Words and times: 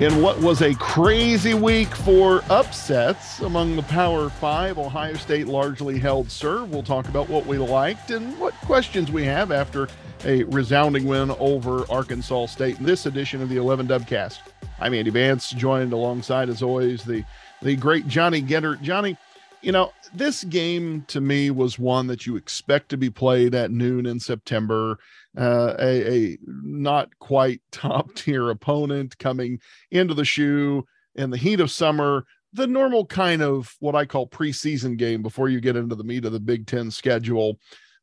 In 0.00 0.22
what 0.22 0.38
was 0.38 0.62
a 0.62 0.74
crazy 0.76 1.52
week 1.52 1.94
for 1.94 2.42
upsets 2.48 3.40
among 3.40 3.76
the 3.76 3.82
Power 3.82 4.30
Five, 4.30 4.78
Ohio 4.78 5.12
State 5.12 5.46
largely 5.46 5.98
held 5.98 6.30
serve. 6.30 6.70
We'll 6.70 6.82
talk 6.82 7.06
about 7.06 7.28
what 7.28 7.44
we 7.44 7.58
liked 7.58 8.10
and 8.10 8.38
what 8.38 8.54
questions 8.62 9.12
we 9.12 9.24
have 9.24 9.52
after 9.52 9.88
a 10.24 10.44
resounding 10.44 11.06
win 11.06 11.32
over 11.32 11.84
Arkansas 11.92 12.46
State 12.46 12.78
in 12.78 12.86
this 12.86 13.04
edition 13.04 13.42
of 13.42 13.50
the 13.50 13.58
11 13.58 13.88
Dubcast. 13.88 14.38
I'm 14.78 14.94
Andy 14.94 15.10
Vance, 15.10 15.50
joined 15.50 15.92
alongside, 15.92 16.48
as 16.48 16.62
always, 16.62 17.04
the, 17.04 17.22
the 17.60 17.76
great 17.76 18.08
Johnny 18.08 18.40
Getter. 18.40 18.76
Johnny, 18.76 19.18
you 19.60 19.70
know, 19.70 19.92
this 20.14 20.44
game 20.44 21.04
to 21.08 21.20
me 21.20 21.50
was 21.50 21.78
one 21.78 22.06
that 22.06 22.24
you 22.24 22.36
expect 22.36 22.88
to 22.88 22.96
be 22.96 23.10
played 23.10 23.54
at 23.54 23.70
noon 23.70 24.06
in 24.06 24.18
September. 24.18 24.98
Uh, 25.38 25.74
a, 25.78 26.12
a 26.12 26.38
not 26.44 27.16
quite 27.18 27.60
top 27.72 28.14
tier 28.14 28.50
opponent 28.50 29.16
coming 29.18 29.60
into 29.90 30.14
the 30.14 30.24
shoe 30.24 30.84
in 31.14 31.30
the 31.30 31.36
heat 31.36 31.60
of 31.60 31.70
summer. 31.70 32.24
The 32.52 32.66
normal 32.66 33.06
kind 33.06 33.42
of 33.42 33.74
what 33.78 33.94
I 33.94 34.06
call 34.06 34.26
preseason 34.28 34.96
game 34.96 35.22
before 35.22 35.48
you 35.48 35.60
get 35.60 35.76
into 35.76 35.94
the 35.94 36.04
meat 36.04 36.24
of 36.24 36.32
the 36.32 36.40
Big 36.40 36.66
Ten 36.66 36.90
schedule. 36.90 37.58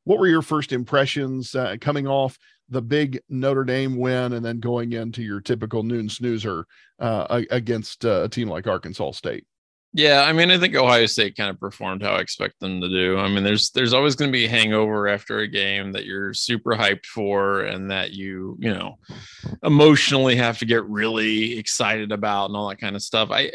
What 0.05 0.19
were 0.19 0.27
your 0.27 0.41
first 0.41 0.71
impressions 0.71 1.53
uh, 1.53 1.75
coming 1.81 2.07
off 2.07 2.39
the 2.69 2.81
big 2.81 3.19
Notre 3.29 3.65
Dame 3.65 3.97
win 3.97 4.33
and 4.33 4.45
then 4.45 4.59
going 4.59 4.93
into 4.93 5.21
your 5.21 5.41
typical 5.41 5.83
noon 5.83 6.07
snoozer 6.07 6.65
uh, 6.99 7.43
against 7.51 8.05
uh, 8.05 8.23
a 8.23 8.29
team 8.29 8.49
like 8.49 8.67
Arkansas 8.67 9.11
State? 9.11 9.45
Yeah, 9.97 10.21
I 10.21 10.31
mean, 10.31 10.51
I 10.51 10.59
think 10.59 10.75
Ohio 10.75 11.07
State 11.07 11.35
kind 11.35 11.49
of 11.49 11.59
performed 11.59 12.03
how 12.03 12.11
I 12.11 12.19
expect 12.19 12.59
them 12.59 12.79
to 12.81 12.87
do. 12.87 13.17
I 13.17 13.29
mean, 13.29 13.43
there's 13.43 13.71
there's 13.71 13.93
always 13.93 14.15
going 14.15 14.29
to 14.29 14.31
be 14.31 14.45
a 14.45 14.49
hangover 14.49 15.07
after 15.07 15.39
a 15.39 15.47
game 15.47 15.91
that 15.93 16.05
you're 16.05 16.35
super 16.35 16.75
hyped 16.75 17.07
for 17.07 17.61
and 17.61 17.89
that 17.89 18.11
you, 18.11 18.55
you 18.59 18.71
know, 18.71 18.99
emotionally 19.63 20.35
have 20.35 20.59
to 20.59 20.65
get 20.65 20.85
really 20.85 21.57
excited 21.57 22.11
about 22.11 22.45
and 22.45 22.55
all 22.55 22.69
that 22.69 22.79
kind 22.79 22.95
of 22.95 23.01
stuff. 23.01 23.29
I 23.31 23.53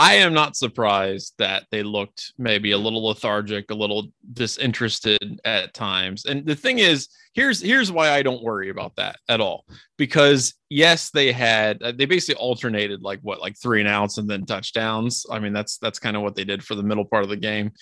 I 0.00 0.14
am 0.14 0.32
not 0.32 0.56
surprised 0.56 1.34
that 1.36 1.66
they 1.70 1.82
looked 1.82 2.32
maybe 2.38 2.70
a 2.70 2.78
little 2.78 3.04
lethargic, 3.04 3.70
a 3.70 3.74
little 3.74 4.06
disinterested 4.32 5.38
at 5.44 5.74
times. 5.74 6.24
And 6.24 6.46
the 6.46 6.56
thing 6.56 6.78
is, 6.78 7.08
here's 7.34 7.60
here's 7.60 7.92
why 7.92 8.12
I 8.12 8.22
don't 8.22 8.42
worry 8.42 8.70
about 8.70 8.96
that 8.96 9.16
at 9.28 9.42
all. 9.42 9.66
Because 9.98 10.54
yes, 10.70 11.10
they 11.10 11.32
had 11.32 11.82
uh, 11.82 11.92
they 11.92 12.06
basically 12.06 12.40
alternated 12.40 13.02
like 13.02 13.20
what 13.20 13.42
like 13.42 13.58
three 13.58 13.80
and 13.80 13.88
outs 13.90 14.16
and 14.16 14.26
then 14.26 14.46
touchdowns. 14.46 15.26
I 15.30 15.38
mean, 15.38 15.52
that's 15.52 15.76
that's 15.76 15.98
kind 15.98 16.16
of 16.16 16.22
what 16.22 16.34
they 16.34 16.44
did 16.44 16.64
for 16.64 16.74
the 16.74 16.82
middle 16.82 17.04
part 17.04 17.24
of 17.24 17.28
the 17.28 17.36
game. 17.36 17.72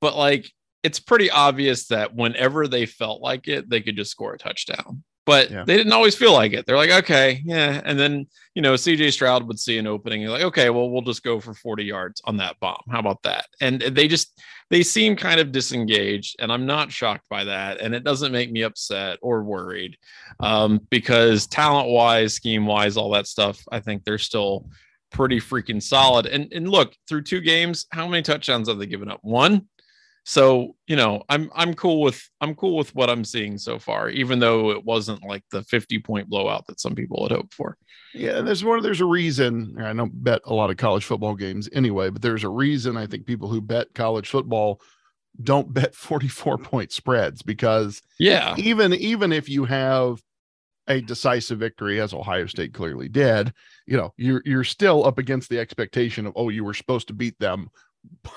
But 0.00 0.16
like 0.16 0.48
it's 0.84 1.00
pretty 1.00 1.28
obvious 1.28 1.88
that 1.88 2.14
whenever 2.14 2.68
they 2.68 2.86
felt 2.86 3.20
like 3.20 3.48
it, 3.48 3.68
they 3.68 3.80
could 3.80 3.96
just 3.96 4.12
score 4.12 4.34
a 4.34 4.38
touchdown 4.38 5.02
but 5.26 5.50
yeah. 5.50 5.64
they 5.64 5.76
didn't 5.76 5.92
always 5.92 6.14
feel 6.14 6.32
like 6.32 6.52
it. 6.52 6.66
They're 6.66 6.76
like, 6.76 6.90
okay, 6.90 7.42
yeah. 7.44 7.80
And 7.84 7.98
then, 7.98 8.26
you 8.54 8.62
know, 8.62 8.74
CJ 8.74 9.12
Stroud 9.12 9.44
would 9.44 9.58
see 9.58 9.78
an 9.78 9.86
opening. 9.86 10.20
You're 10.20 10.30
like, 10.30 10.42
okay, 10.42 10.70
well, 10.70 10.90
we'll 10.90 11.02
just 11.02 11.22
go 11.22 11.40
for 11.40 11.54
40 11.54 11.84
yards 11.84 12.20
on 12.24 12.36
that 12.38 12.58
bomb. 12.60 12.82
How 12.90 12.98
about 12.98 13.22
that? 13.22 13.46
And 13.60 13.80
they 13.80 14.06
just, 14.06 14.38
they 14.70 14.82
seem 14.82 15.16
kind 15.16 15.40
of 15.40 15.52
disengaged. 15.52 16.36
And 16.40 16.52
I'm 16.52 16.66
not 16.66 16.92
shocked 16.92 17.28
by 17.30 17.44
that. 17.44 17.80
And 17.80 17.94
it 17.94 18.04
doesn't 18.04 18.32
make 18.32 18.52
me 18.52 18.62
upset 18.62 19.18
or 19.22 19.42
worried 19.42 19.96
um, 20.40 20.80
because 20.90 21.46
talent 21.46 21.88
wise, 21.88 22.34
scheme 22.34 22.66
wise, 22.66 22.96
all 22.96 23.10
that 23.12 23.26
stuff, 23.26 23.62
I 23.72 23.80
think 23.80 24.04
they're 24.04 24.18
still 24.18 24.68
pretty 25.10 25.40
freaking 25.40 25.82
solid. 25.82 26.26
And, 26.26 26.52
and 26.52 26.68
look, 26.68 26.94
through 27.08 27.22
two 27.22 27.40
games, 27.40 27.86
how 27.92 28.06
many 28.06 28.22
touchdowns 28.22 28.68
have 28.68 28.78
they 28.78 28.86
given 28.86 29.10
up? 29.10 29.20
One? 29.22 29.68
So, 30.26 30.74
you 30.86 30.96
know, 30.96 31.22
I'm 31.28 31.50
I'm 31.54 31.74
cool 31.74 32.00
with 32.00 32.30
I'm 32.40 32.54
cool 32.54 32.76
with 32.76 32.94
what 32.94 33.10
I'm 33.10 33.24
seeing 33.24 33.58
so 33.58 33.78
far, 33.78 34.08
even 34.08 34.38
though 34.38 34.70
it 34.70 34.82
wasn't 34.82 35.22
like 35.22 35.44
the 35.50 35.62
50 35.62 35.98
point 35.98 36.30
blowout 36.30 36.66
that 36.66 36.80
some 36.80 36.94
people 36.94 37.22
had 37.22 37.36
hoped 37.36 37.52
for. 37.52 37.76
Yeah, 38.14 38.40
there's 38.40 38.64
one 38.64 38.82
there's 38.82 39.02
a 39.02 39.06
reason. 39.06 39.76
I 39.78 39.92
don't 39.92 40.24
bet 40.24 40.40
a 40.46 40.54
lot 40.54 40.70
of 40.70 40.78
college 40.78 41.04
football 41.04 41.34
games 41.34 41.68
anyway, 41.74 42.08
but 42.08 42.22
there's 42.22 42.44
a 42.44 42.48
reason 42.48 42.96
I 42.96 43.06
think 43.06 43.26
people 43.26 43.48
who 43.48 43.60
bet 43.60 43.92
college 43.94 44.30
football 44.30 44.80
don't 45.42 45.74
bet 45.74 45.94
44 45.94 46.58
point 46.58 46.90
spreads 46.90 47.42
because 47.42 48.00
yeah, 48.18 48.54
even 48.56 48.94
even 48.94 49.30
if 49.30 49.48
you 49.50 49.66
have 49.66 50.22
a 50.86 51.02
decisive 51.02 51.58
victory 51.58 52.00
as 52.00 52.14
Ohio 52.14 52.46
State 52.46 52.72
clearly 52.72 53.10
did, 53.10 53.52
you 53.86 53.98
know, 53.98 54.14
you're 54.16 54.42
you're 54.46 54.64
still 54.64 55.04
up 55.04 55.18
against 55.18 55.50
the 55.50 55.58
expectation 55.58 56.24
of 56.26 56.32
oh 56.34 56.48
you 56.48 56.64
were 56.64 56.74
supposed 56.74 57.08
to 57.08 57.14
beat 57.14 57.38
them 57.38 57.68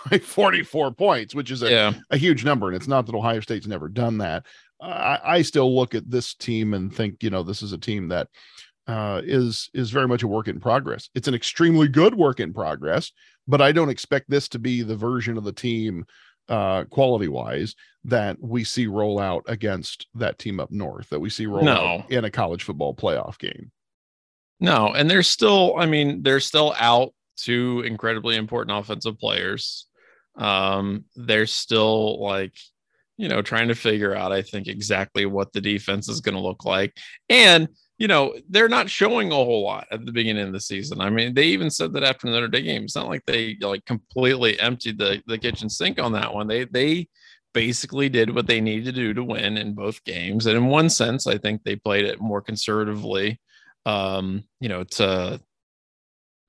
by 0.09 0.17
44 0.23 0.91
points, 0.93 1.35
which 1.35 1.51
is 1.51 1.63
a, 1.63 1.69
yeah. 1.69 1.93
a 2.09 2.17
huge 2.17 2.45
number. 2.45 2.67
And 2.67 2.75
it's 2.75 2.87
not 2.87 3.05
that 3.05 3.15
Ohio 3.15 3.39
State's 3.39 3.67
never 3.67 3.87
done 3.87 4.19
that. 4.19 4.45
I, 4.81 5.19
I 5.23 5.41
still 5.41 5.75
look 5.75 5.95
at 5.95 6.09
this 6.09 6.33
team 6.33 6.73
and 6.73 6.93
think, 6.93 7.23
you 7.23 7.29
know, 7.29 7.43
this 7.43 7.61
is 7.61 7.73
a 7.73 7.77
team 7.77 8.09
that 8.09 8.27
uh, 8.87 9.21
is 9.25 9.69
is 9.73 9.91
very 9.91 10.07
much 10.07 10.23
a 10.23 10.27
work 10.27 10.47
in 10.47 10.59
progress. 10.59 11.09
It's 11.13 11.27
an 11.27 11.33
extremely 11.33 11.87
good 11.87 12.15
work 12.15 12.39
in 12.39 12.53
progress, 12.53 13.11
but 13.47 13.61
I 13.61 13.71
don't 13.71 13.89
expect 13.89 14.29
this 14.29 14.47
to 14.49 14.59
be 14.59 14.81
the 14.81 14.95
version 14.95 15.37
of 15.37 15.43
the 15.43 15.51
team 15.51 16.05
uh, 16.47 16.85
quality 16.85 17.27
wise 17.27 17.75
that 18.05 18.37
we 18.39 18.63
see 18.63 18.87
roll 18.87 19.19
out 19.19 19.43
against 19.47 20.07
that 20.15 20.39
team 20.39 20.61
up 20.61 20.71
north 20.71 21.09
that 21.09 21.19
we 21.19 21.29
see 21.29 21.45
roll 21.45 21.63
no. 21.63 21.73
out 21.73 22.11
in 22.11 22.23
a 22.23 22.31
college 22.31 22.63
football 22.63 22.95
playoff 22.95 23.37
game. 23.37 23.71
No, 24.59 24.93
and 24.93 25.09
they're 25.09 25.23
still, 25.23 25.75
I 25.77 25.85
mean, 25.85 26.23
they're 26.23 26.39
still 26.39 26.73
out 26.79 27.13
two 27.37 27.81
incredibly 27.85 28.35
important 28.35 28.77
offensive 28.77 29.19
players. 29.19 29.87
Um, 30.37 31.05
they're 31.15 31.47
still 31.47 32.21
like, 32.21 32.55
you 33.17 33.27
know, 33.29 33.41
trying 33.41 33.69
to 33.69 33.75
figure 33.75 34.15
out, 34.15 34.31
I 34.31 34.41
think, 34.41 34.67
exactly 34.67 35.25
what 35.25 35.53
the 35.53 35.61
defense 35.61 36.09
is 36.09 36.21
going 36.21 36.35
to 36.35 36.41
look 36.41 36.65
like. 36.65 36.95
And, 37.29 37.67
you 37.97 38.07
know, 38.07 38.35
they're 38.49 38.69
not 38.69 38.89
showing 38.89 39.31
a 39.31 39.35
whole 39.35 39.63
lot 39.63 39.87
at 39.91 40.05
the 40.05 40.11
beginning 40.11 40.45
of 40.45 40.53
the 40.53 40.59
season. 40.59 41.01
I 41.01 41.09
mean, 41.09 41.33
they 41.33 41.45
even 41.45 41.71
said 41.71 41.93
that 41.93 42.03
after 42.03 42.27
the 42.27 42.33
Notre 42.33 42.47
Dame 42.47 42.65
game. 42.65 42.83
It's 42.83 42.95
not 42.95 43.07
like 43.07 43.25
they 43.25 43.57
like 43.61 43.85
completely 43.85 44.59
emptied 44.59 44.99
the, 44.99 45.23
the 45.25 45.39
kitchen 45.39 45.69
sink 45.69 45.99
on 45.99 46.11
that 46.13 46.33
one. 46.33 46.47
They, 46.47 46.65
they, 46.65 47.07
basically 47.57 48.07
did 48.07 48.35
what 48.35 48.45
they 48.45 48.61
needed 48.61 48.85
to 48.85 48.91
do 48.91 49.15
to 49.15 49.23
win 49.23 49.57
in 49.57 49.73
both 49.73 50.03
games. 50.03 50.45
And 50.45 50.55
in 50.55 50.67
one 50.67 50.91
sense, 50.91 51.25
I 51.25 51.39
think 51.39 51.63
they 51.63 51.75
played 51.75 52.05
it 52.05 52.21
more 52.21 52.39
conservatively, 52.39 53.41
um, 53.83 54.43
you 54.59 54.69
know, 54.69 54.83
to 54.83 55.41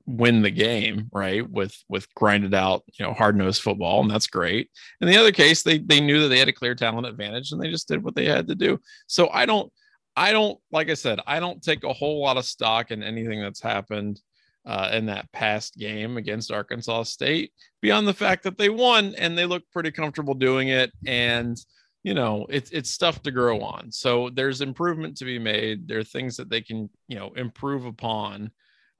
win 0.09 0.41
the 0.41 0.51
game 0.51 1.07
right 1.13 1.49
with 1.51 1.77
with 1.91 2.13
grinded 2.15 2.55
out 2.55 2.83
you 2.99 3.05
know 3.05 3.13
hard 3.13 3.37
nosed 3.37 3.61
football 3.61 4.01
and 4.01 4.11
that's 4.11 4.27
great. 4.27 4.71
In 5.01 5.09
the 5.09 5.19
other 5.19 5.33
case 5.33 5.63
they 5.63 5.79
they 5.79 6.01
knew 6.01 6.21
that 6.23 6.29
they 6.29 6.39
had 6.39 6.49
a 6.49 6.53
clear 6.53 6.75
talent 6.75 7.07
advantage 7.07 7.53
and 7.53 7.61
they 7.61 7.71
just 7.71 7.89
did 7.89 8.03
what 8.03 8.15
they 8.15 8.25
had 8.25 8.49
to 8.49 8.55
do. 8.55 8.81
So 9.07 9.29
i 9.31 9.45
don't 9.45 9.71
i 10.17 10.33
don't 10.33 10.59
like 10.73 10.91
i 10.91 10.95
said 10.95 11.21
i 11.27 11.39
don't 11.39 11.63
take 11.63 11.85
a 11.85 11.93
whole 11.93 12.21
lot 12.23 12.37
of 12.37 12.45
stock 12.45 12.91
in 12.91 13.03
anything 13.03 13.41
that's 13.41 13.61
happened 13.61 14.21
uh, 14.67 14.91
in 14.93 15.07
that 15.07 15.31
past 15.33 15.77
game 15.77 16.17
against 16.17 16.51
arkansas 16.51 17.05
state 17.05 17.53
beyond 17.81 18.09
the 18.09 18.13
fact 18.13 18.43
that 18.43 18.59
they 18.59 18.69
won 18.69 19.15
and 19.17 19.39
they 19.39 19.47
look 19.47 19.63
pretty 19.73 19.91
comfortable 19.91 20.35
doing 20.35 20.69
it 20.69 20.91
and 21.07 21.59
you 22.03 22.15
know 22.15 22.47
it's 22.49 22.71
it's 22.71 22.91
stuff 22.91 23.23
to 23.23 23.31
grow 23.31 23.61
on. 23.61 23.91
So 23.91 24.31
there's 24.31 24.61
improvement 24.61 25.17
to 25.19 25.25
be 25.25 25.39
made. 25.39 25.89
There 25.89 25.99
are 25.99 26.05
things 26.05 26.37
that 26.37 26.49
they 26.49 26.63
can 26.63 26.89
you 27.09 27.19
know 27.19 27.33
improve 27.37 27.85
upon 27.85 28.51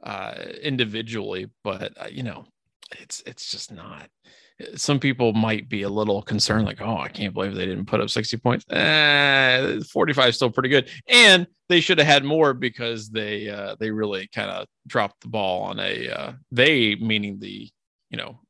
uh, 0.03 0.35
individually, 0.63 1.47
but 1.65 1.93
uh, 2.01 2.09
you 2.11 2.23
know, 2.23 2.45
it's 2.99 3.23
it's 3.27 3.51
just 3.51 3.73
not. 3.73 4.09
Some 4.75 4.99
people 4.99 5.33
might 5.35 5.69
be 5.69 5.83
a 5.83 5.89
little 5.89 6.21
concerned, 6.23 6.67
like, 6.67 6.81
"Oh, 6.81 6.99
I 6.99 7.09
can't 7.09 7.33
believe 7.33 7.55
they 7.55 7.67
didn't 7.67 7.87
put 7.87 8.01
up 8.01 8.11
60 8.11 8.37
points." 8.39 8.65
Eh, 8.71 9.81
45 9.93 10.29
is 10.29 10.37
still 10.37 10.51
pretty 10.51 10.69
good, 10.69 10.89
and 11.09 11.47
they 11.69 11.81
should 11.81 11.99
have 11.99 12.09
had 12.09 12.25
more 12.25 12.55
because 12.55 13.09
they 13.09 13.49
uh, 13.49 13.77
they 13.79 13.91
really 13.91 14.29
kind 14.35 14.51
of 14.51 14.67
dropped 14.87 15.21
the 15.21 15.29
ball 15.29 15.63
on 15.63 15.79
a 15.79 16.09
uh, 16.09 16.33
they 16.51 16.97
meaning 16.97 17.39
the 17.39 17.71
you 18.11 18.17
know 18.17 18.41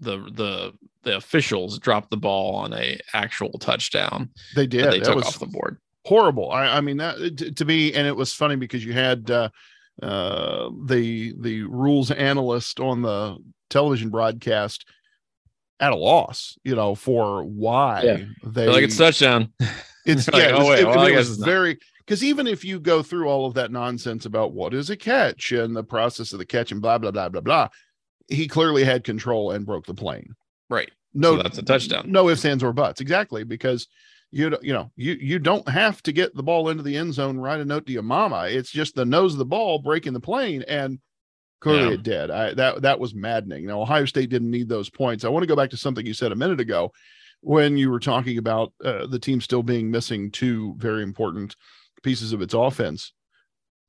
the 0.00 0.18
the 0.32 0.72
the 1.02 1.16
officials 1.16 1.78
dropped 1.78 2.10
the 2.10 2.16
ball 2.16 2.56
on 2.56 2.72
a 2.72 2.98
actual 3.14 3.52
touchdown. 3.58 4.30
They 4.54 4.66
did. 4.66 4.84
They 4.84 4.98
that 4.98 5.04
took 5.04 5.24
off 5.24 5.38
the 5.38 5.46
board. 5.46 5.78
Horrible. 6.04 6.50
I, 6.50 6.78
I 6.78 6.80
mean 6.80 6.96
that 6.98 7.36
to, 7.38 7.52
to, 7.52 7.64
me, 7.64 7.94
and 7.94 8.06
it 8.06 8.16
was 8.16 8.32
funny 8.32 8.56
because 8.56 8.84
you 8.84 8.92
had 8.92 9.30
uh, 9.30 9.50
uh, 10.02 10.70
the 10.86 11.34
the 11.38 11.62
rules 11.62 12.10
analyst 12.10 12.80
on 12.80 13.02
the 13.02 13.36
television 13.68 14.10
broadcast 14.10 14.86
at 15.80 15.92
a 15.92 15.96
loss, 15.96 16.58
you 16.62 16.74
know, 16.74 16.94
for 16.94 17.42
why 17.44 18.02
yeah. 18.02 18.16
they 18.44 18.64
They're 18.64 18.72
like 18.72 18.84
it's 18.84 18.96
touchdown. 18.96 19.52
It's 20.04 20.28
yeah, 20.32 20.38
like, 20.38 20.52
oh, 20.52 20.68
wait, 20.68 20.80
it, 20.80 20.86
well, 20.86 21.06
it 21.06 21.16
was 21.16 21.38
very 21.38 21.78
because 21.98 22.22
even 22.22 22.46
if 22.46 22.64
you 22.64 22.80
go 22.80 23.02
through 23.02 23.28
all 23.28 23.46
of 23.46 23.54
that 23.54 23.70
nonsense 23.70 24.26
about 24.26 24.52
what 24.52 24.74
is 24.74 24.90
a 24.90 24.96
catch 24.96 25.52
and 25.52 25.74
the 25.74 25.84
process 25.84 26.32
of 26.32 26.38
the 26.38 26.46
catch 26.46 26.72
and 26.72 26.82
blah 26.82 26.98
blah 26.98 27.10
blah 27.10 27.28
blah 27.28 27.40
blah, 27.40 27.68
he 28.28 28.46
clearly 28.46 28.84
had 28.84 29.04
control 29.04 29.52
and 29.52 29.66
broke 29.66 29.86
the 29.86 29.94
plane. 29.94 30.34
Right. 30.68 30.90
No, 31.12 31.36
so 31.36 31.42
that's 31.42 31.58
a 31.58 31.62
touchdown. 31.62 32.10
No 32.10 32.28
ifs, 32.28 32.44
ands, 32.44 32.62
or 32.62 32.72
buts. 32.72 33.00
Exactly 33.00 33.42
because 33.42 33.88
you 34.30 34.56
you 34.62 34.72
know 34.72 34.90
you 34.96 35.14
you 35.14 35.38
don't 35.38 35.68
have 35.68 36.02
to 36.04 36.12
get 36.12 36.34
the 36.34 36.42
ball 36.42 36.68
into 36.68 36.82
the 36.82 36.96
end 36.96 37.14
zone 37.14 37.38
write 37.38 37.60
a 37.60 37.64
note 37.64 37.86
to 37.86 37.92
your 37.92 38.02
mama. 38.02 38.46
It's 38.48 38.70
just 38.70 38.94
the 38.94 39.04
nose 39.04 39.32
of 39.32 39.38
the 39.38 39.44
ball 39.44 39.78
breaking 39.78 40.12
the 40.12 40.20
plane 40.20 40.62
and 40.68 40.98
clearly 41.60 41.88
yeah. 41.88 41.94
it 41.94 42.02
did. 42.02 42.30
I, 42.30 42.54
that 42.54 42.82
that 42.82 43.00
was 43.00 43.14
maddening. 43.14 43.66
Now 43.66 43.80
ohio 43.80 44.04
state 44.04 44.30
didn't 44.30 44.50
need 44.50 44.68
those 44.68 44.90
points. 44.90 45.24
I 45.24 45.28
want 45.28 45.42
to 45.42 45.48
go 45.48 45.56
back 45.56 45.70
to 45.70 45.76
something 45.76 46.06
you 46.06 46.14
said 46.14 46.32
a 46.32 46.36
minute 46.36 46.60
ago 46.60 46.92
when 47.40 47.76
you 47.76 47.90
were 47.90 48.00
talking 48.00 48.38
about 48.38 48.72
uh, 48.84 49.06
the 49.06 49.18
team 49.18 49.40
still 49.40 49.62
being 49.62 49.90
missing 49.90 50.30
two 50.30 50.74
very 50.78 51.02
important 51.02 51.56
pieces 52.02 52.32
of 52.32 52.42
its 52.42 52.54
offense. 52.54 53.12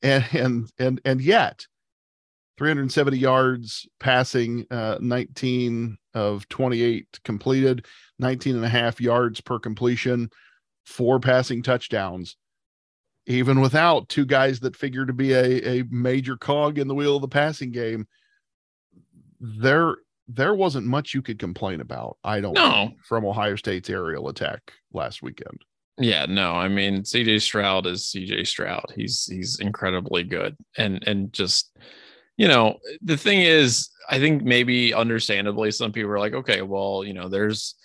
And 0.01 0.25
and 0.33 0.71
and 0.79 1.01
and 1.05 1.21
yet 1.21 1.67
370 2.57 3.17
yards 3.17 3.87
passing, 3.99 4.65
uh, 4.71 4.97
19 4.99 5.97
of 6.13 6.47
28 6.49 7.19
completed, 7.23 7.85
19 8.19 8.55
and 8.55 8.65
a 8.65 8.69
half 8.69 8.99
yards 9.01 9.41
per 9.41 9.59
completion, 9.59 10.29
four 10.85 11.19
passing 11.19 11.63
touchdowns. 11.63 12.37
Even 13.27 13.61
without 13.61 14.09
two 14.09 14.25
guys 14.25 14.59
that 14.61 14.75
figure 14.75 15.05
to 15.05 15.13
be 15.13 15.33
a, 15.33 15.79
a 15.79 15.83
major 15.89 16.35
cog 16.35 16.79
in 16.79 16.87
the 16.87 16.95
wheel 16.95 17.15
of 17.15 17.21
the 17.21 17.27
passing 17.27 17.71
game, 17.71 18.07
there 19.39 19.97
there 20.27 20.55
wasn't 20.55 20.87
much 20.87 21.13
you 21.13 21.21
could 21.21 21.39
complain 21.39 21.81
about. 21.81 22.17
I 22.23 22.41
don't 22.41 22.53
know 22.53 22.91
from 23.03 23.25
Ohio 23.25 23.55
State's 23.55 23.89
aerial 23.89 24.29
attack 24.29 24.71
last 24.93 25.21
weekend. 25.21 25.59
Yeah, 25.97 26.25
no, 26.25 26.53
I 26.53 26.67
mean 26.67 27.03
CJ 27.03 27.41
Stroud 27.41 27.85
is 27.85 28.11
CJ 28.15 28.47
Stroud. 28.47 28.93
He's 28.95 29.25
he's 29.25 29.59
incredibly 29.59 30.23
good. 30.23 30.55
And 30.77 31.03
and 31.07 31.31
just 31.31 31.77
you 32.41 32.47
know, 32.47 32.79
the 33.03 33.17
thing 33.17 33.41
is, 33.41 33.91
I 34.09 34.17
think 34.17 34.41
maybe 34.41 34.95
understandably 34.95 35.69
some 35.69 35.91
people 35.91 36.09
are 36.09 36.17
like, 36.17 36.33
okay, 36.33 36.63
well, 36.63 37.03
you 37.05 37.13
know, 37.13 37.29
there's 37.29 37.75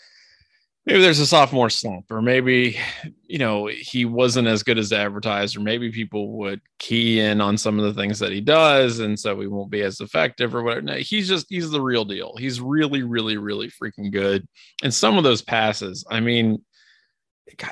maybe 0.86 1.02
there's 1.02 1.18
a 1.18 1.26
sophomore 1.26 1.68
slump, 1.68 2.06
or 2.10 2.22
maybe, 2.22 2.78
you 3.26 3.38
know, 3.38 3.66
he 3.66 4.06
wasn't 4.06 4.48
as 4.48 4.62
good 4.62 4.78
as 4.78 4.94
advertised, 4.94 5.58
or 5.58 5.60
maybe 5.60 5.92
people 5.92 6.38
would 6.38 6.62
key 6.78 7.20
in 7.20 7.42
on 7.42 7.58
some 7.58 7.78
of 7.78 7.84
the 7.84 8.00
things 8.00 8.18
that 8.18 8.32
he 8.32 8.40
does, 8.40 9.00
and 9.00 9.20
so 9.20 9.38
he 9.38 9.46
won't 9.46 9.70
be 9.70 9.82
as 9.82 10.00
effective 10.00 10.54
or 10.54 10.62
whatever. 10.62 10.86
No, 10.86 10.94
he's 10.94 11.28
just 11.28 11.44
he's 11.50 11.70
the 11.70 11.82
real 11.82 12.06
deal. 12.06 12.34
He's 12.38 12.58
really, 12.58 13.02
really, 13.02 13.36
really 13.36 13.68
freaking 13.70 14.10
good. 14.10 14.48
And 14.82 14.94
some 14.94 15.18
of 15.18 15.24
those 15.24 15.42
passes, 15.42 16.02
I 16.10 16.20
mean, 16.20 16.64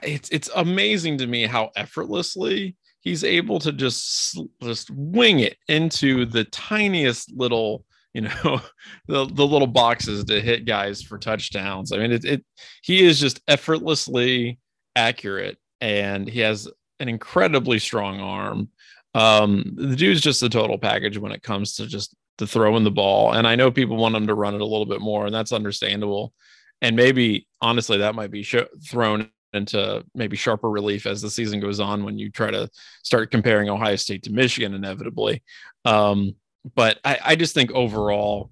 it's 0.03 0.29
it's 0.29 0.51
amazing 0.55 1.17
to 1.17 1.27
me 1.27 1.47
how 1.47 1.71
effortlessly 1.77 2.77
he's 3.05 3.23
able 3.23 3.59
to 3.61 3.71
just 3.71 4.39
just 4.62 4.91
wing 4.91 5.41
it 5.41 5.56
into 5.69 6.25
the 6.25 6.45
tiniest 6.45 7.31
little 7.37 7.85
you 8.15 8.23
know 8.23 8.61
the, 9.06 9.27
the 9.27 9.47
little 9.47 9.69
boxes 9.69 10.25
to 10.25 10.41
hit 10.41 10.65
guys 10.65 11.03
for 11.03 11.19
touchdowns. 11.19 11.93
I 11.93 11.99
mean 11.99 12.11
it, 12.11 12.25
it 12.25 12.45
he 12.83 13.05
is 13.05 13.21
just 13.21 13.41
effortlessly 13.47 14.59
accurate 14.97 15.59
and 15.81 16.29
he 16.29 16.41
has 16.41 16.69
an 16.99 17.09
incredibly 17.09 17.79
strong 17.79 18.21
arm. 18.21 18.71
Um 19.15 19.75
the 19.77 19.97
dude's 19.97 20.21
just 20.21 20.43
a 20.43 20.49
total 20.49 20.79
package 20.79 21.19
when 21.19 21.33
it 21.33 21.43
comes 21.43 21.77
to 21.77 21.87
just 21.87 22.17
to 22.39 22.47
throwing 22.49 22.83
the 22.83 22.91
ball. 22.91 23.33
And 23.35 23.47
i 23.47 23.55
know 23.55 23.71
people 23.71 23.97
want 23.97 24.17
him 24.17 24.27
to 24.27 24.35
run 24.35 24.55
it 24.55 24.61
a 24.61 24.67
little 24.67 24.87
bit 24.87 25.00
more 25.00 25.27
and 25.27 25.35
that's 25.35 25.53
understandable. 25.53 26.33
And 26.81 26.97
maybe 26.97 27.47
honestly 27.61 27.99
that 27.99 28.15
might 28.15 28.31
be 28.31 28.43
sh- 28.43 28.57
thrown 28.89 29.31
into 29.55 30.05
maybe 30.15 30.37
sharper 30.37 30.71
relief 30.71 31.06
as 31.06 31.23
the 31.23 31.31
season 31.31 31.61
goes 31.61 31.81
on 31.81 32.05
when 32.05 32.19
you 32.19 32.31
try 32.31 32.51
to 32.51 32.69
start 33.03 33.31
comparing 33.31 33.69
Ohio 33.69 33.97
State 33.97 34.23
to 34.25 34.33
Michigan 34.33 34.75
inevitably. 34.75 35.43
Um, 35.85 36.35
but 36.75 36.99
I, 37.05 37.19
I 37.25 37.37
just 37.37 37.55
think 37.55 37.71
overall 37.73 38.51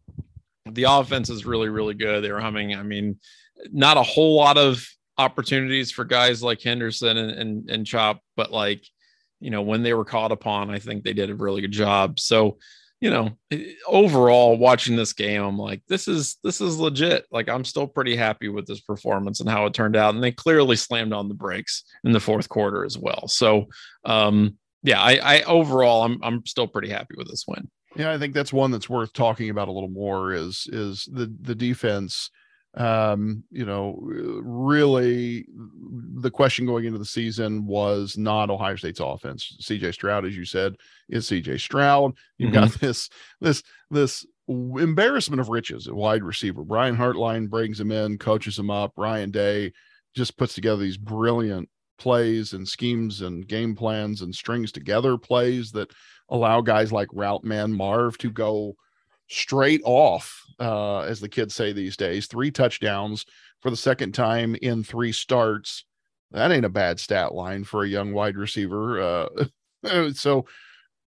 the 0.70 0.84
offense 0.84 1.30
is 1.30 1.46
really, 1.46 1.68
really 1.68 1.94
good. 1.94 2.22
They 2.22 2.32
were 2.32 2.40
humming. 2.40 2.74
I 2.74 2.82
mean, 2.82 3.18
not 3.72 3.96
a 3.96 4.02
whole 4.02 4.36
lot 4.36 4.58
of 4.58 4.86
opportunities 5.18 5.90
for 5.90 6.04
guys 6.04 6.42
like 6.42 6.62
Henderson 6.62 7.16
and, 7.16 7.30
and, 7.30 7.70
and 7.70 7.86
Chop, 7.86 8.20
but 8.36 8.52
like, 8.52 8.84
you 9.40 9.50
know, 9.50 9.62
when 9.62 9.82
they 9.82 9.94
were 9.94 10.04
caught 10.04 10.32
upon, 10.32 10.70
I 10.70 10.78
think 10.78 11.02
they 11.02 11.12
did 11.12 11.30
a 11.30 11.34
really 11.34 11.60
good 11.62 11.72
job. 11.72 12.20
So, 12.20 12.58
you 13.02 13.10
know, 13.10 13.30
overall 13.84 14.56
watching 14.56 14.94
this 14.94 15.12
game, 15.12 15.42
I'm 15.42 15.58
like, 15.58 15.82
this 15.88 16.06
is 16.06 16.36
this 16.44 16.60
is 16.60 16.78
legit. 16.78 17.26
Like 17.32 17.48
I'm 17.48 17.64
still 17.64 17.88
pretty 17.88 18.14
happy 18.14 18.48
with 18.48 18.64
this 18.64 18.80
performance 18.80 19.40
and 19.40 19.50
how 19.50 19.66
it 19.66 19.74
turned 19.74 19.96
out. 19.96 20.14
And 20.14 20.22
they 20.22 20.30
clearly 20.30 20.76
slammed 20.76 21.12
on 21.12 21.28
the 21.28 21.34
brakes 21.34 21.82
in 22.04 22.12
the 22.12 22.20
fourth 22.20 22.48
quarter 22.48 22.84
as 22.84 22.96
well. 22.96 23.26
So 23.26 23.66
um 24.04 24.56
yeah, 24.84 25.02
I, 25.02 25.16
I 25.16 25.42
overall 25.42 26.04
I'm 26.04 26.20
I'm 26.22 26.46
still 26.46 26.68
pretty 26.68 26.90
happy 26.90 27.16
with 27.16 27.28
this 27.28 27.44
win. 27.48 27.68
Yeah, 27.96 28.12
I 28.12 28.18
think 28.18 28.34
that's 28.34 28.52
one 28.52 28.70
that's 28.70 28.88
worth 28.88 29.12
talking 29.12 29.50
about 29.50 29.66
a 29.66 29.72
little 29.72 29.90
more 29.90 30.32
is 30.32 30.68
is 30.70 31.08
the 31.12 31.34
the 31.40 31.56
defense 31.56 32.30
um 32.74 33.44
you 33.50 33.66
know 33.66 33.98
really 34.00 35.44
the 36.14 36.30
question 36.30 36.64
going 36.64 36.86
into 36.86 36.98
the 36.98 37.04
season 37.04 37.66
was 37.66 38.16
not 38.16 38.48
ohio 38.50 38.76
state's 38.76 39.00
offense. 39.00 39.56
Cj 39.60 39.92
stroud 39.92 40.24
as 40.24 40.36
you 40.36 40.44
said 40.44 40.74
is 41.08 41.28
cj 41.28 41.60
stroud. 41.60 42.16
You've 42.38 42.52
mm-hmm. 42.52 42.64
got 42.64 42.80
this 42.80 43.10
this 43.40 43.62
this 43.90 44.26
embarrassment 44.48 45.40
of 45.40 45.50
riches 45.50 45.86
at 45.86 45.94
wide 45.94 46.24
receiver. 46.24 46.64
Brian 46.64 46.96
hartline 46.96 47.50
brings 47.50 47.78
him 47.78 47.90
in 47.92 48.16
coaches 48.18 48.58
him 48.58 48.70
up. 48.70 48.92
Ryan 48.96 49.30
day 49.30 49.72
just 50.14 50.36
puts 50.36 50.54
together 50.54 50.82
these 50.82 50.96
brilliant 50.96 51.68
plays 51.98 52.52
and 52.52 52.66
schemes 52.66 53.20
and 53.20 53.46
game 53.46 53.76
plans 53.76 54.22
and 54.22 54.34
strings 54.34 54.72
together 54.72 55.16
plays 55.16 55.70
that 55.72 55.90
allow 56.30 56.60
guys 56.60 56.90
like 56.90 57.08
route 57.12 57.44
man 57.44 57.72
marv 57.72 58.18
to 58.18 58.30
go 58.30 58.74
straight 59.32 59.80
off, 59.84 60.44
uh, 60.60 61.00
as 61.00 61.20
the 61.20 61.28
kids 61.28 61.54
say 61.54 61.72
these 61.72 61.96
days. 61.96 62.26
Three 62.26 62.50
touchdowns 62.50 63.24
for 63.60 63.70
the 63.70 63.76
second 63.76 64.12
time 64.12 64.56
in 64.60 64.84
three 64.84 65.12
starts. 65.12 65.84
That 66.32 66.52
ain't 66.52 66.64
a 66.64 66.70
bad 66.70 67.00
stat 67.00 67.34
line 67.34 67.64
for 67.64 67.84
a 67.84 67.88
young 67.88 68.12
wide 68.12 68.36
receiver. 68.36 69.00
Uh, 69.00 70.10
so 70.12 70.46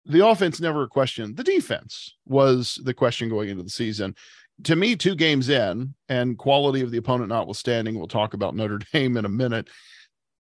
the 0.06 0.25
offense 0.25 0.60
never 0.60 0.83
a 0.83 0.88
question. 0.88 1.36
The 1.36 1.44
defense 1.44 2.16
was 2.25 2.80
the 2.83 2.94
question 2.94 3.30
going 3.30 3.50
into 3.50 3.63
the 3.63 3.69
season. 3.69 4.16
To 4.63 4.75
me, 4.75 4.95
two 4.95 5.16
games 5.16 5.48
in, 5.48 5.94
and 6.10 6.38
quality 6.38 6.81
of 6.81 6.92
the 6.92 6.98
opponent 6.98 7.30
notwithstanding, 7.30 7.98
we'll 7.98 8.07
talk 8.07 8.33
about 8.33 8.56
Notre 8.56 8.80
Dame 8.94 9.18
in 9.18 9.25
a 9.25 9.30
minute. 9.30 9.69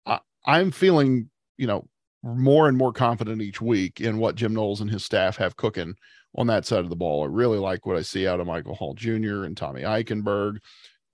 I, 0.06 0.18
I'm 0.44 0.72
feeling, 0.72 1.30
you 1.56 1.68
know, 1.68 1.86
more 2.22 2.68
and 2.68 2.76
more 2.78 2.92
confident 2.92 3.42
each 3.42 3.60
week 3.60 4.00
in 4.00 4.18
what 4.18 4.36
Jim 4.36 4.54
Knowles 4.54 4.80
and 4.80 4.90
his 4.90 5.04
staff 5.04 5.36
have 5.38 5.56
cooking 5.56 5.94
on 6.36 6.46
that 6.46 6.64
side 6.64 6.80
of 6.80 6.88
the 6.88 6.96
ball. 6.96 7.24
I 7.24 7.26
really 7.26 7.58
like 7.58 7.84
what 7.84 7.96
I 7.96 8.02
see 8.02 8.26
out 8.26 8.40
of 8.40 8.46
Michael 8.46 8.74
Hall 8.74 8.94
Jr. 8.94 9.44
and 9.44 9.56
Tommy 9.56 9.82
Eichenberg. 9.82 10.58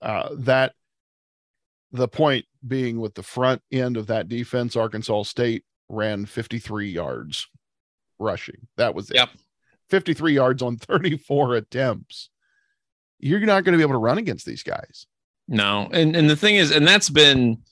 Uh, 0.01 0.29
that 0.37 0.73
the 1.91 2.07
point 2.07 2.45
being 2.65 2.99
with 2.99 3.15
the 3.15 3.23
front 3.23 3.61
end 3.71 3.97
of 3.97 4.07
that 4.07 4.29
defense, 4.29 4.75
Arkansas 4.75 5.23
State 5.23 5.63
ran 5.89 6.25
53 6.25 6.89
yards 6.89 7.47
rushing. 8.19 8.67
That 8.77 8.93
was 8.93 9.09
it. 9.09 9.15
Yep. 9.15 9.29
53 9.89 10.33
yards 10.33 10.61
on 10.61 10.77
34 10.77 11.55
attempts. 11.55 12.29
You're 13.19 13.39
not 13.39 13.63
going 13.63 13.73
to 13.73 13.77
be 13.77 13.83
able 13.83 13.95
to 13.95 13.99
run 13.99 14.19
against 14.19 14.45
these 14.45 14.63
guys. 14.63 15.07
No. 15.47 15.89
And 15.91 16.15
and 16.15 16.29
the 16.29 16.35
thing 16.35 16.55
is, 16.55 16.71
and 16.71 16.87
that's 16.87 17.09
been 17.09 17.63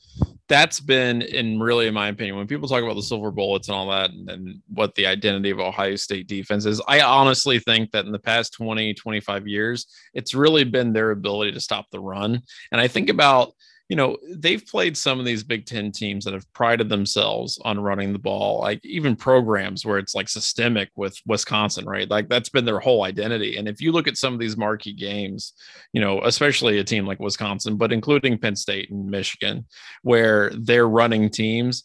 that's 0.50 0.80
been 0.80 1.22
in 1.22 1.60
really 1.60 1.88
in 1.88 1.94
my 1.94 2.08
opinion 2.08 2.38
when 2.38 2.48
people 2.48 2.68
talk 2.68 2.84
about 2.84 2.96
the 2.96 3.02
silver 3.02 3.32
bullets 3.32 3.68
and 3.68 3.76
all 3.76 3.90
that 3.90 4.10
and, 4.12 4.30
and, 4.30 4.62
what 4.74 4.96
the 4.96 5.06
identity 5.06 5.50
of 5.50 5.60
ohio 5.60 5.96
state 5.96 6.28
defense 6.28 6.66
is 6.66 6.82
i 6.88 7.02
honestly 7.02 7.60
think 7.60 7.92
that 7.92 8.06
in 8.06 8.12
the 8.12 8.20
past 8.20 8.54
20 8.54 8.94
25 8.94 9.48
years 9.48 9.88
it's 10.14 10.34
really 10.34 10.64
been 10.64 10.94
their 10.94 11.12
ability 11.12 11.52
to 11.52 11.60
stop 11.60 11.86
the 11.92 12.00
run. 12.00 12.42
And 12.72 12.80
i 12.80 12.88
think 12.88 13.10
about 13.10 13.54
you 13.90 13.96
know, 13.96 14.18
they've 14.36 14.66
played 14.66 14.98
some 14.98 15.18
of 15.18 15.26
these 15.26 15.44
Big 15.44 15.66
Ten 15.66 15.94
teams 15.94 16.26
that 16.26 16.34
have 16.34 16.52
prided 16.52 16.90
themselves 16.90 17.58
on 17.64 17.80
running 17.80 18.12
the 18.12 18.20
ball, 18.20 18.60
like 18.60 18.84
even 18.84 19.16
programs 19.16 19.86
where 19.86 19.98
it's 19.98 20.14
like 20.14 20.28
systemic 20.28 20.90
with 20.96 21.18
Wisconsin, 21.26 21.86
right? 21.86 22.10
Like 22.10 22.28
that's 22.28 22.50
been 22.50 22.66
their 22.66 22.80
whole 22.80 23.04
identity. 23.04 23.56
And 23.56 23.68
if 23.68 23.80
you 23.80 23.94
look 23.94 24.08
at 24.08 24.18
some 24.18 24.34
of 24.34 24.40
these 24.40 24.58
marquee 24.58 24.94
games, 24.94 25.54
you 25.94 26.02
know, 26.02 26.22
especially 26.24 26.80
a 26.80 26.84
team 26.84 27.06
like 27.06 27.22
Wisconsin, 27.22 27.78
but 27.78 27.94
including 27.94 28.38
Penn 28.38 28.58
State 28.58 28.92
and 28.92 29.10
Michigan, 29.10 29.66
where 30.02 30.52
they're 30.54 30.90
running 30.90 31.30
teams, 31.30 31.84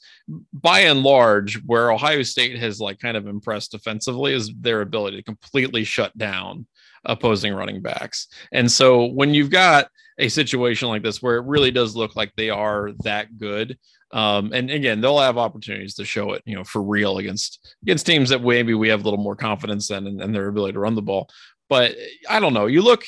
by 0.52 0.80
and 0.80 1.04
large, 1.04 1.62
where 1.66 1.92
Ohio 1.92 2.22
State 2.22 2.58
has 2.58 2.80
like 2.80 2.98
kind 2.98 3.16
of 3.16 3.28
impressed 3.28 3.70
defensively 3.70 4.34
is 4.34 4.52
their 4.60 4.80
ability 4.80 5.18
to 5.18 5.22
completely 5.22 5.84
shut 5.84 6.16
down 6.18 6.66
opposing 7.04 7.54
running 7.54 7.82
backs. 7.82 8.28
And 8.52 8.70
so 8.70 9.06
when 9.06 9.34
you've 9.34 9.50
got 9.50 9.88
a 10.18 10.28
situation 10.28 10.88
like 10.88 11.02
this 11.02 11.22
where 11.22 11.36
it 11.36 11.46
really 11.46 11.70
does 11.70 11.96
look 11.96 12.16
like 12.16 12.32
they 12.36 12.50
are 12.50 12.90
that 13.04 13.38
good, 13.38 13.78
um, 14.12 14.52
and 14.52 14.70
again, 14.70 15.00
they'll 15.00 15.18
have 15.18 15.38
opportunities 15.38 15.94
to 15.94 16.04
show 16.04 16.32
it, 16.32 16.42
you 16.44 16.54
know, 16.54 16.64
for 16.64 16.82
real 16.82 17.18
against 17.18 17.74
against 17.82 18.06
teams 18.06 18.28
that 18.28 18.42
maybe 18.42 18.74
we 18.74 18.88
have 18.88 19.00
a 19.00 19.04
little 19.04 19.22
more 19.22 19.36
confidence 19.36 19.90
in 19.90 20.06
and, 20.06 20.20
and 20.20 20.34
their 20.34 20.48
ability 20.48 20.74
to 20.74 20.80
run 20.80 20.94
the 20.94 21.02
ball. 21.02 21.30
But 21.68 21.96
I 22.28 22.40
don't 22.40 22.54
know. 22.54 22.66
You 22.66 22.82
look. 22.82 23.04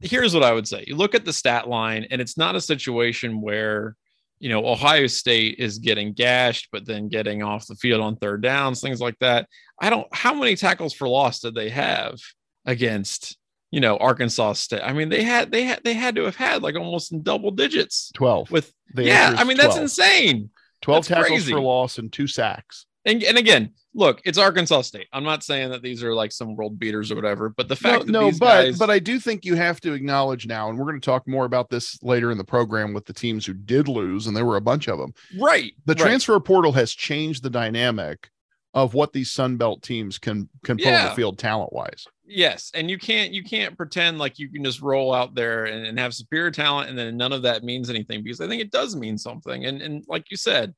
Here's 0.00 0.34
what 0.34 0.42
I 0.42 0.52
would 0.52 0.68
say: 0.68 0.84
you 0.86 0.94
look 0.94 1.14
at 1.14 1.24
the 1.24 1.32
stat 1.32 1.68
line, 1.68 2.06
and 2.10 2.20
it's 2.20 2.36
not 2.36 2.54
a 2.54 2.60
situation 2.60 3.40
where 3.40 3.96
you 4.38 4.50
know 4.50 4.66
Ohio 4.66 5.06
State 5.06 5.56
is 5.58 5.78
getting 5.78 6.12
gashed, 6.12 6.68
but 6.70 6.84
then 6.84 7.08
getting 7.08 7.42
off 7.42 7.66
the 7.66 7.74
field 7.76 8.02
on 8.02 8.16
third 8.16 8.42
downs, 8.42 8.82
things 8.82 9.00
like 9.00 9.18
that. 9.20 9.48
I 9.80 9.88
don't. 9.88 10.06
How 10.14 10.34
many 10.34 10.54
tackles 10.54 10.92
for 10.92 11.08
loss 11.08 11.40
did 11.40 11.54
they 11.54 11.70
have? 11.70 12.18
Against 12.66 13.38
you 13.70 13.80
know 13.80 13.96
Arkansas 13.96 14.54
State. 14.54 14.82
I 14.82 14.92
mean, 14.92 15.08
they 15.08 15.22
had 15.22 15.50
they 15.50 15.64
had 15.64 15.82
they 15.84 15.94
had 15.94 16.16
to 16.16 16.24
have 16.24 16.36
had 16.36 16.62
like 16.62 16.76
almost 16.76 17.12
in 17.12 17.22
double 17.22 17.50
digits. 17.50 18.10
Twelve 18.14 18.50
with 18.50 18.72
the 18.94 19.04
yeah. 19.04 19.34
I 19.36 19.44
mean, 19.44 19.56
12. 19.56 19.56
that's 19.56 19.76
insane. 19.76 20.50
Twelve 20.82 21.06
that's 21.06 21.20
tackles 21.20 21.40
crazy. 21.40 21.52
for 21.52 21.60
loss 21.60 21.98
and 21.98 22.12
two 22.12 22.26
sacks. 22.26 22.86
And, 23.06 23.22
and 23.22 23.38
again, 23.38 23.70
look, 23.94 24.20
it's 24.24 24.36
Arkansas 24.36 24.82
State. 24.82 25.06
I'm 25.12 25.22
not 25.22 25.44
saying 25.44 25.70
that 25.70 25.80
these 25.80 26.02
are 26.02 26.12
like 26.12 26.32
some 26.32 26.56
world 26.56 26.76
beaters 26.76 27.12
or 27.12 27.14
whatever, 27.14 27.48
but 27.48 27.68
the 27.68 27.76
fact 27.76 28.06
no, 28.06 28.30
no 28.30 28.30
but 28.32 28.64
guys... 28.64 28.78
but 28.78 28.90
I 28.90 28.98
do 28.98 29.20
think 29.20 29.44
you 29.44 29.54
have 29.54 29.80
to 29.82 29.92
acknowledge 29.92 30.48
now, 30.48 30.68
and 30.68 30.76
we're 30.76 30.86
going 30.86 31.00
to 31.00 31.04
talk 31.04 31.26
more 31.28 31.44
about 31.44 31.70
this 31.70 32.02
later 32.02 32.32
in 32.32 32.38
the 32.38 32.44
program 32.44 32.92
with 32.92 33.04
the 33.04 33.12
teams 33.12 33.46
who 33.46 33.54
did 33.54 33.86
lose, 33.86 34.26
and 34.26 34.36
there 34.36 34.44
were 34.44 34.56
a 34.56 34.60
bunch 34.60 34.88
of 34.88 34.98
them. 34.98 35.14
Right. 35.38 35.72
The 35.84 35.92
right. 35.94 36.00
transfer 36.00 36.38
portal 36.40 36.72
has 36.72 36.92
changed 36.92 37.44
the 37.44 37.50
dynamic 37.50 38.28
of 38.76 38.92
what 38.92 39.14
these 39.14 39.32
Sun 39.32 39.56
Belt 39.56 39.82
teams 39.82 40.18
can 40.18 40.50
can 40.62 40.76
put 40.76 40.92
on 40.92 41.06
the 41.06 41.14
field 41.14 41.38
talent 41.38 41.72
wise. 41.72 42.04
Yes, 42.26 42.70
and 42.74 42.90
you 42.90 42.98
can't 42.98 43.32
you 43.32 43.42
can't 43.42 43.74
pretend 43.74 44.18
like 44.18 44.38
you 44.38 44.50
can 44.50 44.62
just 44.62 44.82
roll 44.82 45.14
out 45.14 45.34
there 45.34 45.64
and, 45.64 45.86
and 45.86 45.98
have 45.98 46.14
superior 46.14 46.50
talent 46.50 46.90
and 46.90 46.98
then 46.98 47.16
none 47.16 47.32
of 47.32 47.42
that 47.42 47.64
means 47.64 47.88
anything 47.88 48.22
because 48.22 48.42
I 48.42 48.46
think 48.46 48.60
it 48.60 48.70
does 48.70 48.94
mean 48.94 49.16
something. 49.16 49.64
And 49.64 49.80
and 49.80 50.04
like 50.08 50.30
you 50.30 50.36
said, 50.36 50.74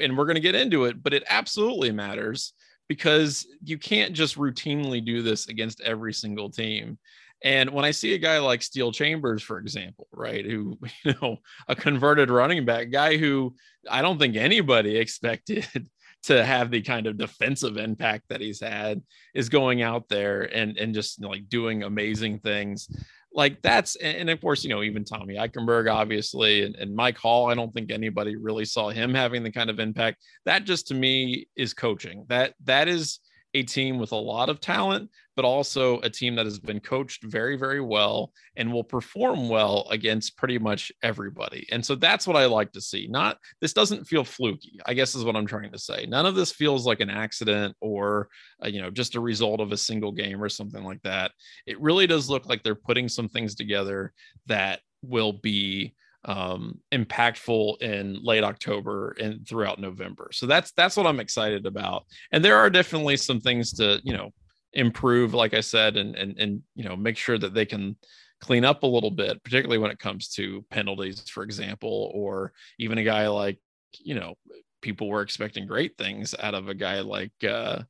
and 0.00 0.16
we're 0.16 0.24
going 0.24 0.36
to 0.36 0.40
get 0.40 0.54
into 0.54 0.84
it, 0.84 1.02
but 1.02 1.12
it 1.12 1.24
absolutely 1.28 1.90
matters 1.90 2.54
because 2.88 3.44
you 3.64 3.76
can't 3.76 4.12
just 4.12 4.36
routinely 4.36 5.04
do 5.04 5.20
this 5.20 5.48
against 5.48 5.80
every 5.80 6.14
single 6.14 6.48
team. 6.48 6.96
And 7.42 7.70
when 7.70 7.84
I 7.84 7.90
see 7.90 8.14
a 8.14 8.18
guy 8.18 8.38
like 8.38 8.62
Steele 8.62 8.92
Chambers, 8.92 9.42
for 9.42 9.58
example, 9.58 10.06
right, 10.12 10.46
who 10.46 10.78
you 11.04 11.14
know 11.20 11.38
a 11.66 11.74
converted 11.74 12.30
running 12.30 12.64
back 12.64 12.92
guy 12.92 13.16
who 13.16 13.56
I 13.90 14.00
don't 14.00 14.20
think 14.20 14.36
anybody 14.36 14.96
expected 14.98 15.88
to 16.24 16.44
have 16.44 16.70
the 16.70 16.80
kind 16.80 17.06
of 17.06 17.18
defensive 17.18 17.76
impact 17.76 18.24
that 18.28 18.40
he's 18.40 18.60
had 18.60 19.02
is 19.34 19.48
going 19.48 19.82
out 19.82 20.08
there 20.08 20.42
and 20.54 20.76
and 20.76 20.94
just 20.94 21.22
like 21.22 21.48
doing 21.48 21.82
amazing 21.82 22.38
things. 22.38 22.88
Like 23.34 23.62
that's 23.62 23.96
and 23.96 24.28
of 24.28 24.40
course 24.40 24.62
you 24.62 24.68
know 24.68 24.82
even 24.82 25.04
tommy 25.04 25.36
eichenberg 25.36 25.90
obviously 25.90 26.64
and, 26.64 26.76
and 26.76 26.94
mike 26.94 27.16
hall 27.16 27.50
i 27.50 27.54
don't 27.54 27.72
think 27.72 27.90
anybody 27.90 28.36
really 28.36 28.66
saw 28.66 28.90
him 28.90 29.14
having 29.14 29.42
the 29.42 29.50
kind 29.50 29.70
of 29.70 29.80
impact. 29.80 30.18
That 30.44 30.64
just 30.64 30.88
to 30.88 30.94
me 30.94 31.46
is 31.56 31.72
coaching. 31.72 32.26
That 32.28 32.54
that 32.64 32.88
is 32.88 33.20
a 33.54 33.62
team 33.62 33.98
with 33.98 34.12
a 34.12 34.16
lot 34.16 34.48
of 34.48 34.60
talent 34.60 35.10
but 35.34 35.44
also 35.44 35.98
a 36.00 36.10
team 36.10 36.34
that 36.36 36.44
has 36.46 36.58
been 36.58 36.80
coached 36.80 37.24
very 37.24 37.56
very 37.56 37.80
well 37.80 38.32
and 38.56 38.70
will 38.70 38.84
perform 38.84 39.48
well 39.48 39.86
against 39.90 40.36
pretty 40.36 40.58
much 40.58 40.92
everybody. 41.02 41.66
And 41.70 41.84
so 41.84 41.94
that's 41.94 42.26
what 42.26 42.36
i 42.36 42.46
like 42.46 42.72
to 42.72 42.80
see. 42.80 43.06
Not 43.08 43.38
this 43.60 43.72
doesn't 43.72 44.06
feel 44.06 44.24
fluky 44.24 44.78
i 44.86 44.94
guess 44.94 45.14
is 45.14 45.24
what 45.24 45.36
i'm 45.36 45.46
trying 45.46 45.72
to 45.72 45.78
say. 45.78 46.06
None 46.06 46.26
of 46.26 46.34
this 46.34 46.52
feels 46.52 46.86
like 46.86 47.00
an 47.00 47.10
accident 47.10 47.76
or 47.80 48.28
uh, 48.64 48.68
you 48.68 48.80
know 48.80 48.90
just 48.90 49.16
a 49.16 49.20
result 49.20 49.60
of 49.60 49.72
a 49.72 49.76
single 49.76 50.12
game 50.12 50.42
or 50.42 50.48
something 50.48 50.84
like 50.84 51.02
that. 51.02 51.32
It 51.66 51.80
really 51.80 52.06
does 52.06 52.28
look 52.28 52.46
like 52.46 52.62
they're 52.62 52.74
putting 52.74 53.08
some 53.08 53.28
things 53.28 53.54
together 53.54 54.12
that 54.46 54.80
will 55.02 55.32
be 55.32 55.94
um 56.24 56.78
impactful 56.92 57.80
in 57.82 58.16
late 58.22 58.44
october 58.44 59.16
and 59.20 59.46
throughout 59.46 59.80
november. 59.80 60.30
So 60.32 60.46
that's 60.46 60.72
that's 60.72 60.96
what 60.96 61.06
i'm 61.06 61.20
excited 61.20 61.66
about. 61.66 62.04
And 62.30 62.44
there 62.44 62.56
are 62.56 62.70
definitely 62.70 63.16
some 63.16 63.40
things 63.40 63.72
to 63.74 64.00
you 64.04 64.12
know 64.12 64.30
improve 64.74 65.34
like 65.34 65.52
i 65.52 65.60
said 65.60 65.98
and 65.98 66.16
and 66.16 66.38
and 66.38 66.62
you 66.74 66.84
know 66.84 66.96
make 66.96 67.18
sure 67.18 67.38
that 67.38 67.52
they 67.52 67.66
can 67.66 67.94
clean 68.40 68.64
up 68.64 68.82
a 68.82 68.86
little 68.86 69.10
bit 69.10 69.42
particularly 69.44 69.78
when 69.78 69.90
it 69.90 69.98
comes 69.98 70.28
to 70.30 70.64
penalties 70.70 71.28
for 71.28 71.42
example 71.42 72.10
or 72.14 72.54
even 72.78 72.96
a 72.96 73.04
guy 73.04 73.28
like 73.28 73.60
you 74.00 74.14
know 74.14 74.34
people 74.80 75.08
were 75.08 75.20
expecting 75.20 75.66
great 75.66 75.98
things 75.98 76.34
out 76.40 76.54
of 76.54 76.68
a 76.68 76.74
guy 76.74 77.00
like 77.00 77.32
uh 77.46 77.80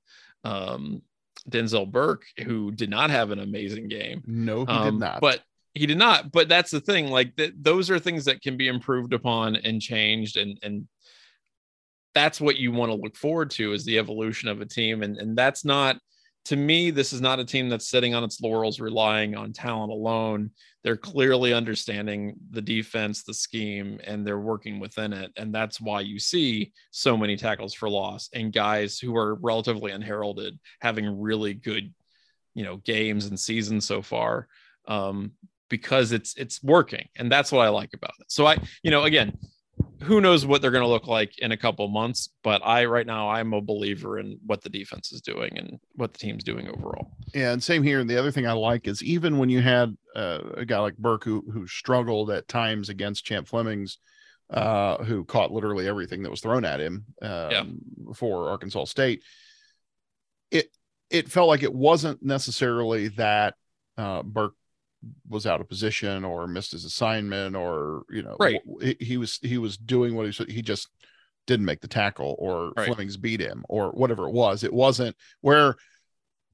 um 0.42 1.00
denzel 1.48 1.90
burke 1.90 2.24
who 2.44 2.70
did 2.70 2.90
not 2.90 3.10
have 3.10 3.30
an 3.30 3.38
amazing 3.38 3.88
game. 3.88 4.22
No, 4.26 4.64
he 4.64 4.72
um, 4.72 4.84
did 4.84 5.00
not. 5.00 5.20
But 5.20 5.42
he 5.74 5.86
did 5.86 5.98
not. 5.98 6.32
But 6.32 6.48
that's 6.48 6.70
the 6.70 6.80
thing. 6.80 7.08
Like 7.08 7.36
that, 7.36 7.62
those 7.62 7.90
are 7.90 7.98
things 7.98 8.24
that 8.26 8.42
can 8.42 8.56
be 8.56 8.68
improved 8.68 9.12
upon 9.12 9.56
and 9.56 9.80
changed, 9.80 10.36
and 10.36 10.58
and 10.62 10.86
that's 12.14 12.40
what 12.40 12.58
you 12.58 12.72
want 12.72 12.92
to 12.92 12.96
look 12.96 13.16
forward 13.16 13.50
to 13.50 13.72
is 13.72 13.84
the 13.84 13.98
evolution 13.98 14.48
of 14.48 14.60
a 14.60 14.66
team. 14.66 15.02
And 15.02 15.16
and 15.16 15.36
that's 15.36 15.64
not 15.64 15.96
to 16.46 16.56
me. 16.56 16.90
This 16.90 17.12
is 17.12 17.20
not 17.20 17.38
a 17.38 17.44
team 17.44 17.68
that's 17.68 17.88
sitting 17.88 18.14
on 18.14 18.24
its 18.24 18.40
laurels, 18.40 18.80
relying 18.80 19.34
on 19.34 19.52
talent 19.52 19.92
alone. 19.92 20.50
They're 20.84 20.96
clearly 20.96 21.54
understanding 21.54 22.34
the 22.50 22.60
defense, 22.60 23.22
the 23.22 23.32
scheme, 23.32 24.00
and 24.04 24.26
they're 24.26 24.40
working 24.40 24.80
within 24.80 25.12
it. 25.12 25.30
And 25.36 25.54
that's 25.54 25.80
why 25.80 26.00
you 26.00 26.18
see 26.18 26.72
so 26.90 27.16
many 27.16 27.36
tackles 27.36 27.72
for 27.72 27.88
loss 27.88 28.28
and 28.34 28.52
guys 28.52 28.98
who 28.98 29.16
are 29.16 29.36
relatively 29.36 29.92
unheralded 29.92 30.58
having 30.80 31.20
really 31.20 31.54
good, 31.54 31.94
you 32.54 32.64
know, 32.64 32.78
games 32.78 33.26
and 33.26 33.38
seasons 33.38 33.86
so 33.86 34.02
far 34.02 34.48
um, 34.86 35.32
because 35.72 36.12
it's 36.12 36.34
it's 36.36 36.62
working, 36.62 37.08
and 37.16 37.32
that's 37.32 37.50
what 37.50 37.66
I 37.66 37.70
like 37.70 37.94
about 37.94 38.12
it. 38.20 38.30
So 38.30 38.46
I, 38.46 38.58
you 38.82 38.90
know, 38.90 39.04
again, 39.04 39.32
who 40.02 40.20
knows 40.20 40.44
what 40.44 40.60
they're 40.60 40.70
going 40.70 40.84
to 40.84 40.88
look 40.88 41.06
like 41.06 41.38
in 41.38 41.50
a 41.52 41.56
couple 41.56 41.88
months, 41.88 42.28
but 42.44 42.60
I 42.62 42.84
right 42.84 43.06
now 43.06 43.30
I'm 43.30 43.54
a 43.54 43.62
believer 43.62 44.18
in 44.18 44.38
what 44.44 44.62
the 44.62 44.68
defense 44.68 45.12
is 45.12 45.22
doing 45.22 45.56
and 45.56 45.80
what 45.94 46.12
the 46.12 46.18
team's 46.18 46.44
doing 46.44 46.68
overall. 46.68 47.16
Yeah, 47.34 47.52
and 47.52 47.62
same 47.62 47.82
here. 47.82 48.00
And 48.00 48.10
the 48.10 48.18
other 48.18 48.30
thing 48.30 48.46
I 48.46 48.52
like 48.52 48.86
is 48.86 49.02
even 49.02 49.38
when 49.38 49.48
you 49.48 49.62
had 49.62 49.96
uh, 50.14 50.40
a 50.58 50.64
guy 50.66 50.78
like 50.78 50.96
Burke 50.98 51.24
who 51.24 51.42
who 51.50 51.66
struggled 51.66 52.30
at 52.30 52.48
times 52.48 52.90
against 52.90 53.24
Champ 53.24 53.48
Flemings, 53.48 53.96
uh, 54.50 55.02
who 55.02 55.24
caught 55.24 55.52
literally 55.52 55.88
everything 55.88 56.22
that 56.22 56.30
was 56.30 56.42
thrown 56.42 56.66
at 56.66 56.80
him 56.80 57.06
um, 57.22 57.50
Yeah. 57.50 57.64
for 58.14 58.50
Arkansas 58.50 58.84
State. 58.84 59.22
It 60.50 60.68
it 61.08 61.30
felt 61.30 61.48
like 61.48 61.62
it 61.62 61.74
wasn't 61.74 62.22
necessarily 62.22 63.08
that 63.08 63.54
uh, 63.96 64.22
Burke 64.22 64.54
was 65.28 65.46
out 65.46 65.60
of 65.60 65.68
position 65.68 66.24
or 66.24 66.46
missed 66.46 66.72
his 66.72 66.84
assignment 66.84 67.56
or 67.56 68.02
you 68.10 68.22
know 68.22 68.36
Right. 68.38 68.60
he, 68.80 68.96
he 69.00 69.16
was 69.16 69.38
he 69.42 69.58
was 69.58 69.76
doing 69.76 70.14
what 70.14 70.26
he 70.26 70.32
should 70.32 70.50
he 70.50 70.62
just 70.62 70.88
didn't 71.46 71.66
make 71.66 71.80
the 71.80 71.88
tackle 71.88 72.36
or 72.38 72.72
Right. 72.76 72.86
Flemings 72.86 73.16
beat 73.16 73.40
him 73.40 73.64
or 73.68 73.90
whatever 73.90 74.28
it 74.28 74.32
was. 74.32 74.62
It 74.62 74.72
wasn't 74.72 75.16
where 75.40 75.74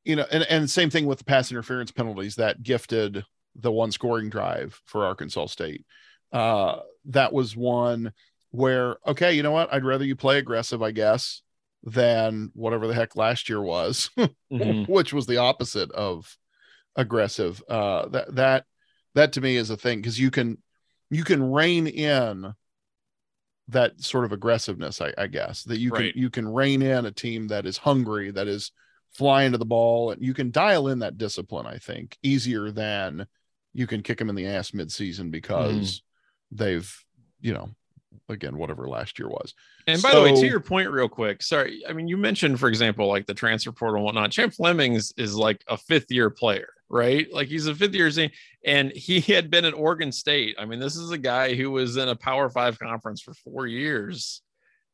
you 0.04 0.16
know, 0.16 0.24
and, 0.30 0.44
and 0.44 0.70
same 0.70 0.88
thing 0.88 1.04
with 1.04 1.18
the 1.18 1.24
pass 1.24 1.50
interference 1.50 1.90
penalties 1.90 2.36
that 2.36 2.62
gifted 2.62 3.22
the 3.56 3.70
one 3.70 3.92
scoring 3.92 4.30
drive 4.30 4.80
for 4.86 5.04
Arkansas 5.04 5.46
State. 5.46 5.84
Uh, 6.32 6.78
that 7.06 7.32
was 7.32 7.54
one 7.54 8.12
where, 8.50 8.96
okay, 9.06 9.34
you 9.34 9.42
know 9.42 9.50
what? 9.50 9.70
I'd 9.74 9.84
rather 9.84 10.04
you 10.06 10.16
play 10.16 10.38
aggressive, 10.38 10.82
I 10.82 10.92
guess, 10.92 11.42
than 11.82 12.50
whatever 12.54 12.86
the 12.86 12.94
heck 12.94 13.16
last 13.16 13.50
year 13.50 13.60
was, 13.60 14.08
Mhm. 14.50 14.88
which 14.88 15.12
was 15.12 15.26
the 15.26 15.36
opposite 15.38 15.90
of 15.92 16.34
aggressive. 16.98 17.62
Uh, 17.66 18.08
that, 18.08 18.34
that, 18.34 18.64
that 19.14 19.32
to 19.32 19.40
me 19.40 19.56
is 19.56 19.70
a 19.70 19.76
thing 19.78 20.00
because 20.00 20.20
you 20.20 20.30
can, 20.30 20.58
you 21.10 21.24
can 21.24 21.42
rein 21.42 21.86
in 21.86 22.52
that 23.68 23.98
sort 24.02 24.26
of 24.26 24.32
aggressiveness, 24.32 25.00
I, 25.00 25.14
I 25.16 25.26
guess, 25.28 25.62
that 25.64 25.78
you 25.78 25.90
Right. 25.90 26.12
can, 26.12 26.22
you 26.22 26.28
can 26.28 26.46
rein 26.46 26.82
in 26.82 27.06
a 27.06 27.10
team 27.10 27.48
that 27.48 27.64
is 27.64 27.78
hungry, 27.78 28.30
that 28.32 28.48
is, 28.48 28.70
flying 29.14 29.52
to 29.52 29.58
the 29.58 29.64
ball 29.64 30.10
and 30.10 30.22
you 30.22 30.34
can 30.34 30.50
dial 30.50 30.88
in 30.88 30.98
that 30.98 31.16
discipline 31.16 31.66
i 31.66 31.78
think 31.78 32.18
easier 32.22 32.70
than 32.70 33.26
you 33.72 33.86
can 33.86 34.02
kick 34.02 34.18
them 34.18 34.28
in 34.28 34.34
the 34.34 34.46
ass 34.46 34.72
midseason 34.72 35.30
because 35.30 36.02
they've 36.52 37.04
you 37.40 37.54
know 37.54 37.70
again 38.28 38.58
whatever 38.58 38.86
last 38.86 39.18
year 39.18 39.26
was 39.26 39.54
And 39.86 40.00
by 40.02 40.14
the 40.14 40.20
way, 40.22 40.32
to 40.38 40.46
your 40.46 40.60
point, 40.60 40.90
real 40.90 41.08
quick, 41.08 41.42
sorry. 41.42 41.82
I 41.88 41.94
mean, 41.94 42.06
you 42.06 42.18
mentioned, 42.18 42.60
for 42.60 42.68
example, 42.68 43.08
like 43.08 43.26
the 43.26 43.32
transfer 43.34 43.72
portal 43.72 43.96
and 43.96 44.04
whatnot. 44.04 44.30
Champ 44.30 44.52
Flemings 44.52 45.14
is 45.16 45.34
like 45.34 45.64
a 45.66 45.78
fifth 45.78 46.10
year 46.10 46.28
player, 46.28 46.68
right? 46.90 47.26
Like 47.32 47.48
he's 47.48 47.66
a 47.66 47.74
fifth 47.74 47.94
year, 47.94 48.10
se- 48.10 48.32
and 48.64 48.92
he 48.92 49.20
had 49.34 49.50
been 49.50 49.64
at 49.64 49.74
Oregon 49.74 50.12
State. 50.12 50.56
I 50.58 50.64
mean, 50.64 50.80
this 50.80 50.96
is 50.96 51.10
a 51.10 51.18
guy 51.18 51.54
who 51.54 51.70
was 51.70 51.96
in 51.96 52.08
a 52.08 52.16
Power 52.16 52.48
Five 52.48 52.78
conference 52.78 53.20
for 53.20 53.34
four 53.34 53.66
years 53.66 54.42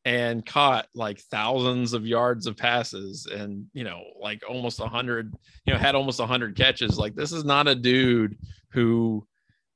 and 0.05 0.45
caught 0.45 0.87
like 0.93 1.19
thousands 1.19 1.93
of 1.93 2.05
yards 2.05 2.45
of 2.45 2.55
passes 2.55 3.25
and 3.25 3.65
you 3.73 3.83
know 3.83 4.03
like 4.21 4.43
almost 4.47 4.79
a 4.79 4.87
hundred 4.87 5.33
you 5.65 5.73
know 5.73 5.79
had 5.79 5.95
almost 5.95 6.19
a 6.19 6.25
hundred 6.27 6.55
catches 6.55 6.97
like 6.97 7.15
this 7.15 7.31
is 7.31 7.43
not 7.43 7.67
a 7.67 7.73
dude 7.73 8.37
who 8.69 9.25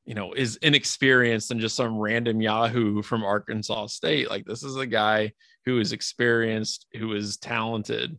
you 0.06 0.14
know 0.14 0.34
is 0.34 0.56
inexperienced 0.58 1.50
and 1.50 1.60
just 1.60 1.76
some 1.76 1.98
random 1.98 2.42
yahoo 2.42 3.02
from 3.02 3.24
arkansas 3.24 3.88
state 3.88 4.30
like 4.30 4.46
this 4.46 4.64
is 4.64 4.76
a 4.76 4.86
guy 4.86 5.32
who 5.66 5.80
is 5.80 5.94
experienced 5.94 6.86
who 6.98 7.14
is 7.14 7.38
talented 7.38 8.18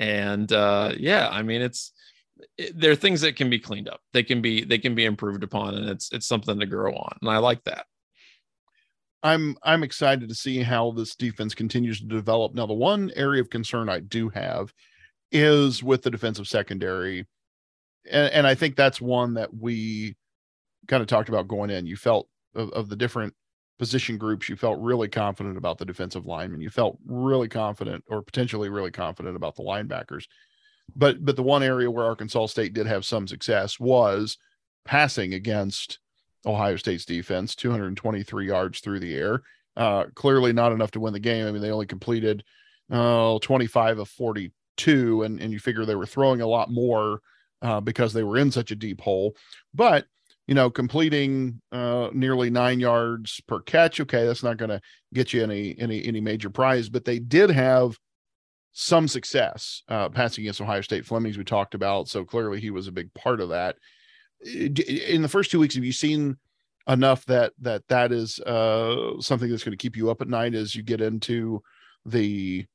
and 0.00 0.52
uh 0.52 0.92
yeah 0.98 1.28
i 1.30 1.42
mean 1.42 1.62
it's 1.62 1.91
there 2.74 2.90
are 2.90 2.96
things 2.96 3.20
that 3.20 3.36
can 3.36 3.50
be 3.50 3.58
cleaned 3.58 3.88
up. 3.88 4.00
They 4.12 4.22
can 4.22 4.42
be 4.42 4.64
they 4.64 4.78
can 4.78 4.94
be 4.94 5.04
improved 5.04 5.42
upon 5.42 5.74
and 5.74 5.88
it's 5.88 6.12
it's 6.12 6.26
something 6.26 6.58
to 6.58 6.66
grow 6.66 6.92
on 6.94 7.16
and 7.20 7.30
i 7.30 7.38
like 7.38 7.62
that. 7.64 7.86
I'm 9.22 9.56
i'm 9.62 9.82
excited 9.82 10.28
to 10.28 10.34
see 10.34 10.62
how 10.62 10.90
this 10.92 11.14
defense 11.14 11.54
continues 11.54 12.00
to 12.00 12.06
develop. 12.06 12.54
Now 12.54 12.66
the 12.66 12.74
one 12.74 13.10
area 13.16 13.40
of 13.40 13.50
concern 13.50 13.88
i 13.88 14.00
do 14.00 14.28
have 14.30 14.72
is 15.30 15.82
with 15.82 16.02
the 16.02 16.10
defensive 16.10 16.46
secondary 16.46 17.26
and, 18.10 18.32
and 18.32 18.46
i 18.46 18.54
think 18.54 18.76
that's 18.76 19.00
one 19.00 19.34
that 19.34 19.54
we 19.54 20.16
kind 20.88 21.00
of 21.00 21.06
talked 21.06 21.28
about 21.28 21.48
going 21.48 21.70
in. 21.70 21.86
You 21.86 21.96
felt 21.96 22.28
of, 22.54 22.70
of 22.70 22.88
the 22.88 22.96
different 22.96 23.34
position 23.78 24.16
groups 24.16 24.48
you 24.48 24.54
felt 24.54 24.78
really 24.78 25.08
confident 25.08 25.56
about 25.56 25.78
the 25.78 25.84
defensive 25.84 26.26
linemen. 26.26 26.60
You 26.60 26.70
felt 26.70 26.98
really 27.06 27.48
confident 27.48 28.04
or 28.08 28.22
potentially 28.22 28.68
really 28.68 28.90
confident 28.90 29.36
about 29.36 29.56
the 29.56 29.62
linebackers 29.62 30.24
but 30.96 31.24
but 31.24 31.36
the 31.36 31.42
one 31.42 31.62
area 31.62 31.90
where 31.90 32.04
arkansas 32.04 32.46
state 32.46 32.72
did 32.72 32.86
have 32.86 33.04
some 33.04 33.26
success 33.26 33.78
was 33.78 34.38
passing 34.84 35.34
against 35.34 35.98
ohio 36.46 36.76
state's 36.76 37.04
defense 37.04 37.54
223 37.54 38.46
yards 38.46 38.80
through 38.80 39.00
the 39.00 39.14
air 39.14 39.42
uh 39.76 40.04
clearly 40.14 40.52
not 40.52 40.72
enough 40.72 40.90
to 40.90 41.00
win 41.00 41.12
the 41.12 41.20
game 41.20 41.46
i 41.46 41.52
mean 41.52 41.62
they 41.62 41.70
only 41.70 41.86
completed 41.86 42.42
uh 42.90 43.38
25 43.40 43.98
of 44.00 44.08
42 44.08 45.22
and 45.22 45.40
and 45.40 45.52
you 45.52 45.58
figure 45.58 45.84
they 45.84 45.94
were 45.94 46.06
throwing 46.06 46.40
a 46.40 46.46
lot 46.46 46.70
more 46.70 47.20
uh 47.62 47.80
because 47.80 48.12
they 48.12 48.22
were 48.22 48.38
in 48.38 48.50
such 48.50 48.70
a 48.70 48.76
deep 48.76 49.00
hole 49.00 49.36
but 49.72 50.06
you 50.48 50.54
know, 50.54 50.70
completing 50.70 51.60
uh, 51.70 52.10
nearly 52.12 52.50
nine 52.50 52.80
yards 52.80 53.40
per 53.46 53.60
catch. 53.60 54.00
Okay, 54.00 54.26
that's 54.26 54.42
not 54.42 54.56
going 54.56 54.70
to 54.70 54.80
get 55.14 55.32
you 55.32 55.42
any 55.42 55.74
any 55.78 56.04
any 56.04 56.20
major 56.20 56.50
prize, 56.50 56.88
but 56.88 57.04
they 57.04 57.18
did 57.18 57.50
have 57.50 57.96
some 58.72 59.06
success 59.06 59.82
uh, 59.88 60.08
passing 60.08 60.44
against 60.44 60.60
Ohio 60.60 60.80
State. 60.80 61.06
Flemings 61.06 61.38
we 61.38 61.44
talked 61.44 61.74
about, 61.74 62.08
so 62.08 62.24
clearly 62.24 62.60
he 62.60 62.70
was 62.70 62.88
a 62.88 62.92
big 62.92 63.12
part 63.14 63.40
of 63.40 63.50
that. 63.50 63.76
In 64.44 65.22
the 65.22 65.28
first 65.28 65.50
two 65.50 65.60
weeks, 65.60 65.74
have 65.74 65.84
you 65.84 65.92
seen 65.92 66.36
enough 66.88 67.24
that 67.26 67.52
that 67.60 67.86
that 67.88 68.12
is 68.12 68.40
uh, 68.40 69.20
something 69.20 69.50
that's 69.50 69.62
going 69.62 69.76
to 69.76 69.82
keep 69.82 69.96
you 69.96 70.10
up 70.10 70.20
at 70.20 70.28
night 70.28 70.54
as 70.54 70.74
you 70.74 70.82
get 70.82 71.00
into 71.00 71.62
the 72.04 72.66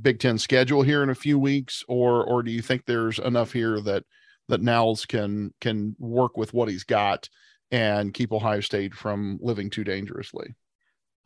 Big 0.00 0.20
Ten 0.20 0.38
schedule 0.38 0.82
here 0.82 1.02
in 1.02 1.10
a 1.10 1.14
few 1.14 1.38
weeks, 1.38 1.82
or 1.88 2.24
or 2.24 2.42
do 2.42 2.50
you 2.50 2.62
think 2.62 2.84
there's 2.84 3.18
enough 3.18 3.52
here 3.52 3.80
that 3.80 4.04
that 4.48 4.62
Knowles 4.62 5.06
can 5.06 5.52
can 5.60 5.96
work 5.98 6.36
with 6.36 6.54
what 6.54 6.68
he's 6.68 6.84
got 6.84 7.28
and 7.70 8.14
keep 8.14 8.32
Ohio 8.32 8.60
State 8.60 8.94
from 8.94 9.38
living 9.40 9.70
too 9.70 9.84
dangerously? 9.84 10.54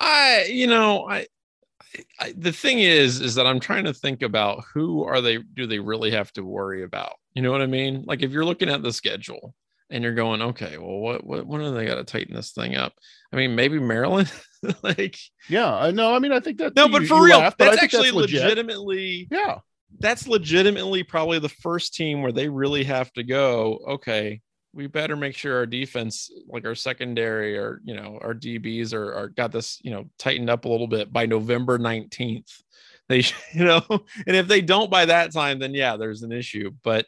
I, 0.00 0.48
you 0.50 0.66
know, 0.66 1.08
I, 1.08 1.26
I, 2.20 2.32
the 2.36 2.52
thing 2.52 2.80
is, 2.80 3.20
is 3.20 3.34
that 3.36 3.46
I'm 3.46 3.60
trying 3.60 3.84
to 3.84 3.94
think 3.94 4.22
about 4.22 4.64
who 4.72 5.04
are 5.04 5.20
they? 5.20 5.38
Do 5.38 5.66
they 5.66 5.78
really 5.78 6.10
have 6.10 6.32
to 6.32 6.44
worry 6.44 6.82
about? 6.82 7.14
You 7.34 7.42
know 7.42 7.52
what 7.52 7.62
I 7.62 7.66
mean? 7.66 8.04
Like 8.06 8.22
if 8.22 8.30
you're 8.30 8.44
looking 8.44 8.68
at 8.68 8.82
the 8.82 8.92
schedule 8.92 9.54
and 9.90 10.02
you're 10.02 10.14
going, 10.14 10.42
okay, 10.42 10.78
well, 10.78 10.98
what, 10.98 11.24
what, 11.24 11.46
when 11.46 11.60
are 11.60 11.70
they 11.70 11.86
got 11.86 11.96
to 11.96 12.04
tighten 12.04 12.34
this 12.34 12.52
thing 12.52 12.74
up? 12.74 12.94
I 13.32 13.36
mean, 13.36 13.54
maybe 13.54 13.78
Maryland. 13.78 14.32
like, 14.82 15.18
yeah, 15.48 15.72
I 15.72 15.90
know. 15.90 16.14
I 16.14 16.18
mean, 16.18 16.32
I 16.32 16.40
think 16.40 16.58
that 16.58 16.74
no, 16.74 16.88
but 16.88 17.06
for 17.06 17.22
real, 17.22 17.38
laugh, 17.38 17.56
that's 17.56 17.82
actually 17.82 18.10
that's 18.10 18.32
legitimately, 18.32 19.28
yeah, 19.30 19.58
that's 19.98 20.26
legitimately 20.26 21.02
probably 21.02 21.38
the 21.38 21.48
first 21.48 21.94
team 21.94 22.22
where 22.22 22.32
they 22.32 22.48
really 22.48 22.84
have 22.84 23.12
to 23.12 23.22
go. 23.22 23.78
Okay, 23.88 24.40
we 24.74 24.86
better 24.86 25.16
make 25.16 25.36
sure 25.36 25.56
our 25.56 25.66
defense, 25.66 26.30
like 26.48 26.64
our 26.64 26.74
secondary 26.74 27.56
or 27.56 27.80
you 27.84 27.94
know 27.94 28.18
our 28.22 28.34
DBs 28.34 28.92
are, 28.92 29.14
are 29.14 29.28
got 29.28 29.52
this 29.52 29.78
you 29.82 29.90
know 29.90 30.04
tightened 30.18 30.50
up 30.50 30.64
a 30.64 30.68
little 30.68 30.88
bit 30.88 31.12
by 31.12 31.26
November 31.26 31.78
nineteenth. 31.78 32.50
They 33.08 33.18
you 33.52 33.64
know, 33.64 33.82
and 33.88 34.36
if 34.36 34.48
they 34.48 34.60
don't 34.60 34.90
by 34.90 35.06
that 35.06 35.32
time, 35.32 35.58
then 35.58 35.74
yeah, 35.74 35.96
there's 35.96 36.22
an 36.22 36.32
issue. 36.32 36.70
But 36.82 37.06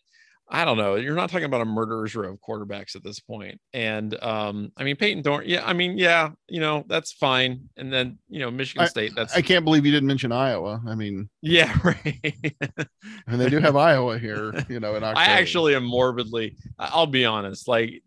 I 0.49 0.65
don't 0.65 0.77
know. 0.77 0.95
You're 0.95 1.17
not 1.17 1.31
talking 1.31 1.47
about 1.47 1.61
a 1.61 1.65
murderer's 1.65 2.15
row 2.15 2.31
of 2.31 2.39
quarterbacks 2.41 2.95
at 2.95 3.03
this 3.03 3.19
point. 3.19 3.61
And 3.73 4.23
um, 4.23 4.71
I 4.77 4.85
mean, 4.85 4.95
Payton 4.95 5.25
Thorne, 5.25 5.45
yeah, 5.47 5.67
I 5.67 5.73
mean, 5.73 5.99
yeah, 5.99 6.31
you 6.49 6.61
know, 6.61 6.85
that's 6.87 7.13
fine. 7.13 7.69
And 7.77 7.93
then, 7.93 8.19
you 8.29 8.39
know, 8.39 8.51
Michigan 8.51 8.85
I, 8.85 8.89
State, 8.89 9.13
that's 9.17 9.35
I 9.37 9.43
can't 9.43 9.65
believe 9.65 9.85
you 9.85 9.91
didn't 9.91 10.07
mention 10.07 10.31
Iowa. 10.31 10.81
I 10.87 10.95
mean, 10.95 11.29
yeah, 11.43 11.77
right. 11.85 12.35
and 13.27 13.41
they 13.41 13.49
do 13.49 13.59
have 13.59 13.75
Iowa 13.75 14.19
here, 14.19 14.53
you 14.69 14.79
know, 14.79 14.95
in 14.95 15.03
October. 15.03 15.19
I 15.19 15.33
actually 15.33 15.75
am 15.75 15.85
morbidly, 15.85 16.57
I'll 16.79 17.07
be 17.07 17.25
honest, 17.25 17.67
like 17.67 18.03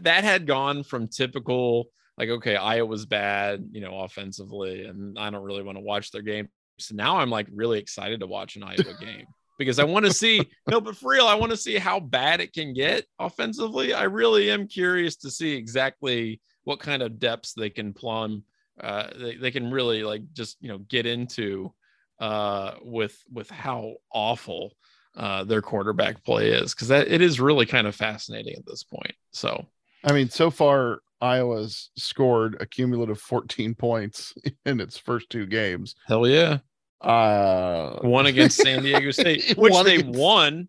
that 0.00 0.24
had 0.24 0.46
gone 0.46 0.82
from 0.82 1.06
typical, 1.06 1.86
like, 2.18 2.28
okay, 2.28 2.56
Iowa's 2.56 3.06
bad, 3.06 3.68
you 3.70 3.80
know, 3.80 4.00
offensively, 4.00 4.84
and 4.86 5.16
I 5.18 5.30
don't 5.30 5.44
really 5.44 5.62
want 5.62 5.76
to 5.76 5.82
watch 5.82 6.10
their 6.10 6.22
game. 6.22 6.48
So 6.78 6.96
now 6.96 7.18
I'm 7.18 7.30
like 7.30 7.46
really 7.52 7.78
excited 7.78 8.20
to 8.20 8.26
watch 8.26 8.56
an 8.56 8.64
Iowa 8.64 8.94
game 9.00 9.26
because 9.58 9.78
I 9.78 9.84
want 9.84 10.06
to 10.06 10.12
see 10.12 10.48
no, 10.68 10.80
but 10.80 10.96
for 10.96 11.10
real, 11.10 11.26
I 11.26 11.34
want 11.34 11.50
to 11.50 11.56
see 11.56 11.76
how 11.76 12.00
bad 12.00 12.40
it 12.40 12.52
can 12.52 12.72
get 12.72 13.06
offensively. 13.18 13.94
I 13.94 14.04
really 14.04 14.50
am 14.50 14.66
curious 14.66 15.16
to 15.16 15.30
see 15.30 15.52
exactly 15.54 16.40
what 16.64 16.80
kind 16.80 17.02
of 17.02 17.18
depths 17.18 17.52
they 17.54 17.70
can 17.70 17.92
plumb. 17.92 18.44
Uh, 18.80 19.08
they, 19.16 19.36
they 19.36 19.50
can 19.50 19.70
really 19.70 20.02
like 20.02 20.22
just 20.32 20.56
you 20.60 20.68
know 20.68 20.78
get 20.78 21.06
into 21.06 21.72
uh, 22.20 22.74
with 22.82 23.16
with 23.32 23.50
how 23.50 23.94
awful 24.12 24.72
uh, 25.16 25.44
their 25.44 25.62
quarterback 25.62 26.24
play 26.24 26.50
is 26.50 26.74
because 26.74 26.88
that 26.88 27.08
it 27.08 27.20
is 27.20 27.40
really 27.40 27.66
kind 27.66 27.86
of 27.86 27.94
fascinating 27.94 28.54
at 28.56 28.66
this 28.66 28.82
point. 28.82 29.14
So 29.32 29.66
I 30.04 30.12
mean, 30.12 30.30
so 30.30 30.50
far 30.50 31.00
Iowa's 31.20 31.90
scored 31.96 32.56
a 32.60 32.66
cumulative 32.66 33.20
14 33.20 33.74
points 33.74 34.34
in 34.66 34.80
its 34.80 34.98
first 34.98 35.30
two 35.30 35.46
games. 35.46 35.94
Hell 36.06 36.26
yeah. 36.26 36.58
Uh, 37.02 37.98
one 38.02 38.26
against 38.26 38.58
San 38.58 38.82
Diego 38.84 39.10
State, 39.10 39.56
which 39.56 39.74
they 39.84 39.96
against... 39.96 40.18
won. 40.18 40.68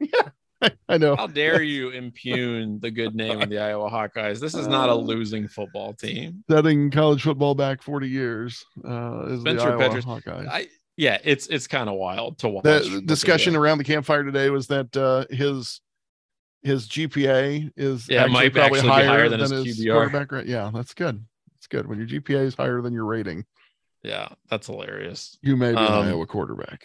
yeah, 0.00 0.28
I 0.88 0.98
know. 0.98 1.16
How 1.16 1.26
dare 1.26 1.62
you 1.62 1.90
impugn 1.90 2.80
the 2.80 2.90
good 2.90 3.14
name 3.14 3.40
of 3.40 3.48
the 3.48 3.58
Iowa 3.58 3.90
Hawkeyes? 3.90 4.40
This 4.40 4.54
is 4.54 4.66
not 4.66 4.88
a 4.88 4.92
uh, 4.92 4.96
losing 4.96 5.48
football 5.48 5.94
team. 5.94 6.44
Setting 6.50 6.90
college 6.90 7.22
football 7.22 7.54
back 7.54 7.82
40 7.82 8.08
years 8.08 8.64
uh, 8.86 9.26
is 9.26 9.40
Spencer 9.40 9.76
the 9.76 9.84
Iowa 9.84 9.94
Petras, 9.94 10.04
Hawkeyes. 10.04 10.48
I, 10.48 10.68
yeah, 10.96 11.18
it's 11.24 11.48
it's 11.48 11.66
kind 11.66 11.88
of 11.88 11.96
wild 11.96 12.38
to 12.38 12.48
watch. 12.48 12.64
The 12.64 13.02
discussion 13.04 13.56
around 13.56 13.78
the 13.78 13.84
campfire 13.84 14.22
today 14.22 14.50
was 14.50 14.68
that 14.68 14.96
uh, 14.96 15.24
his 15.28 15.80
his 16.62 16.88
GPA 16.88 17.72
is 17.76 18.08
yeah, 18.08 18.26
might 18.26 18.52
probably 18.52 18.78
actually 18.78 18.92
higher, 18.92 19.06
higher 19.06 19.28
than, 19.28 19.40
than, 19.40 19.64
his, 19.64 19.76
his 19.76 19.86
quarterback 19.86 20.30
rate. 20.30 20.46
Yeah, 20.46 20.70
that's 20.72 20.94
good. 20.94 21.24
That's 21.56 21.66
good. 21.66 21.86
When 21.86 21.98
your 21.98 22.06
GPA 22.06 22.44
is 22.44 22.54
higher 22.54 22.80
than 22.80 22.94
your 22.94 23.04
rating, 23.06 23.44
yeah, 24.04 24.28
that's 24.50 24.66
hilarious. 24.66 25.36
You 25.42 25.56
may 25.56 25.72
be 25.72 25.78
um, 25.78 26.02
an 26.02 26.08
Iowa 26.08 26.26
quarterback. 26.26 26.84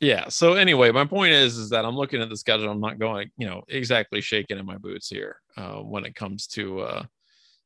Yeah. 0.00 0.28
So 0.28 0.54
anyway, 0.54 0.90
my 0.90 1.04
point 1.04 1.32
is, 1.32 1.56
is 1.56 1.70
that 1.70 1.84
I'm 1.84 1.96
looking 1.96 2.20
at 2.20 2.28
the 2.28 2.36
schedule. 2.36 2.70
I'm 2.70 2.80
not 2.80 2.98
going, 2.98 3.30
you 3.36 3.46
know, 3.46 3.62
exactly 3.68 4.20
shaking 4.20 4.58
in 4.58 4.66
my 4.66 4.76
boots 4.76 5.08
here 5.08 5.36
uh, 5.56 5.76
when 5.76 6.04
it 6.04 6.14
comes 6.14 6.46
to, 6.48 6.80
uh, 6.80 7.02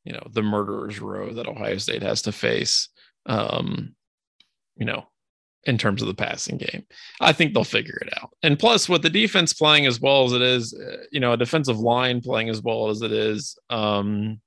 you 0.05 0.13
know, 0.13 0.27
the 0.33 0.43
murderers 0.43 1.01
row 1.01 1.33
that 1.33 1.49
Ohio 1.49 1.79
State 1.79 2.03
has 2.03 2.23
to 2.23 2.33
face. 2.33 2.89
Um, 3.27 3.95
you 4.77 4.87
know, 4.87 5.05
in 5.65 5.77
terms 5.77 6.01
of 6.01 6.09
the 6.09 6.15
passing 6.15 6.57
game. 6.57 6.85
I 7.21 7.33
think 7.33 7.53
they'll 7.53 7.65
figure 7.65 7.99
it 8.01 8.13
out. 8.21 8.31
And 8.43 8.59
plus, 8.59 8.89
with 8.89 9.03
the 9.03 9.11
defense 9.11 9.53
playing 9.53 9.87
as 9.87 10.01
well 10.01 10.25
as 10.25 10.33
it 10.33 10.43
is, 10.43 10.73
uh, 10.75 11.05
you 11.11 11.21
know, 11.21 11.33
a 11.33 11.37
defensive 11.37 11.79
line 11.79 12.21
playing 12.21 12.49
as 12.49 12.63
well 12.63 12.89
as 12.89 13.03
it 13.03 13.13
is, 13.13 13.59
um, 13.69 14.41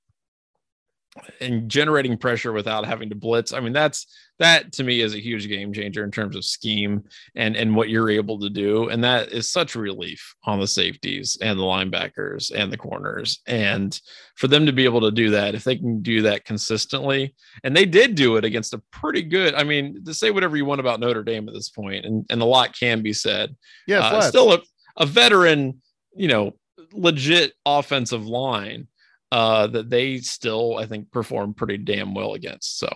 and 1.40 1.68
generating 1.68 2.16
pressure 2.16 2.52
without 2.52 2.86
having 2.86 3.10
to 3.10 3.14
blitz. 3.14 3.52
I 3.52 3.60
mean, 3.60 3.72
that's 3.72 4.06
that 4.38 4.72
to 4.72 4.84
me 4.84 5.02
is 5.02 5.14
a 5.14 5.22
huge 5.22 5.46
game 5.46 5.72
changer 5.72 6.02
in 6.02 6.10
terms 6.10 6.34
of 6.36 6.44
scheme 6.44 7.04
and 7.34 7.54
and 7.54 7.76
what 7.76 7.90
you're 7.90 8.10
able 8.10 8.38
to 8.40 8.48
do. 8.48 8.88
And 8.88 9.04
that 9.04 9.30
is 9.30 9.50
such 9.50 9.74
relief 9.76 10.34
on 10.44 10.58
the 10.58 10.66
safeties 10.66 11.36
and 11.40 11.58
the 11.58 11.64
linebackers 11.64 12.50
and 12.50 12.72
the 12.72 12.78
corners. 12.78 13.40
And 13.46 13.98
for 14.36 14.48
them 14.48 14.66
to 14.66 14.72
be 14.72 14.84
able 14.84 15.02
to 15.02 15.10
do 15.10 15.30
that, 15.30 15.54
if 15.54 15.64
they 15.64 15.76
can 15.76 16.00
do 16.00 16.22
that 16.22 16.44
consistently, 16.44 17.34
and 17.62 17.76
they 17.76 17.84
did 17.84 18.14
do 18.14 18.36
it 18.36 18.44
against 18.44 18.74
a 18.74 18.82
pretty 18.90 19.22
good. 19.22 19.54
I 19.54 19.64
mean, 19.64 20.04
to 20.04 20.14
say 20.14 20.30
whatever 20.30 20.56
you 20.56 20.64
want 20.64 20.80
about 20.80 21.00
Notre 21.00 21.22
Dame 21.22 21.48
at 21.48 21.54
this 21.54 21.68
point, 21.68 22.06
and 22.06 22.24
and 22.30 22.40
a 22.40 22.46
lot 22.46 22.78
can 22.78 23.02
be 23.02 23.12
said. 23.12 23.54
Yeah, 23.86 24.00
uh, 24.00 24.22
still 24.22 24.54
a, 24.54 24.62
a 24.96 25.06
veteran, 25.06 25.82
you 26.16 26.28
know, 26.28 26.54
legit 26.92 27.52
offensive 27.66 28.26
line 28.26 28.88
uh, 29.32 29.66
that 29.66 29.88
they 29.88 30.18
still, 30.18 30.76
I 30.76 30.84
think, 30.84 31.10
perform 31.10 31.54
pretty 31.54 31.78
damn 31.78 32.12
well 32.12 32.34
against. 32.34 32.78
So, 32.78 32.86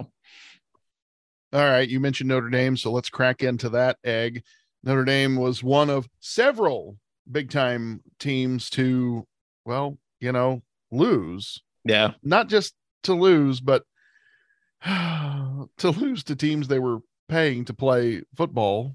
all 1.51 1.65
right, 1.65 1.89
you 1.89 1.99
mentioned 1.99 2.29
Notre 2.29 2.51
Dame, 2.51 2.77
so 2.77 2.93
let's 2.93 3.09
crack 3.09 3.43
into 3.43 3.71
that 3.71 3.97
egg. 4.05 4.43
Notre 4.85 5.07
Dame 5.07 5.37
was 5.37 5.63
one 5.63 5.89
of 5.89 6.07
several 6.21 6.99
big 7.33 7.51
time 7.51 8.03
teams 8.19 8.69
to, 8.71 9.27
well, 9.65 9.97
you 10.21 10.31
know, 10.31 10.61
lose. 10.91 11.63
Yeah. 11.87 12.13
Not 12.23 12.51
just 12.51 12.75
to 13.05 13.15
lose, 13.15 13.61
but 13.61 13.85
to 14.85 15.91
lose 15.91 16.23
to 16.25 16.37
teams 16.37 16.69
they 16.69 16.79
were 16.79 16.99
paying 17.31 17.65
to 17.65 17.73
play 17.73 18.21
football 18.37 18.95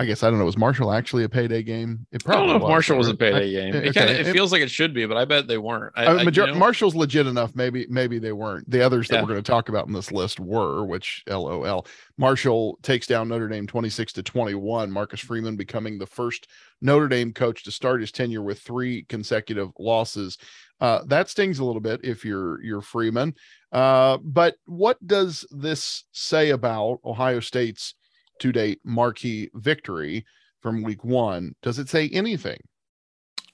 I 0.00 0.04
guess 0.04 0.22
I 0.22 0.30
don't 0.30 0.38
know. 0.38 0.44
Was 0.44 0.56
Marshall 0.56 0.92
actually 0.92 1.24
a 1.24 1.28
payday 1.28 1.64
game? 1.64 2.06
It 2.12 2.22
probably 2.24 2.44
I 2.44 2.46
don't 2.46 2.60
know 2.60 2.66
if 2.66 2.70
Marshall 2.70 2.96
was 2.96 3.08
a 3.08 3.16
payday 3.16 3.50
game. 3.50 3.74
It, 3.74 3.88
okay. 3.88 4.06
kinda, 4.06 4.20
it, 4.20 4.32
feels 4.32 4.52
like 4.52 4.62
it 4.62 4.70
should 4.70 4.94
be, 4.94 5.04
but 5.06 5.16
I 5.16 5.24
bet 5.24 5.48
they 5.48 5.58
weren't. 5.58 5.92
I, 5.96 6.06
I, 6.06 6.24
major- 6.24 6.46
you 6.46 6.52
know? 6.52 6.58
Marshall's 6.58 6.94
legit 6.94 7.26
enough. 7.26 7.56
Maybe 7.56 7.84
maybe 7.90 8.20
they 8.20 8.30
weren't. 8.30 8.70
The 8.70 8.80
others 8.80 9.08
that 9.08 9.16
yeah. 9.16 9.22
we're 9.22 9.28
going 9.28 9.42
to 9.42 9.50
talk 9.50 9.68
about 9.68 9.88
in 9.88 9.92
this 9.92 10.12
list 10.12 10.38
were, 10.38 10.84
which 10.84 11.24
LOL. 11.26 11.84
Marshall 12.16 12.78
takes 12.82 13.08
down 13.08 13.28
Notre 13.28 13.48
Dame 13.48 13.66
twenty 13.66 13.88
six 13.88 14.12
to 14.12 14.22
twenty 14.22 14.54
one. 14.54 14.88
Marcus 14.88 15.18
Freeman 15.18 15.56
becoming 15.56 15.98
the 15.98 16.06
first 16.06 16.46
Notre 16.80 17.08
Dame 17.08 17.32
coach 17.32 17.64
to 17.64 17.72
start 17.72 18.00
his 18.00 18.12
tenure 18.12 18.42
with 18.42 18.60
three 18.60 19.02
consecutive 19.08 19.70
losses. 19.80 20.38
Uh, 20.80 21.02
that 21.06 21.28
stings 21.28 21.58
a 21.58 21.64
little 21.64 21.80
bit 21.80 22.00
if 22.04 22.24
you're 22.24 22.62
you're 22.62 22.82
Freeman. 22.82 23.34
Uh, 23.72 24.18
but 24.22 24.54
what 24.66 25.04
does 25.04 25.44
this 25.50 26.04
say 26.12 26.50
about 26.50 27.00
Ohio 27.04 27.40
State's 27.40 27.94
to 28.40 28.52
date 28.52 28.80
marquee 28.84 29.50
victory 29.54 30.24
from 30.62 30.82
week 30.82 31.04
one. 31.04 31.54
Does 31.62 31.78
it 31.78 31.88
say 31.88 32.08
anything? 32.08 32.58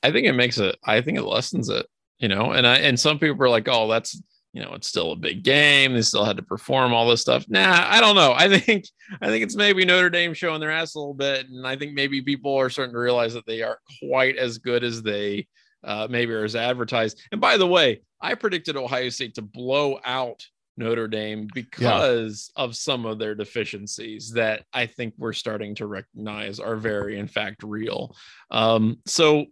I 0.02 0.10
think 0.10 0.26
it 0.26 0.34
makes 0.34 0.58
it, 0.58 0.76
I 0.84 1.00
think 1.00 1.18
it 1.18 1.22
lessens 1.22 1.68
it, 1.68 1.86
you 2.18 2.28
know, 2.28 2.52
and 2.52 2.66
I, 2.66 2.76
and 2.76 2.98
some 2.98 3.18
people 3.18 3.42
are 3.42 3.48
like, 3.48 3.68
oh, 3.68 3.88
that's, 3.88 4.20
you 4.52 4.62
know, 4.62 4.74
it's 4.74 4.86
still 4.86 5.12
a 5.12 5.16
big 5.16 5.42
game. 5.42 5.94
They 5.94 6.02
still 6.02 6.24
had 6.24 6.36
to 6.36 6.42
perform 6.42 6.94
all 6.94 7.08
this 7.08 7.20
stuff. 7.20 7.44
Nah, 7.48 7.86
I 7.88 8.00
don't 8.00 8.14
know. 8.14 8.34
I 8.36 8.48
think, 8.58 8.84
I 9.20 9.26
think 9.26 9.42
it's 9.42 9.56
maybe 9.56 9.84
Notre 9.84 10.10
Dame 10.10 10.32
showing 10.32 10.60
their 10.60 10.70
ass 10.70 10.94
a 10.94 10.98
little 10.98 11.14
bit. 11.14 11.48
And 11.48 11.66
I 11.66 11.74
think 11.74 11.94
maybe 11.94 12.22
people 12.22 12.54
are 12.54 12.70
starting 12.70 12.92
to 12.92 12.98
realize 13.00 13.34
that 13.34 13.46
they 13.46 13.62
aren't 13.62 13.80
quite 14.06 14.36
as 14.36 14.58
good 14.58 14.84
as 14.84 15.02
they 15.02 15.48
uh, 15.82 16.06
maybe 16.08 16.32
are 16.32 16.44
as 16.44 16.54
advertised. 16.54 17.20
And 17.32 17.40
by 17.40 17.56
the 17.56 17.66
way, 17.66 18.02
I 18.20 18.34
predicted 18.34 18.76
Ohio 18.76 19.08
State 19.08 19.34
to 19.34 19.42
blow 19.42 19.98
out 20.04 20.46
Notre 20.76 21.08
Dame 21.08 21.48
because 21.54 22.50
yeah. 22.56 22.62
of 22.62 22.74
some 22.76 23.06
of 23.06 23.18
their 23.18 23.34
deficiencies 23.34 24.32
that 24.32 24.64
I 24.72 24.87
think 24.87 25.14
we're 25.16 25.32
starting 25.32 25.74
to 25.76 25.87
recognize 25.87 26.60
are 26.60 26.76
very, 26.76 27.18
in 27.18 27.28
fact, 27.28 27.62
real. 27.62 28.16
Um, 28.50 28.98
so 29.06 29.46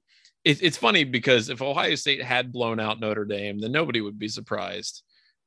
it, 0.44 0.62
it's 0.62 0.76
funny 0.76 1.04
because 1.04 1.48
if 1.48 1.62
Ohio 1.62 1.94
State 1.94 2.22
had 2.22 2.52
blown 2.52 2.80
out 2.80 3.00
Notre 3.00 3.24
Dame, 3.24 3.61
then 3.61 3.72
nobody 3.72 4.00
would 4.00 4.18
be 4.18 4.28
surprised. 4.28 5.02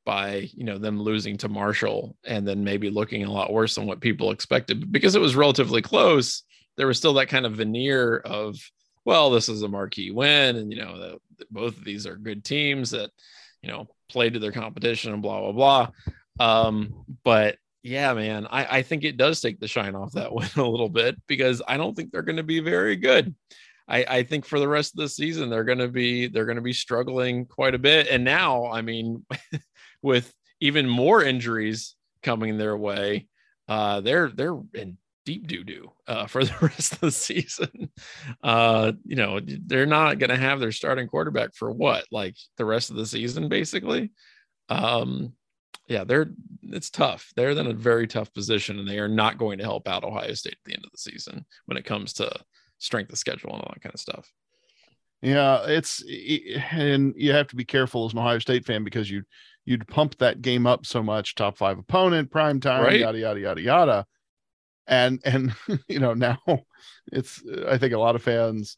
by 0.06 0.48
you 0.54 0.64
know 0.64 0.78
them 0.78 1.02
losing 1.02 1.36
to 1.38 1.48
Marshall 1.48 2.16
and 2.24 2.46
then 2.46 2.64
maybe 2.64 2.88
looking 2.90 3.24
a 3.24 3.30
lot 3.30 3.52
worse 3.52 3.74
than 3.74 3.86
what 3.86 4.00
people 4.00 4.30
expected 4.30 4.90
because 4.92 5.16
it 5.16 5.20
was 5.20 5.36
relatively 5.36 5.82
close. 5.82 6.44
There 6.76 6.86
was 6.86 6.96
still 6.96 7.14
that 7.14 7.28
kind 7.28 7.44
of 7.44 7.56
veneer 7.56 8.18
of 8.18 8.56
well, 9.04 9.30
this 9.30 9.48
is 9.48 9.62
a 9.62 9.68
marquee 9.68 10.10
win, 10.10 10.56
and 10.56 10.72
you 10.72 10.78
know 10.78 10.98
the, 10.98 11.18
both 11.50 11.76
of 11.76 11.84
these 11.84 12.06
are 12.06 12.16
good 12.16 12.44
teams 12.44 12.90
that 12.90 13.10
you 13.62 13.68
know 13.70 13.88
play 14.08 14.30
to 14.30 14.38
their 14.38 14.52
competition 14.52 15.12
and 15.12 15.22
blah 15.22 15.40
blah 15.40 15.52
blah. 15.52 15.90
Um, 16.38 17.04
but 17.24 17.56
yeah, 17.82 18.12
man, 18.14 18.46
I, 18.50 18.78
I 18.78 18.82
think 18.82 19.04
it 19.04 19.16
does 19.16 19.40
take 19.40 19.60
the 19.60 19.68
shine 19.68 19.94
off 19.94 20.12
that 20.12 20.32
win 20.34 20.48
a 20.56 20.68
little 20.68 20.88
bit 20.88 21.16
because 21.26 21.62
I 21.66 21.76
don't 21.76 21.94
think 21.94 22.10
they're 22.10 22.22
going 22.22 22.36
to 22.36 22.42
be 22.42 22.60
very 22.60 22.96
good. 22.96 23.34
I, 23.88 24.04
I 24.08 24.22
think 24.24 24.44
for 24.44 24.58
the 24.58 24.68
rest 24.68 24.94
of 24.94 24.98
the 24.98 25.08
season 25.08 25.48
they're 25.48 25.64
going 25.64 25.78
to 25.78 25.88
be 25.88 26.26
they're 26.26 26.46
going 26.46 26.56
to 26.56 26.62
be 26.62 26.72
struggling 26.72 27.46
quite 27.46 27.74
a 27.74 27.78
bit. 27.78 28.08
And 28.08 28.24
now, 28.24 28.66
I 28.66 28.82
mean, 28.82 29.24
with 30.02 30.32
even 30.60 30.88
more 30.88 31.22
injuries 31.22 31.94
coming 32.22 32.58
their 32.58 32.76
way, 32.76 33.28
uh, 33.68 34.00
they're 34.00 34.28
they're 34.28 34.58
in 34.74 34.98
deep 35.26 35.46
doo 35.46 35.64
doo 35.64 35.92
uh, 36.06 36.26
for 36.26 36.42
the 36.44 36.54
rest 36.62 36.94
of 36.94 37.00
the 37.00 37.10
season. 37.10 37.90
Uh, 38.42 38.92
you 39.04 39.16
know, 39.16 39.40
they're 39.44 39.84
not 39.84 40.18
going 40.18 40.30
to 40.30 40.36
have 40.36 40.60
their 40.60 40.72
starting 40.72 41.08
quarterback 41.08 41.54
for 41.54 41.70
what, 41.70 42.06
like 42.10 42.36
the 42.56 42.64
rest 42.64 42.88
of 42.88 42.96
the 42.96 43.04
season, 43.04 43.50
basically. 43.50 44.12
Um, 44.70 45.34
yeah, 45.88 46.04
they're 46.04 46.30
it's 46.62 46.90
tough. 46.90 47.30
They're 47.36 47.50
in 47.50 47.66
a 47.66 47.72
very 47.72 48.06
tough 48.06 48.32
position, 48.32 48.78
and 48.78 48.88
they 48.88 48.98
are 48.98 49.08
not 49.08 49.38
going 49.38 49.58
to 49.58 49.64
help 49.64 49.86
out 49.86 50.04
Ohio 50.04 50.32
State 50.32 50.54
at 50.54 50.64
the 50.64 50.72
end 50.72 50.84
of 50.84 50.90
the 50.90 50.98
season 50.98 51.44
when 51.66 51.76
it 51.76 51.84
comes 51.84 52.14
to 52.14 52.32
strength 52.78 53.12
of 53.12 53.18
schedule 53.18 53.52
and 53.52 53.62
all 53.62 53.70
that 53.72 53.82
kind 53.82 53.94
of 53.94 54.00
stuff. 54.00 54.30
Yeah, 55.22 55.64
it's 55.66 56.02
and 56.72 57.14
you 57.16 57.32
have 57.32 57.48
to 57.48 57.56
be 57.56 57.64
careful 57.64 58.06
as 58.06 58.12
an 58.12 58.18
Ohio 58.18 58.38
State 58.38 58.64
fan 58.64 58.84
because 58.84 59.10
you 59.10 59.22
you'd 59.64 59.86
pump 59.88 60.16
that 60.18 60.42
game 60.42 60.66
up 60.66 60.86
so 60.86 61.02
much, 61.02 61.34
top 61.34 61.56
five 61.56 61.78
opponent, 61.78 62.30
prime 62.30 62.60
time, 62.60 62.82
right? 62.82 63.00
yada 63.00 63.18
yada 63.18 63.40
yada 63.40 63.60
yada, 63.60 64.06
and 64.86 65.20
and 65.24 65.54
you 65.88 65.98
know 65.98 66.14
now 66.14 66.38
it's 67.12 67.42
I 67.68 67.78
think 67.78 67.92
a 67.92 67.98
lot 67.98 68.16
of 68.16 68.22
fans 68.22 68.76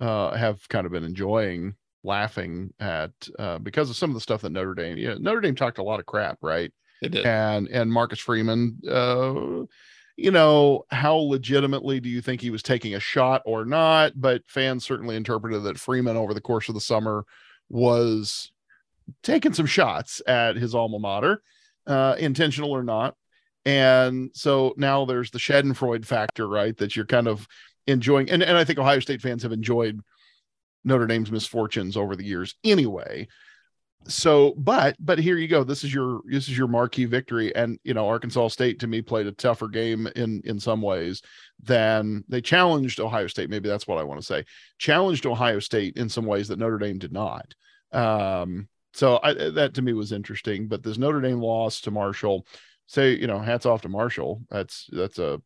uh, 0.00 0.34
have 0.34 0.68
kind 0.68 0.86
of 0.86 0.92
been 0.92 1.04
enjoying 1.04 1.74
laughing 2.02 2.72
at 2.80 3.12
uh, 3.38 3.58
because 3.58 3.90
of 3.90 3.96
some 3.96 4.10
of 4.10 4.14
the 4.14 4.20
stuff 4.20 4.42
that 4.42 4.52
Notre 4.52 4.74
Dame. 4.74 4.96
Yeah, 4.98 5.14
Notre 5.18 5.40
Dame 5.40 5.54
talked 5.54 5.78
a 5.78 5.82
lot 5.82 6.00
of 6.00 6.06
crap, 6.06 6.38
right? 6.42 6.72
It 7.02 7.12
did. 7.12 7.26
And 7.26 7.68
and 7.68 7.92
Marcus 7.92 8.20
Freeman, 8.20 8.78
uh, 8.88 9.64
you 10.16 10.30
know, 10.30 10.84
how 10.90 11.16
legitimately 11.16 12.00
do 12.00 12.08
you 12.08 12.20
think 12.20 12.40
he 12.40 12.50
was 12.50 12.62
taking 12.62 12.94
a 12.94 13.00
shot 13.00 13.42
or 13.44 13.64
not? 13.64 14.12
But 14.16 14.42
fans 14.46 14.84
certainly 14.84 15.16
interpreted 15.16 15.62
that 15.62 15.78
Freeman 15.78 16.16
over 16.16 16.34
the 16.34 16.40
course 16.40 16.68
of 16.68 16.74
the 16.74 16.80
summer 16.80 17.24
was 17.68 18.52
taking 19.22 19.52
some 19.52 19.66
shots 19.66 20.20
at 20.26 20.56
his 20.56 20.74
alma 20.74 20.98
mater, 20.98 21.42
uh, 21.86 22.16
intentional 22.18 22.72
or 22.72 22.82
not. 22.82 23.14
And 23.70 24.30
so 24.34 24.74
now 24.76 25.04
there's 25.04 25.30
the 25.30 25.38
Schadenfreude 25.38 26.04
factor, 26.04 26.48
right? 26.48 26.76
That 26.76 26.96
you're 26.96 27.06
kind 27.06 27.28
of 27.28 27.46
enjoying, 27.86 28.28
and, 28.28 28.42
and 28.42 28.58
I 28.58 28.64
think 28.64 28.80
Ohio 28.80 28.98
State 28.98 29.22
fans 29.22 29.44
have 29.44 29.52
enjoyed 29.52 30.00
Notre 30.82 31.06
Dame's 31.06 31.30
misfortunes 31.30 31.96
over 31.96 32.16
the 32.16 32.24
years 32.24 32.56
anyway. 32.64 33.28
So, 34.08 34.54
but 34.56 34.96
but 34.98 35.20
here 35.20 35.36
you 35.36 35.46
go. 35.46 35.62
This 35.62 35.84
is 35.84 35.94
your 35.94 36.22
this 36.24 36.48
is 36.48 36.58
your 36.58 36.66
marquee 36.66 37.04
victory, 37.04 37.54
and 37.54 37.78
you 37.84 37.94
know 37.94 38.08
Arkansas 38.08 38.48
State 38.48 38.80
to 38.80 38.88
me 38.88 39.02
played 39.02 39.28
a 39.28 39.32
tougher 39.32 39.68
game 39.68 40.08
in 40.16 40.42
in 40.44 40.58
some 40.58 40.82
ways 40.82 41.22
than 41.62 42.24
they 42.26 42.40
challenged 42.40 42.98
Ohio 42.98 43.28
State. 43.28 43.50
Maybe 43.50 43.68
that's 43.68 43.86
what 43.86 43.98
I 43.98 44.02
want 44.02 44.18
to 44.18 44.26
say. 44.26 44.44
Challenged 44.78 45.26
Ohio 45.26 45.60
State 45.60 45.96
in 45.96 46.08
some 46.08 46.26
ways 46.26 46.48
that 46.48 46.58
Notre 46.58 46.78
Dame 46.78 46.98
did 46.98 47.12
not. 47.12 47.54
Um, 47.92 48.68
so 48.94 49.20
I, 49.22 49.34
that 49.34 49.74
to 49.74 49.82
me 49.82 49.92
was 49.92 50.10
interesting. 50.10 50.66
But 50.66 50.82
this 50.82 50.98
Notre 50.98 51.20
Dame 51.20 51.40
loss 51.40 51.82
to 51.82 51.92
Marshall, 51.92 52.46
say 52.90 53.16
you 53.16 53.26
know 53.26 53.38
hats 53.38 53.66
off 53.66 53.82
to 53.82 53.88
Marshall. 53.88 54.42
That's 54.50 54.86
that's 54.92 55.18
a 55.18 55.40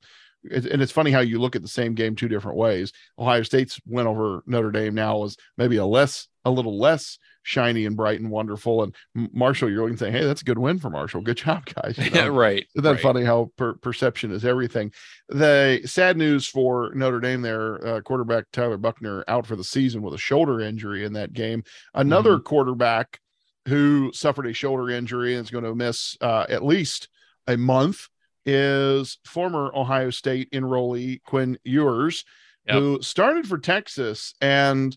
and 0.50 0.82
it's 0.82 0.92
funny 0.92 1.10
how 1.10 1.20
you 1.20 1.38
look 1.38 1.56
at 1.56 1.62
the 1.62 1.68
same 1.68 1.94
game 1.94 2.16
two 2.16 2.28
different 2.28 2.58
ways. 2.58 2.92
Ohio 3.18 3.42
State's 3.42 3.80
win 3.86 4.06
over 4.06 4.42
Notre 4.46 4.70
Dame 4.70 4.94
now 4.94 5.24
is 5.24 5.36
maybe 5.56 5.76
a 5.76 5.86
less, 5.86 6.28
a 6.44 6.50
little 6.50 6.78
less 6.78 7.18
shiny 7.42 7.86
and 7.86 7.96
bright 7.96 8.20
and 8.20 8.30
wonderful. 8.30 8.82
And 8.82 8.94
Marshall, 9.32 9.70
you're 9.70 9.82
looking 9.82 9.96
saying, 9.96 10.12
"Hey, 10.12 10.24
that's 10.24 10.42
a 10.42 10.44
good 10.44 10.58
win 10.58 10.78
for 10.78 10.90
Marshall. 10.90 11.22
Good 11.22 11.38
job, 11.38 11.64
guys." 11.74 11.96
You 11.96 12.10
know? 12.10 12.20
yeah, 12.24 12.26
right. 12.26 12.66
Isn't 12.74 12.84
that 12.84 12.92
right. 12.92 13.00
funny 13.00 13.24
how 13.24 13.52
per- 13.56 13.74
perception 13.74 14.32
is 14.32 14.44
everything? 14.44 14.92
The 15.28 15.80
sad 15.86 16.16
news 16.16 16.46
for 16.46 16.92
Notre 16.94 17.20
Dame, 17.20 17.42
there, 17.42 17.86
uh, 17.86 18.00
quarterback 18.02 18.44
Tyler 18.52 18.76
Buchner 18.76 19.24
out 19.28 19.46
for 19.46 19.56
the 19.56 19.64
season 19.64 20.02
with 20.02 20.14
a 20.14 20.18
shoulder 20.18 20.60
injury 20.60 21.04
in 21.04 21.14
that 21.14 21.32
game. 21.32 21.64
Another 21.94 22.34
mm-hmm. 22.34 22.44
quarterback 22.44 23.18
who 23.66 24.10
suffered 24.12 24.46
a 24.46 24.52
shoulder 24.52 24.90
injury 24.90 25.36
and 25.36 25.44
is 25.44 25.50
going 25.50 25.64
to 25.64 25.74
miss 25.74 26.18
uh, 26.20 26.44
at 26.50 26.62
least 26.62 27.08
a 27.46 27.56
month 27.56 28.08
is 28.46 29.18
former 29.24 29.70
Ohio 29.74 30.10
State 30.10 30.50
enrollee 30.52 31.22
Quinn 31.24 31.58
Ewers, 31.64 32.24
yep. 32.66 32.76
who 32.76 33.02
started 33.02 33.46
for 33.46 33.58
Texas 33.58 34.34
and, 34.40 34.96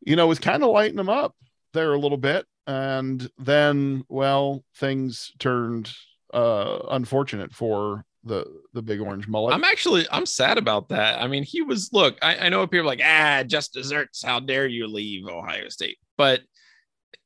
you 0.00 0.16
know, 0.16 0.26
was 0.26 0.38
kind 0.38 0.62
of 0.62 0.70
lighting 0.70 0.96
them 0.96 1.08
up 1.08 1.34
there 1.72 1.92
a 1.92 1.98
little 1.98 2.18
bit. 2.18 2.46
And 2.66 3.28
then, 3.38 4.04
well, 4.08 4.62
things 4.76 5.32
turned 5.38 5.90
uh, 6.32 6.80
unfortunate 6.90 7.54
for 7.54 8.04
the 8.24 8.44
the 8.74 8.82
big 8.82 9.00
orange 9.00 9.26
mullet. 9.26 9.54
I'm 9.54 9.64
actually 9.64 10.06
I'm 10.10 10.26
sad 10.26 10.58
about 10.58 10.90
that. 10.90 11.20
I 11.20 11.28
mean, 11.28 11.44
he 11.44 11.62
was 11.62 11.90
look. 11.92 12.18
I, 12.20 12.36
I 12.36 12.48
know 12.48 12.66
people 12.66 12.86
like, 12.86 13.00
ah, 13.02 13.42
just 13.46 13.72
desserts. 13.72 14.22
How 14.22 14.40
dare 14.40 14.66
you 14.66 14.86
leave 14.86 15.26
Ohio 15.26 15.68
State? 15.68 15.98
But 16.16 16.42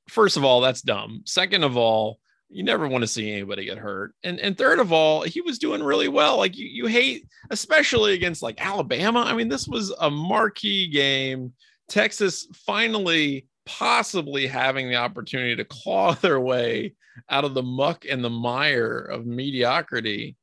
first 0.09 0.37
of 0.37 0.45
all, 0.45 0.61
that's 0.61 0.83
dumb. 0.83 1.23
Second 1.25 1.65
of 1.65 1.77
all, 1.77 2.19
you 2.53 2.63
never 2.63 2.87
want 2.87 3.03
to 3.03 3.09
see 3.09 3.33
anybody 3.33 3.65
get 3.65 3.79
hurt. 3.79 4.15
And 4.23 4.39
and 4.39 4.57
third 4.57 4.79
of 4.79 4.93
all, 4.93 5.23
he 5.23 5.41
was 5.41 5.59
doing 5.59 5.83
really 5.83 6.09
well. 6.09 6.37
Like 6.37 6.57
you 6.57 6.67
you 6.67 6.87
hate, 6.87 7.27
especially 7.51 8.15
against 8.15 8.43
like 8.43 8.65
Alabama. 8.65 9.21
I 9.21 9.35
mean, 9.35 9.49
this 9.49 9.67
was 9.67 9.91
a 10.01 10.11
marquee 10.11 10.89
game. 10.89 11.53
Texas 11.89 12.47
finally 12.67 13.47
possibly 13.65 14.47
having 14.47 14.89
the 14.89 14.97
opportunity 14.97 15.57
to 15.57 15.65
claw 15.65 16.13
their 16.21 16.41
way 16.41 16.95
out 17.29 17.45
of 17.45 17.55
the 17.55 17.63
muck 17.63 18.05
and 18.09 18.23
the 18.23 18.31
mire 18.31 18.99
of 18.99 19.27
mediocrity. 19.27 20.37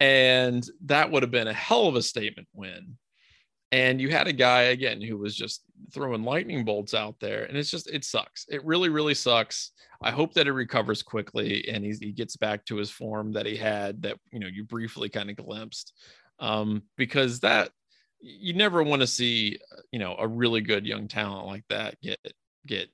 And 0.00 0.64
that 0.86 1.10
would 1.10 1.22
have 1.22 1.30
been 1.30 1.48
a 1.48 1.52
hell 1.52 1.86
of 1.86 1.94
a 1.94 2.02
statement 2.02 2.48
win. 2.54 2.96
And 3.72 4.00
you 4.00 4.10
had 4.10 4.28
a 4.28 4.32
guy 4.32 4.64
again 4.64 5.00
who 5.00 5.18
was 5.18 5.34
just 5.34 5.62
throwing 5.92 6.22
lightning 6.22 6.64
bolts 6.64 6.94
out 6.94 7.16
there. 7.20 7.44
And 7.44 7.56
it's 7.56 7.70
just, 7.70 7.90
it 7.90 8.04
sucks. 8.04 8.44
It 8.48 8.64
really, 8.64 8.90
really 8.90 9.14
sucks. 9.14 9.72
I 10.02 10.10
hope 10.10 10.34
that 10.34 10.46
it 10.46 10.52
recovers 10.52 11.02
quickly 11.02 11.68
and 11.68 11.84
he 11.84 12.12
gets 12.12 12.36
back 12.36 12.64
to 12.66 12.76
his 12.76 12.90
form 12.90 13.32
that 13.32 13.46
he 13.46 13.56
had 13.56 14.02
that 14.02 14.18
you 14.32 14.40
know 14.40 14.48
you 14.48 14.64
briefly 14.64 15.08
kind 15.08 15.30
of 15.30 15.36
glimpsed, 15.36 15.92
um, 16.40 16.82
because 16.96 17.40
that 17.40 17.70
you 18.20 18.52
never 18.52 18.82
want 18.82 19.00
to 19.00 19.06
see 19.06 19.58
you 19.92 19.98
know 19.98 20.16
a 20.18 20.26
really 20.26 20.60
good 20.60 20.86
young 20.86 21.06
talent 21.06 21.46
like 21.46 21.64
that 21.68 22.00
get 22.02 22.18
get 22.66 22.88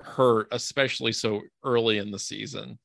hurt, 0.00 0.48
especially 0.50 1.12
so 1.12 1.40
early 1.64 1.98
in 1.98 2.10
the 2.10 2.18
season, 2.18 2.78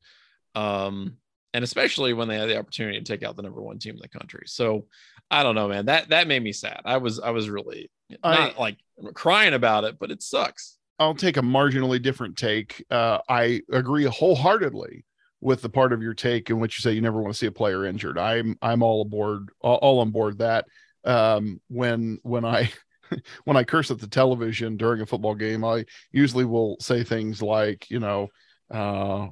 um, 0.53 1.17
and 1.55 1.63
especially 1.63 2.11
when 2.11 2.27
they 2.27 2.37
had 2.37 2.49
the 2.49 2.59
opportunity 2.59 2.99
to 2.99 3.05
take 3.05 3.23
out 3.23 3.37
the 3.37 3.41
number 3.41 3.61
one 3.61 3.79
team 3.79 3.95
in 3.95 4.01
the 4.01 4.09
country. 4.09 4.43
So 4.45 4.87
I 5.31 5.41
don't 5.41 5.55
know, 5.55 5.69
man. 5.69 5.85
That 5.85 6.09
that 6.09 6.27
made 6.27 6.43
me 6.43 6.51
sad. 6.51 6.81
I 6.83 6.97
was 6.97 7.17
I 7.21 7.29
was 7.29 7.49
really 7.49 7.89
not 8.09 8.55
I, 8.55 8.59
like 8.59 8.77
crying 9.13 9.53
about 9.53 9.85
it, 9.85 9.97
but 9.97 10.11
it 10.11 10.21
sucks. 10.21 10.77
I'll 10.99 11.15
take 11.15 11.37
a 11.37 11.41
marginally 11.41 12.01
different 12.01 12.35
take. 12.35 12.83
Uh, 12.91 13.19
I 13.29 13.61
agree 13.71 14.03
wholeheartedly 14.03 15.05
with 15.39 15.61
the 15.61 15.69
part 15.69 15.93
of 15.93 16.01
your 16.01 16.13
take 16.13 16.49
in 16.49 16.59
which 16.59 16.77
you 16.77 16.81
say 16.81 16.93
you 16.93 16.99
never 16.99 17.21
want 17.21 17.33
to 17.33 17.37
see 17.37 17.47
a 17.47 17.51
player 17.53 17.85
injured. 17.85 18.17
I'm 18.17 18.57
I'm 18.61 18.83
all 18.83 19.01
aboard, 19.01 19.49
all, 19.61 19.77
all 19.77 19.99
on 19.99 20.11
board 20.11 20.39
that. 20.39 20.65
Um, 21.05 21.61
when 21.69 22.19
when 22.23 22.43
I 22.43 22.69
when 23.45 23.55
I 23.55 23.63
curse 23.63 23.91
at 23.91 23.99
the 23.99 24.07
television 24.09 24.75
during 24.75 24.99
a 24.99 25.05
football 25.05 25.35
game, 25.35 25.63
I 25.63 25.85
usually 26.11 26.43
will 26.43 26.75
say 26.81 27.05
things 27.05 27.41
like, 27.41 27.89
you 27.89 28.01
know, 28.01 28.27
uh, 28.69 29.29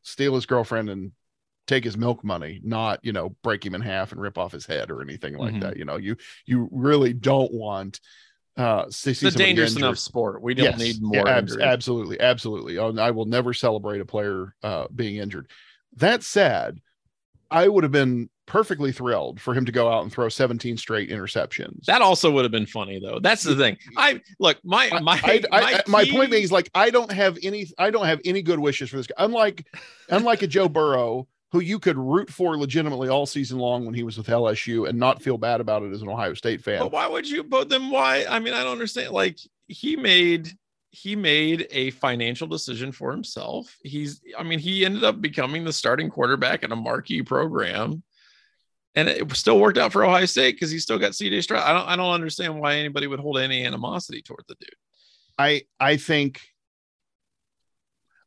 steal 0.00 0.34
his 0.34 0.46
girlfriend 0.46 0.88
and 0.88 1.12
take 1.68 1.84
his 1.84 1.96
milk 1.96 2.24
money, 2.24 2.60
not 2.64 2.98
you 3.04 3.12
know 3.12 3.36
break 3.42 3.64
him 3.64 3.76
in 3.76 3.80
half 3.80 4.10
and 4.10 4.20
rip 4.20 4.36
off 4.36 4.50
his 4.50 4.66
head 4.66 4.90
or 4.90 5.00
anything 5.00 5.36
like 5.36 5.52
mm-hmm. 5.52 5.60
that. 5.60 5.76
You 5.76 5.84
know, 5.84 5.96
you 5.96 6.16
you 6.46 6.68
really 6.72 7.12
don't 7.12 7.52
want 7.52 8.00
uh, 8.56 8.86
it's 8.88 9.06
a 9.06 9.30
dangerous 9.30 9.70
injured. 9.70 9.84
enough 9.84 9.98
sport. 9.98 10.42
We 10.42 10.54
don't 10.54 10.64
yes. 10.64 10.78
need 10.78 11.00
more. 11.00 11.14
Yeah, 11.14 11.36
ab- 11.36 11.60
absolutely, 11.60 12.18
absolutely. 12.18 12.78
Oh, 12.78 12.96
I 12.96 13.12
will 13.12 13.26
never 13.26 13.54
celebrate 13.54 14.00
a 14.00 14.04
player 14.04 14.52
uh, 14.64 14.88
being 14.92 15.16
injured. 15.16 15.48
That 15.96 16.24
said, 16.24 16.80
I 17.50 17.68
would 17.68 17.84
have 17.84 17.92
been 17.92 18.28
perfectly 18.46 18.90
thrilled 18.90 19.40
for 19.40 19.54
him 19.54 19.64
to 19.66 19.70
go 19.70 19.92
out 19.92 20.02
and 20.02 20.12
throw 20.12 20.28
17 20.28 20.76
straight 20.76 21.10
interceptions. 21.10 21.84
That 21.84 22.02
also 22.02 22.32
would 22.32 22.44
have 22.44 22.50
been 22.50 22.66
funny 22.66 22.98
though. 22.98 23.20
That's 23.20 23.44
the 23.44 23.54
thing. 23.54 23.76
I 23.96 24.20
look 24.40 24.58
my 24.64 24.90
my 25.02 25.20
I, 25.22 25.42
I, 25.52 25.60
my, 25.60 25.72
I, 25.74 25.82
my 25.86 26.04
point 26.06 26.30
being 26.32 26.42
is 26.42 26.50
like 26.50 26.68
I 26.74 26.90
don't 26.90 27.12
have 27.12 27.38
any 27.42 27.66
I 27.78 27.90
don't 27.90 28.06
have 28.06 28.20
any 28.24 28.42
good 28.42 28.58
wishes 28.58 28.90
for 28.90 28.96
this 28.96 29.06
guy. 29.06 29.14
Unlike 29.18 29.66
unlike 30.08 30.42
a 30.42 30.46
Joe 30.48 30.68
Burrow 30.68 31.28
who 31.52 31.60
you 31.60 31.78
could 31.78 31.96
root 31.96 32.30
for 32.30 32.56
legitimately 32.56 33.08
all 33.08 33.26
season 33.26 33.58
long 33.58 33.86
when 33.86 33.94
he 33.94 34.02
was 34.02 34.18
with 34.18 34.26
LSU 34.26 34.88
and 34.88 34.98
not 34.98 35.22
feel 35.22 35.38
bad 35.38 35.60
about 35.60 35.82
it 35.82 35.92
as 35.92 36.02
an 36.02 36.08
Ohio 36.08 36.34
State 36.34 36.62
fan. 36.62 36.80
But 36.80 36.92
why 36.92 37.06
would 37.06 37.28
you? 37.28 37.42
But 37.42 37.68
then 37.68 37.90
why? 37.90 38.26
I 38.28 38.38
mean, 38.38 38.54
I 38.54 38.62
don't 38.62 38.72
understand. 38.72 39.12
Like 39.12 39.38
he 39.66 39.96
made 39.96 40.52
he 40.90 41.16
made 41.16 41.66
a 41.70 41.90
financial 41.92 42.46
decision 42.46 42.92
for 42.92 43.12
himself. 43.12 43.76
He's, 43.82 44.20
I 44.38 44.42
mean, 44.42 44.58
he 44.58 44.84
ended 44.84 45.04
up 45.04 45.20
becoming 45.20 45.64
the 45.64 45.72
starting 45.72 46.10
quarterback 46.10 46.62
in 46.62 46.72
a 46.72 46.76
marquee 46.76 47.22
program, 47.22 48.02
and 48.94 49.08
it 49.08 49.30
still 49.36 49.60
worked 49.60 49.78
out 49.78 49.92
for 49.92 50.04
Ohio 50.04 50.24
State 50.24 50.56
because 50.56 50.70
he 50.70 50.78
still 50.78 50.98
got 50.98 51.12
CJ 51.12 51.42
Stroud. 51.42 51.62
I 51.62 51.72
don't, 51.72 51.88
I 51.88 51.96
don't 51.96 52.14
understand 52.14 52.58
why 52.58 52.76
anybody 52.76 53.06
would 53.06 53.20
hold 53.20 53.38
any 53.38 53.64
animosity 53.64 54.22
toward 54.22 54.44
the 54.48 54.56
dude. 54.58 54.70
I, 55.38 55.62
I 55.78 55.98
think 55.98 56.40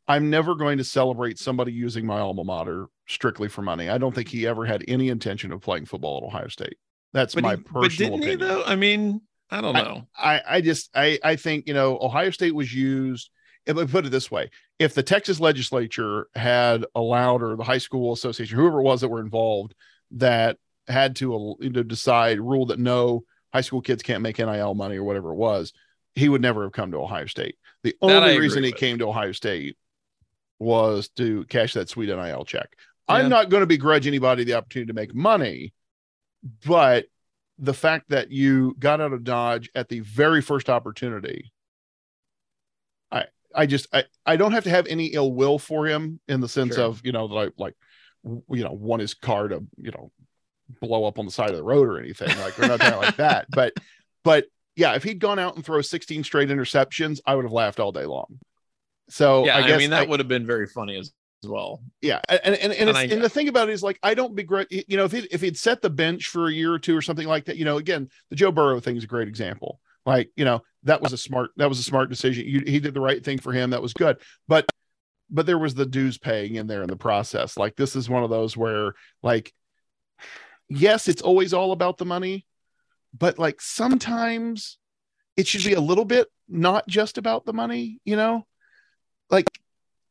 I'm 0.08 0.30
never 0.30 0.56
going 0.56 0.78
to 0.78 0.84
celebrate 0.84 1.40
somebody 1.40 1.74
using 1.74 2.06
my 2.06 2.20
alma 2.20 2.44
mater 2.44 2.88
strictly 3.12 3.48
for 3.50 3.62
money. 3.62 3.90
I 3.90 3.98
don't 3.98 4.14
think 4.16 4.30
he 4.30 4.48
ever 4.48 4.66
had 4.66 4.84
any 4.88 5.10
intention 5.10 5.52
of 5.52 5.62
playing 5.62 5.86
football 5.86 6.18
at 6.18 6.24
Ohio 6.24 6.48
State. 6.48 6.78
That's 7.14 7.36
but 7.36 7.44
my 7.44 7.56
he, 7.56 7.58
personal 7.58 8.18
but 8.18 8.22
didn't 8.22 8.24
opinion. 8.24 8.30
he 8.30 8.36
though? 8.36 8.64
I 8.66 8.76
mean, 8.76 9.22
I 9.50 9.62
don't 9.62 9.74
know. 9.76 10.08
I, 10.18 10.42
I 10.48 10.62
just 10.62 10.90
I 10.96 11.20
I 11.24 11.36
think 11.36 11.68
you 11.68 11.74
know 11.74 11.98
Ohio 12.02 12.30
State 12.32 12.56
was 12.56 12.74
used. 12.74 13.30
If 13.66 13.78
I 13.78 13.86
put 13.86 14.06
it 14.08 14.10
this 14.10 14.32
way, 14.32 14.50
if 14.80 14.94
the 14.96 15.04
Texas 15.04 15.40
legislature 15.40 16.28
had 16.36 16.86
allowed 16.96 17.44
or 17.44 17.56
the 17.56 17.64
high 17.64 17.78
school 17.78 18.12
association, 18.14 18.58
whoever 18.58 18.80
it 18.80 18.84
was 18.84 19.02
that 19.02 19.10
were 19.10 19.20
involved, 19.22 19.76
that 20.12 20.58
had 20.88 21.16
to 21.18 21.58
you 21.60 21.70
know, 21.70 21.84
decide 21.84 22.40
rule 22.40 22.66
that 22.68 22.80
no 22.80 23.24
high 23.54 23.62
school 23.62 23.82
kids 23.82 24.02
can't 24.02 24.24
make 24.24 24.40
NIL 24.40 24.74
money 24.74 24.98
or 24.98 25.04
whatever 25.04 25.32
it 25.32 25.36
was, 25.36 25.74
he 26.16 26.28
would 26.28 26.42
never 26.42 26.64
have 26.64 26.72
come 26.72 26.92
to 26.92 26.98
Ohio 26.98 27.28
State. 27.28 27.56
The 27.84 27.96
That 28.02 28.24
only 28.24 28.34
reason 28.34 28.64
he 28.64 28.72
with. 28.72 28.80
came 28.80 28.98
to 29.00 29.08
Ohio 29.08 29.32
State 29.32 29.78
was 30.60 31.10
to 31.10 31.46
cash 31.46 31.74
that 31.74 31.90
sweet 31.90 32.10
NIL 32.10 32.46
check. 32.46 32.76
Yeah. 33.10 33.16
I'm 33.16 33.30
not 33.30 33.50
going 33.50 33.62
to 33.62 33.68
begrudge 33.68 34.08
anybody 34.08 34.44
the 34.44 34.54
opportunity 34.54 34.88
to 34.88 34.94
make 34.94 35.14
money, 35.14 35.74
but 36.66 37.06
the 37.60 37.74
fact 37.74 38.10
that 38.10 38.32
you 38.32 38.76
got 38.80 39.02
out 39.02 39.14
of 39.14 39.24
Dodge 39.24 39.70
at 39.76 39.90
the 39.90 40.00
very 40.00 40.42
first 40.42 40.70
opportunity, 40.70 41.52
I 43.12 43.26
I 43.54 43.66
just 43.66 43.88
I, 43.94 44.06
I 44.26 44.36
don't 44.38 44.54
have 44.54 44.64
to 44.64 44.70
have 44.70 44.88
any 44.88 45.08
ill 45.08 45.32
will 45.34 45.60
for 45.60 45.86
him 45.86 46.20
in 46.28 46.42
the 46.42 46.50
sense 46.50 46.76
Sure. 46.76 46.86
of 46.86 47.02
you 47.04 47.12
know 47.12 47.28
that 47.28 47.36
I 47.36 47.50
like 47.58 47.76
you 48.24 48.64
know 48.64 48.72
want 48.72 49.02
his 49.02 49.14
car 49.14 49.48
to 49.48 49.64
you 49.78 49.92
know 49.92 50.12
blow 50.80 51.04
up 51.06 51.20
on 51.20 51.26
the 51.26 51.32
side 51.32 51.50
of 51.50 51.58
the 51.58 51.64
road 51.64 51.88
or 51.88 52.00
anything 52.00 52.30
like 52.40 52.58
or 52.58 52.68
nothing 52.68 52.96
like 52.98 53.18
that. 53.18 53.48
But 53.54 53.74
but 54.24 54.46
yeah, 54.76 54.94
if 54.96 55.04
he'd 55.04 55.20
gone 55.20 55.38
out 55.38 55.56
and 55.56 55.66
throw 55.66 55.82
16 55.82 56.24
straight 56.24 56.50
interceptions, 56.50 57.20
I 57.26 57.36
would 57.36 57.44
have 57.44 57.52
laughed 57.52 57.80
all 57.80 57.92
day 57.92 58.06
long. 58.06 58.40
So 59.10 59.46
yeah, 59.46 59.58
I 59.58 59.74
I, 59.74 59.78
mean 59.78 59.90
that 59.90 60.04
I- 60.04 60.10
would 60.10 60.20
have 60.20 60.30
been 60.30 60.48
very 60.48 60.66
funny 60.68 60.98
as, 60.98 61.12
as 61.44 61.50
well. 61.50 61.82
yeah, 62.02 62.20
and 62.30 62.40
and 62.44 62.56
and, 62.56 62.74
And 62.74 62.90
it's, 62.90 63.00
I- 63.00 63.04
and 63.04 63.22
the 63.24 63.30
thing 63.30 63.48
about 63.48 63.70
it 63.70 63.74
is 63.74 63.84
like 63.84 64.00
I 64.04 64.14
don't 64.14 64.36
begrudge 64.36 64.68
you 64.70 64.98
know 64.98 65.06
if 65.06 65.12
he 65.12 65.20
if 65.32 65.42
he'd 65.42 65.58
set 65.58 65.82
the 65.82 65.90
bench 65.90 66.28
for 66.28 66.48
a 66.48 66.52
year 66.54 66.74
or 66.74 66.80
two 66.80 66.96
or 66.96 67.02
something 67.02 67.28
like 67.28 67.46
that, 67.46 67.58
you 67.58 67.66
know, 67.66 67.78
again 67.78 68.10
the 68.30 68.36
Joe 68.36 68.52
Burrow 68.52 68.80
thing 68.80 68.98
is 68.98 69.04
a 69.04 69.08
great 69.08 69.28
example. 69.28 69.80
Like 70.06 70.32
you 70.36 70.46
know 70.46 70.62
that 70.84 71.02
was 71.02 71.14
a 71.14 71.18
smart 71.18 71.52
that 71.58 71.70
was 71.70 71.80
a 71.80 71.84
smart 71.84 72.10
decision. 72.10 72.46
You, 72.48 72.62
he 72.66 72.80
did 72.80 72.94
the 72.94 73.02
right 73.02 73.24
thing 73.24 73.38
for 73.38 73.54
him. 73.54 73.70
That 73.72 73.82
was 73.82 73.94
good, 73.94 74.18
but 74.48 74.66
but 75.30 75.46
there 75.46 75.58
was 75.60 75.74
the 75.76 75.86
dues 75.86 76.18
paying 76.18 76.56
in 76.56 76.68
there 76.68 76.82
in 76.82 76.90
the 76.90 76.96
process. 76.96 77.56
Like 77.58 77.76
this 77.76 77.96
is 77.96 78.10
one 78.10 78.24
of 78.24 78.30
those 78.30 78.58
where 78.58 78.94
like 79.24 79.54
yes, 80.70 81.08
it's 81.08 81.22
always 81.22 81.54
all 81.54 81.72
about 81.72 81.98
the 81.98 82.06
money, 82.06 82.46
but 83.18 83.38
like 83.40 83.62
sometimes 83.62 84.78
it 85.38 85.48
should 85.48 85.64
be 85.64 85.74
a 85.74 85.82
little 85.82 86.06
bit 86.06 86.28
not 86.50 86.88
just 86.88 87.18
about 87.18 87.46
the 87.46 87.54
money. 87.54 88.00
You 88.04 88.16
know, 88.16 88.46
like 89.30 89.48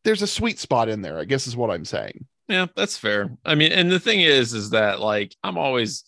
there's 0.05 0.23
a 0.23 0.27
sweet 0.27 0.59
spot 0.59 0.89
in 0.89 1.03
there. 1.03 1.19
I 1.19 1.25
guess 1.25 1.47
is 1.47 1.57
what 1.57 1.71
I'm 1.71 1.85
saying. 1.85 2.27
Yeah, 2.49 2.67
that's 2.75 2.97
fair. 2.97 3.31
I 3.45 3.55
mean, 3.55 3.73
and 3.73 3.91
the 3.91 4.01
thing 4.01 4.21
is, 4.21 4.55
is 4.55 4.71
that 4.71 5.01
like 5.01 5.35
I'm 5.45 5.57
always 5.59 6.05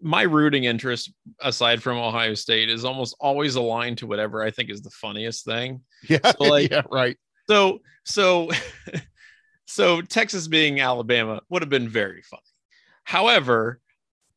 my 0.00 0.22
rooting 0.22 0.64
interest 0.64 1.12
aside 1.40 1.82
from 1.82 1.98
Ohio 1.98 2.34
State 2.34 2.70
is 2.70 2.84
almost 2.84 3.16
always 3.20 3.56
aligned 3.56 3.98
to 3.98 4.06
whatever 4.06 4.42
I 4.42 4.50
think 4.50 4.70
is 4.70 4.80
the 4.80 4.90
funniest 4.90 5.44
thing. 5.44 5.80
Yeah, 6.08 6.18
So, 6.38 6.44
like- 6.44 6.70
yeah, 6.70 6.82
right. 6.90 7.16
So, 7.50 7.80
so, 8.04 8.48
so 9.66 10.00
Texas 10.02 10.48
being 10.48 10.80
Alabama 10.80 11.40
would 11.48 11.62
have 11.62 11.68
been 11.70 11.88
very 11.88 12.22
funny. 12.22 12.42
However, 13.04 13.80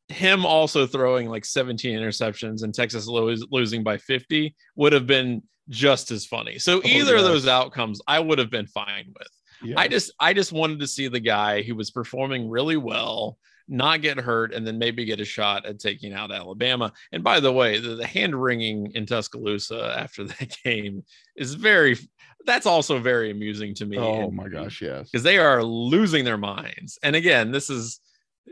him 0.10 0.46
also 0.46 0.86
throwing 0.86 1.30
like 1.30 1.46
17 1.46 1.98
interceptions 1.98 2.64
and 2.64 2.74
Texas 2.74 3.08
lo- 3.08 3.34
losing 3.52 3.84
by 3.84 3.98
50 3.98 4.56
would 4.76 4.94
have 4.94 5.08
been 5.08 5.44
just 5.70 6.12
as 6.12 6.26
funny. 6.26 6.60
So 6.60 6.80
oh, 6.80 6.82
either 6.86 7.16
of 7.16 7.24
those 7.24 7.48
outcomes 7.48 8.02
I 8.08 8.20
would 8.20 8.40
have 8.40 8.50
been 8.50 8.68
fine 8.68 9.14
with. 9.18 9.28
Yeah. 9.64 9.80
I 9.80 9.88
just 9.88 10.12
I 10.20 10.34
just 10.34 10.52
wanted 10.52 10.80
to 10.80 10.88
see 10.88 11.08
the 11.08 11.20
guy 11.20 11.62
who 11.62 11.76
was 11.76 11.92
performing 11.92 12.50
really 12.50 12.78
well 12.78 13.38
not 13.68 14.02
get 14.02 14.20
hurt 14.20 14.54
and 14.54 14.66
then 14.66 14.78
maybe 14.78 15.06
get 15.06 15.20
a 15.20 15.26
shot 15.26 15.66
at 15.66 15.80
taking 15.80 16.14
out 16.14 16.32
Alabama. 16.32 16.94
And 17.12 17.24
by 17.24 17.40
the 17.40 17.52
way, 17.52 17.80
the, 17.80 17.96
the 17.96 18.06
hand 18.06 18.40
wringing 18.40 18.92
in 18.94 19.08
Tuscaloosa 19.08 19.96
after 19.98 20.24
that 20.26 20.56
game 20.64 21.04
is 21.36 21.56
very 21.56 21.98
that's 22.46 22.68
also 22.68 23.00
very 23.00 23.32
amusing 23.32 23.74
to 23.74 23.86
me. 23.88 23.98
oh 23.98 24.30
my 24.30 24.48
gosh, 24.48 24.82
yes. 24.82 25.10
Because 25.10 25.24
they 25.24 25.40
are 25.40 25.64
losing 25.64 26.24
their 26.26 26.38
minds. 26.38 27.00
And 27.02 27.16
again, 27.16 27.52
this 27.52 27.70
is 27.72 28.00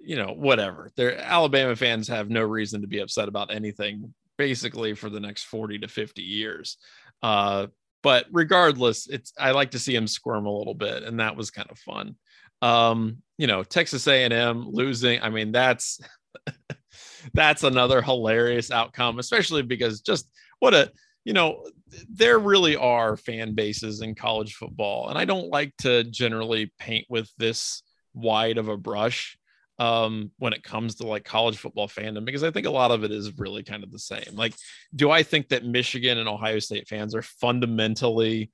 you 0.02 0.16
know, 0.16 0.34
whatever. 0.34 0.92
They're 0.96 1.18
Alabama 1.20 1.76
fans 1.76 2.08
have 2.08 2.30
no 2.30 2.42
reason 2.42 2.82
to 2.82 2.88
be 2.88 3.00
upset 3.00 3.28
about 3.28 3.54
anything 3.54 4.14
basically 4.38 4.96
for 4.96 5.10
the 5.10 5.20
next 5.20 5.44
40 5.44 5.80
to 5.80 5.88
50 5.88 6.22
years. 6.22 6.78
Uh, 7.24 7.68
but 8.04 8.26
regardless, 8.32 9.08
it's 9.08 9.34
I 9.40 9.52
like 9.52 9.72
to 9.72 9.80
see 9.80 9.96
him 9.96 10.08
squirm 10.08 10.46
a 10.46 10.56
little 10.56 10.74
bit, 10.74 11.04
and 11.04 11.20
that 11.22 11.38
was 11.38 11.50
kind 11.50 11.72
of 11.72 11.80
fun. 11.80 12.16
Um, 12.62 13.18
you 13.38 13.48
know, 13.48 13.64
Texas 13.64 14.08
A&M 14.08 14.68
losing. 14.70 15.22
I 15.22 15.30
mean, 15.30 15.54
that's 15.54 16.00
that's 17.34 17.64
another 17.64 18.02
hilarious 18.02 18.72
outcome, 18.72 19.20
especially 19.20 19.62
because 19.62 20.02
just 20.02 20.30
what 20.60 20.74
a 20.74 20.92
you 21.24 21.32
know, 21.32 21.66
there 22.10 22.38
really 22.38 22.76
are 22.76 23.16
fan 23.16 23.54
bases 23.56 24.02
in 24.02 24.14
college 24.14 24.56
football, 24.56 25.08
and 25.08 25.18
I 25.18 25.24
don't 25.24 25.48
like 25.48 25.76
to 25.78 26.04
generally 26.04 26.74
paint 26.78 27.06
with 27.10 27.32
this 27.38 27.82
wide 28.14 28.58
of 28.58 28.68
a 28.68 28.78
brush 28.78 29.38
um 29.80 30.30
when 30.38 30.54
it 30.54 30.64
comes 30.64 30.96
to 30.96 31.08
like 31.08 31.24
college 31.24 31.58
football 31.58 31.88
fandom 31.88 32.26
because 32.26 32.44
I 32.44 32.52
think 32.52 32.68
a 32.68 32.72
lot 32.72 32.92
of 32.92 33.04
it 33.04 33.12
is 33.12 33.38
really 33.40 33.64
kind 33.64 33.84
of 33.84 33.92
the 33.92 34.00
same. 34.00 34.36
Like 34.36 34.54
do 34.96 35.10
I 35.10 35.24
think 35.24 35.50
that 35.50 35.66
Michigan 35.66 36.20
and 36.20 36.30
Ohio 36.30 36.60
State 36.60 36.88
fans 36.88 37.16
are 37.16 37.24
fundamentally 37.24 38.52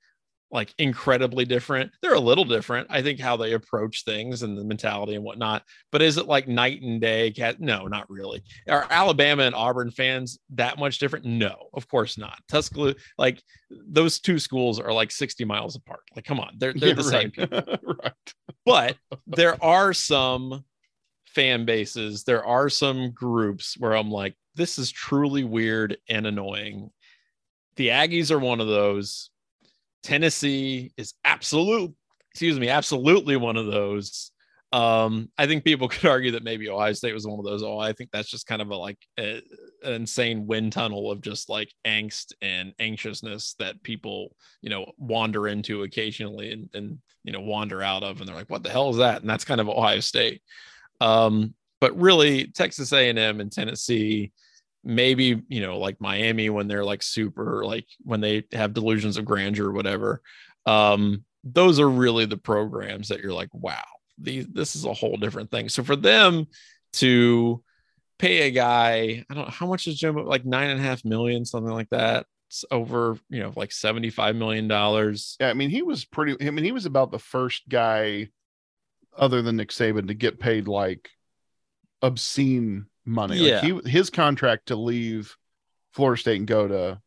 like 0.52 0.74
incredibly 0.78 1.44
different? 1.44 1.92
They're 2.02 2.14
a 2.14 2.18
little 2.20 2.44
different. 2.44 2.88
I 2.90 3.02
think 3.02 3.20
how 3.20 3.36
they 3.36 3.52
approach 3.52 4.04
things 4.04 4.42
and 4.42 4.58
the 4.58 4.64
mentality 4.64 5.14
and 5.14 5.22
whatnot. 5.22 5.62
But 5.92 6.02
is 6.02 6.16
it 6.16 6.26
like 6.26 6.48
night 6.48 6.82
and 6.82 7.00
day? 7.00 7.30
Cat? 7.30 7.60
No, 7.60 7.86
not 7.86 8.10
really. 8.10 8.42
Are 8.68 8.86
Alabama 8.90 9.44
and 9.44 9.54
Auburn 9.54 9.90
fans 9.92 10.38
that 10.54 10.76
much 10.78 10.98
different? 10.98 11.24
No, 11.24 11.68
of 11.74 11.86
course 11.86 12.18
not. 12.18 12.38
Tuscaloosa, 12.48 12.96
like 13.16 13.40
those 13.70 14.18
two 14.18 14.38
schools 14.40 14.80
are 14.80 14.92
like 14.92 15.12
60 15.12 15.44
miles 15.44 15.76
apart. 15.76 16.00
Like, 16.16 16.24
come 16.24 16.40
on, 16.40 16.54
they're 16.58 16.72
they're 16.72 16.88
Yeah, 16.88 16.94
the 16.94 17.04
same 17.04 17.30
people 17.30 17.62
right. 18.02 18.12
but 18.64 18.96
there 19.28 19.62
are 19.62 19.92
some 19.92 20.64
fan 21.34 21.64
bases, 21.64 22.24
there 22.24 22.44
are 22.44 22.68
some 22.68 23.12
groups 23.12 23.76
where 23.78 23.96
I'm 23.96 24.10
like, 24.10 24.36
this 24.54 24.78
is 24.78 24.90
truly 24.90 25.44
weird 25.44 25.96
and 26.08 26.26
annoying. 26.26 26.90
The 27.76 27.88
Aggies 27.88 28.30
are 28.30 28.38
one 28.38 28.60
of 28.60 28.66
those. 28.66 29.30
Tennessee 30.02 30.92
is 30.96 31.14
absolute, 31.24 31.94
excuse 32.30 32.58
me, 32.58 32.68
absolutely 32.68 33.36
one 33.36 33.56
of 33.56 33.66
those. 33.66 34.32
Um, 34.72 35.30
I 35.36 35.46
think 35.46 35.64
people 35.64 35.88
could 35.88 36.08
argue 36.08 36.32
that 36.32 36.44
maybe 36.44 36.68
Ohio 36.68 36.92
State 36.92 37.14
was 37.14 37.26
one 37.26 37.38
of 37.38 37.44
those. 37.44 37.62
Oh, 37.62 37.78
I 37.78 37.92
think 37.92 38.10
that's 38.12 38.30
just 38.30 38.46
kind 38.46 38.62
of 38.62 38.70
a 38.70 38.76
like 38.76 38.98
a, 39.18 39.42
an 39.82 39.92
insane 39.92 40.46
wind 40.46 40.72
tunnel 40.72 41.10
of 41.10 41.20
just 41.20 41.48
like 41.48 41.72
angst 41.86 42.32
and 42.42 42.72
anxiousness 42.78 43.54
that 43.58 43.82
people, 43.82 44.34
you 44.62 44.70
know, 44.70 44.92
wander 44.98 45.48
into 45.48 45.82
occasionally 45.82 46.52
and, 46.52 46.70
and 46.74 46.98
you 47.24 47.32
know 47.32 47.40
wander 47.40 47.82
out 47.82 48.02
of, 48.02 48.20
and 48.20 48.28
they're 48.28 48.36
like, 48.36 48.50
"What 48.50 48.62
the 48.62 48.70
hell 48.70 48.90
is 48.90 48.96
that?" 48.98 49.20
And 49.20 49.30
that's 49.30 49.44
kind 49.44 49.60
of 49.60 49.68
Ohio 49.68 50.00
State. 50.00 50.42
Um, 51.00 51.54
but 51.80 51.98
really, 51.98 52.48
Texas 52.48 52.92
A&M 52.92 53.40
and 53.40 53.50
Tennessee, 53.50 54.32
maybe 54.84 55.42
you 55.48 55.60
know, 55.60 55.78
like 55.78 56.00
Miami 56.00 56.50
when 56.50 56.68
they're 56.68 56.84
like 56.84 57.02
super, 57.02 57.64
like 57.64 57.86
when 58.02 58.20
they 58.20 58.44
have 58.52 58.74
delusions 58.74 59.16
of 59.16 59.24
grandeur 59.24 59.68
or 59.68 59.72
whatever. 59.72 60.22
Um, 60.66 61.24
those 61.44 61.80
are 61.80 61.88
really 61.88 62.26
the 62.26 62.36
programs 62.36 63.08
that 63.08 63.20
you're 63.20 63.32
like, 63.32 63.48
wow, 63.52 63.82
these 64.18 64.46
this 64.46 64.76
is 64.76 64.84
a 64.84 64.92
whole 64.92 65.16
different 65.16 65.50
thing. 65.50 65.68
So 65.68 65.82
for 65.82 65.96
them 65.96 66.46
to 66.94 67.62
pay 68.18 68.48
a 68.48 68.50
guy, 68.50 69.24
I 69.28 69.34
don't 69.34 69.46
know 69.46 69.50
how 69.50 69.66
much 69.66 69.86
is 69.86 69.98
Jimbo, 69.98 70.24
like 70.24 70.44
nine 70.44 70.70
and 70.70 70.80
a 70.80 70.82
half 70.82 71.04
million, 71.04 71.44
something 71.44 71.72
like 71.72 71.88
that. 71.90 72.26
It's 72.48 72.64
over, 72.70 73.16
you 73.28 73.40
know, 73.40 73.52
like 73.56 73.70
$75 73.70 74.36
million. 74.36 74.68
Yeah, 74.68 75.50
I 75.50 75.54
mean, 75.54 75.70
he 75.70 75.82
was 75.82 76.04
pretty. 76.04 76.46
I 76.46 76.50
mean, 76.50 76.64
he 76.64 76.72
was 76.72 76.84
about 76.84 77.12
the 77.12 77.18
first 77.18 77.68
guy, 77.68 78.28
other 79.16 79.42
than 79.42 79.56
Nick 79.56 79.70
Saban, 79.70 80.08
to 80.08 80.14
get 80.14 80.40
paid 80.40 80.68
like 80.68 81.10
obscene 82.02 82.86
money. 83.04 83.38
Like 83.38 83.62
he, 83.62 83.90
his 83.90 84.10
contract 84.10 84.66
to 84.66 84.76
leave 84.76 85.36
Florida 85.92 86.20
State 86.20 86.38
and 86.38 86.46
go 86.46 86.68
to 86.68 87.00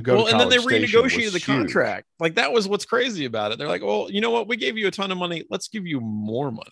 go. 0.00 0.16
well, 0.16 0.28
and 0.28 0.40
then 0.40 0.48
they 0.48 0.58
renegotiated 0.58 1.32
the 1.32 1.38
huge. 1.38 1.44
contract. 1.44 2.06
Like 2.18 2.36
that 2.36 2.52
was 2.52 2.68
what's 2.68 2.84
crazy 2.84 3.24
about 3.24 3.52
it. 3.52 3.58
They're 3.58 3.68
like, 3.68 3.82
well, 3.82 4.08
you 4.10 4.20
know 4.20 4.30
what? 4.30 4.48
We 4.48 4.56
gave 4.56 4.78
you 4.78 4.86
a 4.86 4.90
ton 4.90 5.10
of 5.10 5.18
money. 5.18 5.44
Let's 5.50 5.68
give 5.68 5.86
you 5.86 6.00
more 6.00 6.50
money. 6.50 6.66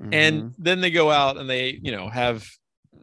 Mhm. 0.00 0.14
And 0.14 0.54
then 0.58 0.80
they 0.80 0.90
go 0.90 1.10
out 1.10 1.36
and 1.36 1.48
they, 1.48 1.78
you 1.82 1.92
know, 1.92 2.08
have 2.08 2.46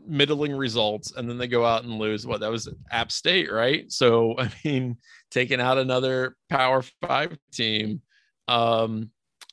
middling 0.06 0.56
results 0.56 1.14
and 1.16 1.30
then 1.30 1.38
they 1.38 1.48
go 1.48 1.66
out 1.66 1.84
and 1.84 2.00
lose 2.00 2.26
what 2.26 2.40
that 2.42 2.52
was 2.52 2.68
App 2.92 3.12
State, 3.12 3.52
right? 3.52 3.92
So 3.92 4.36
I 4.40 4.52
mean, 4.64 4.98
taking 5.32 5.62
out 5.62 5.78
another 5.78 6.36
Power 6.50 6.84
5 7.02 7.38
team 7.52 8.02
um 8.48 9.12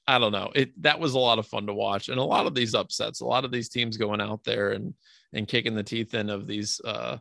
I 0.09 0.19
don't 0.19 0.33
know. 0.33 0.53
It 0.55 0.81
that 0.83 1.01
was 1.01 1.15
a 1.15 1.19
lot 1.19 1.39
of 1.39 1.47
fun 1.47 1.67
to 1.67 1.75
watch 1.75 2.09
and 2.09 2.19
a 2.19 2.25
lot 2.25 2.47
of 2.47 2.55
these 2.55 2.75
upsets, 2.75 3.21
a 3.21 3.27
lot 3.27 3.45
of 3.45 3.51
these 3.51 3.69
teams 3.69 3.97
going 3.97 4.21
out 4.21 4.45
there 4.45 4.73
and 4.73 4.95
and 5.33 5.49
kicking 5.49 5.75
the 5.75 5.83
teeth 5.83 6.15
in 6.15 6.31
of 6.31 6.47
these 6.47 6.81
uh 6.85 7.19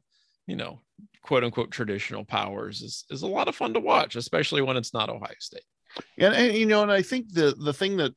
you 0.48 0.56
know, 0.56 0.80
quote 1.24 1.44
unquote 1.44 1.72
traditional 1.72 2.24
powers 2.24 2.82
is 2.82 3.06
is 3.10 3.24
a 3.24 3.28
lot 3.28 3.48
of 3.48 3.56
fun 3.56 3.74
to 3.74 3.80
watch, 3.80 4.16
especially 4.16 4.62
when 4.62 4.78
it's 4.78 4.94
not 4.94 5.10
Ohio 5.10 5.34
State. 5.40 5.64
And, 6.18 6.34
and 6.34 6.54
you 6.56 6.66
know, 6.66 6.84
and 6.84 6.92
I 6.92 7.02
think 7.02 7.34
the 7.34 7.56
the 7.58 7.74
thing 7.74 7.98
that 7.98 8.14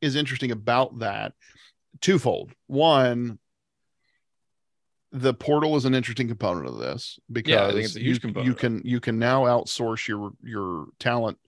is 0.00 0.16
interesting 0.16 0.50
about 0.50 0.98
that 1.00 1.34
twofold. 2.00 2.52
One, 2.66 3.38
the 5.12 5.34
portal 5.34 5.76
is 5.76 5.84
an 5.84 5.94
interesting 5.94 6.28
component 6.28 6.66
of 6.66 6.78
this 6.78 7.18
because 7.30 7.52
yeah, 7.52 7.66
I 7.66 7.72
think 7.72 7.84
it's 7.84 7.96
a 7.96 8.00
huge 8.00 8.24
you, 8.24 8.42
you 8.42 8.54
can 8.54 8.82
you 8.84 9.00
can 9.00 9.18
now 9.18 9.44
outsource 9.44 10.08
your 10.08 10.32
your 10.42 10.86
talent 10.98 11.38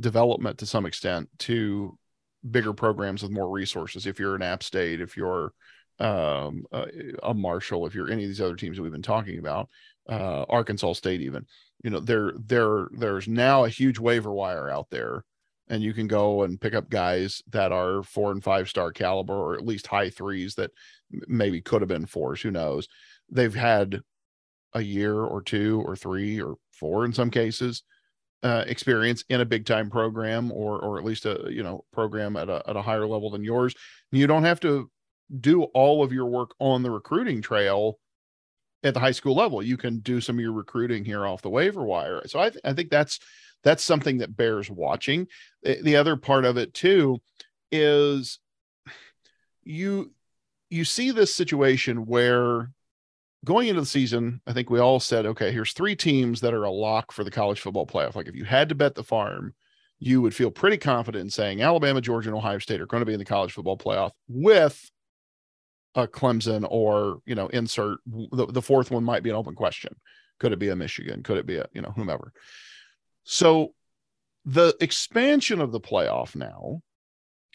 development 0.00 0.58
to 0.58 0.66
some 0.66 0.86
extent 0.86 1.28
to 1.38 1.98
bigger 2.48 2.72
programs 2.72 3.22
with 3.22 3.32
more 3.32 3.50
resources. 3.50 4.06
If 4.06 4.18
you're 4.18 4.34
an 4.34 4.42
App 4.42 4.62
State, 4.62 5.00
if 5.00 5.16
you're 5.16 5.52
um, 5.98 6.64
a, 6.72 6.86
a 7.22 7.34
Marshall, 7.34 7.86
if 7.86 7.94
you're 7.94 8.10
any 8.10 8.24
of 8.24 8.28
these 8.28 8.40
other 8.40 8.56
teams 8.56 8.76
that 8.76 8.82
we've 8.82 8.92
been 8.92 9.02
talking 9.02 9.38
about, 9.38 9.68
uh, 10.08 10.44
Arkansas 10.48 10.94
State, 10.94 11.20
even, 11.20 11.46
you 11.82 11.90
know, 11.90 12.00
there 12.00 12.32
there 12.38 12.88
there's 12.92 13.28
now 13.28 13.64
a 13.64 13.68
huge 13.68 13.98
waiver 13.98 14.32
wire 14.32 14.70
out 14.70 14.88
there 14.90 15.24
and 15.70 15.82
you 15.82 15.92
can 15.92 16.06
go 16.06 16.42
and 16.42 16.60
pick 16.60 16.74
up 16.74 16.88
guys 16.88 17.42
that 17.50 17.72
are 17.72 18.02
four 18.02 18.32
and 18.32 18.42
five 18.42 18.68
star 18.68 18.92
caliber 18.92 19.34
or 19.34 19.54
at 19.54 19.66
least 19.66 19.86
high 19.86 20.10
threes 20.10 20.54
that 20.54 20.70
maybe 21.26 21.60
could 21.60 21.82
have 21.82 21.88
been 21.88 22.06
fours 22.06 22.40
who 22.40 22.50
knows 22.50 22.88
they've 23.30 23.54
had 23.54 24.00
a 24.74 24.80
year 24.80 25.14
or 25.14 25.42
two 25.42 25.82
or 25.86 25.96
three 25.96 26.40
or 26.40 26.56
four 26.72 27.04
in 27.04 27.12
some 27.12 27.30
cases 27.30 27.82
uh, 28.42 28.64
experience 28.66 29.24
in 29.28 29.40
a 29.40 29.44
big 29.44 29.66
time 29.66 29.90
program 29.90 30.52
or 30.52 30.78
or 30.78 30.98
at 30.98 31.04
least 31.04 31.26
a 31.26 31.48
you 31.50 31.62
know 31.62 31.84
program 31.92 32.36
at 32.36 32.48
a, 32.48 32.62
at 32.68 32.76
a 32.76 32.82
higher 32.82 33.06
level 33.06 33.30
than 33.30 33.42
yours 33.42 33.74
you 34.12 34.26
don't 34.26 34.44
have 34.44 34.60
to 34.60 34.90
do 35.40 35.64
all 35.64 36.02
of 36.02 36.12
your 36.12 36.26
work 36.26 36.54
on 36.58 36.82
the 36.82 36.90
recruiting 36.90 37.42
trail 37.42 37.98
at 38.84 38.94
the 38.94 39.00
high 39.00 39.10
school 39.10 39.34
level 39.34 39.62
you 39.62 39.76
can 39.76 39.98
do 39.98 40.20
some 40.20 40.36
of 40.36 40.40
your 40.40 40.52
recruiting 40.52 41.04
here 41.04 41.26
off 41.26 41.42
the 41.42 41.50
waiver 41.50 41.84
wire 41.84 42.22
so 42.26 42.38
i, 42.38 42.48
th- 42.48 42.62
I 42.64 42.72
think 42.72 42.90
that's 42.90 43.18
that's 43.64 43.82
something 43.82 44.18
that 44.18 44.36
bears 44.36 44.70
watching. 44.70 45.26
The 45.62 45.96
other 45.96 46.16
part 46.16 46.44
of 46.44 46.56
it 46.56 46.74
too 46.74 47.18
is 47.72 48.38
you 49.62 50.12
you 50.70 50.84
see 50.84 51.10
this 51.10 51.34
situation 51.34 52.06
where 52.06 52.70
going 53.44 53.68
into 53.68 53.80
the 53.80 53.86
season, 53.86 54.40
I 54.46 54.52
think 54.52 54.70
we 54.70 54.80
all 54.80 55.00
said, 55.00 55.26
okay, 55.26 55.52
here's 55.52 55.72
three 55.72 55.94
teams 55.94 56.40
that 56.40 56.54
are 56.54 56.64
a 56.64 56.70
lock 56.70 57.12
for 57.12 57.24
the 57.24 57.30
college 57.30 57.60
football 57.60 57.86
playoff. 57.86 58.14
Like 58.14 58.28
if 58.28 58.34
you 58.34 58.44
had 58.44 58.68
to 58.70 58.74
bet 58.74 58.94
the 58.94 59.04
farm, 59.04 59.54
you 60.00 60.22
would 60.22 60.34
feel 60.34 60.50
pretty 60.50 60.76
confident 60.76 61.22
in 61.22 61.30
saying 61.30 61.60
Alabama, 61.60 62.00
Georgia, 62.00 62.28
and 62.28 62.36
Ohio 62.36 62.58
State 62.58 62.80
are 62.80 62.86
going 62.86 63.00
to 63.00 63.06
be 63.06 63.12
in 63.12 63.18
the 63.18 63.24
college 63.24 63.52
football 63.52 63.76
playoff 63.76 64.12
with 64.28 64.90
a 65.94 66.06
Clemson 66.06 66.66
or, 66.68 67.18
you 67.26 67.34
know, 67.34 67.48
insert 67.48 67.98
the, 68.06 68.46
the 68.46 68.62
fourth 68.62 68.90
one 68.90 69.04
might 69.04 69.22
be 69.22 69.30
an 69.30 69.36
open 69.36 69.54
question. 69.54 69.96
Could 70.38 70.52
it 70.52 70.58
be 70.58 70.68
a 70.68 70.76
Michigan? 70.76 71.22
Could 71.22 71.38
it 71.38 71.46
be 71.46 71.56
a, 71.56 71.66
you 71.72 71.82
know, 71.82 71.90
whomever? 71.90 72.32
So 73.24 73.74
the 74.44 74.76
expansion 74.80 75.60
of 75.60 75.72
the 75.72 75.80
playoff 75.80 76.36
now 76.36 76.80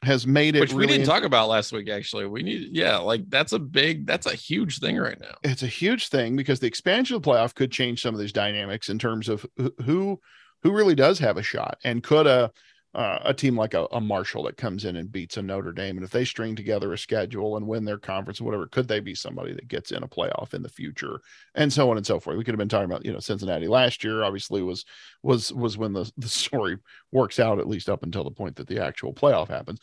has 0.04 0.28
made 0.28 0.56
it 0.56 0.60
which 0.60 0.72
really 0.74 0.88
we 0.88 0.94
didn't 0.94 1.08
talk 1.08 1.24
about 1.24 1.50
last 1.50 1.72
week 1.72 1.90
actually. 1.90 2.26
We 2.26 2.44
need 2.44 2.70
yeah 2.72 2.98
like 2.98 3.30
that's 3.30 3.54
a 3.54 3.60
big 3.60 4.06
that's 4.06 4.26
a 4.26 4.36
huge 4.36 4.80
thing 4.80 4.98
right 4.98 5.20
now. 5.20 5.36
It's 5.44 5.64
a 5.64 5.68
huge 5.68 6.10
thing 6.10 6.36
because 6.36 6.60
the 6.60 6.68
expansion 6.68 7.16
of 7.16 7.24
the 7.24 7.30
playoff 7.30 7.56
could 7.56 7.72
change 7.72 8.02
some 8.02 8.14
of 8.14 8.22
these 8.22 8.34
dynamics 8.34 8.90
in 8.90 9.00
terms 9.00 9.30
of 9.30 9.46
who 9.86 10.20
who 10.64 10.72
really 10.72 10.96
does 10.96 11.20
have 11.20 11.38
a 11.38 11.44
shot 11.44 11.78
and 11.84 12.04
could 12.04 12.28
a 12.28 12.52
uh, 12.94 13.20
a 13.24 13.34
team 13.34 13.58
like 13.58 13.74
a, 13.74 13.88
a, 13.92 14.00
Marshall 14.00 14.44
that 14.44 14.56
comes 14.56 14.86
in 14.86 14.96
and 14.96 15.12
beats 15.12 15.38
a 15.38 15.42
Notre 15.42 15.72
Dame, 15.72 15.98
and 15.98 16.06
if 16.06 16.12
they 16.12 16.24
string 16.24 16.56
together 16.56 16.94
a 16.94 16.98
schedule 16.98 17.58
and 17.58 17.68
win 17.68 17.86
their 17.86 17.98
conference 17.98 18.40
whatever, 18.40 18.68
could 18.68 18.88
they 18.88 19.00
be 19.00 19.16
somebody 19.16 19.52
that 19.54 19.68
gets 19.68 19.92
in 19.92 20.04
a 20.04 20.08
playoff 20.08 20.54
in 20.54 20.62
the 20.62 20.70
future, 20.70 21.20
and 21.56 21.74
so 21.74 21.90
on 21.90 21.98
and 21.98 22.06
so 22.06 22.20
forth? 22.20 22.38
We 22.38 22.44
could 22.44 22.54
have 22.54 22.60
been 22.60 22.70
talking 22.70 22.90
about 22.90 23.04
you 23.04 23.12
know 23.12 23.20
Cincinnati 23.20 23.68
last 23.68 24.04
year. 24.04 24.24
Obviously, 24.24 24.62
was 24.62 24.86
was 25.24 25.52
was 25.52 25.78
when 25.78 25.94
the 25.94 26.12
the 26.18 26.30
story 26.30 26.78
works 27.12 27.40
out 27.40 27.60
at 27.60 27.68
least 27.68 27.90
up 27.90 28.04
until 28.04 28.24
the 28.24 28.32
point 28.32 28.58
that 28.58 28.68
the 28.68 28.84
actual 28.84 29.14
playoff 29.14 29.48
happens. 29.48 29.80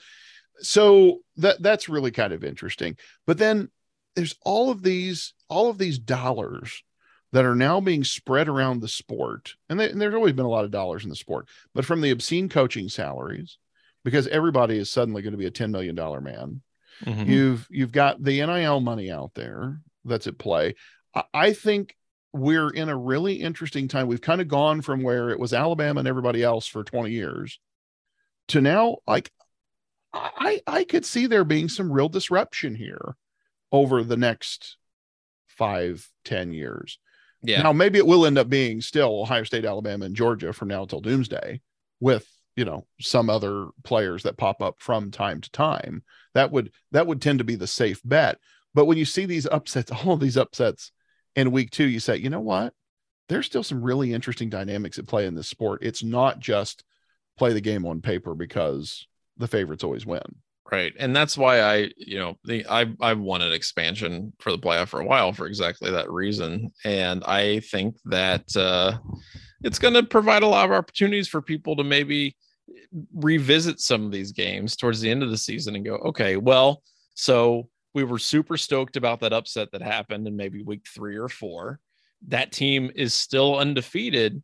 So 0.60 1.20
that 1.36 1.60
that's 1.60 1.88
really 1.88 2.12
kind 2.12 2.32
of 2.32 2.44
interesting. 2.44 2.96
But 3.26 3.38
then 3.38 3.70
there's 4.14 4.36
all 4.42 4.70
of 4.70 4.82
these 4.82 5.34
all 5.48 5.68
of 5.68 5.78
these 5.78 5.98
dollars 5.98 6.82
that 7.32 7.44
are 7.44 7.54
now 7.54 7.80
being 7.80 8.04
spread 8.04 8.48
around 8.48 8.80
the 8.80 8.88
sport. 8.88 9.54
And, 9.68 9.78
they, 9.78 9.90
and, 9.90 10.00
there's 10.00 10.14
always 10.14 10.32
been 10.32 10.46
a 10.46 10.50
lot 10.50 10.64
of 10.64 10.70
dollars 10.70 11.04
in 11.04 11.10
the 11.10 11.16
sport, 11.16 11.48
but 11.74 11.84
from 11.84 12.00
the 12.00 12.10
obscene 12.10 12.48
coaching 12.48 12.88
salaries, 12.88 13.58
because 14.04 14.26
everybody 14.28 14.78
is 14.78 14.90
suddenly 14.90 15.22
going 15.22 15.32
to 15.32 15.38
be 15.38 15.46
a 15.46 15.50
$10 15.50 15.70
million 15.70 15.94
man. 15.94 16.62
Mm-hmm. 17.04 17.30
You've 17.30 17.66
you've 17.70 17.92
got 17.92 18.22
the 18.22 18.44
NIL 18.44 18.80
money 18.80 19.10
out 19.10 19.32
there 19.34 19.80
that's 20.04 20.26
at 20.26 20.38
play. 20.38 20.74
I, 21.14 21.22
I 21.32 21.52
think 21.52 21.96
we're 22.32 22.68
in 22.68 22.88
a 22.88 22.96
really 22.96 23.34
interesting 23.34 23.88
time. 23.88 24.06
We've 24.06 24.20
kind 24.20 24.40
of 24.40 24.48
gone 24.48 24.82
from 24.82 25.02
where 25.02 25.30
it 25.30 25.38
was 25.38 25.54
Alabama 25.54 26.00
and 26.00 26.08
everybody 26.08 26.42
else 26.42 26.66
for 26.66 26.84
20 26.84 27.10
years 27.10 27.58
to 28.48 28.60
now, 28.60 28.98
like 29.06 29.30
I 30.12 30.60
I 30.66 30.84
could 30.84 31.06
see 31.06 31.26
there 31.26 31.44
being 31.44 31.68
some 31.68 31.90
real 31.90 32.08
disruption 32.08 32.74
here 32.74 33.16
over 33.72 34.02
the 34.02 34.16
next 34.16 34.76
five 35.46 36.08
ten 36.24 36.52
years 36.52 36.98
yeah. 37.42 37.62
Now 37.62 37.72
maybe 37.72 37.98
it 37.98 38.06
will 38.06 38.26
end 38.26 38.38
up 38.38 38.48
being 38.48 38.80
still 38.80 39.22
Ohio 39.22 39.44
State, 39.44 39.64
Alabama, 39.64 40.04
and 40.04 40.16
Georgia 40.16 40.52
from 40.52 40.68
now 40.68 40.82
until 40.82 41.00
doomsday, 41.00 41.60
with 42.00 42.26
you 42.56 42.64
know 42.64 42.86
some 43.00 43.30
other 43.30 43.68
players 43.84 44.22
that 44.24 44.36
pop 44.36 44.62
up 44.62 44.76
from 44.78 45.10
time 45.10 45.40
to 45.40 45.50
time. 45.50 46.02
That 46.34 46.50
would 46.52 46.72
that 46.92 47.06
would 47.06 47.22
tend 47.22 47.38
to 47.38 47.44
be 47.44 47.56
the 47.56 47.66
safe 47.66 48.00
bet. 48.04 48.38
But 48.74 48.86
when 48.86 48.98
you 48.98 49.04
see 49.04 49.26
these 49.26 49.46
upsets, 49.46 49.90
all 50.04 50.16
these 50.16 50.36
upsets 50.36 50.92
in 51.36 51.52
week 51.52 51.70
two, 51.70 51.88
you 51.88 52.00
say, 52.00 52.16
you 52.16 52.30
know 52.30 52.40
what? 52.40 52.74
There's 53.28 53.46
still 53.46 53.62
some 53.62 53.82
really 53.82 54.12
interesting 54.12 54.50
dynamics 54.50 54.98
at 54.98 55.06
play 55.06 55.26
in 55.26 55.34
this 55.34 55.48
sport. 55.48 55.82
It's 55.82 56.02
not 56.02 56.40
just 56.40 56.82
play 57.38 57.52
the 57.52 57.60
game 57.60 57.86
on 57.86 58.02
paper 58.02 58.34
because 58.34 59.06
the 59.36 59.46
favorites 59.46 59.84
always 59.84 60.04
win. 60.04 60.20
Right. 60.70 60.92
And 60.98 61.16
that's 61.16 61.36
why 61.36 61.60
I, 61.62 61.90
you 61.96 62.18
know, 62.18 62.36
the 62.44 62.64
I 62.68 62.86
I 63.00 63.14
wanted 63.14 63.52
expansion 63.52 64.32
for 64.38 64.52
the 64.52 64.58
playoff 64.58 64.88
for 64.88 65.00
a 65.00 65.04
while 65.04 65.32
for 65.32 65.46
exactly 65.46 65.90
that 65.90 66.10
reason. 66.10 66.70
And 66.84 67.24
I 67.24 67.60
think 67.60 67.96
that 68.04 68.56
uh 68.56 68.98
it's 69.62 69.78
going 69.78 69.94
to 69.94 70.02
provide 70.02 70.42
a 70.42 70.46
lot 70.46 70.64
of 70.64 70.72
opportunities 70.72 71.28
for 71.28 71.42
people 71.42 71.76
to 71.76 71.84
maybe 71.84 72.36
revisit 73.14 73.80
some 73.80 74.04
of 74.04 74.12
these 74.12 74.32
games 74.32 74.76
towards 74.76 75.00
the 75.00 75.10
end 75.10 75.22
of 75.22 75.30
the 75.30 75.36
season 75.36 75.76
and 75.76 75.84
go, 75.84 75.96
okay, 75.96 76.36
well, 76.36 76.82
so 77.14 77.68
we 77.94 78.04
were 78.04 78.18
super 78.18 78.56
stoked 78.56 78.96
about 78.96 79.20
that 79.20 79.32
upset 79.32 79.70
that 79.72 79.82
happened 79.82 80.26
in 80.26 80.36
maybe 80.36 80.62
week 80.62 80.86
3 80.88 81.16
or 81.16 81.28
4. 81.28 81.78
That 82.28 82.52
team 82.52 82.90
is 82.94 83.12
still 83.12 83.58
undefeated. 83.58 84.42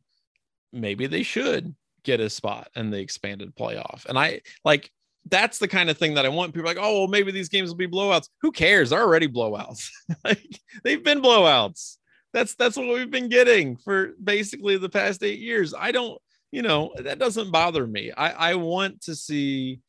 Maybe 0.72 1.06
they 1.06 1.22
should 1.22 1.74
get 2.04 2.20
a 2.20 2.28
spot 2.28 2.68
in 2.76 2.90
the 2.90 2.98
expanded 2.98 3.54
playoff. 3.56 4.06
And 4.06 4.18
I 4.18 4.40
like 4.64 4.90
that's 5.28 5.58
the 5.58 5.68
kind 5.68 5.90
of 5.90 5.98
thing 5.98 6.14
that 6.14 6.26
I 6.26 6.28
want. 6.28 6.54
People 6.54 6.68
like, 6.68 6.78
oh, 6.80 7.00
well, 7.00 7.08
maybe 7.08 7.32
these 7.32 7.48
games 7.48 7.68
will 7.68 7.76
be 7.76 7.88
blowouts. 7.88 8.28
Who 8.42 8.52
cares? 8.52 8.90
They're 8.90 9.02
already 9.02 9.28
blowouts. 9.28 9.88
like, 10.24 10.60
they've 10.84 11.02
been 11.02 11.20
blowouts. 11.20 11.96
That's 12.32 12.54
that's 12.54 12.76
what 12.76 12.88
we've 12.88 13.10
been 13.10 13.28
getting 13.28 13.76
for 13.76 14.12
basically 14.22 14.76
the 14.76 14.88
past 14.88 15.22
eight 15.22 15.38
years. 15.38 15.72
I 15.72 15.90
don't, 15.90 16.20
you 16.52 16.62
know, 16.62 16.92
that 16.98 17.18
doesn't 17.18 17.50
bother 17.50 17.86
me. 17.86 18.12
I 18.12 18.50
I 18.50 18.54
want 18.56 19.02
to 19.02 19.14
see 19.14 19.80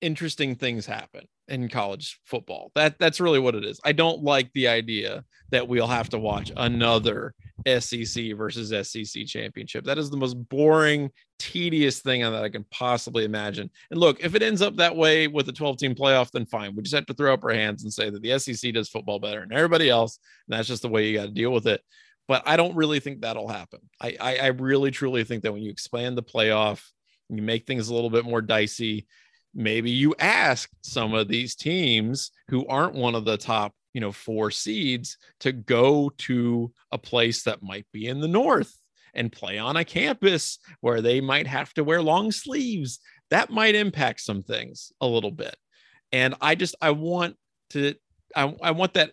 interesting 0.00 0.54
things 0.54 0.86
happen 0.86 1.26
in 1.48 1.68
college 1.68 2.20
football. 2.24 2.72
That 2.74 2.98
that's 2.98 3.20
really 3.20 3.38
what 3.38 3.54
it 3.54 3.64
is. 3.64 3.80
I 3.84 3.92
don't 3.92 4.22
like 4.22 4.50
the 4.52 4.68
idea 4.68 5.24
that 5.50 5.68
we'll 5.68 5.86
have 5.86 6.08
to 6.10 6.18
watch 6.18 6.50
another 6.56 7.34
SEC 7.66 8.34
versus 8.36 8.88
SEC 8.88 9.26
championship. 9.26 9.84
That 9.84 9.98
is 9.98 10.10
the 10.10 10.16
most 10.16 10.34
boring, 10.48 11.10
tedious 11.38 12.00
thing 12.00 12.22
that 12.22 12.34
I 12.34 12.48
can 12.48 12.64
possibly 12.70 13.24
imagine. 13.24 13.70
And 13.90 14.00
look, 14.00 14.20
if 14.24 14.34
it 14.34 14.42
ends 14.42 14.62
up 14.62 14.76
that 14.76 14.96
way 14.96 15.28
with 15.28 15.48
a 15.48 15.52
12 15.52 15.78
team 15.78 15.94
playoff, 15.94 16.30
then 16.30 16.46
fine. 16.46 16.74
We 16.74 16.82
just 16.82 16.94
have 16.94 17.06
to 17.06 17.14
throw 17.14 17.34
up 17.34 17.44
our 17.44 17.54
hands 17.54 17.82
and 17.82 17.92
say 17.92 18.10
that 18.10 18.22
the 18.22 18.38
SEC 18.38 18.72
does 18.72 18.88
football 18.88 19.18
better 19.18 19.40
than 19.40 19.52
everybody 19.52 19.90
else. 19.90 20.18
And 20.48 20.58
that's 20.58 20.68
just 20.68 20.82
the 20.82 20.88
way 20.88 21.06
you 21.06 21.18
got 21.18 21.26
to 21.26 21.30
deal 21.30 21.52
with 21.52 21.66
it. 21.66 21.82
But 22.26 22.42
I 22.46 22.56
don't 22.56 22.74
really 22.74 23.00
think 23.00 23.20
that'll 23.20 23.48
happen. 23.48 23.80
I, 24.00 24.16
I, 24.20 24.36
I 24.36 24.46
really 24.46 24.90
truly 24.90 25.24
think 25.24 25.42
that 25.42 25.52
when 25.52 25.62
you 25.62 25.70
expand 25.70 26.16
the 26.16 26.22
playoff, 26.22 26.82
you 27.28 27.42
make 27.42 27.66
things 27.66 27.88
a 27.88 27.94
little 27.94 28.10
bit 28.10 28.24
more 28.24 28.42
dicey 28.42 29.06
maybe 29.54 29.90
you 29.90 30.14
ask 30.18 30.70
some 30.82 31.14
of 31.14 31.28
these 31.28 31.54
teams 31.54 32.30
who 32.48 32.66
aren't 32.66 32.94
one 32.94 33.14
of 33.14 33.24
the 33.24 33.36
top 33.36 33.72
you 33.92 34.00
know 34.00 34.12
four 34.12 34.50
seeds 34.50 35.16
to 35.40 35.52
go 35.52 36.10
to 36.18 36.72
a 36.92 36.98
place 36.98 37.44
that 37.44 37.62
might 37.62 37.86
be 37.92 38.06
in 38.06 38.20
the 38.20 38.28
north 38.28 38.74
and 39.14 39.32
play 39.32 39.58
on 39.58 39.76
a 39.76 39.84
campus 39.84 40.58
where 40.80 41.00
they 41.00 41.20
might 41.20 41.46
have 41.46 41.72
to 41.74 41.84
wear 41.84 42.02
long 42.02 42.32
sleeves. 42.32 42.98
That 43.30 43.48
might 43.48 43.76
impact 43.76 44.20
some 44.20 44.42
things 44.42 44.92
a 45.00 45.06
little 45.06 45.30
bit. 45.30 45.56
And 46.12 46.34
i 46.40 46.54
just 46.54 46.74
i 46.80 46.90
want 46.90 47.36
to 47.70 47.94
i, 48.36 48.54
I 48.62 48.70
want 48.72 48.94
that 48.94 49.12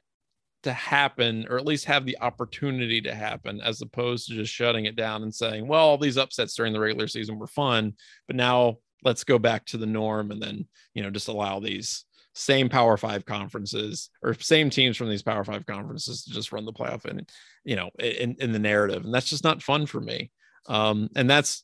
to 0.64 0.74
happen 0.74 1.48
or 1.50 1.58
at 1.58 1.66
least 1.66 1.86
have 1.86 2.06
the 2.06 2.18
opportunity 2.22 3.02
to 3.02 3.16
happen 3.16 3.60
as 3.62 3.82
opposed 3.82 4.28
to 4.28 4.36
just 4.36 4.54
shutting 4.54 4.86
it 4.86 4.96
down 4.96 5.24
and 5.24 5.34
saying 5.34 5.68
well 5.68 5.88
all 5.88 5.98
these 5.98 6.18
upsets 6.18 6.54
during 6.54 6.74
the 6.74 6.80
regular 6.80 7.08
season 7.08 7.40
were 7.40 7.48
fun 7.48 7.94
but 8.28 8.36
now 8.36 8.78
let's 9.04 9.24
go 9.24 9.40
back 9.40 9.66
to 9.66 9.78
the 9.78 9.86
norm 9.86 10.32
and 10.32 10.42
then 10.42 10.66
you 10.94 11.04
know 11.04 11.10
just 11.10 11.28
allow 11.28 11.60
these 11.60 12.06
same 12.34 12.70
power 12.70 12.96
five 12.96 13.26
conferences 13.26 14.10
or 14.24 14.34
same 14.36 14.70
teams 14.70 14.96
from 14.96 15.10
these 15.10 15.24
power 15.24 15.44
five 15.44 15.66
conferences 15.66 16.24
to 16.24 16.32
just 16.32 16.52
run 16.52 16.66
the 16.66 16.74
playoff 16.74 17.06
and 17.06 17.30
you 17.66 17.76
know 17.76 17.90
in, 18.00 18.36
in 18.40 18.52
the 18.52 18.60
narrative. 18.60 19.04
And 19.04 19.14
that's 19.14 19.30
just 19.30 19.44
not 19.44 19.62
fun 19.62 19.86
for 19.86 20.00
me. 20.00 20.32
Um 20.68 21.10
and 21.16 21.30
that's 21.30 21.64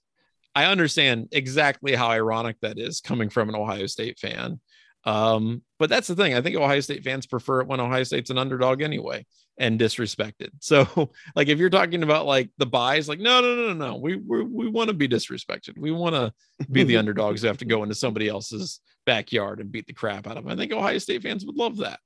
i 0.56 0.66
understand 0.66 1.28
exactly 1.32 1.94
how 1.94 2.10
ironic 2.10 2.58
that 2.62 2.80
is 2.80 3.00
coming 3.00 3.30
from 3.30 3.50
an 3.50 3.56
ohio 3.56 3.86
state 3.86 4.20
fan. 4.20 4.60
Um, 5.04 5.62
but 5.80 5.90
that's 5.90 6.08
the 6.08 6.16
thing. 6.16 6.34
I 6.34 6.42
think 6.42 6.58
Ohio 6.58 6.82
State 6.82 7.04
fans 7.06 7.28
prefer 7.28 7.62
it 7.62 7.68
when 7.68 7.80
Ohio 7.80 8.04
State's 8.04 8.30
an 8.30 8.38
underdog 8.38 8.82
anyway 8.82 9.26
and 9.58 9.80
disrespected. 9.80 10.50
So, 10.60 11.12
like, 11.36 11.48
if 11.48 11.60
you're 11.60 11.70
talking 11.70 12.04
about 12.04 12.26
like 12.26 12.50
the 12.58 12.66
buys, 12.66 13.08
like, 13.08 13.20
no, 13.20 13.42
no, 13.42 13.56
no, 13.56 13.74
no, 13.74 13.88
no, 13.92 13.96
we 13.96 14.16
we 14.18 14.44
we 14.44 14.70
want 14.70 14.90
to 14.90 14.94
be 14.94 15.08
disrespected. 15.08 15.78
We 15.78 15.92
want 15.92 16.16
to 16.16 16.34
be 16.72 16.84
the 16.84 16.98
underdogs 16.98 17.42
who 17.42 17.48
have 17.48 17.58
to 17.60 17.66
go 17.66 17.84
into 17.84 17.96
somebody 17.96 18.28
else's 18.28 18.82
backyard 19.06 19.60
and 19.60 19.72
beat 19.72 19.88
the 19.88 19.94
crap 19.94 20.28
out 20.28 20.38
of 20.38 20.44
them. 20.44 20.52
I 20.52 20.56
think 20.56 20.74
Ohio 20.74 20.98
State 20.98 21.24
fans 21.24 21.46
would 21.46 21.56
love 21.56 21.78
that. 21.78 22.00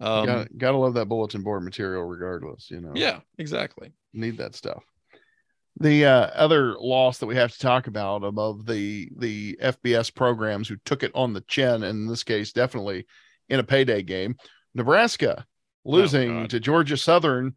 Um, 0.00 0.26
gotta, 0.26 0.48
gotta 0.56 0.76
love 0.76 0.94
that 0.94 1.08
bulletin 1.08 1.42
board 1.42 1.64
material, 1.64 2.04
regardless. 2.04 2.70
You 2.70 2.80
know. 2.80 2.92
Yeah, 2.94 3.20
exactly. 3.38 3.92
Need 4.12 4.38
that 4.38 4.54
stuff. 4.54 4.84
The 5.80 6.04
uh, 6.04 6.26
other 6.34 6.76
loss 6.78 7.18
that 7.18 7.26
we 7.26 7.34
have 7.36 7.52
to 7.52 7.58
talk 7.58 7.88
about 7.88 8.22
above 8.22 8.64
the 8.66 9.10
the 9.16 9.58
FBS 9.60 10.14
programs 10.14 10.68
who 10.68 10.76
took 10.84 11.02
it 11.02 11.12
on 11.14 11.32
the 11.32 11.40
chin, 11.42 11.82
and 11.82 11.84
in 11.84 12.06
this 12.06 12.22
case, 12.22 12.52
definitely 12.52 13.06
in 13.48 13.60
a 13.60 13.64
payday 13.64 14.02
game, 14.02 14.36
Nebraska 14.74 15.44
losing 15.84 16.44
oh, 16.44 16.46
to 16.46 16.60
Georgia 16.60 16.96
Southern, 16.96 17.54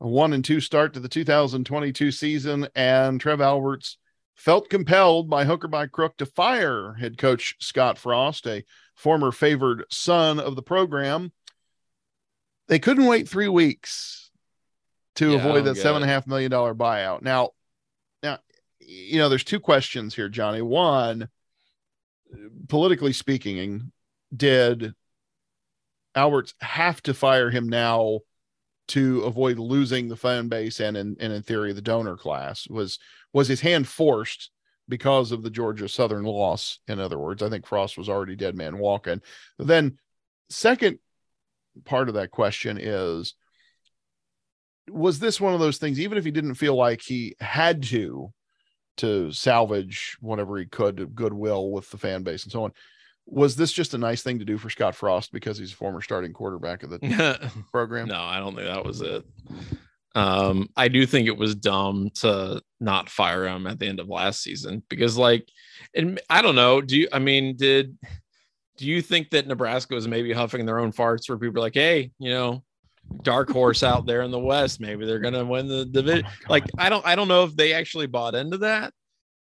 a 0.00 0.08
one 0.08 0.32
and 0.32 0.44
two 0.44 0.60
start 0.60 0.94
to 0.94 1.00
the 1.00 1.08
2022 1.08 2.10
season, 2.10 2.68
and 2.74 3.20
Trev 3.20 3.40
Alberts 3.40 3.98
felt 4.34 4.68
compelled 4.68 5.30
by 5.30 5.44
hook 5.44 5.64
or 5.64 5.68
by 5.68 5.86
crook 5.86 6.16
to 6.16 6.26
fire 6.26 6.94
head 6.94 7.18
coach 7.18 7.54
Scott 7.60 7.98
Frost, 7.98 8.46
a 8.46 8.64
former 8.96 9.30
favored 9.30 9.84
son 9.90 10.40
of 10.40 10.56
the 10.56 10.62
program. 10.62 11.32
They 12.68 12.78
couldn't 12.78 13.06
wait 13.06 13.28
three 13.28 13.48
weeks 13.48 14.30
to 15.16 15.32
yeah, 15.32 15.38
avoid 15.38 15.64
that 15.64 15.76
seven 15.76 16.02
and 16.02 16.10
a 16.10 16.12
half 16.12 16.26
million 16.26 16.50
dollar 16.50 16.74
buyout. 16.74 17.22
Now, 17.22 17.50
now, 18.22 18.38
you 18.80 19.18
know, 19.18 19.28
there's 19.28 19.44
two 19.44 19.60
questions 19.60 20.14
here, 20.14 20.28
Johnny. 20.28 20.62
One, 20.62 21.28
politically 22.68 23.12
speaking, 23.12 23.92
did 24.34 24.94
Alberts 26.14 26.54
have 26.60 27.02
to 27.02 27.14
fire 27.14 27.50
him 27.50 27.68
now 27.68 28.20
to 28.88 29.22
avoid 29.22 29.58
losing 29.58 30.08
the 30.08 30.16
fan 30.16 30.48
base 30.48 30.80
and 30.80 30.96
in, 30.96 31.16
and 31.20 31.32
in 31.32 31.42
theory 31.42 31.72
the 31.72 31.80
donor 31.80 32.16
class? 32.16 32.68
Was 32.68 32.98
was 33.32 33.48
his 33.48 33.60
hand 33.60 33.88
forced 33.88 34.50
because 34.88 35.32
of 35.32 35.42
the 35.42 35.50
Georgia 35.50 35.88
Southern 35.88 36.24
loss? 36.24 36.78
In 36.88 37.00
other 37.00 37.18
words, 37.18 37.42
I 37.42 37.48
think 37.48 37.66
Frost 37.66 37.96
was 37.96 38.08
already 38.08 38.36
dead 38.36 38.56
man 38.56 38.78
walking. 38.78 39.22
Then, 39.58 39.98
second 40.50 40.98
part 41.84 42.08
of 42.08 42.14
that 42.14 42.30
question 42.30 42.78
is 42.78 43.34
was 44.90 45.18
this 45.18 45.40
one 45.40 45.54
of 45.54 45.60
those 45.60 45.78
things 45.78 46.00
even 46.00 46.18
if 46.18 46.24
he 46.24 46.30
didn't 46.30 46.54
feel 46.54 46.76
like 46.76 47.00
he 47.00 47.34
had 47.40 47.82
to 47.82 48.32
to 48.98 49.32
salvage 49.32 50.16
whatever 50.20 50.58
he 50.58 50.66
could 50.66 51.14
goodwill 51.14 51.70
with 51.70 51.88
the 51.90 51.96
fan 51.96 52.22
base 52.22 52.42
and 52.42 52.52
so 52.52 52.64
on 52.64 52.72
was 53.26 53.56
this 53.56 53.72
just 53.72 53.94
a 53.94 53.98
nice 53.98 54.22
thing 54.22 54.38
to 54.38 54.44
do 54.44 54.58
for 54.58 54.70
Scott 54.70 54.94
Frost 54.94 55.32
because 55.32 55.58
he's 55.58 55.72
a 55.72 55.76
former 55.76 56.02
starting 56.02 56.32
quarterback 56.32 56.82
of 56.82 56.90
the 56.90 57.52
program? 57.70 58.08
No, 58.08 58.20
I 58.20 58.38
don't 58.38 58.54
think 58.54 58.66
that 58.66 58.84
was 58.84 59.00
it. 59.00 59.24
Um, 60.14 60.68
I 60.76 60.88
do 60.88 61.06
think 61.06 61.26
it 61.26 61.36
was 61.36 61.54
dumb 61.54 62.10
to 62.16 62.60
not 62.80 63.08
fire 63.08 63.46
him 63.46 63.66
at 63.66 63.78
the 63.78 63.86
end 63.86 64.00
of 64.00 64.08
last 64.08 64.42
season 64.42 64.82
because, 64.88 65.16
like, 65.16 65.48
and 65.94 66.20
I 66.28 66.42
don't 66.42 66.54
know. 66.56 66.80
Do 66.82 66.98
you? 66.98 67.08
I 67.12 67.18
mean, 67.18 67.56
did 67.56 67.96
do 68.76 68.86
you 68.86 69.00
think 69.00 69.30
that 69.30 69.46
Nebraska 69.46 69.94
was 69.94 70.08
maybe 70.08 70.32
huffing 70.32 70.66
their 70.66 70.78
own 70.78 70.92
farts 70.92 71.28
where 71.28 71.38
people 71.38 71.58
are 71.58 71.64
like, 71.64 71.74
hey, 71.74 72.10
you 72.18 72.30
know, 72.30 72.62
dark 73.22 73.50
horse 73.50 73.82
out 73.82 74.06
there 74.06 74.22
in 74.22 74.30
the 74.30 74.38
West. 74.38 74.80
Maybe 74.80 75.06
they're 75.06 75.18
gonna 75.18 75.44
win 75.44 75.68
the 75.68 75.84
division. 75.84 76.26
Oh 76.26 76.46
like 76.48 76.64
I 76.78 76.88
don't 76.88 77.06
I 77.06 77.14
don't 77.14 77.28
know 77.28 77.44
if 77.44 77.54
they 77.54 77.72
actually 77.72 78.06
bought 78.06 78.34
into 78.34 78.58
that. 78.58 78.92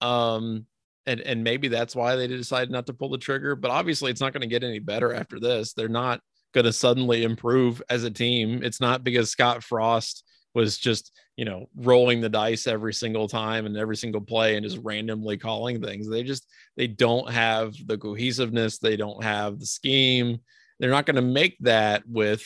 Um 0.02 0.66
and 1.06 1.22
and 1.22 1.44
maybe 1.44 1.68
that's 1.68 1.96
why 1.96 2.16
they 2.16 2.28
decided 2.28 2.72
not 2.72 2.86
to 2.88 2.94
pull 2.94 3.10
the 3.10 3.18
trigger. 3.18 3.56
But 3.56 3.72
obviously 3.72 4.12
it's 4.12 4.22
not 4.22 4.34
going 4.34 4.42
to 4.42 4.48
get 4.48 4.64
any 4.64 4.80
better 4.80 5.14
after 5.14 5.40
this. 5.40 5.74
They're 5.74 5.88
not 5.88 6.22
going 6.54 6.66
to 6.66 6.74
suddenly 6.74 7.24
improve 7.24 7.82
as 7.90 8.04
a 8.04 8.12
team. 8.12 8.62
It's 8.64 8.80
not 8.80 9.04
because 9.04 9.32
Scott 9.32 9.64
Frost 9.64 10.24
was 10.54 10.78
just 10.78 11.12
you 11.36 11.46
know 11.46 11.68
rolling 11.76 12.22
the 12.22 12.30
dice 12.30 12.68
every 12.68 12.94
single 12.94 13.28
time 13.28 13.66
and 13.66 13.76
every 13.76 13.98
single 13.98 14.22
play 14.22 14.56
and 14.56 14.64
just 14.64 14.80
randomly 14.84 15.38
calling 15.38 15.82
things. 15.82 16.10
They 16.10 16.24
just 16.24 16.46
they 16.78 16.88
don't 16.88 17.30
have 17.30 17.74
the 17.86 17.98
cohesiveness. 17.98 18.80
They 18.80 18.98
don't 18.98 19.24
have 19.24 19.60
the 19.60 19.66
scheme. 19.66 20.40
They're 20.80 20.90
not 20.90 21.06
going 21.06 21.16
to 21.16 21.22
make 21.22 21.58
that 21.62 22.04
with 22.08 22.44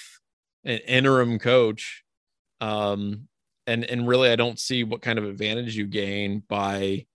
an 0.64 0.80
interim 0.80 1.40
coach. 1.40 2.04
Um, 2.62 3.28
and 3.66 3.84
and 3.84 4.08
really, 4.08 4.30
I 4.30 4.36
don't 4.36 4.60
see 4.60 4.84
what 4.84 5.02
kind 5.02 5.18
of 5.20 5.26
advantage 5.26 5.76
you 5.76 5.88
gain 5.88 6.44
by, 6.48 7.07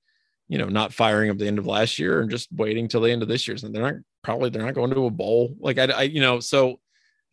you 0.52 0.58
know, 0.58 0.68
not 0.68 0.92
firing 0.92 1.30
up 1.30 1.38
the 1.38 1.46
end 1.46 1.58
of 1.58 1.66
last 1.66 1.98
year 1.98 2.20
and 2.20 2.30
just 2.30 2.52
waiting 2.52 2.86
till 2.86 3.00
the 3.00 3.10
end 3.10 3.22
of 3.22 3.28
this 3.28 3.48
year. 3.48 3.56
And 3.62 3.74
they're 3.74 3.82
not 3.82 3.94
probably 4.22 4.50
they're 4.50 4.64
not 4.64 4.74
going 4.74 4.90
to 4.90 5.06
a 5.06 5.10
bowl. 5.10 5.56
Like 5.58 5.78
I, 5.78 5.84
I 5.84 6.02
you 6.02 6.20
know, 6.20 6.40
so 6.40 6.78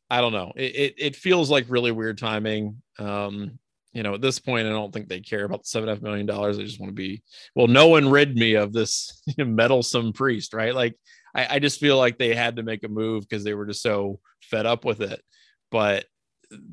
I 0.10 0.22
don't 0.22 0.32
know. 0.32 0.54
It, 0.56 0.76
it, 0.76 0.94
it 0.98 1.16
feels 1.18 1.52
like 1.52 1.66
really 1.68 1.92
weird 1.92 2.18
timing. 2.18 2.82
Um, 2.98 3.60
you 3.92 4.04
know, 4.04 4.14
at 4.14 4.22
this 4.22 4.40
point, 4.40 4.68
I 4.68 4.70
don't 4.70 4.94
think 4.94 5.10
they 5.10 5.20
care 5.20 5.44
about 5.44 5.64
the 5.64 5.68
seven 5.68 5.90
and 5.90 5.94
a 5.94 6.00
half 6.00 6.04
million 6.04 6.28
dollars. 6.28 6.56
They 6.56 6.64
just 6.64 6.80
want 6.80 6.92
to 6.92 6.96
be, 6.96 7.22
well, 7.56 7.68
no 7.68 7.88
one 7.88 8.10
rid 8.10 8.36
me 8.38 8.54
of 8.54 8.72
this 8.72 9.22
meddlesome 9.38 10.14
priest, 10.14 10.54
right? 10.54 10.74
Like, 10.74 10.96
I, 11.36 11.56
I 11.56 11.60
just 11.60 11.82
feel 11.82 11.98
like 11.98 12.18
they 12.18 12.34
had 12.34 12.56
to 12.56 12.64
make 12.64 12.86
a 12.86 12.88
move 12.88 13.28
because 13.28 13.44
they 13.44 13.54
were 13.54 13.66
just 13.66 13.82
so 13.82 14.20
fed 14.42 14.66
up 14.66 14.86
with 14.86 15.02
it 15.02 15.22
but 15.72 16.06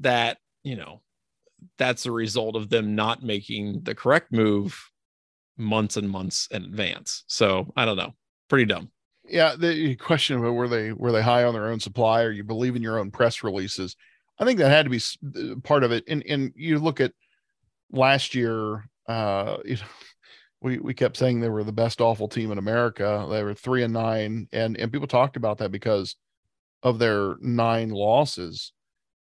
that 0.01 0.39
you 0.63 0.77
know 0.77 1.01
that's 1.79 2.07
a 2.07 2.13
result 2.13 2.57
of 2.57 2.69
them 2.69 2.95
not 2.95 3.23
making 3.23 3.83
the 3.83 3.95
correct 3.95 4.33
move 4.33 4.91
months 5.57 5.97
and 5.97 6.09
months 6.09 6.49
in 6.51 6.65
advance. 6.65 7.25
So 7.27 7.73
i 7.77 7.85
don't 7.85 7.97
know. 7.97 8.15
Pretty 8.49 8.65
dumb. 8.65 8.91
Yeah 9.29 9.57
the 9.57 9.97
question 9.97 10.39
about 10.39 10.53
were 10.53 10.69
they 10.69 10.93
were 10.93 11.13
they 11.13 11.23
high 11.23 11.45
on 11.45 11.55
their 11.55 11.69
own 11.69 11.81
supply 11.81 12.23
or 12.23 12.31
you 12.31 12.45
believe 12.45 12.77
in 12.77 12.83
your 12.83 12.99
own 12.99 13.11
press 13.11 13.43
releases. 13.43 13.97
I 14.39 14.45
think 14.45 14.59
that 14.59 14.71
had 14.71 14.85
to 14.85 14.91
be 14.91 15.01
uh, 15.53 15.57
part 15.63 15.85
of 15.85 15.93
it. 15.93 16.05
And 16.09 16.25
and 16.29 16.53
you 16.57 16.79
look 16.79 17.01
at 17.01 17.13
last 17.91 18.35
year 18.35 18.89
uh 19.09 19.59
you 19.65 19.77
know 19.77 19.83
we, 20.63 20.79
we 20.79 20.95
kept 20.95 21.17
saying 21.17 21.41
they 21.41 21.51
were 21.51 21.65
the 21.65 21.73
best 21.73 22.01
awful 22.01 22.29
team 22.29 22.51
in 22.51 22.59
America. 22.59 23.27
They 23.31 23.43
were 23.43 23.55
three 23.55 23.83
and 23.83 23.93
nine, 23.93 24.49
and 24.53 24.77
and 24.77 24.91
people 24.91 25.07
talked 25.07 25.37
about 25.37 25.59
that 25.59 25.71
because 25.71 26.17
of 26.83 26.99
their 26.99 27.37
nine 27.41 27.91
losses 27.91 28.73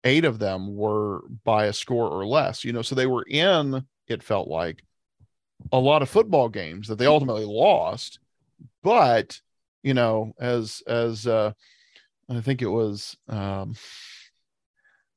eight 0.04 0.26
of 0.26 0.40
them 0.40 0.76
were 0.76 1.22
by 1.44 1.66
a 1.66 1.74
score 1.74 2.10
or 2.10 2.26
less, 2.26 2.64
you 2.64 2.74
know, 2.74 2.82
so 2.82 2.96
they 2.96 3.08
were 3.08 3.26
in, 3.28 3.86
it 4.08 4.24
felt 4.24 4.48
like, 4.48 4.84
a 5.72 5.80
lot 5.80 6.02
of 6.02 6.10
football 6.10 6.50
games 6.50 6.88
that 6.88 6.98
they 6.98 7.06
ultimately 7.06 7.46
lost. 7.46 8.20
But, 8.82 9.40
you 9.82 9.94
know, 9.94 10.34
as, 10.40 10.82
as, 10.88 11.26
uh, 11.28 11.54
I 12.30 12.42
think 12.42 12.62
it 12.62 12.68
was, 12.68 13.18
um, 13.28 13.76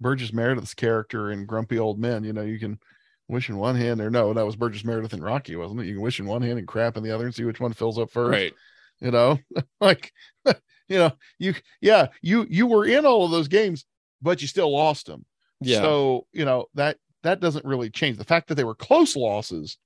Burgess 0.01 0.33
Meredith's 0.33 0.75
character 0.75 1.31
in 1.31 1.47
Grumpy 1.47 1.79
Old 1.79 1.99
Men, 1.99 2.25
you 2.25 2.33
know, 2.33 2.43
you 2.43 2.59
can 2.59 2.79
wish 3.29 3.49
in 3.49 3.57
one 3.57 3.77
hand 3.77 4.01
or 4.01 4.11
no, 4.11 4.33
that 4.35 4.47
was 4.47 4.57
Burgess 4.57 4.85
Meredith 4.85 5.13
and 5.13 5.25
Rocky, 5.25 5.57
wasn't 5.57 5.81
it? 5.81 5.87
You 5.87 5.95
can 5.95 6.03
wish 6.03 6.21
in 6.21 6.27
one 6.27 6.43
hand 6.43 6.59
and 6.59 6.69
crap 6.69 6.97
in 6.97 7.03
the 7.03 7.13
other 7.13 7.25
and 7.25 7.35
see 7.35 7.45
which 7.45 7.61
one 7.61 7.73
fills 7.73 7.99
up 7.99 8.11
first. 8.11 8.31
Right. 8.31 8.55
You 9.01 9.11
know, 9.11 9.39
like, 9.81 10.13
you 10.89 10.99
know, 10.99 11.13
you, 11.39 11.55
yeah, 11.81 12.09
you, 12.21 12.47
you 12.49 12.67
were 12.67 12.85
in 12.85 13.07
all 13.07 13.25
of 13.25 13.31
those 13.31 13.49
games 13.49 13.85
but 14.23 14.43
you 14.43 14.49
still 14.49 14.73
lost 14.73 15.07
them. 15.07 15.25
Yeah. 15.61 15.81
So, 15.81 16.27
you 16.33 16.45
know, 16.45 16.67
that 16.75 16.99
that 17.23 17.41
doesn't 17.41 17.65
really 17.65 17.91
change. 17.91 18.19
The 18.19 18.25
fact 18.25 18.49
that 18.49 18.55
they 18.55 18.65
were 18.65 18.75
close 18.75 19.17
losses 19.17 19.79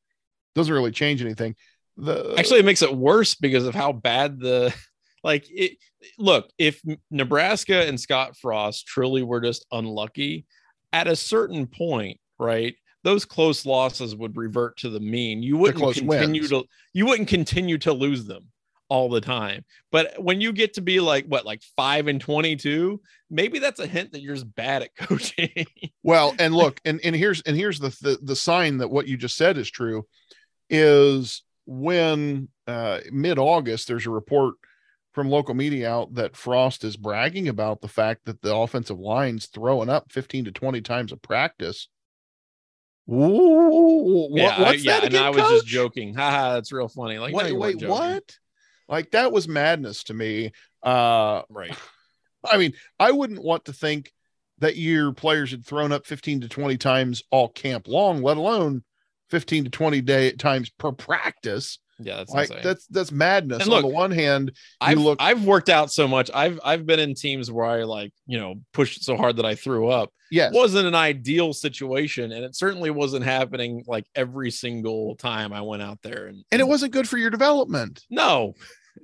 doesn't 0.55 0.73
really 0.73 0.91
change 0.91 1.23
anything. 1.23 1.55
The 1.97 2.35
Actually, 2.39 2.61
it 2.61 2.65
makes 2.65 2.83
it 2.83 2.95
worse 2.95 3.35
because 3.35 3.67
of 3.67 3.75
how 3.75 3.93
bad 3.93 4.41
the 4.41 4.75
like 5.25 5.47
it 5.51 5.77
look, 6.19 6.51
if 6.59 6.81
Nebraska 7.11 7.87
and 7.87 8.01
Scott 8.01 8.37
Frost 8.37 8.87
truly 8.87 9.23
were 9.23 9.41
just 9.41 9.67
unlucky 9.73 10.47
at 10.93 11.07
a 11.07 11.17
certain 11.17 11.67
point, 11.67 12.19
right? 12.39 12.75
Those 13.03 13.25
close 13.25 13.65
losses 13.65 14.15
would 14.15 14.37
revert 14.37 14.77
to 14.79 14.91
the 14.91 15.01
mean. 15.01 15.43
You 15.43 15.57
wouldn't 15.57 15.95
continue 15.95 16.43
wins. 16.43 16.51
to 16.51 16.65
you 16.93 17.07
wouldn't 17.07 17.29
continue 17.29 17.79
to 17.79 17.93
lose 17.93 18.25
them 18.25 18.51
all 18.91 19.09
the 19.09 19.21
time. 19.21 19.65
But 19.91 20.23
when 20.23 20.41
you 20.41 20.53
get 20.53 20.75
to 20.75 20.83
be 20.83 21.01
like 21.01 21.25
what, 21.27 21.47
like 21.47 21.63
five 21.77 22.09
and 22.09 22.21
22, 22.21 23.01
maybe 23.31 23.59
that's 23.59 23.81
a 23.81 23.87
hint 23.87 24.13
that 24.13 24.21
you're 24.21 24.35
just 24.35 24.55
bad 24.55 24.83
at 24.83 24.95
coaching. 24.99 25.65
well, 26.03 26.35
and 26.39 26.55
look, 26.55 26.81
and, 26.85 27.01
and 27.03 27.17
here's, 27.17 27.41
and 27.43 27.57
here's 27.57 27.79
the, 27.79 27.97
the, 28.03 28.19
the 28.23 28.37
sign 28.37 28.79
that 28.79 28.89
what 28.89 29.07
you 29.07 29.17
just 29.17 29.37
said 29.37 29.57
is 29.57 29.71
true 29.71 30.05
is 30.71 31.43
when 31.67 32.49
uh, 32.67 33.01
mid 33.13 33.39
August, 33.39 33.89
there's 33.89 34.07
a 34.07 34.11
report 34.11 34.55
from 35.13 35.29
local 35.29 35.55
media 35.55 35.91
out 35.91 36.15
that 36.15 36.37
Frost 36.37 36.85
is 36.85 36.97
bragging 36.97 37.49
about 37.49 37.81
the 37.81 37.89
fact 37.89 38.25
that 38.25 38.41
the 38.43 38.55
offensive 38.55 38.99
line's 38.99 39.47
throwing 39.47 39.89
up 39.89 40.11
15 40.13 40.47
to 40.47 40.53
20 40.53 40.81
times 40.81 41.13
a 41.13 41.17
practice. 41.17 41.89
Ooh, 43.11 44.29
what, 44.31 44.41
yeah, 44.41 44.49
I, 44.57 44.73
yeah, 44.73 44.93
that 44.93 45.05
and 45.05 45.15
again, 45.15 45.25
I 45.25 45.31
was 45.31 45.43
just 45.51 45.67
joking. 45.67 46.15
Haha, 46.15 46.55
that's 46.55 46.73
real 46.73 46.87
funny. 46.87 47.19
Like, 47.19 47.35
wait, 47.35 47.49
you 47.49 47.59
wait, 47.59 47.83
what? 47.83 48.37
Like 48.89 49.11
that 49.13 49.33
was 49.33 49.49
madness 49.49 50.05
to 50.05 50.15
me. 50.15 50.53
Uh, 50.83 51.43
Right. 51.49 51.75
I 52.51 52.57
mean, 52.57 52.73
I 52.99 53.11
wouldn't 53.13 53.43
want 53.43 53.67
to 53.67 53.73
think 53.73 54.13
that 54.59 54.77
your 54.77 55.13
players 55.13 55.51
had 55.51 55.67
thrown 55.67 55.93
up 55.93 56.07
15 56.07 56.43
to 56.43 56.49
20 56.49 56.77
times 56.77 57.23
all 57.31 57.49
camp 57.49 57.89
long, 57.89 58.23
let 58.23 58.37
alone 58.37 58.83
15 59.31 59.65
to 59.65 59.71
20 59.71 60.01
day 60.01 60.33
times 60.33 60.71
per 60.71 60.93
practice. 60.93 61.79
Yeah, 62.03 62.17
that's 62.17 62.33
like 62.33 62.49
insane. 62.49 62.61
that's 62.65 62.87
that's 62.87 63.13
madness. 63.13 63.63
And 63.63 63.69
On 63.73 63.83
look, 63.83 63.83
the 63.83 63.95
one 63.95 64.11
hand, 64.11 64.53
I've 64.81 64.99
look- 64.99 65.19
I've 65.21 65.45
worked 65.45 65.69
out 65.69 65.93
so 65.93 66.09
much. 66.09 66.31
I've 66.33 66.59
I've 66.65 66.87
been 66.87 66.99
in 66.99 67.15
teams 67.15 67.51
where 67.53 67.67
I 67.67 67.83
like 67.85 68.13
you 68.27 68.39
know 68.39 68.55
pushed 68.73 69.05
so 69.05 69.17
hard 69.19 69.37
that 69.37 69.45
I 69.45 69.55
threw 69.55 69.89
up. 69.91 70.11
yes, 70.31 70.51
It 70.55 70.57
wasn't 70.57 70.87
an 70.89 70.95
ideal 70.95 71.53
situation, 71.53 72.33
and 72.33 72.43
it 72.43 72.57
certainly 72.57 72.89
wasn't 72.91 73.25
happening 73.27 73.85
like 73.87 74.07
every 74.15 74.51
single 74.51 75.15
time 75.17 75.53
I 75.53 75.61
went 75.61 75.83
out 75.83 75.99
there. 76.03 76.27
And 76.29 76.43
and 76.51 76.61
it 76.63 76.67
wasn't 76.67 76.93
good 76.95 77.07
for 77.07 77.19
your 77.19 77.31
development. 77.31 78.03
no, 78.09 78.55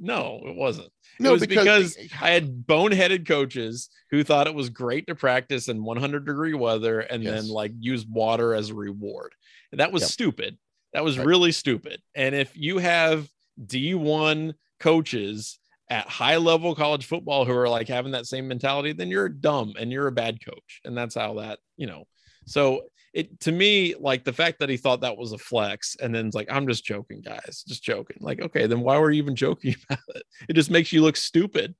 no, 0.01 0.41
it 0.47 0.57
wasn't. 0.57 0.89
No, 1.19 1.31
it 1.31 1.33
was 1.33 1.47
because, 1.47 1.97
I 2.21 2.31
had 2.31 2.67
boneheaded 2.67 3.27
coaches 3.27 3.89
who 4.11 4.23
thought 4.25 4.47
it 4.47 4.55
was 4.55 4.69
great 4.71 5.07
to 5.07 5.15
practice 5.15 5.69
in 5.69 5.83
100 5.83 6.27
degree 6.27 6.53
weather 6.55 7.01
and 7.01 7.23
Yes. 7.23 7.43
then 7.43 7.51
like 7.51 7.73
use 7.79 8.05
water 8.07 8.55
as 8.55 8.69
a 8.71 8.75
reward. 8.75 9.35
And 9.73 9.81
that 9.81 9.93
was 9.93 10.03
Yep. 10.03 10.11
stupid. 10.11 10.59
That 10.93 11.05
was 11.05 11.19
Right. 11.19 11.27
really 11.27 11.53
stupid. 11.53 12.01
And 12.15 12.35
if 12.35 12.57
you 12.57 12.79
have 12.79 13.29
D1 13.65 14.55
coaches 14.81 15.59
at 15.89 16.09
high 16.09 16.37
level 16.37 16.75
college 16.75 17.07
football 17.07 17.45
who 17.45 17.53
are 17.53 17.69
like 17.69 17.89
having 17.89 18.13
that 18.13 18.27
same 18.27 18.49
mentality, 18.49 18.93
then 18.93 19.09
you're 19.09 19.29
dumb 19.29 19.75
and 19.79 19.93
you're 19.93 20.07
a 20.09 20.13
bad 20.13 20.45
coach. 20.45 20.81
And 20.85 20.97
that's 20.97 21.15
how 21.15 21.35
that, 21.35 21.59
you 21.77 21.87
know. 21.87 22.05
So 22.47 22.83
it 23.15 23.39
to 23.41 23.53
me, 23.53 23.95
like 23.99 24.25
the 24.25 24.33
fact 24.33 24.59
that 24.59 24.69
he 24.69 24.77
thought 24.77 25.01
that 25.03 25.17
was 25.17 25.33
a 25.33 25.39
flex 25.39 25.97
and 26.01 26.15
then 26.15 26.27
it's 26.27 26.35
like, 26.37 26.49
I'm 26.51 26.67
just 26.67 26.85
joking, 26.85 27.21
guys, 27.23 27.65
just 27.67 27.83
joking. 27.83 28.19
Like, 28.21 28.41
okay, 28.43 28.67
then 28.67 28.81
why 28.81 28.99
were 28.99 29.11
you 29.11 29.23
even 29.23 29.37
joking 29.47 29.75
about 29.89 30.05
it? 30.15 30.23
It 30.49 30.53
just 30.55 30.71
makes 30.71 30.93
you 30.93 31.03
look 31.03 31.17
stupid. 31.17 31.75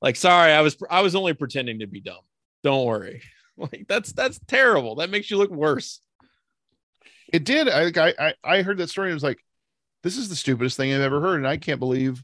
Like, 0.00 0.16
sorry, 0.16 0.52
I 0.52 0.60
was 0.60 0.76
I 0.90 1.00
was 1.02 1.14
only 1.14 1.34
pretending 1.34 1.80
to 1.80 1.86
be 1.86 2.00
dumb. 2.00 2.22
Don't 2.62 2.86
worry. 2.86 3.22
Like 3.60 3.86
that's 3.88 4.12
that's 4.12 4.38
terrible. 4.46 4.94
That 4.94 5.10
makes 5.10 5.32
you 5.32 5.36
look 5.36 5.50
worse. 5.50 6.00
It 7.32 7.44
did. 7.44 7.68
I 7.68 7.90
I 8.08 8.14
I- 8.18 8.34
I 8.58 8.62
heard 8.62 8.78
that 8.78 8.90
story 8.90 9.08
and 9.08 9.14
was 9.14 9.22
like, 9.22 9.38
this 10.02 10.16
is 10.16 10.28
the 10.28 10.36
stupidest 10.36 10.76
thing 10.76 10.92
I've 10.92 11.00
ever 11.00 11.20
heard, 11.20 11.36
and 11.36 11.46
I 11.48 11.56
can't 11.56 11.80
believe 11.80 12.22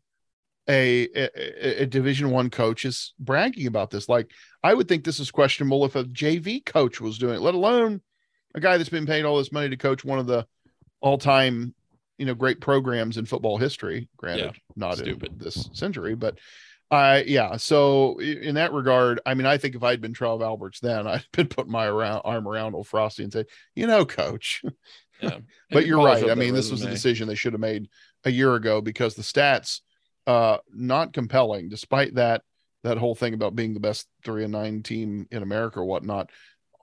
a 0.69 1.09
a, 1.15 1.83
a 1.83 1.87
Division 1.87 2.31
One 2.31 2.51
coach 2.51 2.85
is 2.85 3.13
bragging 3.19 3.67
about 3.67 3.91
this. 3.91 4.09
Like, 4.09 4.31
I 4.63 4.73
would 4.75 4.89
think 4.89 5.05
this 5.05 5.21
is 5.21 5.31
questionable 5.31 5.85
if 5.85 5.95
a 5.97 6.05
JV 6.05 6.65
coach 6.65 7.01
was 7.01 7.19
doing 7.19 7.35
it, 7.37 7.41
let 7.41 7.55
alone 7.55 8.01
a 8.55 8.61
guy 8.61 8.77
that's 8.79 8.89
been 8.89 9.07
paid 9.07 9.25
all 9.25 9.39
this 9.39 9.53
money 9.53 9.69
to 9.69 9.77
coach 9.77 10.05
one 10.05 10.19
of 10.19 10.27
the 10.27 10.47
all 11.01 11.19
time, 11.19 11.75
you 12.19 12.25
know, 12.25 12.35
great 12.35 12.61
programs 12.61 13.17
in 13.19 13.27
football 13.27 13.59
history. 13.59 14.09
Granted, 14.17 14.45
not 14.77 14.97
stupid. 14.97 15.33
in 15.33 15.39
this 15.39 15.69
century, 15.73 16.15
but. 16.15 16.39
I 16.91 17.23
yeah. 17.23 17.57
So 17.57 18.19
in 18.21 18.55
that 18.57 18.73
regard, 18.73 19.21
I 19.27 19.35
mean, 19.35 19.47
I 19.47 19.59
think 19.59 19.75
if 19.75 19.83
I'd 19.83 20.01
been 20.01 20.13
Trev 20.13 20.43
Alberts 20.43 20.81
then, 20.81 21.07
I'd 21.07 21.27
been 21.33 21.49
putting 21.49 21.73
my 21.73 21.87
around, 21.87 22.23
arm 22.25 22.47
around 22.47 22.75
old 22.75 22.87
Frosty 22.87 23.23
and 23.25 23.33
say, 23.33 23.45
you 23.75 23.87
know, 23.87 24.05
coach, 24.05 24.63
Yeah. 25.23 25.39
but 25.71 25.87
you're 25.87 26.05
right. 26.05 26.29
I 26.29 26.35
mean, 26.35 26.55
this 26.55 26.71
was 26.71 26.83
a 26.83 26.91
decision 26.91 27.29
they 27.29 27.35
should 27.35 27.53
have 27.53 27.61
made 27.61 27.89
a 28.25 28.31
year 28.31 28.55
ago 28.55 28.81
because 28.81 29.15
the 29.15 29.23
stats 29.23 29.81
uh 30.27 30.59
not 30.73 31.13
compelling, 31.13 31.69
despite 31.69 32.15
that 32.15 32.43
that 32.83 32.99
whole 32.99 33.15
thing 33.15 33.33
about 33.35 33.57
being 33.57 33.75
the 33.75 33.81
best 33.81 34.07
three 34.25 34.45
and 34.45 34.53
nine 34.53 34.83
team 34.83 35.27
in 35.31 35.43
America 35.43 35.81
or 35.81 35.85
whatnot. 35.85 36.31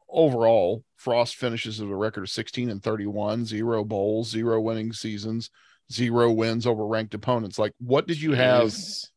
Overall, 0.10 0.84
Frost 0.98 1.36
finishes 1.38 1.80
at 1.80 1.88
a 1.88 1.96
record 1.96 2.24
of 2.24 2.30
16 2.30 2.70
and 2.70 2.84
31, 2.84 3.46
zero 3.46 3.84
bowls, 3.86 4.30
zero 4.30 4.60
winning 4.60 4.92
seasons, 4.92 5.50
zero 5.92 6.32
wins 6.32 6.66
over 6.68 6.86
ranked 6.86 7.14
opponents. 7.14 7.58
Like, 7.60 7.74
what 7.80 8.08
did 8.08 8.22
you 8.22 8.34
have? 8.34 8.74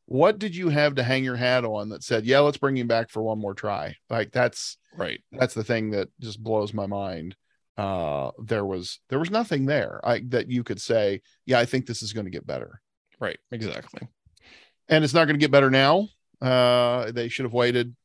What 0.07 0.39
did 0.39 0.55
you 0.55 0.69
have 0.69 0.97
to 0.97 1.03
hang 1.03 1.25
your 1.25 1.37
hat 1.37 1.65
on 1.65 1.89
that 1.89 2.03
said, 2.03 2.27
yeah, 2.27 2.41
let's 2.41 2.59
bring 2.59 2.77
him 2.77 2.87
back 2.87 3.09
for 3.11 3.23
one 3.23 3.39
more 3.39 3.55
try? 3.55 3.97
Like 4.11 4.33
that's 4.33 4.77
Right. 4.97 5.21
that's 5.33 5.55
the 5.55 5.65
thing 5.65 5.91
that 5.91 6.09
just 6.21 6.41
blows 6.43 6.73
my 6.73 6.87
mind 6.87 7.35
uh 7.77 8.31
there 8.41 8.65
was 8.65 9.01
there 9.09 9.19
was 9.19 9.33
nothing 9.33 9.67
there 9.67 10.01
i 10.05 10.21
that 10.29 10.49
you 10.49 10.63
could 10.63 10.81
say 10.81 11.21
yeah 11.47 11.59
i 11.59 11.65
think 11.65 11.85
this 11.87 12.01
is 12.05 12.13
going 12.13 12.25
to 12.27 12.31
get 12.31 12.47
better 12.47 12.81
Right. 13.19 13.37
Exactly. 13.51 14.07
and 14.89 15.03
it's 15.03 15.13
not 15.13 15.25
going 15.25 15.35
to 15.35 15.41
get 15.45 15.51
better 15.51 15.71
now 15.71 16.07
uh 16.41 17.11
they 17.11 17.29
should 17.29 17.43
have 17.43 17.53
waited 17.53 17.97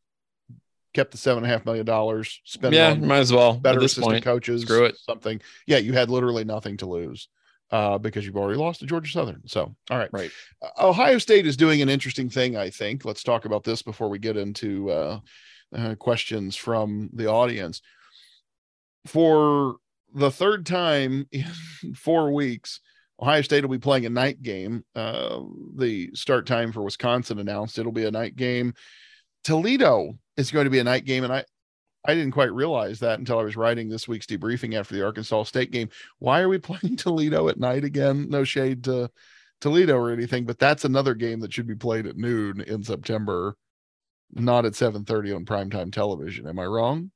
kept 0.96 1.12
the 1.12 1.20
seven 1.20 1.44
and 1.44 1.52
a 1.52 1.56
half 1.56 1.66
million 1.66 1.86
dollars 1.86 2.42
spent 2.46 2.74
yeah, 2.74 2.90
on 2.90 3.06
might 3.06 3.20
as 3.20 3.32
well. 3.32 3.54
better 3.54 3.78
assistant 3.80 4.06
point. 4.08 4.24
coaches 4.24 4.64
Screw 4.64 4.86
it. 4.86 4.98
something 4.98 5.40
yeah 5.68 5.78
you 5.78 5.94
had 5.94 6.10
literally 6.10 6.44
nothing 6.44 6.78
to 6.78 6.88
lose 6.88 7.28
uh 7.72 7.98
because 7.98 8.26
you've 8.26 8.38
already 8.38 8.60
lost 8.60 8.80
to 8.80 8.86
georgia 8.86 9.12
southern. 9.12 9.42
So 9.46 9.76
all 9.90 9.98
right. 9.98 10.10
Right. 10.12 10.32
Uh, 10.62 10.88
ohio 10.88 11.18
state 11.18 11.46
is 11.46 11.58
doing 11.58 11.82
an 11.82 11.90
interesting 11.90 12.30
thing 12.30 12.58
i 12.58 12.70
think. 12.70 13.06
Let's 13.06 13.24
talk 13.24 13.46
about 13.46 13.64
this 13.64 13.82
before 13.82 14.10
we 14.10 14.20
get 14.20 14.38
into 14.38 14.90
uh, 14.92 15.20
uh 15.76 15.96
questions 15.96 16.56
from 16.56 17.10
the 17.14 17.28
audience. 17.28 17.82
For 19.06 19.78
the 20.14 20.32
third 20.32 20.66
time 20.66 21.28
in 21.32 21.46
four 21.96 22.32
weeks 22.32 22.82
ohio 23.22 23.42
state 23.42 23.64
will 23.64 23.72
be 23.72 23.80
playing 23.80 24.06
a 24.06 24.10
night 24.10 24.42
game. 24.42 24.84
Uh 24.96 25.42
the 25.76 26.12
start 26.14 26.46
time 26.46 26.72
for 26.72 26.82
wisconsin 26.84 27.40
announced 27.40 27.78
it'll 27.78 27.92
be 27.92 28.06
a 28.06 28.12
night 28.12 28.36
game. 28.36 28.74
Toledo 29.44 30.18
is 30.36 30.52
going 30.52 30.66
to 30.66 30.70
be 30.70 30.80
a 30.80 30.84
night 30.84 31.06
game 31.06 31.24
and 31.24 31.32
i 31.32 31.44
I 32.06 32.16
didn't 32.16 32.32
quite 32.32 32.54
realize 32.54 33.00
that 33.00 33.20
until 33.20 33.40
I 33.40 33.44
was 33.44 33.58
writing 33.58 33.90
this 33.90 34.08
week's 34.08 34.26
debriefing 34.26 34.78
after 34.78 34.96
the 34.96 35.06
Arkansas 35.06 35.44
State 35.44 35.72
game. 35.72 35.90
Why 36.20 36.42
are 36.42 36.50
we 36.50 36.58
playing 36.60 36.96
Toledo 36.96 37.50
at 37.50 37.60
night 37.60 37.84
again? 37.84 38.30
No 38.30 38.44
shade 38.44 38.86
to 38.86 39.10
Toledo 39.62 39.98
or 39.98 40.12
anything, 40.12 40.46
but 40.46 40.60
that's 40.60 40.86
another 40.86 41.14
game 41.14 41.42
that 41.42 41.54
should 41.54 41.68
be 41.68 41.76
played 41.76 42.08
at 42.08 42.16
noon 42.16 42.62
in 42.62 42.84
September, 42.84 43.58
not 44.32 44.66
at 44.66 44.74
7:30 44.74 45.36
on 45.36 45.46
primetime 45.46 45.92
television. 45.92 46.48
Am 46.48 46.58
I 46.60 46.66
wrong? 46.66 47.12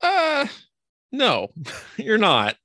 Uh 0.00 0.46
no, 1.12 1.48
you're 1.96 2.18
not. 2.18 2.56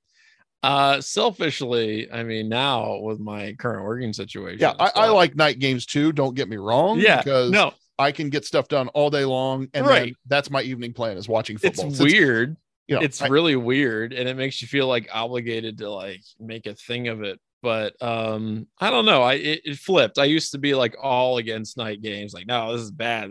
Uh 0.62 1.00
selfishly, 1.02 2.12
I 2.12 2.24
mean, 2.24 2.50
now 2.50 3.00
with 3.00 3.20
my 3.20 3.54
current 3.54 3.86
working 3.86 4.14
situation. 4.14 4.60
Yeah, 4.60 4.74
I, 4.80 4.92
I 4.96 5.10
like 5.10 5.36
night 5.36 5.60
games 5.60 5.86
too. 5.86 6.12
Don't 6.12 6.36
get 6.36 6.50
me 6.50 6.58
wrong. 6.58 7.00
yeah, 7.00 7.22
because 7.22 7.52
no, 7.52 7.74
I 8.00 8.12
can 8.12 8.30
get 8.30 8.46
stuff 8.46 8.68
done 8.70 8.88
all 8.90 9.10
day 9.12 9.26
long, 9.26 9.68
and 9.74 9.86
then 9.86 9.94
Right. 9.94 10.16
that's 10.26 10.50
my 10.50 10.62
evening 10.64 10.94
plan 10.94 11.18
is 11.18 11.28
watching 11.28 11.58
it's 11.62 11.64
football. 11.80 11.92
So 11.92 12.06
weird. 12.06 12.56
you 12.88 12.96
know, 12.96 13.02
it's 13.02 13.22
I- 13.22 13.28
really 13.28 13.56
weird 13.56 14.14
and 14.14 14.28
it 14.28 14.36
makes 14.36 14.62
you 14.64 14.68
feel 14.68 14.88
like 14.88 15.08
obligated 15.14 15.78
to 15.80 15.92
like 15.92 16.22
make 16.40 16.66
a 16.66 16.74
thing 16.74 17.08
of 17.10 17.22
it 17.22 17.40
but 17.62 17.94
um 18.02 18.68
i 18.80 18.90
don't 18.90 19.06
know 19.06 19.22
i 19.22 19.34
it, 19.34 19.62
it 19.66 19.78
flipped. 19.78 20.18
I 20.18 20.26
used 20.26 20.52
to 20.52 20.58
be 20.58 20.74
like 20.76 20.96
all 21.02 21.38
against 21.38 21.78
night 21.78 22.02
games 22.02 22.34
like 22.34 22.48
no 22.48 22.74
this 22.74 22.82
is 22.82 22.92
bad 22.92 23.30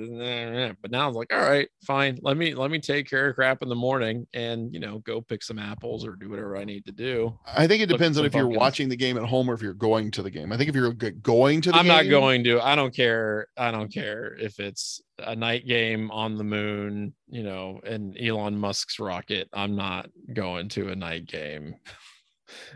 but 0.83 0.91
now 0.91 1.05
i 1.05 1.07
was 1.07 1.16
like 1.16 1.33
all 1.33 1.41
right 1.41 1.68
fine 1.85 2.18
let 2.22 2.37
me 2.37 2.55
let 2.55 2.70
me 2.70 2.79
take 2.79 3.09
care 3.09 3.29
of 3.31 3.35
crap 3.35 3.62
in 3.62 3.68
the 3.68 3.74
morning 3.74 4.26
and 4.35 4.72
you 4.72 4.81
know 4.81 4.99
go 4.99 5.20
pick 5.20 5.43
some 5.43 5.59
apples 5.59 6.07
or 6.07 6.16
do 6.16 6.29
whatever 6.29 6.57
i 6.57 6.64
need 6.64 6.85
to 6.85 6.93
do. 6.93 7.37
I 7.47 7.66
think 7.66 7.83
it 7.83 7.87
depends 7.87 8.18
on 8.18 8.24
if 8.24 8.35
you're 8.35 8.49
watching 8.49 8.89
the 8.89 8.97
game 8.97 9.16
at 9.16 9.24
home 9.24 9.51
or 9.51 9.55
if 9.55 9.62
you're 9.62 9.74
going 9.74 10.11
to 10.12 10.22
the 10.22 10.31
game. 10.31 10.53
I 10.53 10.57
think 10.57 10.68
if 10.68 10.74
you're 10.74 10.93
going 10.93 11.61
to 11.62 11.70
the 11.70 11.76
i'm 11.76 11.87
game, 11.87 11.97
not 11.97 12.09
going 12.09 12.45
to 12.45 12.61
i 12.61 12.74
don't 12.74 12.95
care 12.95 13.47
i 13.57 13.70
don't 13.70 13.93
care 13.93 14.37
if 14.39 14.61
it's 14.61 15.01
a 15.20 15.35
night 15.35 15.66
game 15.66 16.11
on 16.11 16.37
the 16.37 16.45
moon 16.45 17.12
you 17.29 17.43
know 17.43 17.81
and 17.85 18.16
elon 18.20 18.57
musk's 18.57 19.01
rocket 19.01 19.49
i'm 19.53 19.74
not 19.74 20.09
going 20.33 20.68
to 20.68 20.91
a 20.91 20.97
night 20.97 21.26
game 21.26 21.74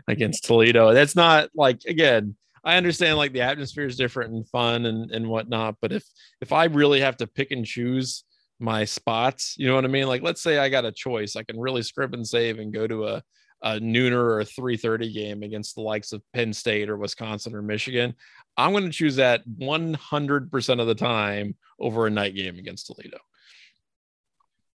against 0.07 0.45
toledo. 0.45 0.93
That's 0.93 1.15
not 1.15 1.49
like 1.55 1.81
again 1.85 2.35
i 2.65 2.77
understand 2.77 3.17
like 3.17 3.33
the 3.33 3.41
atmosphere 3.41 3.85
is 3.85 3.97
different 3.97 4.33
and 4.33 4.47
fun 4.47 4.85
and 4.85 5.11
and 5.11 5.27
whatnot 5.27 5.75
but 5.81 5.91
if 5.91 6.05
if 6.39 6.53
i 6.53 6.63
really 6.65 7.01
have 7.01 7.17
to 7.17 7.27
pick 7.27 7.51
and 7.51 7.65
choose 7.65 8.23
my 8.59 8.85
spots 8.85 9.55
you 9.57 9.67
know 9.67 9.75
what 9.75 9.83
i 9.83 9.89
mean? 9.89 10.07
Like 10.07 10.21
let's 10.21 10.41
say 10.41 10.57
i 10.57 10.69
got 10.69 10.85
a 10.85 10.91
choice. 10.91 11.35
I 11.35 11.43
can 11.43 11.59
really 11.59 11.81
script 11.83 12.15
and 12.15 12.25
save 12.25 12.59
and 12.59 12.73
go 12.73 12.87
to 12.87 13.07
a 13.07 13.23
a 13.63 13.79
nooner 13.79 14.15
or 14.15 14.41
a 14.41 14.45
330 14.45 15.13
game 15.13 15.41
against 15.41 15.75
the 15.75 15.81
likes 15.81 16.11
of 16.11 16.21
Penn 16.33 16.51
State 16.51 16.89
or 16.89 16.97
Wisconsin 16.97 17.55
or 17.55 17.61
Michigan, 17.61 18.13
I'm 18.57 18.71
going 18.71 18.83
to 18.83 18.91
choose 18.91 19.15
that 19.15 19.47
100% 19.47 20.81
of 20.81 20.87
the 20.87 20.95
time 20.95 21.55
over 21.79 22.05
a 22.05 22.09
night 22.09 22.35
game 22.35 22.59
against 22.59 22.87
Toledo. 22.87 23.19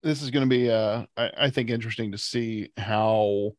this 0.03 0.21
is 0.21 0.31
going 0.31 0.47
to 0.47 0.49
be 0.49 0.69
uh 0.69 1.05
I, 1.15 1.31
I 1.37 1.49
think 1.49 1.69
interesting 1.69 2.11
to 2.11 2.17
see 2.17 2.71
how 2.77 3.53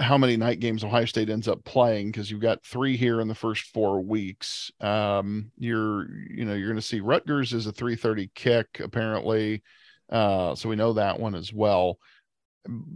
how 0.00 0.18
many 0.18 0.36
night 0.36 0.60
games 0.60 0.82
ohio 0.82 1.04
state 1.04 1.30
ends 1.30 1.46
up 1.46 1.64
playing 1.64 2.08
because 2.08 2.30
you've 2.30 2.40
got 2.40 2.64
three 2.64 2.96
here 2.96 3.20
in 3.20 3.28
the 3.28 3.34
first 3.34 3.64
four 3.72 4.00
weeks 4.00 4.70
um 4.80 5.50
you're 5.56 6.06
you 6.28 6.44
know 6.44 6.54
you're 6.54 6.68
going 6.68 6.76
to 6.76 6.82
see 6.82 7.00
rutgers 7.00 7.52
is 7.52 7.66
a 7.66 7.72
330 7.72 8.30
kick 8.34 8.80
apparently 8.80 9.62
uh 10.10 10.54
so 10.54 10.68
we 10.68 10.76
know 10.76 10.92
that 10.94 11.20
one 11.20 11.34
as 11.34 11.52
well 11.52 11.98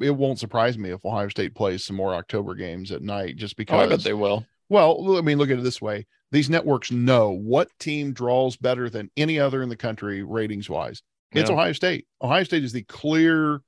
it 0.01 0.11
won't 0.11 0.39
surprise 0.39 0.77
me 0.79 0.91
if 0.91 1.05
ohio 1.05 1.29
state 1.29 1.55
plays 1.55 1.85
some 1.85 1.97
more 1.97 2.15
october 2.15 2.55
games 2.55 2.91
at 2.91 3.03
night 3.03 3.37
just 3.37 3.55
Oh, 3.69 3.79
I 3.79 3.87
bet 3.87 4.03
they 4.03 4.15
will. 4.15 4.45
Well, 4.71 5.17
I 5.17 5.23
mean, 5.23 5.39
look 5.39 5.51
at 5.51 5.59
it 5.59 5.65
this 5.65 5.81
way: 5.81 6.07
these 6.31 6.51
networks 6.51 6.91
know 6.91 7.31
what 7.31 7.71
team 7.79 8.13
draws 8.13 8.57
better 8.57 8.91
than 8.91 9.11
any 9.17 9.39
other 9.41 9.63
in 9.63 9.69
the 9.71 9.77
country, 9.77 10.23
ratings 10.23 10.69
wise. 10.69 11.03
It's 11.33 11.49
Yeah. 11.49 11.57
Ohio 11.57 11.73
State. 11.73 12.07
Ohio 12.23 12.45
State 12.45 12.65
is 12.65 12.73
the 12.73 12.83
clear, 12.83 13.63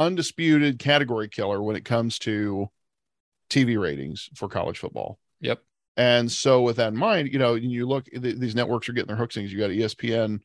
undisputed 0.00 0.78
category 0.78 1.28
killer 1.28 1.62
when 1.62 1.76
it 1.76 1.84
comes 1.84 2.18
to 2.20 2.68
TV 3.50 3.80
ratings 3.80 4.30
for 4.34 4.48
college 4.48 4.78
football. 4.78 5.18
Yep. 5.40 5.60
And 5.96 6.32
so, 6.32 6.62
with 6.62 6.76
that 6.76 6.92
in 6.92 6.96
mind, 6.96 7.32
you 7.32 7.38
know, 7.38 7.54
you 7.54 7.86
look, 7.86 8.06
th- 8.06 8.36
these 8.36 8.54
networks 8.54 8.88
are 8.88 8.92
getting 8.92 9.08
their 9.08 9.16
hook 9.16 9.32
things. 9.32 9.52
You 9.52 9.58
got 9.58 9.70
ESPN, 9.70 10.40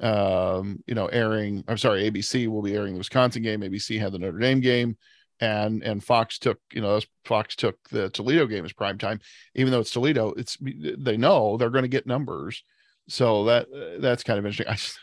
um, 0.00 0.82
you 0.86 0.94
know, 0.94 1.06
airing. 1.06 1.62
I'm 1.68 1.78
sorry, 1.78 2.10
ABC 2.10 2.48
will 2.48 2.62
be 2.62 2.74
airing 2.74 2.94
the 2.94 2.98
Wisconsin 2.98 3.42
game. 3.42 3.60
ABC 3.60 4.00
had 4.00 4.12
the 4.12 4.18
Notre 4.18 4.38
Dame 4.38 4.60
game, 4.60 4.96
and 5.40 5.82
and 5.82 6.02
Fox 6.02 6.38
took, 6.38 6.58
you 6.72 6.80
know, 6.80 6.98
Fox 7.24 7.54
took 7.54 7.76
the 7.90 8.10
Toledo 8.10 8.46
game 8.46 8.64
as 8.64 8.72
prime 8.72 8.98
time. 8.98 9.20
Even 9.54 9.72
though 9.72 9.80
it's 9.80 9.92
Toledo, 9.92 10.32
it's 10.32 10.56
they 10.60 11.16
know 11.16 11.56
they're 11.56 11.70
going 11.70 11.82
to 11.82 11.88
get 11.88 12.06
numbers. 12.06 12.64
So 13.08 13.44
that 13.44 13.68
that's 14.00 14.24
kind 14.24 14.38
of 14.38 14.46
interesting. 14.46 14.66
I 14.68 14.74
just, 14.74 14.98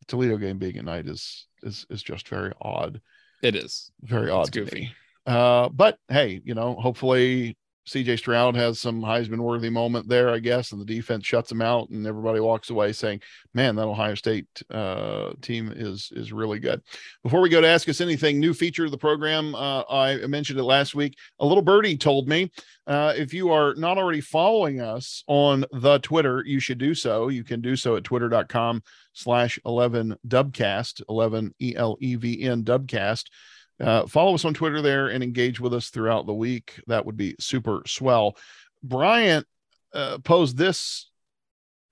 the 0.00 0.06
Toledo 0.06 0.36
game 0.36 0.58
being 0.58 0.76
at 0.76 0.84
night 0.84 1.06
is 1.06 1.46
is 1.62 1.86
is 1.88 2.02
just 2.02 2.28
very 2.28 2.52
odd, 2.60 3.00
It 3.42 3.56
is. 3.56 3.90
very 4.02 4.30
odd 4.30 4.48
It's 4.48 4.50
goofy. 4.50 4.92
Uh, 5.26 5.68
but 5.68 5.98
hey, 6.08 6.40
you 6.44 6.54
know, 6.54 6.74
hopefully 6.74 7.56
CJ 7.88 8.18
Stroud 8.18 8.56
has 8.56 8.78
some 8.78 9.00
Heisman 9.00 9.38
worthy 9.38 9.70
moment 9.70 10.08
there, 10.08 10.30
I 10.30 10.38
guess, 10.38 10.72
and 10.72 10.80
the 10.80 10.84
defense 10.84 11.26
shuts 11.26 11.50
him 11.50 11.62
out, 11.62 11.88
and 11.90 12.06
everybody 12.06 12.38
walks 12.38 12.70
away 12.70 12.92
saying, 12.92 13.22
"Man, 13.54 13.76
that 13.76 13.86
Ohio 13.86 14.14
State 14.14 14.46
uh, 14.70 15.30
team 15.40 15.72
is 15.74 16.12
is 16.14 16.32
really 16.32 16.58
good." 16.58 16.82
Before 17.22 17.40
we 17.40 17.48
go 17.48 17.60
to 17.60 17.66
ask 17.66 17.88
us 17.88 18.00
anything, 18.00 18.38
new 18.38 18.54
feature 18.54 18.84
of 18.84 18.90
the 18.90 18.98
program, 18.98 19.54
uh, 19.54 19.82
I 19.90 20.26
mentioned 20.26 20.60
it 20.60 20.64
last 20.64 20.94
week. 20.94 21.16
A 21.40 21.46
little 21.46 21.62
birdie 21.62 21.96
told 21.96 22.28
me 22.28 22.50
uh, 22.86 23.14
if 23.16 23.32
you 23.32 23.50
are 23.50 23.74
not 23.74 23.98
already 23.98 24.20
following 24.20 24.80
us 24.80 25.24
on 25.26 25.64
the 25.72 25.98
Twitter, 25.98 26.42
you 26.46 26.60
should 26.60 26.78
do 26.78 26.94
so. 26.94 27.28
You 27.28 27.44
can 27.44 27.60
do 27.60 27.76
so 27.76 27.96
at 27.96 28.04
twitter.com 28.04 28.82
slash 29.12 29.58
11 29.64 30.16
dubcast 30.26 31.02
11 31.08 31.54
e-l-e-v-n 31.60 32.64
dubcast 32.64 33.24
uh, 33.80 34.06
follow 34.06 34.34
us 34.34 34.44
on 34.44 34.54
Twitter 34.54 34.82
there 34.82 35.08
and 35.08 35.24
engage 35.24 35.58
with 35.58 35.72
us 35.72 35.88
throughout 35.88 36.26
the 36.26 36.34
week. 36.34 36.80
That 36.86 37.06
would 37.06 37.16
be 37.16 37.34
super 37.40 37.82
swell. 37.86 38.36
Bryant 38.82 39.46
uh, 39.94 40.18
posed 40.18 40.56
this 40.56 41.10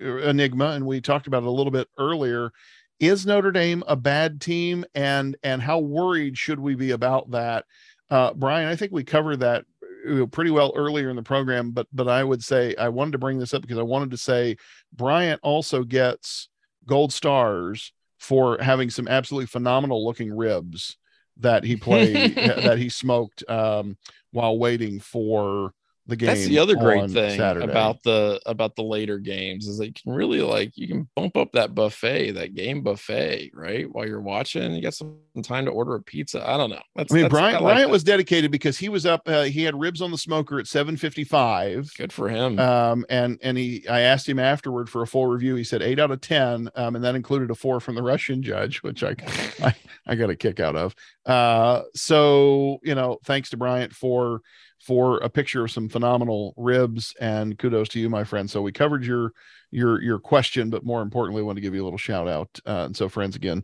enigma, 0.01 0.71
and 0.71 0.87
we 0.87 1.01
talked 1.01 1.27
about 1.27 1.43
it 1.43 1.49
a 1.49 1.53
little 1.53 1.71
bit 1.73 1.89
earlier. 1.99 2.53
Is 3.01 3.27
Notre 3.27 3.53
Dame 3.53 3.83
a 3.87 3.97
bad 3.97 4.41
team, 4.41 4.85
and 4.95 5.37
and 5.43 5.63
how 5.63 5.79
worried 5.79 6.37
should 6.37 6.61
we 6.61 6.75
be 6.75 6.91
about 6.91 7.31
that? 7.31 7.65
Uh, 8.11 8.33
Brian, 8.35 8.69
I 8.69 8.77
think 8.77 8.93
we 8.93 9.05
covered 9.05 9.41
that 9.41 9.65
uh, 10.09 10.27
pretty 10.27 10.51
well 10.51 10.73
earlier 10.75 11.09
in 11.09 11.17
the 11.17 11.23
program, 11.23 11.71
but 11.71 11.87
but 11.93 12.09
I 12.09 12.23
would 12.23 12.43
say 12.43 12.75
I 12.77 12.89
wanted 12.89 13.13
to 13.13 13.19
bring 13.19 13.39
this 13.39 13.55
up 13.55 13.63
because 13.63 13.79
I 13.79 13.83
wanted 13.83 14.11
to 14.11 14.19
say 14.19 14.57
Bryant 14.93 15.41
also 15.43 15.85
gets 15.85 16.49
gold 16.87 17.13
stars 17.13 17.93
for 18.19 18.59
having 18.61 18.91
some 18.91 19.09
absolutely 19.09 19.47
phenomenal 19.47 20.05
looking 20.05 20.37
ribs 20.37 20.98
that 21.39 21.65
he 21.65 21.77
played 21.77 22.35
that 22.37 22.79
he 22.79 22.89
smoked 22.89 23.49
um, 23.49 23.97
while 24.33 24.59
waiting 24.59 25.01
for 25.01 25.73
the 26.09 26.17
game. 26.17 26.29
That's 26.29 26.47
the 26.47 26.59
other 26.59 26.75
great 26.75 27.11
thing 27.11 27.39
Saturday. 27.39 27.71
about 27.71 28.03
the 28.03 28.41
about 28.47 28.75
the 28.77 28.83
later 28.83 29.19
games 29.19 29.67
is 29.67 29.79
that 29.79 29.87
you 29.87 29.93
can 29.93 30.13
really 30.13 30.41
like 30.41 30.73
you 30.77 30.89
can 30.89 31.09
bump 31.15 31.37
up 31.37 31.53
that 31.53 31.75
buffet, 31.75 32.33
that 32.33 32.55
game 32.55 32.83
buffet, 32.83 33.51
right? 33.55 33.87
While 33.91 34.07
you're 34.07 34.21
watching, 34.21 34.75
you 34.75 34.83
got 34.83 34.95
some 34.95 35.19
time 35.43 35.67
to 35.67 35.71
order 35.71 35.95
a 35.95 36.03
pizza. 36.03 36.47
I 36.49 36.57
don't 36.57 36.71
know. 36.71 36.81
That's, 36.97 37.13
I 37.13 37.17
mean, 37.17 37.25
I 37.27 37.29
like 37.29 37.61
Bryant 37.61 37.89
that. 37.89 37.91
was 37.91 38.03
dedicated 38.03 38.51
because 38.51 38.79
he 38.79 38.89
was 38.89 39.05
up. 39.05 39.23
Uh, 39.27 39.45
he 39.45 39.63
had 39.63 39.79
ribs 39.79 40.01
on 40.01 40.11
the 40.11 40.19
smoker 40.19 40.59
at 40.59 40.67
seven 40.67 40.97
fifty 40.97 41.25
five. 41.25 41.93
good 41.97 42.13
for 42.13 42.29
him. 42.29 42.59
Um, 42.59 43.05
and 43.11 43.39
and 43.43 43.59
he, 43.59 43.87
I 43.87 44.01
asked 44.01 44.29
him 44.29 44.39
afterward 44.39 44.89
for 44.89 45.03
a 45.03 45.07
full 45.07 45.27
review. 45.27 45.55
He 45.57 45.65
said 45.65 45.83
eight 45.83 46.01
out 46.01 46.11
of 46.11 46.23
ten, 46.23 46.71
um, 46.75 46.97
and 46.97 47.05
that 47.05 47.15
included 47.15 47.51
a 47.51 47.55
four 47.55 47.81
from 47.81 47.95
the 47.95 48.03
Russian 48.03 48.43
judge, 48.43 48.83
which 48.83 49.05
I 49.05 49.15
I, 49.63 49.75
I 50.07 50.15
got 50.15 50.31
a 50.31 50.37
kick 50.37 50.59
out 50.59 50.75
of. 50.75 50.95
Uh, 51.27 51.83
so 51.95 52.79
you 52.83 52.95
know, 52.95 53.19
thanks 53.25 53.51
to 53.51 53.59
Bryant 53.59 53.93
for 53.93 54.41
for 54.81 55.19
a 55.19 55.29
picture 55.29 55.65
of 55.65 55.71
some 55.71 55.89
phenomenal 55.89 56.55
ribs, 56.57 57.15
and 57.21 57.59
kudos 57.59 57.89
to 57.91 58.01
you, 58.01 58.09
my 58.09 58.25
friend. 58.25 58.51
So 58.51 58.63
we 58.63 58.73
covered 58.73 59.05
your 59.05 59.33
your 59.71 60.01
your 60.03 60.19
question, 60.19 60.71
but 60.71 60.85
more 60.85 61.03
importantly, 61.03 61.43
I 61.43 61.45
want 61.45 61.57
to 61.57 61.63
give 61.63 61.75
you 61.75 61.83
a 61.83 61.85
little 61.87 61.99
shout 61.99 62.29
out. 62.29 62.49
Uh, 62.67 62.85
and 62.87 62.97
so, 62.97 63.09
friends, 63.09 63.37
again, 63.37 63.63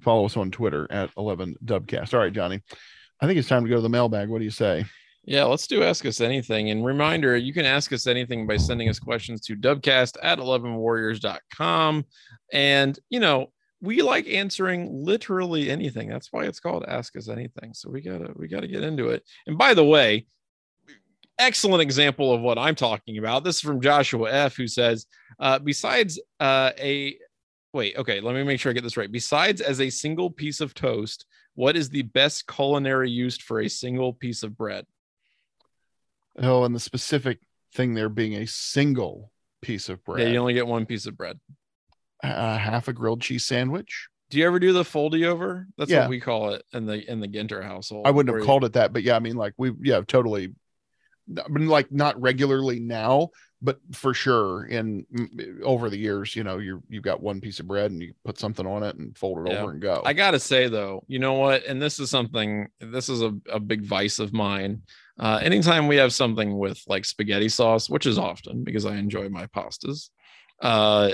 follow 0.00 0.26
us 0.26 0.36
on 0.36 0.50
Twitter 0.50 0.86
at 0.90 1.10
eleven 1.16 1.54
Dubcast. 1.64 2.14
All 2.14 2.20
right, 2.20 2.32
Johnny, 2.32 2.60
I 3.20 3.26
think 3.26 3.38
it's 3.38 3.48
time 3.48 3.64
to 3.64 3.70
go 3.70 3.76
to 3.76 3.82
the 3.82 3.88
mailbag. 3.88 4.28
What 4.28 4.38
do 4.38 4.44
you 4.44 4.50
say? 4.50 4.84
Yeah, 5.24 5.44
let's 5.44 5.68
do 5.68 5.84
Ask 5.84 6.04
Us 6.04 6.20
Anything. 6.20 6.70
And 6.70 6.84
reminder, 6.84 7.36
you 7.36 7.52
can 7.52 7.64
ask 7.64 7.92
us 7.92 8.08
anything 8.08 8.44
by 8.44 8.56
sending 8.56 8.88
us 8.88 8.98
questions 8.98 9.40
to 9.42 9.54
dubcast 9.54 10.16
at 10.20 10.38
11warriors.com. 10.38 12.04
And, 12.52 12.98
you 13.08 13.20
know, 13.20 13.52
we 13.80 14.02
like 14.02 14.26
answering 14.28 15.04
literally 15.04 15.70
anything. 15.70 16.08
That's 16.08 16.32
why 16.32 16.44
it's 16.44 16.58
called 16.58 16.84
Ask 16.88 17.16
Us 17.16 17.28
Anything. 17.28 17.72
So 17.74 17.90
we 17.90 18.00
gotta 18.00 18.32
we 18.36 18.48
gotta 18.48 18.68
get 18.68 18.82
into 18.82 19.10
it. 19.10 19.24
And 19.46 19.58
by 19.58 19.74
the 19.74 19.84
way, 19.84 20.26
excellent 21.42 21.82
example 21.82 22.32
of 22.32 22.40
what 22.40 22.58
I'm 22.58 22.74
talking 22.74 23.18
about. 23.18 23.44
This 23.44 23.56
is 23.56 23.62
from 23.62 23.80
Joshua 23.80 24.30
F, 24.30 24.56
who 24.56 24.66
says, 24.66 25.06
uh, 25.38 25.58
besides 25.58 26.20
uh, 26.40 26.70
a 26.78 27.16
wait, 27.72 27.96
okay, 27.96 28.20
let 28.20 28.34
me 28.34 28.42
make 28.42 28.60
sure 28.60 28.70
I 28.70 28.74
get 28.74 28.82
this 28.84 28.96
right. 28.96 29.10
Besides 29.10 29.60
as 29.60 29.80
a 29.80 29.90
single 29.90 30.30
piece 30.30 30.60
of 30.60 30.74
toast, 30.74 31.26
what 31.54 31.76
is 31.76 31.88
the 31.88 32.02
best 32.02 32.46
culinary 32.46 33.10
used 33.10 33.42
for 33.42 33.60
a 33.60 33.68
single 33.68 34.12
piece 34.12 34.42
of 34.42 34.56
bread? 34.56 34.86
Oh, 36.38 36.64
and 36.64 36.74
the 36.74 36.80
specific 36.80 37.38
thing 37.74 37.94
there 37.94 38.08
being 38.08 38.34
a 38.36 38.46
single 38.46 39.30
piece 39.60 39.88
of 39.88 40.02
bread, 40.04 40.26
Yeah, 40.26 40.32
you 40.32 40.38
only 40.38 40.54
get 40.54 40.66
one 40.66 40.86
piece 40.86 41.06
of 41.06 41.16
bread. 41.16 41.38
uh, 42.22 42.56
half 42.58 42.88
a 42.88 42.92
grilled 42.92 43.20
cheese 43.20 43.44
sandwich. 43.44 44.08
Do 44.30 44.38
you 44.38 44.46
ever 44.46 44.58
do 44.58 44.72
the 44.72 44.82
foldy 44.84 45.26
over? 45.26 45.66
That's 45.76 45.90
Yeah. 45.90 46.00
what 46.02 46.08
we 46.10 46.20
call 46.20 46.50
it 46.54 46.62
in 46.72 46.86
the 46.86 47.10
in 47.10 47.20
the 47.20 47.28
Ginter 47.28 47.62
household. 47.62 48.06
I 48.06 48.10
wouldn't 48.12 48.34
have 48.34 48.40
you- 48.40 48.46
called 48.46 48.64
it 48.64 48.72
that, 48.74 48.92
but 48.92 49.02
yeah, 49.02 49.16
I 49.16 49.18
mean, 49.18 49.36
like 49.36 49.52
we, 49.58 49.72
yeah, 49.82 50.00
totally. 50.06 50.54
I 51.44 51.48
mean, 51.48 51.68
like 51.68 51.90
not 51.92 52.20
regularly 52.20 52.80
now, 52.80 53.30
but 53.60 53.78
for 53.92 54.12
sure 54.12 54.64
in 54.66 55.06
over 55.62 55.88
the 55.88 55.96
years, 55.98 56.34
you 56.34 56.42
know, 56.44 56.58
you 56.58 56.82
you've 56.88 57.04
got 57.04 57.22
one 57.22 57.40
piece 57.40 57.60
of 57.60 57.66
bread 57.68 57.90
and 57.90 58.02
you 58.02 58.12
put 58.24 58.38
something 58.38 58.66
on 58.66 58.82
it 58.82 58.96
and 58.96 59.16
fold 59.16 59.46
it 59.46 59.50
Yeah. 59.52 59.62
over 59.62 59.70
and 59.72 59.80
go. 59.80 60.02
I 60.04 60.12
gotta 60.12 60.40
say 60.40 60.68
though, 60.68 61.04
you 61.06 61.18
know 61.18 61.34
what? 61.34 61.64
And 61.64 61.80
this 61.80 62.00
is 62.00 62.10
something. 62.10 62.68
This 62.80 63.08
is 63.08 63.22
a, 63.22 63.32
a 63.50 63.60
big 63.60 63.84
vice 63.84 64.18
of 64.18 64.32
mine. 64.32 64.82
Uh, 65.18 65.38
anytime 65.42 65.86
we 65.86 65.96
have 65.96 66.12
something 66.12 66.58
with 66.58 66.82
like 66.88 67.04
spaghetti 67.04 67.48
sauce, 67.48 67.88
which 67.88 68.06
is 68.06 68.18
often 68.18 68.64
because 68.64 68.84
I 68.86 68.96
enjoy 68.96 69.28
my 69.28 69.46
pastas, 69.46 70.10
uh, 70.60 71.10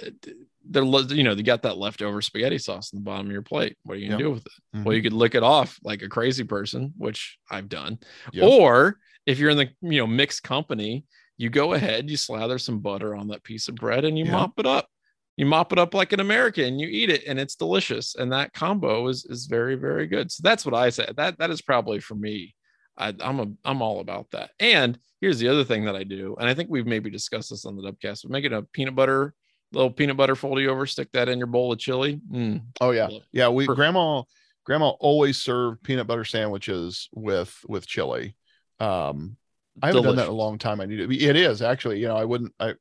they're 0.71 0.85
you 0.85 1.25
know 1.25 1.35
they 1.35 1.43
got 1.43 1.63
that 1.63 1.79
leftover 1.79 2.21
spaghetti 2.23 2.59
sauce 2.59 2.93
in 2.93 2.99
the 2.99 3.03
bottom 3.05 3.27
of 3.27 3.33
your 3.33 3.43
plate. 3.43 3.77
What 3.85 3.95
are 3.95 3.99
you 3.99 4.09
gonna 4.09 4.23
Yeah. 4.23 4.29
do 4.29 4.33
with 4.35 4.47
it? 4.47 4.53
Mhm. 4.77 4.85
Well, 4.85 4.97
you 4.97 5.03
could 5.03 5.13
lick 5.13 5.35
it 5.35 5.43
off 5.43 5.79
like 5.83 6.03
a 6.03 6.09
crazy 6.09 6.45
person, 6.45 6.95
which 6.97 7.39
I've 7.51 7.69
done. 7.69 7.99
Yeah. 8.33 8.47
Or 8.47 8.99
if 9.29 9.39
you're 9.39 9.51
in 9.51 9.59
the 9.59 9.69
you 9.83 9.99
know 10.01 10.07
mixed 10.07 10.43
company, 10.43 11.05
you 11.37 11.51
go 11.51 11.75
ahead, 11.75 12.09
you 12.11 12.17
slather 12.17 12.59
some 12.59 12.81
butter 12.81 13.15
on 13.15 13.29
that 13.29 13.45
piece 13.45 13.69
of 13.69 13.75
bread 13.75 14.05
and 14.05 14.19
you 14.19 14.25
Yeah. 14.25 14.33
mop 14.33 14.59
it 14.59 14.67
up. 14.67 14.89
You 15.37 15.47
mop 15.47 15.71
it 15.73 15.79
up 15.79 15.95
like 15.95 16.13
an 16.13 16.19
American, 16.19 16.79
you 16.81 16.89
eat 16.89 17.11
it, 17.11 17.23
and 17.29 17.39
it's 17.39 17.55
delicious. 17.55 18.17
And 18.17 18.33
that 18.33 18.53
combo 18.55 19.07
is 19.07 19.25
is 19.27 19.47
very, 19.47 19.77
very 19.77 20.07
good. 20.09 20.33
So 20.33 20.41
that's 20.43 20.65
what 20.65 20.75
I 20.75 20.89
said. 20.91 21.15
That 21.17 21.39
that 21.39 21.51
is 21.51 21.63
probably 21.63 22.01
for 22.01 22.15
me. 22.17 22.55
I, 22.97 23.15
I'm 23.21 23.39
a 23.39 23.47
I'm 23.65 23.83
all 23.83 24.01
about 24.01 24.31
that. 24.33 24.51
And 24.59 24.99
here's 25.21 25.39
the 25.39 25.49
other 25.49 25.63
thing 25.63 25.85
that 25.85 25.95
I 25.95 26.05
do, 26.05 26.35
and 26.41 26.49
I 26.49 26.55
think 26.55 26.71
we've 26.71 26.87
maybe 26.87 27.11
discussed 27.11 27.51
this 27.51 27.67
on 27.67 27.77
the 27.77 27.83
Dubcast, 27.83 28.23
but 28.23 28.33
making 28.33 28.53
a 28.55 28.63
peanut 28.63 28.97
butter, 28.97 29.35
little 29.73 29.91
peanut 29.93 30.17
butter 30.17 30.35
foldy 30.35 30.67
over, 30.67 30.87
stick 30.87 31.09
that 31.13 31.29
in 31.29 31.39
your 31.39 31.47
bowl 31.47 31.71
of 31.73 31.79
chili. 31.79 32.21
Mm, 32.33 32.63
oh 32.81 32.91
yeah, 32.93 33.09
yeah. 33.31 33.49
We 33.49 33.67
Perfect. 33.67 33.77
grandma 33.77 34.23
grandma 34.65 34.89
always 34.99 35.37
served 35.41 35.83
peanut 35.85 36.07
butter 36.09 36.25
sandwiches 36.25 37.09
with 37.13 37.55
with 37.69 37.87
chili. 37.87 38.35
Um, 38.81 39.37
I 39.83 39.89
haven't 39.89 40.03
done 40.03 40.17
that 40.17 40.27
in 40.27 40.33
a 40.33 40.35
long 40.35 40.59
time. 40.59 40.81
I 40.81 40.87
need 40.87 40.97
to. 40.97 41.11
It 41.11 41.37
is 41.37 41.63
actually. 41.63 42.01
You 42.01 42.09
know, 42.09 42.17
I 42.17 42.25
wouldn't. 42.25 42.53
I 42.59 42.75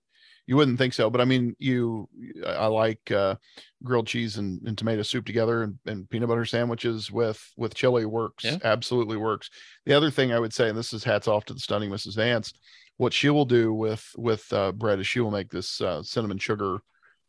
you 0.48 0.56
wouldn't 0.56 0.78
think 0.78 0.94
so, 0.94 1.10
but 1.10 1.22
I 1.22 1.26
mean, 1.26 1.56
you. 1.60 2.10
I 2.46 2.52
I 2.52 2.66
like 2.68 3.12
uh, 3.12 3.36
grilled 3.84 4.08
cheese 4.08 4.38
and, 4.38 4.62
and 4.66 4.78
tomato 4.78 5.04
soup 5.04 5.26
together, 5.26 5.64
and, 5.64 5.78
and 5.86 6.10
peanut 6.10 6.30
butter 6.30 6.46
sandwiches 6.46 7.12
with 7.12 7.44
with 7.58 7.76
chili 7.76 8.06
works. 8.06 8.44
Yeah. 8.44 8.58
Absolutely 8.64 9.18
works. 9.18 9.50
The 9.86 9.94
other 9.94 10.10
thing 10.10 10.32
I 10.32 10.40
would 10.40 10.54
say, 10.54 10.70
and 10.70 10.78
this 10.78 10.94
is 10.94 11.04
hats 11.04 11.28
off 11.28 11.46
to 11.46 11.54
the 11.54 11.60
stunning 11.60 11.92
Mrs. 11.92 12.16
Vance. 12.16 12.54
What 12.98 13.14
she 13.14 13.30
will 13.30 13.46
do 13.46 13.74
with 13.74 14.10
with 14.18 14.52
uh, 14.52 14.72
bread 14.72 15.00
is 15.00 15.08
she 15.08 15.20
will 15.20 15.32
make 15.32 15.52
this 15.52 15.82
uh, 15.82 16.02
cinnamon 16.02 16.40
sugar 16.40 16.80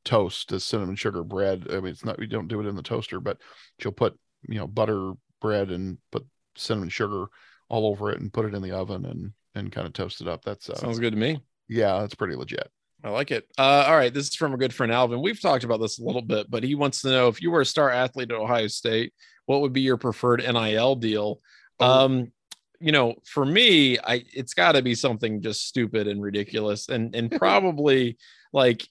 toast, 0.05 0.49
this 0.49 0.65
cinnamon 0.65 0.97
sugar 0.97 1.23
bread. 1.23 1.67
I 1.71 1.81
mean, 1.81 1.93
it's 1.93 2.05
not 2.05 2.19
we 2.19 2.27
don't 2.27 2.49
do 2.49 2.61
it 2.61 2.67
in 2.67 2.77
the 2.77 2.83
toaster, 2.83 3.21
but 3.21 3.39
she'll 3.79 3.93
put 3.93 4.19
you 4.49 4.59
know 4.59 4.67
butter 4.67 5.13
bread 5.41 5.71
and 5.71 5.99
put 6.11 6.25
cinnamon 6.57 6.89
sugar 6.89 7.27
all 7.69 7.87
over 7.87 8.11
it 8.11 8.21
and 8.21 8.33
put 8.33 8.45
it 8.45 8.55
in 8.55 8.63
the 8.63 8.73
oven 8.73 9.05
and 9.05 9.33
and 9.55 9.73
kind 9.73 9.87
of 9.87 9.93
toast 9.93 10.21
it 10.21 10.29
up. 10.29 10.45
That's 10.45 10.69
uh, 10.71 10.77
sounds 10.77 10.99
good 10.99 11.13
to 11.13 11.19
me. 11.19 11.41
yeah, 11.69 12.01
that's 12.01 12.15
pretty 12.15 12.37
legit. 12.37 12.71
I 13.05 13.11
like 13.11 13.31
it. 13.31 13.47
Uh, 13.57 13.85
all 13.87 13.97
right. 13.97 14.13
This 14.13 14.29
is 14.29 14.35
from 14.35 14.55
a 14.55 14.59
good 14.59 14.75
friend, 14.75 14.93
Alvin. 14.93 15.23
We've 15.23 15.41
talked 15.41 15.63
about 15.63 15.81
this 15.81 16.01
a 16.01 16.05
little 16.05 16.23
bit, 16.23 16.51
but 16.51 16.65
he 16.65 16.75
wants 16.75 17.03
to 17.03 17.11
know 17.11 17.29
if 17.29 17.41
you 17.41 17.51
were 17.51 17.61
a 17.61 17.67
star 17.67 17.91
athlete 17.91 18.33
at 18.33 18.37
Ohio 18.37 18.67
State, 18.67 19.13
what 19.47 19.61
would 19.61 19.73
be 19.73 19.83
your 19.83 19.97
preferred 19.97 20.43
NIL 20.43 20.97
deal? 20.97 21.41
Oh. 21.79 22.05
Um, 22.05 22.33
you 22.81 22.93
know, 22.93 23.15
for 23.25 23.45
me, 23.45 23.99
I 23.99 24.25
it's 24.33 24.55
got 24.55 24.73
to 24.73 24.83
be 24.83 24.95
something 24.95 25.43
just 25.43 25.67
stupid 25.67 26.07
and 26.07 26.23
ridiculous, 26.23 26.89
and 26.89 27.15
and 27.15 27.31
probably 27.39 28.19
like 28.53 28.87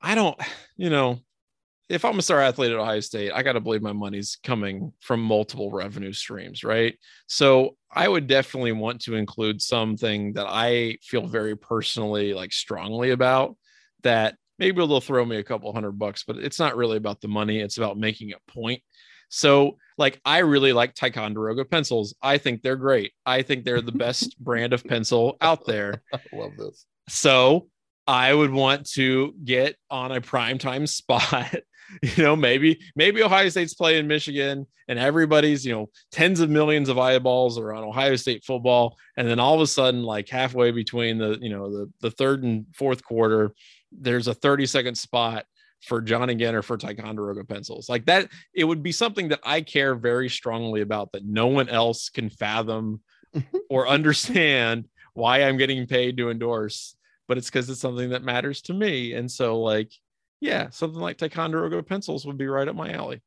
I 0.00 0.14
don't, 0.14 0.38
you 0.76 0.90
know, 0.90 1.20
if 1.92 2.06
I'm 2.06 2.18
a 2.18 2.22
star 2.22 2.40
athlete 2.40 2.72
at 2.72 2.78
Ohio 2.78 3.00
State, 3.00 3.32
I 3.34 3.42
got 3.42 3.52
to 3.52 3.60
believe 3.60 3.82
my 3.82 3.92
money's 3.92 4.38
coming 4.42 4.94
from 5.00 5.20
multiple 5.20 5.70
revenue 5.70 6.14
streams, 6.14 6.64
right? 6.64 6.98
So 7.26 7.76
I 7.92 8.08
would 8.08 8.26
definitely 8.26 8.72
want 8.72 9.02
to 9.02 9.14
include 9.14 9.60
something 9.60 10.32
that 10.32 10.46
I 10.48 10.96
feel 11.02 11.26
very 11.26 11.54
personally 11.54 12.32
like 12.32 12.50
strongly 12.54 13.10
about 13.10 13.58
that 14.04 14.36
maybe 14.58 14.78
they'll 14.78 15.02
throw 15.02 15.22
me 15.26 15.36
a 15.36 15.44
couple 15.44 15.70
hundred 15.70 15.98
bucks, 15.98 16.24
but 16.26 16.36
it's 16.38 16.58
not 16.58 16.78
really 16.78 16.96
about 16.96 17.20
the 17.20 17.28
money. 17.28 17.60
It's 17.60 17.76
about 17.76 17.98
making 17.98 18.32
a 18.32 18.50
point. 18.50 18.82
So, 19.28 19.76
like, 19.98 20.18
I 20.24 20.38
really 20.38 20.72
like 20.72 20.94
Ticonderoga 20.94 21.66
pencils. 21.66 22.14
I 22.22 22.38
think 22.38 22.62
they're 22.62 22.76
great. 22.76 23.12
I 23.26 23.42
think 23.42 23.64
they're 23.64 23.82
the 23.82 23.92
best 24.06 24.38
brand 24.42 24.72
of 24.72 24.82
pencil 24.82 25.36
out 25.42 25.66
there. 25.66 26.02
I 26.14 26.20
love 26.32 26.52
this. 26.56 26.86
So, 27.10 27.68
I 28.06 28.32
would 28.32 28.50
want 28.50 28.88
to 28.92 29.34
get 29.44 29.76
on 29.90 30.12
a 30.12 30.20
primetime 30.22 30.88
spot. 30.88 31.54
You 32.16 32.22
know, 32.22 32.36
maybe 32.36 32.80
maybe 32.96 33.22
Ohio 33.22 33.48
State's 33.48 33.74
playing 33.74 34.06
Michigan 34.06 34.66
and 34.88 34.98
everybody's, 34.98 35.64
you 35.64 35.72
know, 35.72 35.90
tens 36.10 36.40
of 36.40 36.50
millions 36.50 36.88
of 36.88 36.98
eyeballs 36.98 37.58
are 37.58 37.72
on 37.72 37.84
Ohio 37.84 38.16
State 38.16 38.44
football. 38.44 38.96
And 39.16 39.28
then 39.28 39.38
all 39.38 39.54
of 39.54 39.60
a 39.60 39.66
sudden, 39.66 40.02
like 40.02 40.28
halfway 40.28 40.70
between 40.70 41.18
the, 41.18 41.38
you 41.40 41.50
know, 41.50 41.70
the 41.70 41.90
the 42.00 42.10
third 42.10 42.42
and 42.44 42.66
fourth 42.74 43.04
quarter, 43.04 43.52
there's 43.90 44.28
a 44.28 44.34
30 44.34 44.66
second 44.66 44.94
spot 44.96 45.44
for 45.82 46.00
Johnny 46.00 46.36
Ginter 46.36 46.62
for 46.62 46.76
Ticonderoga 46.76 47.44
pencils. 47.44 47.88
Like 47.88 48.06
that, 48.06 48.28
it 48.54 48.64
would 48.64 48.82
be 48.82 48.92
something 48.92 49.28
that 49.28 49.40
I 49.44 49.60
care 49.60 49.94
very 49.94 50.28
strongly 50.28 50.80
about 50.80 51.12
that 51.12 51.24
no 51.24 51.48
one 51.48 51.68
else 51.68 52.08
can 52.08 52.30
fathom 52.30 53.00
or 53.70 53.88
understand 53.88 54.88
why 55.14 55.42
I'm 55.42 55.56
getting 55.56 55.86
paid 55.86 56.16
to 56.18 56.30
endorse, 56.30 56.96
but 57.28 57.36
it's 57.36 57.48
because 57.50 57.68
it's 57.68 57.80
something 57.80 58.10
that 58.10 58.22
matters 58.22 58.62
to 58.62 58.74
me. 58.74 59.12
And 59.14 59.30
so, 59.30 59.60
like, 59.60 59.92
yeah, 60.42 60.68
something 60.70 61.00
like 61.00 61.18
Ticonderoga 61.18 61.82
pencils 61.82 62.26
would 62.26 62.36
be 62.36 62.46
right 62.46 62.68
up 62.68 62.76
my 62.76 62.92
alley. 62.92 63.22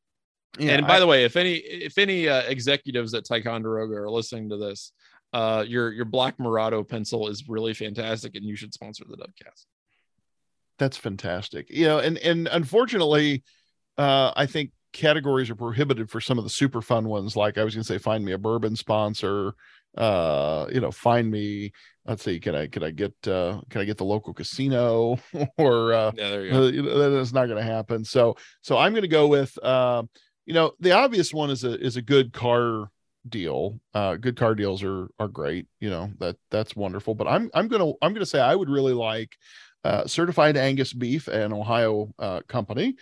Yeah, 0.60 0.74
and 0.74 0.88
by 0.88 0.98
I, 0.98 1.00
the 1.00 1.08
way, 1.08 1.26
if 1.26 1.36
any 1.36 1.56
if 1.56 1.98
any 1.98 2.30
uh, 2.30 2.44
executives 2.44 3.14
at 3.14 3.26
Ticonderoga 3.26 3.96
are 3.96 4.10
listening 4.10 4.50
to 4.50 4.58
this, 4.58 4.92
uh, 5.34 5.66
your 5.68 5.92
your 5.92 6.06
Black 6.06 6.40
Murado 6.40 6.84
pencil 6.84 7.28
is 7.28 7.50
really 7.50 7.74
fantastic, 7.74 8.36
and 8.36 8.46
you 8.46 8.56
should 8.56 8.74
sponsor 8.74 9.04
the 9.08 9.18
Dubcast 9.18 9.66
that's 10.78 10.98
fantastic. 10.98 11.70
You 11.70 11.86
know, 11.86 12.00
and 12.00 12.18
and 12.20 12.48
unfortunately, 12.52 13.44
uh, 13.98 14.32
I 14.36 14.46
think 14.46 14.72
categories 14.94 15.50
are 15.50 15.56
prohibited 15.56 16.10
for 16.10 16.22
some 16.22 16.38
of 16.38 16.44
the 16.44 16.50
super 16.50 16.82
fun 16.82 17.08
ones. 17.08 17.36
Like 17.36 17.58
I 17.58 17.64
was 17.64 17.76
going 17.76 17.84
to 17.84 17.88
say, 17.88 17.98
find 17.98 18.24
me 18.24 18.34
a 18.34 18.38
bourbon 18.38 18.76
sponsor. 18.76 19.56
Uh, 19.98 20.68
you 20.72 20.82
know, 20.82 20.92
find 20.92 21.30
me. 21.30 21.72
Let's 22.06 22.24
see, 22.24 22.40
can 22.40 22.54
I 22.54 22.68
can 22.68 22.84
I 22.84 22.92
get 22.92 23.14
uh, 23.28 23.62
can 23.70 23.82
I 23.82 23.86
get 23.86 23.98
the 23.98 24.06
local 24.06 24.34
casino 24.34 25.18
or 25.58 25.94
uh, 25.94 26.12
yeah, 26.16 26.30
there 26.30 26.46
you 26.46 26.84
go. 26.84 26.92
Uh, 26.92 27.10
that's 27.10 27.34
not 27.34 27.48
going 27.48 27.58
to 27.58 27.72
happen. 27.72 28.06
So 28.06 28.36
so 28.62 28.78
I'm 28.78 28.94
going 28.94 29.02
to 29.02 29.08
go 29.08 29.28
with 29.28 29.58
uh, 29.64 30.04
you 30.46 30.54
know 30.54 30.74
the 30.80 30.92
obvious 30.92 31.34
one 31.34 31.50
is 31.50 31.64
a 31.64 31.80
is 31.80 31.98
a 31.98 32.02
good 32.02 32.34
car 32.34 32.90
deal. 33.28 33.80
Uh, 33.94 34.16
good 34.16 34.38
car 34.38 34.56
deals 34.56 34.84
are 34.84 35.10
are 35.20 35.28
great. 35.28 35.68
You 35.80 35.90
know 35.90 36.12
that 36.20 36.36
that's 36.52 36.76
wonderful. 36.76 37.16
But 37.16 37.28
I'm 37.28 37.50
I'm 37.54 37.68
gonna 37.68 37.92
I'm 38.02 38.14
gonna 38.14 38.26
say 38.26 38.40
I 38.40 38.56
would 38.56 38.70
really 38.70 38.94
like 38.94 39.36
uh, 39.84 40.08
certified 40.08 40.58
Angus 40.58 40.94
beef, 40.94 41.28
an 41.28 41.54
Ohio 41.54 42.12
uh, 42.18 42.42
company, 42.48 42.96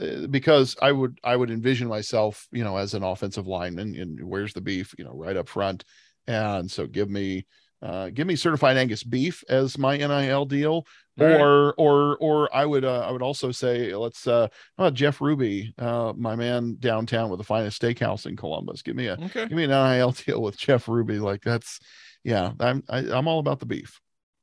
uh, 0.00 0.26
because 0.28 0.76
I 0.80 0.92
would 0.92 1.18
I 1.24 1.36
would 1.36 1.50
envision 1.50 1.88
myself, 1.88 2.46
you 2.52 2.64
know, 2.64 2.76
as 2.76 2.94
an 2.94 3.02
offensive 3.02 3.46
lineman, 3.46 3.94
and 3.96 4.24
where's 4.24 4.52
the 4.52 4.60
beef, 4.60 4.94
you 4.98 5.04
know, 5.04 5.12
right 5.12 5.36
up 5.36 5.48
front, 5.48 5.84
and 6.26 6.70
so 6.70 6.86
give 6.86 7.10
me. 7.10 7.46
Uh, 7.82 8.08
give 8.08 8.26
me 8.26 8.34
certified 8.34 8.78
Angus 8.78 9.02
beef 9.02 9.44
as 9.46 9.76
my 9.76 9.98
NIL 9.98 10.46
deal, 10.46 10.86
or 11.20 11.66
right. 11.66 11.74
or 11.76 12.16
or 12.16 12.56
I 12.56 12.64
would 12.64 12.82
uh, 12.82 13.00
I 13.00 13.10
would 13.10 13.20
also 13.20 13.50
say 13.50 13.94
let's 13.94 14.26
uh 14.26 14.48
oh, 14.78 14.88
Jeff 14.88 15.20
Ruby, 15.20 15.74
uh, 15.76 16.14
my 16.16 16.34
man 16.34 16.76
downtown 16.80 17.28
with 17.28 17.36
the 17.36 17.44
finest 17.44 17.82
steakhouse 17.82 18.24
in 18.24 18.36
Columbus. 18.36 18.80
Give 18.80 18.96
me 18.96 19.08
a 19.08 19.14
okay. 19.14 19.46
give 19.46 19.52
me 19.52 19.64
an 19.64 19.70
NIL 19.70 20.12
deal 20.12 20.40
with 20.40 20.56
Jeff 20.56 20.88
Ruby. 20.88 21.18
Like 21.18 21.42
that's 21.42 21.78
yeah, 22.22 22.52
I'm 22.58 22.82
I, 22.88 23.00
am 23.00 23.12
i 23.12 23.18
am 23.18 23.28
all 23.28 23.38
about 23.38 23.60
the 23.60 23.66
beef. 23.66 24.00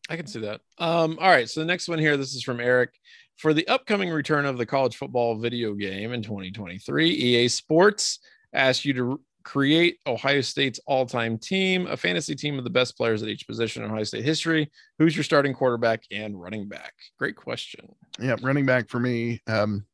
I 0.09 0.17
can 0.17 0.27
see 0.27 0.41
that. 0.41 0.61
Um, 0.77 1.17
all 1.19 1.29
right. 1.29 1.49
So 1.49 1.61
the 1.61 1.65
next 1.65 1.87
one 1.87 1.99
here, 1.99 2.17
this 2.17 2.35
is 2.35 2.43
from 2.43 2.59
Eric. 2.59 2.91
For 3.37 3.53
the 3.53 3.67
upcoming 3.67 4.09
return 4.09 4.45
of 4.45 4.57
the 4.57 4.65
college 4.65 4.97
football 4.97 5.39
video 5.39 5.73
game 5.73 6.13
in 6.13 6.21
2023, 6.21 7.09
EA 7.09 7.47
Sports 7.47 8.19
asked 8.53 8.85
you 8.85 8.93
to 8.93 9.21
create 9.43 9.99
Ohio 10.07 10.41
State's 10.41 10.79
all-time 10.85 11.37
team, 11.37 11.87
a 11.87 11.97
fantasy 11.97 12.35
team 12.35 12.57
of 12.57 12.63
the 12.63 12.69
best 12.69 12.97
players 12.97 13.23
at 13.23 13.29
each 13.29 13.47
position 13.47 13.83
in 13.83 13.91
Ohio 13.91 14.03
State 14.03 14.23
history. 14.23 14.69
Who's 14.99 15.15
your 15.15 15.23
starting 15.23 15.53
quarterback 15.53 16.03
and 16.11 16.39
running 16.39 16.67
back? 16.67 16.93
Great 17.17 17.35
question. 17.35 17.93
Yeah, 18.19 18.35
running 18.41 18.65
back 18.65 18.89
for 18.89 18.99
me. 18.99 19.41
Um, 19.47 19.85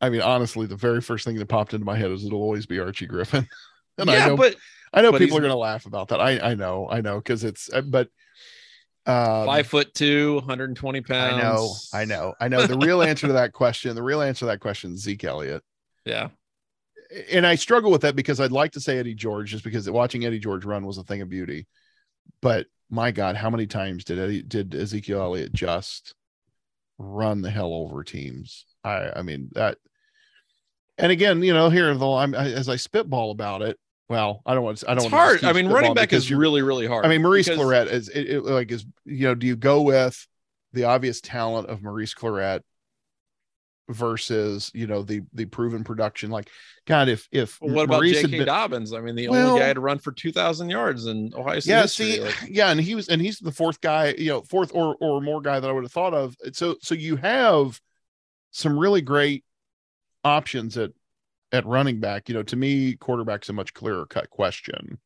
I 0.00 0.08
mean, 0.08 0.22
honestly, 0.22 0.66
the 0.66 0.76
very 0.76 1.00
first 1.00 1.24
thing 1.24 1.36
that 1.36 1.46
popped 1.46 1.74
into 1.74 1.84
my 1.84 1.96
head 1.96 2.10
is 2.10 2.24
it'll 2.24 2.42
always 2.42 2.66
be 2.66 2.80
Archie 2.80 3.06
Griffin. 3.06 3.46
and 3.98 4.08
yeah, 4.08 4.24
I 4.24 4.28
know, 4.28 4.36
but 4.36 4.56
I 4.92 5.02
know 5.02 5.12
but 5.12 5.18
people 5.18 5.36
are 5.36 5.40
going 5.40 5.50
to 5.50 5.58
laugh 5.58 5.86
about 5.86 6.08
that. 6.08 6.20
I 6.20 6.38
I 6.38 6.54
know, 6.54 6.88
I 6.90 7.00
know, 7.00 7.18
because 7.18 7.44
it's 7.44 7.70
uh, 7.72 7.82
but 7.82 8.08
um, 9.06 9.46
Five 9.46 9.66
foot 9.66 9.94
two, 9.94 10.34
120 10.36 11.00
pounds. 11.00 11.90
I 11.92 12.04
know, 12.04 12.04
I 12.04 12.04
know, 12.04 12.34
I 12.40 12.48
know. 12.48 12.66
The 12.66 12.78
real 12.78 13.02
answer 13.02 13.26
to 13.26 13.32
that 13.34 13.52
question, 13.52 13.94
the 13.94 14.02
real 14.02 14.20
answer 14.20 14.40
to 14.40 14.46
that 14.46 14.60
question 14.60 14.92
is 14.92 15.02
Zeke 15.02 15.24
Elliott. 15.24 15.62
Yeah. 16.06 16.28
And 17.30 17.46
I 17.46 17.56
struggle 17.56 17.90
with 17.90 18.02
that 18.02 18.16
because 18.16 18.40
I'd 18.40 18.52
like 18.52 18.72
to 18.72 18.80
say 18.80 18.98
Eddie 18.98 19.14
George, 19.14 19.50
just 19.50 19.64
because 19.64 19.90
watching 19.90 20.24
Eddie 20.24 20.38
George 20.38 20.64
run 20.64 20.86
was 20.86 20.98
a 20.98 21.04
thing 21.04 21.22
of 21.22 21.28
beauty. 21.28 21.66
But 22.40 22.66
my 22.88 23.10
God, 23.10 23.36
how 23.36 23.50
many 23.50 23.66
times 23.66 24.04
did 24.04 24.18
Eddie 24.18 24.42
did 24.42 24.74
Ezekiel 24.74 25.22
Elliott 25.22 25.52
just 25.52 26.14
run 26.98 27.42
the 27.42 27.50
hell 27.50 27.72
over 27.72 28.04
teams? 28.04 28.66
I 28.84 29.10
I 29.16 29.22
mean 29.22 29.50
that 29.52 29.78
and 31.00 31.10
again, 31.10 31.42
you 31.42 31.52
know, 31.52 31.70
here 31.70 31.92
though 31.94 32.16
I'm 32.16 32.34
as 32.34 32.68
I 32.68 32.76
spitball 32.76 33.30
about 33.30 33.62
it, 33.62 33.78
well, 34.08 34.42
I 34.44 34.54
don't 34.54 34.64
want 34.64 34.78
to. 34.78 34.90
I 34.90 34.94
don't. 34.94 35.04
It's 35.04 35.12
hard. 35.12 35.44
I 35.44 35.52
mean, 35.52 35.68
running 35.68 35.94
back 35.94 36.12
is 36.12 36.32
really, 36.32 36.62
really 36.62 36.86
hard. 36.86 37.06
I 37.06 37.08
mean, 37.08 37.22
Maurice 37.22 37.48
because... 37.48 37.60
Clarett 37.64 37.86
is 37.86 38.08
it, 38.08 38.28
it, 38.28 38.40
like 38.44 38.70
is 38.70 38.84
you 39.04 39.28
know, 39.28 39.34
do 39.34 39.46
you 39.46 39.56
go 39.56 39.82
with 39.82 40.26
the 40.72 40.84
obvious 40.84 41.20
talent 41.20 41.68
of 41.68 41.82
Maurice 41.82 42.14
Clarett 42.14 42.60
versus 43.90 44.70
you 44.74 44.86
know 44.86 45.02
the 45.02 45.22
the 45.32 45.44
proven 45.44 45.84
production? 45.84 46.30
Like, 46.30 46.48
God, 46.86 47.08
if 47.08 47.28
if 47.30 47.60
well, 47.60 47.74
what 47.74 47.88
Maurice 47.88 48.20
about 48.20 48.30
J.K. 48.30 48.38
Been... 48.38 48.46
Dobbins? 48.46 48.92
I 48.92 49.00
mean, 49.00 49.14
the 49.14 49.28
well, 49.28 49.48
only 49.50 49.60
guy 49.60 49.72
to 49.72 49.80
run 49.80 49.98
for 49.98 50.12
two 50.12 50.32
thousand 50.32 50.70
yards 50.70 51.06
in 51.06 51.32
Ohio 51.34 51.60
State. 51.60 51.70
Yeah, 51.70 51.82
history, 51.82 52.12
see, 52.12 52.20
like... 52.20 52.36
yeah, 52.48 52.70
and 52.70 52.80
he 52.80 52.94
was, 52.94 53.08
and 53.08 53.20
he's 53.20 53.38
the 53.38 53.52
fourth 53.52 53.80
guy, 53.80 54.14
you 54.16 54.30
know, 54.30 54.42
fourth 54.42 54.72
or 54.74 54.96
or 55.00 55.20
more 55.20 55.40
guy 55.40 55.60
that 55.60 55.68
I 55.68 55.72
would 55.72 55.84
have 55.84 55.92
thought 55.92 56.14
of. 56.14 56.36
So 56.52 56.76
so 56.80 56.94
you 56.94 57.16
have 57.16 57.80
some 58.50 58.78
really 58.78 59.02
great 59.02 59.44
options 60.24 60.76
at 60.76 60.90
at 61.52 61.66
running 61.66 62.00
back, 62.00 62.28
you 62.28 62.34
know, 62.34 62.42
to 62.44 62.56
me, 62.56 62.94
quarterback's 62.94 63.48
a 63.48 63.52
much 63.52 63.74
clearer 63.74 64.06
cut 64.06 64.30
question. 64.30 64.98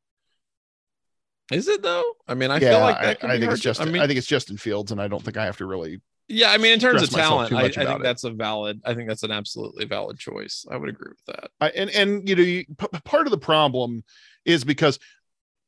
Is 1.53 1.69
it 1.69 1.83
though? 1.83 2.05
I 2.27 2.35
mean, 2.35 2.51
I 2.51 2.59
yeah, 2.59 2.71
feel 2.71 2.81
like 2.81 2.97
I, 2.97 3.35
I 3.35 3.39
think 3.39 3.53
it's 3.53 3.61
just. 3.61 3.81
I, 3.81 3.85
mean, 3.85 4.01
I 4.01 4.07
think 4.07 4.19
it's 4.19 4.27
Justin 4.27 4.57
Fields, 4.57 4.93
and 4.93 5.01
I 5.01 5.09
don't 5.09 5.23
think 5.23 5.37
I 5.37 5.45
have 5.45 5.59
to 5.59 5.67
really. 5.67 6.01
Yeah, 6.29 6.51
I 6.51 6.59
mean, 6.59 6.73
in 6.73 6.81
terms 6.81 7.03
of 7.03 7.11
talent, 7.11 7.53
I, 7.53 7.65
I, 7.65 7.71
think 7.71 7.77
it. 7.91 8.03
that's 8.03 8.25
a 8.25 8.31
valid. 8.31 8.81
I 8.85 8.95
think 8.95 9.09
that's 9.09 9.25
an 9.25 9.31
absolutely 9.31 9.85
valid 9.85 10.19
choice. 10.19 10.65
I 10.71 10.77
would 10.77 10.89
agree 10.89 11.11
with 11.11 11.37
that. 11.37 11.51
I, 11.61 11.69
and 11.71 11.91
and 11.91 12.27
you 12.29 12.35
know, 12.35 12.43
you, 12.43 12.65
p- 12.79 12.99
part 13.05 13.27
of 13.27 13.31
the 13.31 13.39
problem 13.39 14.05
is 14.47 14.65
because 14.65 14.99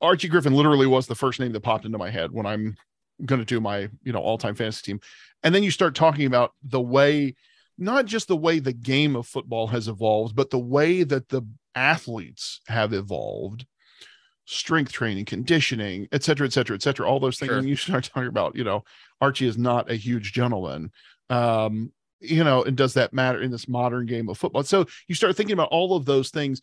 Archie 0.00 0.28
Griffin 0.28 0.54
literally 0.54 0.86
was 0.86 1.06
the 1.06 1.14
first 1.14 1.40
name 1.40 1.52
that 1.52 1.60
popped 1.60 1.84
into 1.84 1.98
my 1.98 2.10
head 2.10 2.32
when 2.32 2.46
I'm 2.46 2.76
going 3.24 3.40
to 3.40 3.44
do 3.44 3.60
my 3.60 3.88
you 4.02 4.12
know 4.12 4.20
all 4.20 4.38
time 4.38 4.54
fantasy 4.54 4.92
team, 4.92 5.00
and 5.42 5.54
then 5.54 5.62
you 5.62 5.70
start 5.70 5.94
talking 5.94 6.24
about 6.24 6.52
the 6.62 6.80
way 6.80 7.34
not 7.78 8.06
just 8.06 8.28
the 8.28 8.36
way 8.36 8.58
the 8.58 8.72
game 8.72 9.14
of 9.14 9.26
football 9.26 9.66
has 9.66 9.88
evolved, 9.88 10.34
but 10.34 10.48
the 10.48 10.58
way 10.58 11.02
that 11.02 11.28
the 11.28 11.42
athletes 11.74 12.62
have 12.68 12.94
evolved 12.94 13.66
strength 14.46 14.92
training, 14.92 15.24
conditioning, 15.24 16.08
et 16.12 16.22
cetera, 16.22 16.46
et 16.46 16.52
cetera, 16.52 16.74
et 16.74 16.82
cetera, 16.82 17.08
all 17.08 17.20
those 17.20 17.38
things. 17.38 17.50
Sure. 17.50 17.58
And 17.58 17.68
you 17.68 17.76
start 17.76 18.04
talking 18.04 18.28
about, 18.28 18.56
you 18.56 18.64
know, 18.64 18.84
Archie 19.20 19.46
is 19.46 19.58
not 19.58 19.90
a 19.90 19.94
huge 19.94 20.32
gentleman. 20.32 20.90
Um, 21.28 21.92
you 22.20 22.44
know, 22.44 22.62
and 22.62 22.76
does 22.76 22.94
that 22.94 23.12
matter 23.12 23.42
in 23.42 23.50
this 23.50 23.68
modern 23.68 24.06
game 24.06 24.28
of 24.28 24.38
football? 24.38 24.62
So 24.62 24.86
you 25.06 25.14
start 25.14 25.36
thinking 25.36 25.52
about 25.52 25.68
all 25.70 25.94
of 25.94 26.06
those 26.06 26.30
things. 26.30 26.60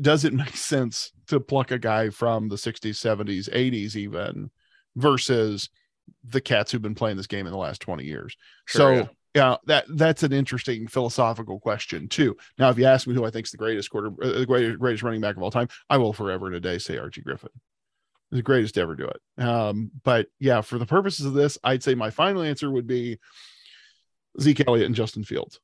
Does 0.00 0.24
it 0.24 0.34
make 0.34 0.56
sense 0.56 1.12
to 1.28 1.40
pluck 1.40 1.70
a 1.70 1.78
guy 1.78 2.10
from 2.10 2.48
the 2.48 2.56
60s, 2.56 2.90
70s, 2.90 3.48
80s, 3.48 3.96
even 3.96 4.50
versus 4.96 5.70
the 6.22 6.40
cats 6.40 6.70
who've 6.70 6.82
been 6.82 6.94
playing 6.94 7.16
this 7.16 7.26
game 7.26 7.46
in 7.46 7.52
the 7.52 7.58
last 7.58 7.80
20 7.80 8.04
years? 8.04 8.36
Sure, 8.66 8.78
so 8.78 8.90
yeah 8.90 9.06
yeah, 9.34 9.56
that 9.66 9.84
that's 9.88 10.22
an 10.22 10.32
interesting 10.32 10.86
philosophical 10.86 11.58
question 11.58 12.08
too. 12.08 12.36
Now, 12.58 12.70
if 12.70 12.78
you 12.78 12.84
ask 12.84 13.06
me 13.06 13.14
who 13.14 13.24
I 13.24 13.30
think 13.30 13.46
is 13.46 13.50
the 13.50 13.58
greatest 13.58 13.90
quarter, 13.90 14.10
uh, 14.22 14.38
the 14.38 14.46
greatest, 14.46 14.78
greatest 14.78 15.02
running 15.02 15.20
back 15.20 15.36
of 15.36 15.42
all 15.42 15.50
time, 15.50 15.68
I 15.90 15.96
will 15.96 16.12
forever 16.12 16.46
and 16.46 16.54
a 16.54 16.60
day 16.60 16.78
say 16.78 16.98
Archie 16.98 17.22
Griffin. 17.22 17.50
the 18.30 18.42
greatest 18.42 18.74
to 18.74 18.80
ever 18.80 18.96
do 18.96 19.08
it. 19.08 19.42
Um, 19.42 19.90
but 20.02 20.26
yeah, 20.40 20.60
for 20.60 20.78
the 20.78 20.86
purposes 20.86 21.26
of 21.26 21.34
this, 21.34 21.58
I'd 21.62 21.82
say 21.82 21.94
my 21.94 22.10
final 22.10 22.42
answer 22.42 22.70
would 22.70 22.86
be 22.86 23.18
Zeke 24.40 24.66
Elliott 24.66 24.86
and 24.86 24.94
Justin 24.94 25.24
Fields. 25.24 25.60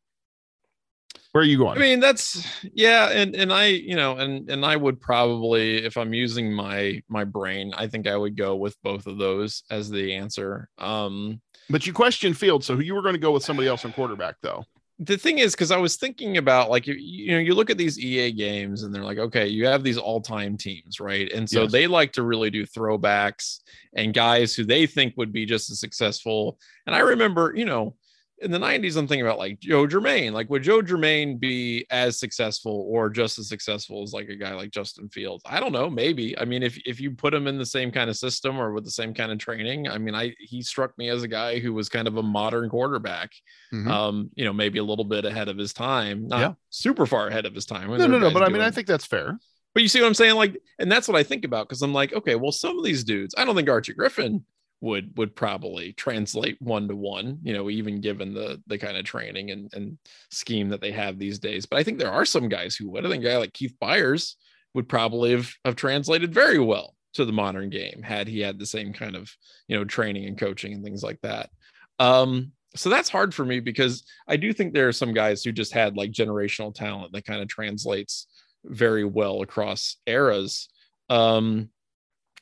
Where 1.32 1.42
are 1.42 1.46
you 1.46 1.58
going? 1.58 1.76
I 1.78 1.80
mean, 1.80 2.00
that's 2.00 2.44
yeah, 2.72 3.08
and 3.10 3.36
and 3.36 3.52
I, 3.52 3.66
you 3.66 3.94
know, 3.94 4.16
and 4.16 4.50
and 4.50 4.64
I 4.64 4.76
would 4.76 5.00
probably, 5.00 5.84
if 5.84 5.96
I'm 5.96 6.12
using 6.12 6.52
my 6.52 7.02
my 7.08 7.22
brain, 7.22 7.72
I 7.76 7.86
think 7.86 8.08
I 8.08 8.16
would 8.16 8.36
go 8.36 8.56
with 8.56 8.76
both 8.82 9.06
of 9.06 9.16
those 9.18 9.62
as 9.70 9.90
the 9.90 10.14
answer. 10.14 10.68
Um, 10.78 11.40
but 11.70 11.86
you 11.86 11.92
question 11.92 12.34
Field, 12.34 12.64
so 12.64 12.78
you 12.78 12.94
were 12.94 13.02
going 13.02 13.14
to 13.14 13.20
go 13.20 13.32
with 13.32 13.42
somebody 13.44 13.68
else 13.68 13.84
on 13.84 13.92
quarterback, 13.92 14.36
though. 14.42 14.64
The 15.02 15.16
thing 15.16 15.38
is, 15.38 15.54
because 15.54 15.70
I 15.70 15.78
was 15.78 15.96
thinking 15.96 16.36
about 16.36 16.68
like 16.68 16.86
you, 16.86 16.92
you 16.92 17.32
know, 17.32 17.38
you 17.38 17.54
look 17.54 17.70
at 17.70 17.78
these 17.78 17.98
EA 17.98 18.32
games 18.32 18.82
and 18.82 18.94
they're 18.94 19.02
like, 19.02 19.16
okay, 19.16 19.46
you 19.46 19.66
have 19.66 19.82
these 19.82 19.96
all-time 19.96 20.58
teams, 20.58 21.00
right? 21.00 21.32
And 21.32 21.48
so 21.48 21.62
Yes. 21.62 21.72
they 21.72 21.86
like 21.86 22.12
to 22.12 22.22
really 22.22 22.50
do 22.50 22.66
throwbacks 22.66 23.60
and 23.96 24.12
guys 24.12 24.54
who 24.54 24.62
they 24.64 24.86
think 24.86 25.14
would 25.16 25.32
be 25.32 25.46
just 25.46 25.70
as 25.70 25.80
successful. 25.80 26.58
And 26.86 26.94
I 26.94 26.98
remember, 26.98 27.54
you 27.56 27.64
know, 27.64 27.94
in 28.43 28.51
the 28.51 28.59
90s, 28.59 28.97
I'm 28.97 29.07
thinking 29.07 29.26
about 29.26 29.38
like 29.38 29.61
Joe 29.61 29.86
Germaine. 29.86 30.32
Like, 30.32 30.49
would 30.51 30.62
Joe 30.62 30.80
Germaine 30.82 31.36
be 31.38 31.86
as 31.91 32.18
successful 32.18 32.86
or 32.88 33.11
just 33.11 33.38
as 33.38 33.49
successful 33.49 34.03
as 34.03 34.12
like 34.12 34.28
a 34.28 34.36
guy 34.36 34.55
like 34.55 34.70
Justin 34.70 35.09
Fields? 35.09 35.43
I 35.47 35.61
don't 35.61 35.72
know. 35.72 35.91
Maybe. 35.91 36.38
I 36.38 36.45
mean, 36.45 36.62
if 36.62 36.78
if 36.86 37.01
you 37.01 37.11
put 37.11 37.34
him 37.34 37.47
in 37.47 37.59
the 37.59 37.66
same 37.66 37.91
kind 37.91 38.09
of 38.09 38.16
system 38.16 38.59
or 38.59 38.72
with 38.72 38.84
the 38.84 38.91
same 38.91 39.12
kind 39.12 39.30
of 39.30 39.38
training, 39.38 39.88
I 39.88 39.99
mean, 39.99 40.14
I 40.14 40.34
he 40.38 40.62
struck 40.62 40.97
me 40.97 41.09
as 41.11 41.22
a 41.22 41.28
guy 41.28 41.59
who 41.59 41.74
was 41.74 41.88
kind 41.88 42.09
of 42.09 42.16
a 42.16 42.22
modern 42.22 42.68
quarterback. 42.70 43.32
Mhm. 43.72 43.86
Um, 43.88 44.30
you 44.34 44.45
know, 44.45 44.53
maybe 44.53 44.78
a 44.78 44.84
little 44.84 45.05
bit 45.05 45.24
ahead 45.24 45.49
of 45.49 45.57
his 45.59 45.72
time, 45.72 46.26
not 46.28 46.41
Yeah. 46.41 46.53
super 46.70 47.07
far 47.07 47.28
ahead 47.28 47.47
of 47.47 47.55
his 47.55 47.66
time. 47.66 47.88
no, 47.91 48.07
no, 48.07 48.18
no. 48.18 48.30
But 48.32 48.43
I 48.43 48.49
mean, 48.49 48.62
I 48.62 48.70
think 48.70 48.86
that's 48.86 49.07
fair. 49.07 49.38
But 49.74 49.82
you 49.84 49.88
see 49.88 50.01
what 50.01 50.09
I'm 50.09 50.14
saying? 50.14 50.34
Like, 50.34 50.57
and 50.80 50.91
that's 50.91 51.07
what 51.07 51.16
I 51.16 51.22
think 51.22 51.45
about 51.45 51.68
because 51.68 51.82
I'm 51.82 51.93
like, 51.93 52.12
okay, 52.12 52.34
well, 52.34 52.51
some 52.53 52.76
of 52.78 52.84
these 52.84 53.05
dudes, 53.05 53.34
I 53.38 53.45
don't 53.45 53.55
think 53.55 53.68
Archie 53.68 53.93
Griffin 53.93 54.45
would 54.81 55.16
would 55.16 55.37
probably 55.37 55.93
translate 55.93 56.57
one 56.61 56.89
to 56.89 56.97
one, 56.97 57.39
you 57.43 57.53
know, 57.53 57.68
even 57.68 58.01
given 58.01 58.33
the 58.33 58.62
the 58.66 58.78
kind 58.78 58.97
of 58.97 59.05
training 59.05 59.51
and, 59.51 59.72
and 59.74 59.99
scheme 60.31 60.68
that 60.70 60.81
they 60.81 60.93
have 60.93 61.18
these 61.18 61.39
days. 61.39 61.66
But 61.66 61.78
I 61.78 61.83
think 61.83 61.99
there 61.99 62.12
are 62.12 62.24
some 62.24 62.49
guys 62.49 62.76
who 62.76 62.91
would. 62.91 63.05
I 63.05 63.11
think 63.11 63.24
a 63.24 63.28
guy 63.28 63.37
like 63.37 63.53
Keith 63.53 63.74
Byars 63.81 64.35
would 64.74 64.89
probably 64.89 65.33
have, 65.33 65.53
have 65.64 65.76
translated 65.76 66.33
very 66.33 66.59
well 66.59 66.95
to 67.12 67.24
the 67.24 67.33
modern 67.33 67.70
game 67.70 68.03
had 68.03 68.28
he 68.28 68.41
had 68.41 68.59
the 68.59 68.66
same 68.66 68.93
kind 68.93 69.16
of 69.16 69.31
you 69.68 69.76
know 69.76 69.85
training 69.85 70.26
and 70.26 70.39
coaching 70.39 70.72
and 70.72 70.85
things 70.85 71.03
like 71.03 71.20
that. 71.22 71.51
Um, 71.99 72.53
so 72.76 72.89
that's 72.89 73.09
hard 73.09 73.35
for 73.35 73.45
me 73.45 73.61
because 73.61 74.05
I 74.28 74.37
do 74.37 74.53
think 74.53 74.72
there 74.72 74.89
are 74.89 74.93
some 74.93 75.12
guys 75.12 75.43
who 75.43 75.53
just 75.53 75.72
had 75.72 75.97
like 75.97 76.12
generational 76.12 76.74
talent 76.74 77.12
that 77.12 77.26
kind 77.26 77.43
of 77.43 77.49
translates 77.49 78.26
very 78.64 79.05
well 79.05 79.43
across 79.43 79.97
eras. 80.07 80.68
Um, 81.09 81.70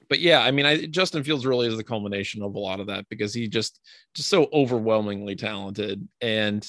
but 0.08 0.20
yeah, 0.20 0.40
I 0.40 0.50
mean, 0.50 0.66
I 0.66 0.86
Justin 0.86 1.22
Fields 1.22 1.46
really 1.46 1.68
is 1.68 1.76
the 1.76 1.84
culmination 1.84 2.42
of 2.42 2.54
a 2.54 2.58
lot 2.58 2.80
of 2.80 2.86
that 2.86 3.08
because 3.08 3.34
he 3.34 3.48
just 3.48 3.80
just 4.14 4.28
so 4.28 4.48
overwhelmingly 4.52 5.36
talented 5.36 6.06
and 6.20 6.66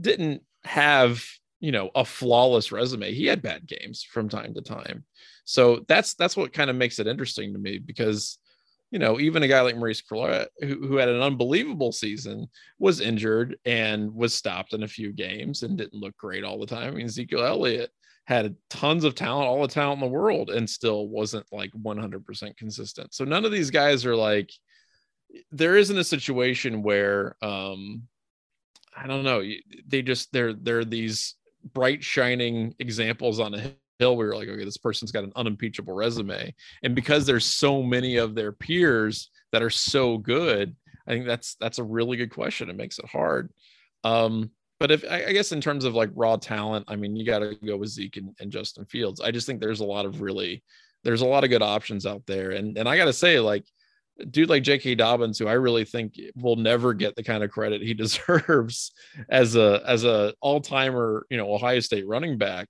didn't 0.00 0.42
have 0.64 1.24
you 1.60 1.72
know 1.72 1.90
a 1.94 2.04
flawless 2.04 2.70
resume. 2.70 3.12
He 3.12 3.26
had 3.26 3.42
bad 3.42 3.66
games 3.66 4.02
from 4.02 4.28
time 4.28 4.54
to 4.54 4.62
time, 4.62 5.04
so 5.44 5.84
that's 5.88 6.14
that's 6.14 6.36
what 6.36 6.52
kind 6.52 6.70
of 6.70 6.76
makes 6.76 6.98
it 6.98 7.08
interesting 7.08 7.52
to 7.52 7.58
me 7.58 7.78
because 7.78 8.38
you 8.92 9.00
know 9.00 9.18
even 9.18 9.42
a 9.42 9.48
guy 9.48 9.60
like 9.60 9.76
Maurice 9.76 10.02
Clarett, 10.02 10.48
who, 10.60 10.86
who 10.86 10.96
had 10.96 11.08
an 11.08 11.20
unbelievable 11.20 11.90
season, 11.90 12.46
was 12.78 13.00
injured 13.00 13.56
and 13.64 14.14
was 14.14 14.34
stopped 14.34 14.72
in 14.72 14.84
a 14.84 14.88
few 14.88 15.12
games 15.12 15.64
and 15.64 15.76
didn't 15.76 16.00
look 16.00 16.16
great 16.16 16.44
all 16.44 16.60
the 16.60 16.66
time. 16.66 16.92
I 16.92 16.96
mean, 16.96 17.06
Ezekiel 17.06 17.44
Elliott 17.44 17.90
had 18.28 18.54
tons 18.68 19.04
of 19.04 19.14
talent, 19.14 19.48
all 19.48 19.62
the 19.62 19.68
talent 19.68 20.02
in 20.02 20.06
the 20.06 20.14
world, 20.14 20.50
and 20.50 20.68
still 20.68 21.08
wasn't 21.08 21.46
like 21.50 21.70
100% 21.72 22.56
consistent. 22.58 23.14
So 23.14 23.24
none 23.24 23.46
of 23.46 23.52
these 23.52 23.70
guys 23.70 24.04
are 24.04 24.14
like, 24.14 24.50
there 25.50 25.78
isn't 25.78 25.96
a 25.96 26.04
situation 26.04 26.82
where, 26.82 27.36
um, 27.40 28.02
I 28.94 29.06
don't 29.06 29.24
know, 29.24 29.42
they 29.86 30.02
just, 30.02 30.30
they're, 30.30 30.52
they're 30.52 30.84
these 30.84 31.36
bright, 31.72 32.04
shining 32.04 32.74
examples 32.78 33.40
on 33.40 33.54
a 33.54 33.72
hill 33.98 34.14
where 34.14 34.26
you're 34.26 34.36
like, 34.36 34.50
okay, 34.50 34.64
this 34.64 34.76
person's 34.76 35.10
got 35.10 35.24
an 35.24 35.32
unimpeachable 35.34 35.94
resume. 35.94 36.54
And 36.82 36.94
because 36.94 37.24
there's 37.24 37.46
so 37.46 37.82
many 37.82 38.18
of 38.18 38.34
their 38.34 38.52
peers 38.52 39.30
that 39.52 39.62
are 39.62 39.70
so 39.70 40.18
good, 40.18 40.76
I 41.06 41.12
think 41.12 41.24
that's, 41.24 41.54
that's 41.54 41.78
a 41.78 41.84
really 41.84 42.18
good 42.18 42.30
question. 42.34 42.68
It 42.68 42.76
makes 42.76 42.98
it 42.98 43.06
hard. 43.06 43.50
Um, 44.04 44.50
but 44.80 44.90
if 44.90 45.04
I, 45.10 45.32
guess 45.32 45.52
in 45.52 45.60
terms 45.60 45.84
of 45.84 45.94
like 45.94 46.10
raw 46.14 46.36
talent, 46.36 46.84
I 46.88 46.96
mean, 46.96 47.16
you 47.16 47.24
got 47.24 47.40
to 47.40 47.56
go 47.64 47.76
with 47.76 47.90
Zeke 47.90 48.16
and, 48.16 48.34
and 48.40 48.52
Justin 48.52 48.84
Fields. 48.84 49.20
I 49.20 49.30
just 49.30 49.46
think 49.46 49.60
there's 49.60 49.80
a 49.80 49.84
lot 49.84 50.06
of 50.06 50.20
really, 50.20 50.62
there's 51.04 51.22
a 51.22 51.26
lot 51.26 51.44
of 51.44 51.50
good 51.50 51.62
options 51.62 52.06
out 52.06 52.22
there. 52.26 52.52
And 52.52 52.78
and 52.78 52.88
I 52.88 52.96
got 52.96 53.06
to 53.06 53.12
say, 53.12 53.40
like, 53.40 53.64
dude 54.30 54.48
like 54.48 54.62
J.K. 54.62 54.96
Dobbins, 54.96 55.38
who 55.38 55.46
I 55.46 55.54
really 55.54 55.84
think 55.84 56.14
will 56.36 56.56
never 56.56 56.94
get 56.94 57.16
the 57.16 57.22
kind 57.22 57.42
of 57.42 57.50
credit 57.50 57.82
he 57.82 57.94
deserves 57.94 58.92
as 59.28 59.56
a 59.56 59.82
as 59.86 60.04
a 60.04 60.34
all 60.40 60.60
timer, 60.60 61.26
you 61.30 61.36
know, 61.36 61.52
Ohio 61.52 61.80
State 61.80 62.06
running 62.06 62.38
back. 62.38 62.68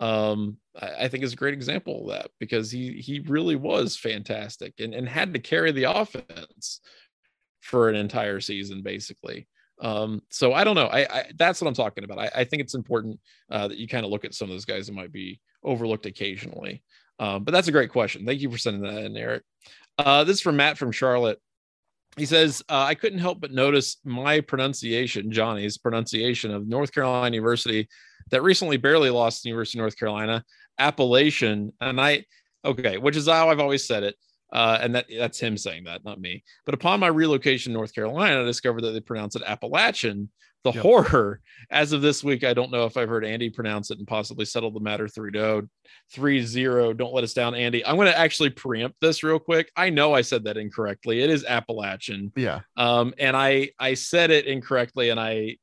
Um, 0.00 0.58
I, 0.80 1.04
I 1.04 1.08
think 1.08 1.24
is 1.24 1.32
a 1.32 1.36
great 1.36 1.54
example 1.54 2.02
of 2.02 2.16
that 2.16 2.30
because 2.40 2.70
he 2.70 2.94
he 2.94 3.20
really 3.20 3.56
was 3.56 3.96
fantastic 3.96 4.74
and, 4.80 4.94
and 4.94 5.08
had 5.08 5.34
to 5.34 5.40
carry 5.40 5.72
the 5.72 5.84
offense 5.84 6.80
for 7.60 7.88
an 7.88 7.94
entire 7.94 8.40
season, 8.40 8.82
basically. 8.82 9.46
Um, 9.80 10.22
so 10.30 10.52
I 10.52 10.64
don't 10.64 10.76
know. 10.76 10.86
I, 10.86 11.00
I 11.00 11.24
that's 11.36 11.60
what 11.60 11.68
I'm 11.68 11.74
talking 11.74 12.04
about. 12.04 12.18
I, 12.18 12.30
I 12.34 12.44
think 12.44 12.62
it's 12.62 12.74
important 12.74 13.18
uh, 13.50 13.68
that 13.68 13.78
you 13.78 13.88
kind 13.88 14.04
of 14.04 14.10
look 14.10 14.24
at 14.24 14.34
some 14.34 14.48
of 14.48 14.54
those 14.54 14.64
guys 14.64 14.86
that 14.86 14.94
might 14.94 15.12
be 15.12 15.40
overlooked 15.62 16.06
occasionally. 16.06 16.82
Um, 17.18 17.44
but 17.44 17.52
that's 17.52 17.68
a 17.68 17.72
great 17.72 17.90
question. 17.90 18.24
Thank 18.26 18.40
you 18.40 18.50
for 18.50 18.58
sending 18.58 18.82
that 18.82 19.04
in, 19.04 19.16
Eric. 19.16 19.42
Uh, 19.98 20.24
this 20.24 20.36
is 20.36 20.42
from 20.42 20.56
Matt 20.56 20.78
from 20.78 20.92
Charlotte. 20.92 21.40
He 22.16 22.26
says, 22.26 22.62
uh, 22.68 22.82
I 22.82 22.94
couldn't 22.94 23.18
help 23.18 23.40
but 23.40 23.52
notice 23.52 23.96
my 24.04 24.40
pronunciation, 24.40 25.32
Johnny's 25.32 25.78
pronunciation 25.78 26.52
of 26.52 26.68
North 26.68 26.92
Carolina 26.92 27.34
University 27.34 27.88
that 28.30 28.42
recently 28.42 28.76
barely 28.76 29.10
lost 29.10 29.44
University 29.44 29.78
of 29.78 29.82
North 29.82 29.98
Carolina, 29.98 30.44
Appalachian. 30.78 31.72
And 31.80 32.00
I, 32.00 32.24
okay, 32.64 32.98
which 32.98 33.16
is 33.16 33.26
how 33.26 33.50
I've 33.50 33.60
always 33.60 33.86
said 33.86 34.04
it. 34.04 34.16
Uh, 34.54 34.78
and 34.80 34.94
that 34.94 35.06
that's 35.18 35.38
him 35.40 35.58
saying 35.58 35.84
that, 35.84 36.04
not 36.04 36.20
me. 36.20 36.42
But 36.64 36.74
upon 36.74 37.00
my 37.00 37.08
relocation 37.08 37.72
to 37.72 37.76
North 37.76 37.94
Carolina, 37.94 38.40
I 38.40 38.44
discovered 38.44 38.82
that 38.82 38.92
they 38.92 39.00
pronounce 39.00 39.36
it 39.36 39.42
Appalachian. 39.44 40.30
The 40.62 40.72
Yep. 40.72 40.82
horror, 40.82 41.40
as 41.70 41.92
of 41.92 42.00
this 42.00 42.24
week, 42.24 42.42
I 42.42 42.54
don't 42.54 42.70
know 42.70 42.86
if 42.86 42.96
I've 42.96 43.08
heard 43.10 43.22
Andy 43.26 43.50
pronounce 43.50 43.90
it 43.90 43.98
and 43.98 44.06
possibly 44.08 44.46
settle 44.46 44.70
the 44.70 44.80
matter 44.80 45.06
3 45.06 45.30
0. 45.30 45.68
3 46.14 46.40
0. 46.42 46.94
Don't 46.94 47.12
let 47.12 47.22
us 47.22 47.34
down, 47.34 47.54
Andy. 47.54 47.84
I'm 47.84 47.96
going 47.96 48.06
to 48.10 48.18
actually 48.18 48.48
preempt 48.48 48.96
this 48.98 49.22
real 49.22 49.38
quick. 49.38 49.70
I 49.76 49.90
know 49.90 50.14
I 50.14 50.22
said 50.22 50.44
that 50.44 50.56
incorrectly. 50.56 51.20
It 51.20 51.28
is 51.28 51.44
Appalachian. 51.44 52.32
Yeah. 52.34 52.60
Um, 52.78 53.12
and 53.18 53.36
I 53.36 53.72
I 53.78 53.92
said 53.92 54.30
it 54.30 54.46
incorrectly, 54.46 55.10
and 55.10 55.20
I 55.20 55.58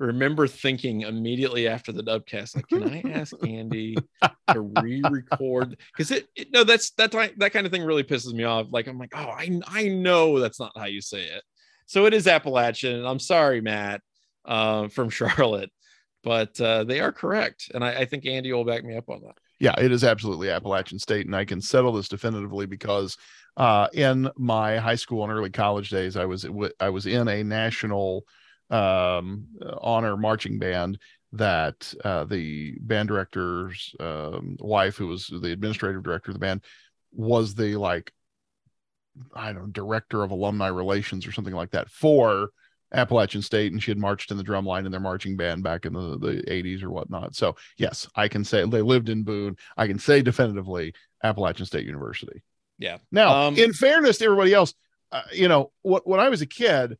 remember 0.00 0.46
thinking 0.46 1.02
immediately 1.02 1.68
after 1.68 1.92
the 1.92 2.02
dubcast, 2.02 2.56
like, 2.56 2.66
can 2.68 2.88
I 2.88 3.02
ask 3.12 3.34
Andy 3.46 3.96
to 4.50 4.60
re-record? 4.60 5.76
Because 5.92 6.10
it, 6.10 6.28
it 6.34 6.48
no, 6.52 6.64
that's 6.64 6.90
that 6.92 7.12
that 7.36 7.52
kind 7.52 7.66
of 7.66 7.72
thing 7.72 7.84
really 7.84 8.02
pisses 8.02 8.32
me 8.32 8.44
off. 8.44 8.68
Like 8.70 8.86
I'm 8.86 8.98
like, 8.98 9.12
oh, 9.14 9.28
I 9.28 9.60
I 9.66 9.88
know 9.88 10.40
that's 10.40 10.58
not 10.58 10.72
how 10.76 10.86
you 10.86 11.02
say 11.02 11.22
it. 11.22 11.42
So 11.86 12.06
it 12.06 12.14
is 12.14 12.26
Appalachian. 12.26 12.96
and 12.96 13.06
I'm 13.06 13.18
sorry, 13.18 13.60
Matt, 13.60 14.00
uh, 14.44 14.88
from 14.88 15.10
Charlotte, 15.10 15.70
but 16.24 16.58
uh, 16.60 16.84
they 16.84 17.00
are 17.00 17.12
correct, 17.12 17.70
and 17.74 17.84
I, 17.84 18.00
I 18.00 18.04
think 18.06 18.26
Andy 18.26 18.52
will 18.52 18.64
back 18.64 18.84
me 18.84 18.96
up 18.96 19.08
on 19.10 19.20
that. 19.22 19.36
Yeah, 19.58 19.74
it 19.78 19.92
is 19.92 20.04
absolutely 20.04 20.48
Appalachian 20.48 20.98
State, 20.98 21.26
and 21.26 21.36
I 21.36 21.44
can 21.44 21.60
settle 21.60 21.92
this 21.92 22.08
definitively 22.08 22.64
because 22.64 23.18
uh, 23.58 23.88
in 23.92 24.30
my 24.38 24.78
high 24.78 24.94
school 24.94 25.22
and 25.22 25.32
early 25.32 25.50
college 25.50 25.90
days, 25.90 26.16
I 26.16 26.24
was 26.24 26.46
I 26.80 26.88
was 26.88 27.06
in 27.06 27.28
a 27.28 27.44
national 27.44 28.24
um, 28.70 29.46
honor 29.80 30.16
marching 30.16 30.58
band 30.58 30.98
that 31.32 31.92
uh, 32.04 32.24
the 32.24 32.76
band 32.80 33.08
director's 33.08 33.94
um, 34.00 34.56
wife, 34.60 34.96
who 34.96 35.06
was 35.06 35.26
the 35.26 35.52
administrative 35.52 36.02
director 36.02 36.30
of 36.30 36.34
the 36.34 36.40
band, 36.40 36.64
was 37.12 37.54
the 37.54 37.76
like 37.76 38.12
I 39.34 39.52
don't 39.52 39.62
know 39.62 39.66
director 39.68 40.22
of 40.22 40.30
alumni 40.30 40.68
relations 40.68 41.26
or 41.26 41.32
something 41.32 41.54
like 41.54 41.70
that 41.72 41.90
for 41.90 42.50
Appalachian 42.92 43.42
State, 43.42 43.72
and 43.72 43.82
she 43.82 43.90
had 43.90 43.98
marched 43.98 44.30
in 44.30 44.36
the 44.36 44.42
drum 44.42 44.64
line 44.66 44.86
in 44.86 44.92
their 44.92 45.00
marching 45.00 45.36
band 45.36 45.62
back 45.62 45.86
in 45.86 45.92
the, 45.92 46.18
the 46.18 46.42
80s 46.48 46.82
or 46.82 46.90
whatnot. 46.90 47.36
So, 47.36 47.54
yes, 47.76 48.08
I 48.16 48.26
can 48.28 48.44
say 48.44 48.64
they 48.64 48.82
lived 48.82 49.08
in 49.08 49.22
Boone. 49.22 49.56
I 49.76 49.86
can 49.86 49.98
say 49.98 50.22
definitively 50.22 50.94
Appalachian 51.22 51.66
State 51.66 51.86
University. 51.86 52.42
Yeah. 52.78 52.98
Now, 53.12 53.46
Um, 53.46 53.56
in 53.56 53.72
fairness 53.72 54.18
to 54.18 54.24
everybody 54.24 54.54
else, 54.54 54.74
uh, 55.12 55.22
you 55.32 55.46
know, 55.48 55.70
what, 55.82 56.06
when 56.06 56.18
I 56.18 56.28
was 56.30 56.42
a 56.42 56.46
kid, 56.46 56.98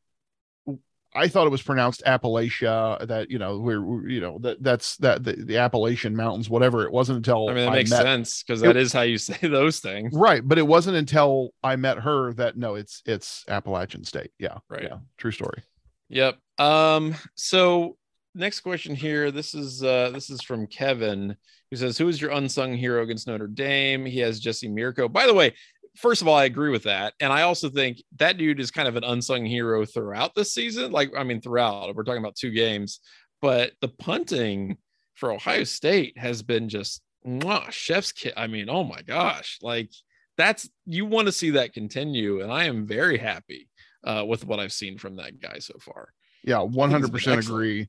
I 1.15 1.27
thought 1.29 1.47
it 1.47 1.51
was 1.51 1.63
pronounced 1.63 2.03
Appalachia. 2.07 3.07
That 3.07 3.31
you 3.31 3.39
know, 3.39 3.59
we're, 3.59 3.83
we're- 3.83 4.13
you 4.15 4.21
know 4.21 4.39
that 4.41 4.63
that's 4.63 4.97
that 4.99 5.25
the, 5.25 5.33
the 5.33 5.57
Appalachian 5.59 6.15
Mountains, 6.17 6.49
whatever. 6.49 6.85
It 6.85 6.93
wasn't 6.93 7.17
until 7.19 7.49
I 7.49 7.55
mean, 7.55 7.65
that 7.67 7.73
I 7.73 7.75
makes 7.77 7.91
met- 7.91 8.03
sense 8.03 8.43
because 8.43 8.61
that 8.61 8.77
is 8.77 8.93
how 8.93 9.03
you 9.03 9.19
say 9.29 9.37
those 9.43 9.81
things. 9.81 10.13
right? 10.15 10.47
But 10.47 10.59
it 10.59 10.67
wasn't 10.67 10.97
until 10.97 11.51
I 11.63 11.77
met 11.77 11.99
her 11.99 12.33
that 12.35 12.57
no, 12.57 12.75
it's 12.77 13.03
it's 13.07 13.45
Appalachian 13.49 14.05
State. 14.05 14.31
Yeah, 14.39 14.59
Right. 14.69 14.85
Yeah, 14.85 14.99
true 15.19 15.33
story. 15.33 15.63
Yep. 16.09 16.39
Um, 16.59 17.15
so 17.35 17.97
next 18.35 18.61
question 18.61 18.95
here. 18.95 19.31
This 19.31 19.55
is 19.55 19.83
uh 19.83 20.11
this 20.13 20.31
is 20.31 20.43
from 20.43 20.67
Kevin 20.67 21.37
who 21.71 21.77
says, 21.77 21.97
Who 21.97 22.09
is 22.09 22.21
your 22.21 22.33
unsung 22.33 22.75
hero 22.75 23.03
against 23.05 23.29
Notre 23.29 23.47
Dame? 23.47 24.05
He 24.05 24.19
has 24.19 24.41
Jesse 24.41 24.69
Mirco. 24.69 25.09
By 25.09 25.27
the 25.27 25.35
way, 25.35 25.55
first 25.97 26.23
of 26.23 26.29
all, 26.29 26.37
I 26.37 26.45
agree 26.45 26.71
with 26.71 26.85
that. 26.85 27.15
And 27.21 27.33
I 27.33 27.43
also 27.43 27.69
think 27.69 28.03
that 28.17 28.39
dude 28.39 28.61
is 28.61 28.71
kind 28.71 28.89
of 28.89 28.97
an 28.97 29.05
unsung 29.05 29.45
hero 29.45 29.85
throughout 29.85 30.35
this 30.35 30.53
season. 30.53 30.93
Like, 30.93 31.13
I 31.17 31.25
mean, 31.25 31.41
throughout, 31.41 31.95
we're 31.95 32.05
talking 32.05 32.23
about 32.23 32.37
two 32.37 32.51
games, 32.51 33.01
but 33.41 33.73
the 33.81 33.89
punting 33.89 34.79
for 35.15 35.33
Ohio 35.33 35.65
State 35.65 36.17
has 36.19 36.43
been 36.43 36.69
just 36.69 37.03
mwah, 37.27 37.71
chef's 37.71 38.13
kit. 38.13 38.35
I 38.37 38.47
mean, 38.47 38.71
oh 38.71 38.85
my 38.85 39.03
gosh, 39.03 39.59
like 39.63 39.91
that's 40.37 40.69
you 40.87 41.05
want 41.05 41.27
to 41.27 41.33
see 41.33 41.51
that 41.51 41.75
continue, 41.75 42.41
and 42.41 42.51
I 42.51 42.65
am 42.65 42.87
very 42.87 43.19
happy 43.19 43.69
uh, 44.05 44.25
with 44.27 44.47
what 44.47 44.61
I've 44.61 44.73
seen 44.73 44.97
from 44.97 45.17
that 45.17 45.39
guy 45.39 45.59
so 45.59 45.75
far. 45.79 46.13
Yeah, 46.43 46.61
one 46.61 46.91
hundred 46.91 47.13
percent 47.13 47.45
agree. 47.45 47.89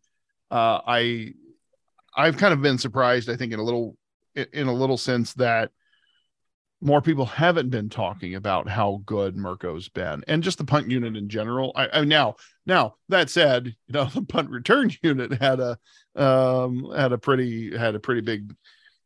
Uh, 0.50 0.82
I 0.86 1.34
I've 2.16 2.36
kind 2.36 2.54
of 2.54 2.62
been 2.62 2.78
surprised. 2.78 3.30
I 3.30 3.38
think 3.38 3.54
in 3.54 3.60
a 3.60 3.64
little 3.64 3.96
in 4.36 4.68
a 4.68 4.74
little 4.74 4.98
sense 4.98 5.34
that 5.36 5.72
more 6.82 7.02
people 7.02 7.26
haven't 7.26 7.70
been 7.70 7.90
talking 7.90 8.36
about 8.36 8.68
how 8.68 9.02
good 9.06 9.36
Mirco's 9.36 9.88
been 9.88 10.24
and 10.28 10.42
just 10.42 10.58
the 10.58 10.66
punt 10.66 10.90
unit 10.90 11.16
in 11.16 11.30
general. 11.30 11.72
I, 11.76 11.88
I 11.94 12.04
now, 12.04 12.36
now 12.66 12.96
that 13.10 13.30
said, 13.30 13.68
you 13.68 13.94
know, 13.94 14.06
the 14.14 14.24
punt 14.24 14.50
return 14.50 14.92
unit 15.04 15.40
had 15.40 15.60
a, 15.60 15.78
um, 16.16 16.92
had 16.96 17.12
a 17.14 17.18
pretty, 17.18 17.78
had 17.78 17.96
a 17.96 18.00
pretty 18.00 18.22
big 18.22 18.56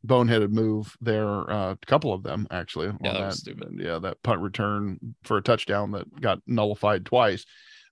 boneheaded 0.06 0.52
move 0.52 0.96
there. 1.02 1.52
Uh, 1.52 1.72
a 1.72 1.78
couple 1.86 2.14
of 2.14 2.24
them 2.24 2.48
actually. 2.50 2.88
Yeah, 3.02 3.14
that, 3.14 3.20
that 3.20 3.34
stupid. 3.34 3.78
Yeah. 3.78 4.00
That 4.00 4.24
punt 4.24 4.42
return 4.42 5.16
for 5.24 5.38
a 5.38 5.44
touchdown 5.44 5.92
that 5.92 6.22
got 6.22 6.40
nullified 6.48 7.06
twice. 7.06 7.46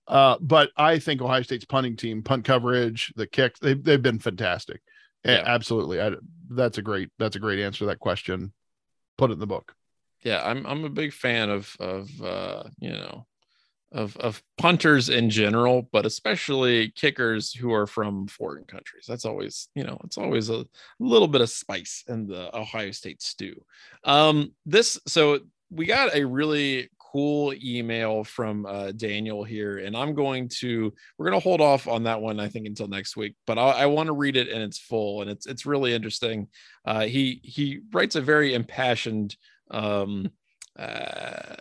Uh, 0.06 0.36
but 0.40 0.70
I 0.76 0.98
think 0.98 1.20
Ohio 1.20 1.42
State's 1.42 1.64
punting 1.64 1.96
team, 1.96 2.22
punt 2.22 2.44
coverage, 2.44 3.12
the 3.16 3.26
kick, 3.26 3.58
they've, 3.58 3.82
they've 3.82 4.02
been 4.02 4.18
fantastic. 4.18 4.80
Yeah. 5.24 5.42
Absolutely. 5.44 6.00
I, 6.00 6.12
that's 6.50 6.78
a 6.78 6.82
great, 6.82 7.10
that's 7.18 7.36
a 7.36 7.40
great 7.40 7.58
answer 7.58 7.80
to 7.80 7.86
that 7.86 7.98
question 7.98 8.52
put 9.16 9.30
it 9.30 9.34
in 9.34 9.40
the 9.40 9.46
book. 9.46 9.74
Yeah, 10.22 10.42
I'm 10.44 10.66
I'm 10.66 10.84
a 10.84 10.90
big 10.90 11.12
fan 11.12 11.50
of 11.50 11.76
of 11.80 12.22
uh, 12.22 12.64
you 12.78 12.90
know 12.90 13.26
of 13.94 14.16
of 14.16 14.42
punters 14.58 15.08
in 15.08 15.30
general, 15.30 15.88
but 15.92 16.04
especially 16.04 16.90
kickers 16.90 17.52
who 17.52 17.72
are 17.72 17.86
from 17.86 18.26
foreign 18.26 18.64
countries. 18.64 19.04
That's 19.06 19.24
always, 19.24 19.68
you 19.74 19.84
know, 19.84 19.98
it's 20.04 20.18
always 20.18 20.50
a 20.50 20.66
little 20.98 21.28
bit 21.28 21.40
of 21.40 21.48
spice 21.48 22.04
in 22.08 22.26
the 22.26 22.54
Ohio 22.56 22.90
State 22.90 23.22
stew. 23.22 23.64
Um, 24.02 24.52
this 24.66 24.98
so 25.06 25.40
we 25.70 25.86
got 25.86 26.14
a 26.14 26.24
really 26.24 26.90
cool 27.14 27.54
email 27.62 28.24
from 28.24 28.66
uh, 28.66 28.90
Daniel 28.90 29.44
here, 29.44 29.78
and 29.78 29.96
I'm 29.96 30.14
going 30.14 30.48
to 30.60 30.92
we're 31.16 31.30
going 31.30 31.40
to 31.40 31.44
hold 31.44 31.60
off 31.60 31.86
on 31.86 32.02
that 32.04 32.20
one 32.20 32.40
I 32.40 32.48
think 32.48 32.66
until 32.66 32.88
next 32.88 33.16
week, 33.16 33.36
but 33.46 33.56
I, 33.56 33.70
I 33.70 33.86
want 33.86 34.08
to 34.08 34.14
read 34.14 34.36
it 34.36 34.48
in 34.48 34.60
its 34.60 34.78
full, 34.78 35.22
and 35.22 35.30
it's 35.30 35.46
it's 35.46 35.64
really 35.64 35.94
interesting. 35.94 36.48
Uh, 36.84 37.02
he 37.02 37.40
he 37.44 37.80
writes 37.92 38.16
a 38.16 38.20
very 38.20 38.52
impassioned 38.52 39.36
um, 39.70 40.28
uh, 40.78 41.54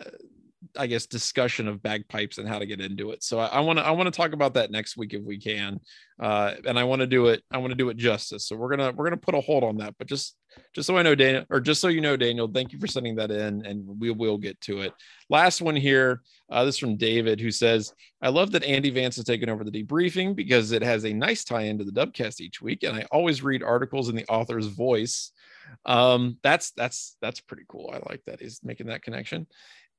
I 0.76 0.88
guess 0.88 1.06
discussion 1.06 1.68
of 1.68 1.84
bagpipes 1.84 2.40
and 2.40 2.48
how 2.48 2.58
to 2.58 2.66
get 2.66 2.82
into 2.82 3.12
it. 3.12 3.22
So 3.24 3.38
I 3.38 3.60
want 3.60 3.78
to 3.78 3.86
I 3.86 3.92
want 3.92 4.08
to 4.08 4.18
talk 4.18 4.34
about 4.34 4.56
that 4.56 4.72
next 4.72 4.98
week 4.98 5.14
if 5.14 5.22
we 5.22 5.40
can, 5.40 5.80
uh, 6.20 6.56
and 6.66 6.80
I 6.80 6.84
want 6.86 7.02
to 7.02 7.08
do 7.08 7.28
it 7.28 7.44
I 7.52 7.60
want 7.60 7.70
to 7.70 7.78
do 7.78 7.90
it 7.90 7.98
justice. 7.98 8.48
So 8.48 8.56
we're 8.56 8.76
gonna 8.76 8.92
we're 8.92 9.06
gonna 9.06 9.18
put 9.18 9.36
a 9.36 9.42
hold 9.42 9.64
on 9.64 9.78
that. 9.78 9.94
But 10.00 10.08
just 10.08 10.36
just 10.74 10.88
so 10.88 10.98
I 10.98 11.04
know 11.04 11.16
Daniel, 11.16 11.46
or 11.50 11.60
just 11.60 11.82
so 11.82 11.88
you 11.88 12.02
know 12.02 12.18
Daniel, 12.18 12.48
thank 12.48 12.74
you 12.74 12.80
for 12.80 12.88
sending 12.88 13.16
that 13.16 13.32
in, 13.32 13.66
and 13.66 14.00
we 14.00 14.12
will 14.12 14.38
get 14.38 14.60
to 14.62 14.82
it. 14.82 14.94
Last 15.30 15.62
one 15.62 15.76
here. 15.76 16.22
Uh, 16.50 16.66
this 16.66 16.78
from 16.78 16.98
David 16.98 17.40
who 17.40 17.52
says, 17.52 17.94
"I 18.22 18.30
love 18.30 18.52
that 18.52 18.64
Andy 18.64 18.90
Vance 18.90 19.16
has 19.16 19.26
taken 19.26 19.50
over 19.50 19.64
the 19.64 19.72
debriefing 19.72 20.36
because 20.36 20.72
it 20.72 20.82
has 20.82 21.06
a 21.06 21.14
nice 21.14 21.44
tie 21.44 21.64
into 21.64 21.84
the 21.84 21.92
Dubcast 21.92 22.42
each 22.42 22.62
week, 22.62 22.84
and 22.84 22.96
I 22.96 23.06
always 23.12 23.44
read 23.44 23.64
articles 23.64 24.10
in 24.10 24.16
the 24.16 24.28
author's 24.28 24.68
voice." 24.68 25.32
Um, 25.86 26.38
that's 26.44 26.72
that's 26.72 27.18
that's 27.22 27.42
pretty 27.42 27.64
cool. 27.68 27.92
I 27.94 28.00
like 28.10 28.24
that 28.26 28.40
he's 28.40 28.62
making 28.64 28.88
that 28.88 29.04
connection. 29.04 29.48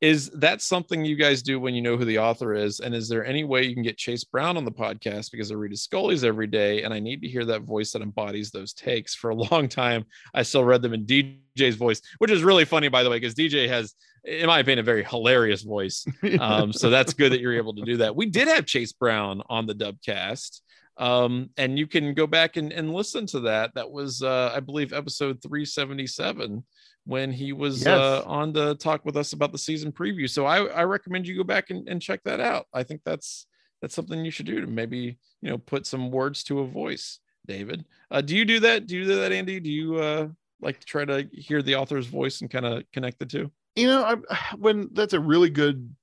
Is 0.04 0.28
that 0.34 0.60
something 0.60 1.02
you 1.02 1.16
guys 1.16 1.40
do 1.40 1.58
when 1.58 1.74
you 1.74 1.80
know 1.80 1.96
who 1.96 2.04
the 2.04 2.18
author 2.18 2.52
is? 2.52 2.80
And 2.80 2.94
is 2.94 3.08
there 3.08 3.24
any 3.24 3.42
way 3.42 3.62
you 3.62 3.72
can 3.72 3.82
get 3.82 3.96
Chase 3.96 4.22
Brown 4.22 4.58
on 4.58 4.66
the 4.66 4.70
podcast 4.70 5.30
because 5.30 5.50
I 5.50 5.54
read 5.54 5.70
his 5.70 5.82
Scully's 5.82 6.24
every 6.24 6.46
day 6.46 6.82
and 6.82 6.92
I 6.92 7.00
need 7.00 7.22
to 7.22 7.26
hear 7.26 7.46
that 7.46 7.62
voice 7.62 7.92
that 7.92 8.02
embodies 8.02 8.50
those 8.50 8.74
takes? 8.74 9.14
For 9.14 9.30
a 9.30 9.34
long 9.50 9.66
time, 9.66 10.04
I 10.34 10.42
still 10.42 10.62
read 10.62 10.82
them 10.82 10.92
in 10.92 11.06
DJ's 11.06 11.76
voice, 11.76 12.02
which 12.18 12.30
is 12.30 12.44
really 12.44 12.66
funny, 12.66 12.88
by 12.88 13.02
the 13.02 13.08
way, 13.08 13.16
because 13.16 13.34
DJ 13.34 13.66
has, 13.68 13.94
in 14.24 14.46
my 14.46 14.58
opinion, 14.58 14.80
a 14.80 14.82
very 14.82 15.04
hilarious 15.04 15.62
voice. 15.62 16.04
Um, 16.38 16.70
so 16.70 16.90
that's 16.90 17.14
good 17.14 17.32
that 17.32 17.40
you're 17.40 17.56
able 17.56 17.74
to 17.74 17.82
do 17.82 17.96
that. 17.98 18.14
We 18.14 18.26
did 18.26 18.48
have 18.48 18.66
Chase 18.66 18.92
Brown 18.92 19.40
on 19.48 19.66
the 19.66 19.74
Dubcast 19.74 20.60
um, 20.96 21.50
and 21.56 21.78
you 21.78 21.86
can 21.86 22.14
go 22.14 22.26
back 22.26 22.56
and, 22.56 22.72
and 22.72 22.92
listen 22.92 23.26
to 23.26 23.40
that. 23.40 23.74
That 23.74 23.90
was, 23.90 24.22
uh, 24.22 24.52
I 24.54 24.60
believe, 24.60 24.92
episode 24.92 25.42
377 25.42 26.64
when 27.06 27.32
he 27.32 27.52
was 27.52 27.84
yes. 27.84 27.88
uh, 27.88 28.22
on 28.26 28.52
to 28.54 28.74
talk 28.76 29.04
with 29.04 29.16
us 29.16 29.32
about 29.32 29.52
the 29.52 29.58
season 29.58 29.92
preview. 29.92 30.28
So 30.28 30.46
I, 30.46 30.64
I 30.66 30.84
recommend 30.84 31.26
you 31.26 31.36
go 31.36 31.44
back 31.44 31.70
and, 31.70 31.88
and 31.88 32.00
check 32.00 32.22
that 32.24 32.40
out. 32.40 32.66
I 32.72 32.82
think 32.82 33.02
that's 33.04 33.46
that's 33.82 33.94
something 33.94 34.24
you 34.24 34.30
should 34.30 34.46
do 34.46 34.60
to 34.60 34.66
maybe 34.66 35.18
you 35.42 35.50
know 35.50 35.58
put 35.58 35.86
some 35.86 36.10
words 36.10 36.42
to 36.44 36.60
a 36.60 36.66
voice. 36.66 37.20
David, 37.46 37.84
uh, 38.10 38.22
do 38.22 38.34
you 38.34 38.46
do 38.46 38.60
that? 38.60 38.86
Do 38.86 38.96
you 38.96 39.04
do 39.04 39.16
that, 39.16 39.30
Andy? 39.30 39.60
Do 39.60 39.70
you 39.70 39.96
uh, 39.96 40.28
like 40.62 40.80
to 40.80 40.86
try 40.86 41.04
to 41.04 41.28
hear 41.30 41.60
the 41.60 41.76
author's 41.76 42.06
voice 42.06 42.40
and 42.40 42.50
kind 42.50 42.64
of 42.64 42.84
connect 42.90 43.18
the 43.18 43.26
two? 43.26 43.50
You 43.76 43.88
know, 43.88 44.02
I, 44.30 44.36
when 44.56 44.88
that's 44.92 45.12
a 45.12 45.20
really 45.20 45.50
good 45.50 45.94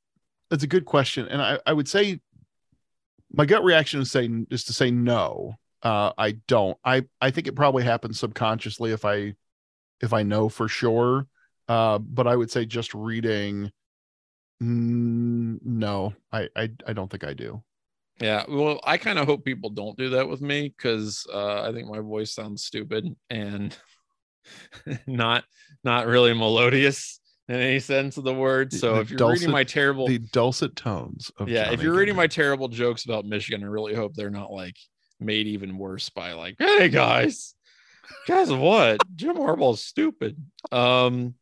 that's 0.51 0.63
a 0.63 0.67
good 0.67 0.85
question, 0.85 1.27
and 1.29 1.41
I, 1.41 1.59
I 1.65 1.73
would 1.73 1.87
say 1.87 2.19
my 3.33 3.45
gut 3.45 3.63
reaction 3.63 4.01
is 4.01 4.11
saying 4.11 4.47
is 4.49 4.63
to 4.65 4.73
say 4.73 4.91
no. 4.91 5.55
Uh, 5.81 6.11
I 6.17 6.33
don't. 6.47 6.77
I 6.85 7.05
I 7.19 7.31
think 7.31 7.47
it 7.47 7.55
probably 7.55 7.83
happens 7.83 8.19
subconsciously 8.19 8.91
if 8.91 9.05
I 9.05 9.33
if 10.01 10.13
I 10.13 10.23
know 10.23 10.49
for 10.49 10.67
sure. 10.67 11.27
Uh, 11.67 11.97
but 11.99 12.27
I 12.27 12.35
would 12.35 12.51
say 12.51 12.65
just 12.65 12.93
reading. 12.93 13.71
Mm, 14.61 15.59
no, 15.63 16.13
I, 16.31 16.49
I 16.55 16.69
I 16.85 16.93
don't 16.93 17.09
think 17.09 17.23
I 17.23 17.33
do. 17.33 17.63
Yeah, 18.19 18.43
well, 18.47 18.79
I 18.83 18.97
kind 18.97 19.17
of 19.17 19.25
hope 19.25 19.43
people 19.43 19.71
don't 19.71 19.97
do 19.97 20.09
that 20.09 20.29
with 20.29 20.41
me 20.41 20.71
because 20.75 21.25
uh, 21.33 21.63
I 21.63 21.71
think 21.71 21.87
my 21.87 21.99
voice 21.99 22.35
sounds 22.35 22.63
stupid 22.63 23.07
and 23.31 23.75
not 25.07 25.43
not 25.83 26.05
really 26.05 26.33
melodious 26.33 27.20
in 27.51 27.59
any 27.59 27.79
sense 27.79 28.15
of 28.15 28.23
the 28.23 28.33
word. 28.33 28.71
So 28.71 28.95
the 28.95 29.01
if 29.01 29.09
you're 29.09 29.17
dulcet, 29.17 29.41
reading 29.41 29.51
my 29.51 29.63
terrible 29.65 30.07
the 30.07 30.19
dulcet 30.19 30.75
tones 30.75 31.31
of 31.37 31.49
yeah, 31.49 31.65
Johnny 31.65 31.73
if 31.73 31.83
you're 31.83 31.95
reading 31.95 32.15
my 32.15 32.27
terrible 32.27 32.69
jokes 32.69 33.03
about 33.03 33.25
Michigan, 33.25 33.63
I 33.63 33.67
really 33.67 33.93
hope 33.93 34.13
they're 34.13 34.29
not 34.29 34.51
like 34.51 34.77
made 35.19 35.47
even 35.47 35.77
worse 35.77 36.09
by 36.09 36.31
like, 36.31 36.55
hey 36.59 36.87
guys, 36.87 37.53
guys, 38.25 38.51
what? 38.51 39.01
Jim 39.15 39.35
Harbaugh's 39.35 39.83
stupid. 39.83 40.37
Um, 40.71 41.35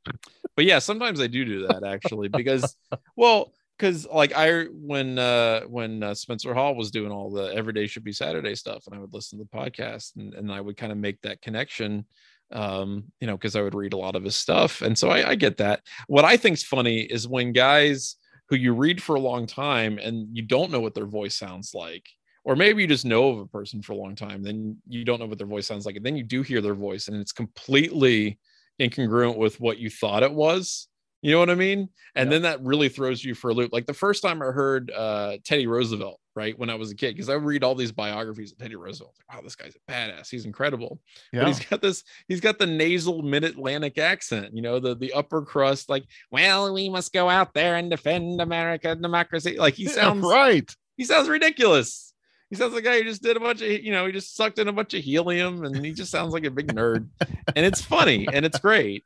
but 0.55 0.65
yeah, 0.65 0.79
sometimes 0.79 1.21
I 1.21 1.27
do 1.27 1.45
do 1.45 1.67
that 1.67 1.83
actually 1.83 2.27
because, 2.27 2.75
well, 3.15 3.53
because 3.77 4.07
like 4.07 4.33
I 4.33 4.63
when 4.63 5.19
uh 5.19 5.61
when 5.61 6.01
uh, 6.01 6.15
Spencer 6.15 6.55
Hall 6.55 6.75
was 6.75 6.89
doing 6.89 7.11
all 7.11 7.29
the 7.29 7.53
everyday 7.53 7.85
should 7.85 8.03
be 8.03 8.13
Saturday 8.13 8.55
stuff, 8.55 8.87
and 8.87 8.95
I 8.95 8.99
would 8.99 9.13
listen 9.13 9.37
to 9.37 9.45
the 9.45 9.57
podcast 9.57 10.15
and, 10.15 10.33
and 10.33 10.51
I 10.51 10.59
would 10.59 10.75
kind 10.75 10.91
of 10.91 10.97
make 10.97 11.21
that 11.21 11.41
connection 11.43 12.05
um, 12.51 13.05
you 13.19 13.27
know, 13.27 13.37
because 13.37 13.55
I 13.55 13.61
would 13.61 13.75
read 13.75 13.93
a 13.93 13.97
lot 13.97 14.15
of 14.15 14.23
his 14.23 14.35
stuff. 14.35 14.81
And 14.81 14.97
so 14.97 15.09
I, 15.09 15.29
I 15.29 15.35
get 15.35 15.57
that. 15.57 15.81
What 16.07 16.25
I 16.25 16.37
think's 16.37 16.63
funny 16.63 17.01
is 17.01 17.27
when 17.27 17.53
guys 17.53 18.15
who 18.49 18.55
you 18.55 18.73
read 18.73 19.01
for 19.01 19.15
a 19.15 19.19
long 19.19 19.45
time 19.45 19.99
and 19.99 20.27
you 20.35 20.41
don't 20.41 20.71
know 20.71 20.79
what 20.79 20.95
their 20.95 21.05
voice 21.05 21.35
sounds 21.35 21.73
like, 21.73 22.07
or 22.43 22.55
maybe 22.55 22.81
you 22.81 22.87
just 22.87 23.05
know 23.05 23.29
of 23.29 23.39
a 23.39 23.45
person 23.45 23.81
for 23.81 23.93
a 23.93 23.97
long 23.97 24.15
time, 24.15 24.41
then 24.41 24.77
you 24.87 25.05
don't 25.05 25.19
know 25.19 25.27
what 25.27 25.37
their 25.37 25.47
voice 25.47 25.67
sounds 25.67 25.85
like. 25.85 25.95
And 25.95 26.05
then 26.05 26.15
you 26.15 26.23
do 26.23 26.41
hear 26.41 26.61
their 26.61 26.73
voice 26.73 27.07
and 27.07 27.17
it's 27.17 27.31
completely 27.31 28.39
incongruent 28.81 29.37
with 29.37 29.59
what 29.59 29.77
you 29.77 29.89
thought 29.89 30.23
it 30.23 30.33
was. 30.33 30.87
You 31.21 31.31
know 31.33 31.39
what 31.39 31.49
I 31.49 31.55
mean? 31.55 31.89
And 32.15 32.27
yeah. 32.27 32.35
then 32.35 32.41
that 32.43 32.63
really 32.63 32.89
throws 32.89 33.23
you 33.23 33.35
for 33.35 33.49
a 33.49 33.53
loop. 33.53 33.73
Like 33.73 33.85
the 33.85 33.93
first 33.93 34.23
time 34.23 34.41
I 34.41 34.45
heard 34.45 34.89
uh, 34.89 35.37
Teddy 35.43 35.67
Roosevelt, 35.67 36.19
right 36.39 36.57
when 36.57 36.69
I 36.69 36.75
was 36.75 36.89
a 36.89 36.95
kid 36.95 37.15
because 37.15 37.29
I 37.29 37.33
read 37.33 37.65
all 37.65 37.75
these 37.75 37.91
biographies 37.91 38.53
of 38.53 38.59
Teddy 38.59 38.77
Roosevelt. 38.77 39.13
Like, 39.19 39.35
wow, 39.35 39.43
this 39.43 39.57
guy's 39.57 39.75
a 39.75 39.91
badass. 39.91 40.29
He's 40.29 40.45
incredible. 40.45 41.01
Yeah. 41.33 41.41
But 41.41 41.47
he's 41.49 41.65
got 41.65 41.81
this. 41.81 42.03
He's 42.29 42.39
got 42.39 42.59
the 42.59 42.65
nasal 42.65 43.21
Mid 43.21 43.43
Atlantic 43.43 43.97
accent. 43.97 44.55
You 44.55 44.61
know, 44.61 44.79
the 44.79 44.95
the 44.95 45.11
upper 45.11 45.41
crust. 45.41 45.89
Like, 45.89 46.05
well, 46.31 46.73
we 46.73 46.87
must 46.87 47.11
go 47.11 47.29
out 47.29 47.53
there 47.53 47.75
and 47.75 47.91
defend 47.91 48.39
America 48.39 48.91
and 48.91 49.01
democracy. 49.01 49.57
Like 49.57 49.73
he 49.73 49.87
sounds 49.87 50.23
yeah, 50.23 50.31
right. 50.31 50.75
He 50.95 51.03
sounds 51.03 51.27
ridiculous. 51.27 52.13
He 52.49 52.55
sounds 52.55 52.73
like 52.73 52.83
a 52.83 52.85
guy 52.85 52.97
who 52.97 53.03
just 53.03 53.21
did 53.21 53.37
a 53.37 53.39
bunch 53.39 53.61
of, 53.61 53.69
you 53.69 53.91
know, 53.91 54.07
he 54.07 54.11
just 54.11 54.35
sucked 54.35 54.57
in 54.57 54.67
a 54.67 54.73
bunch 54.73 54.95
of 54.95 55.03
helium 55.03 55.63
and 55.63 55.85
he 55.85 55.93
just 55.93 56.09
sounds 56.09 56.33
like 56.33 56.45
a 56.45 56.51
big 56.51 56.73
nerd. 56.73 57.07
and 57.55 57.65
it's 57.65 57.81
funny 57.81 58.27
and 58.31 58.43
it's 58.43 58.57
great 58.57 59.03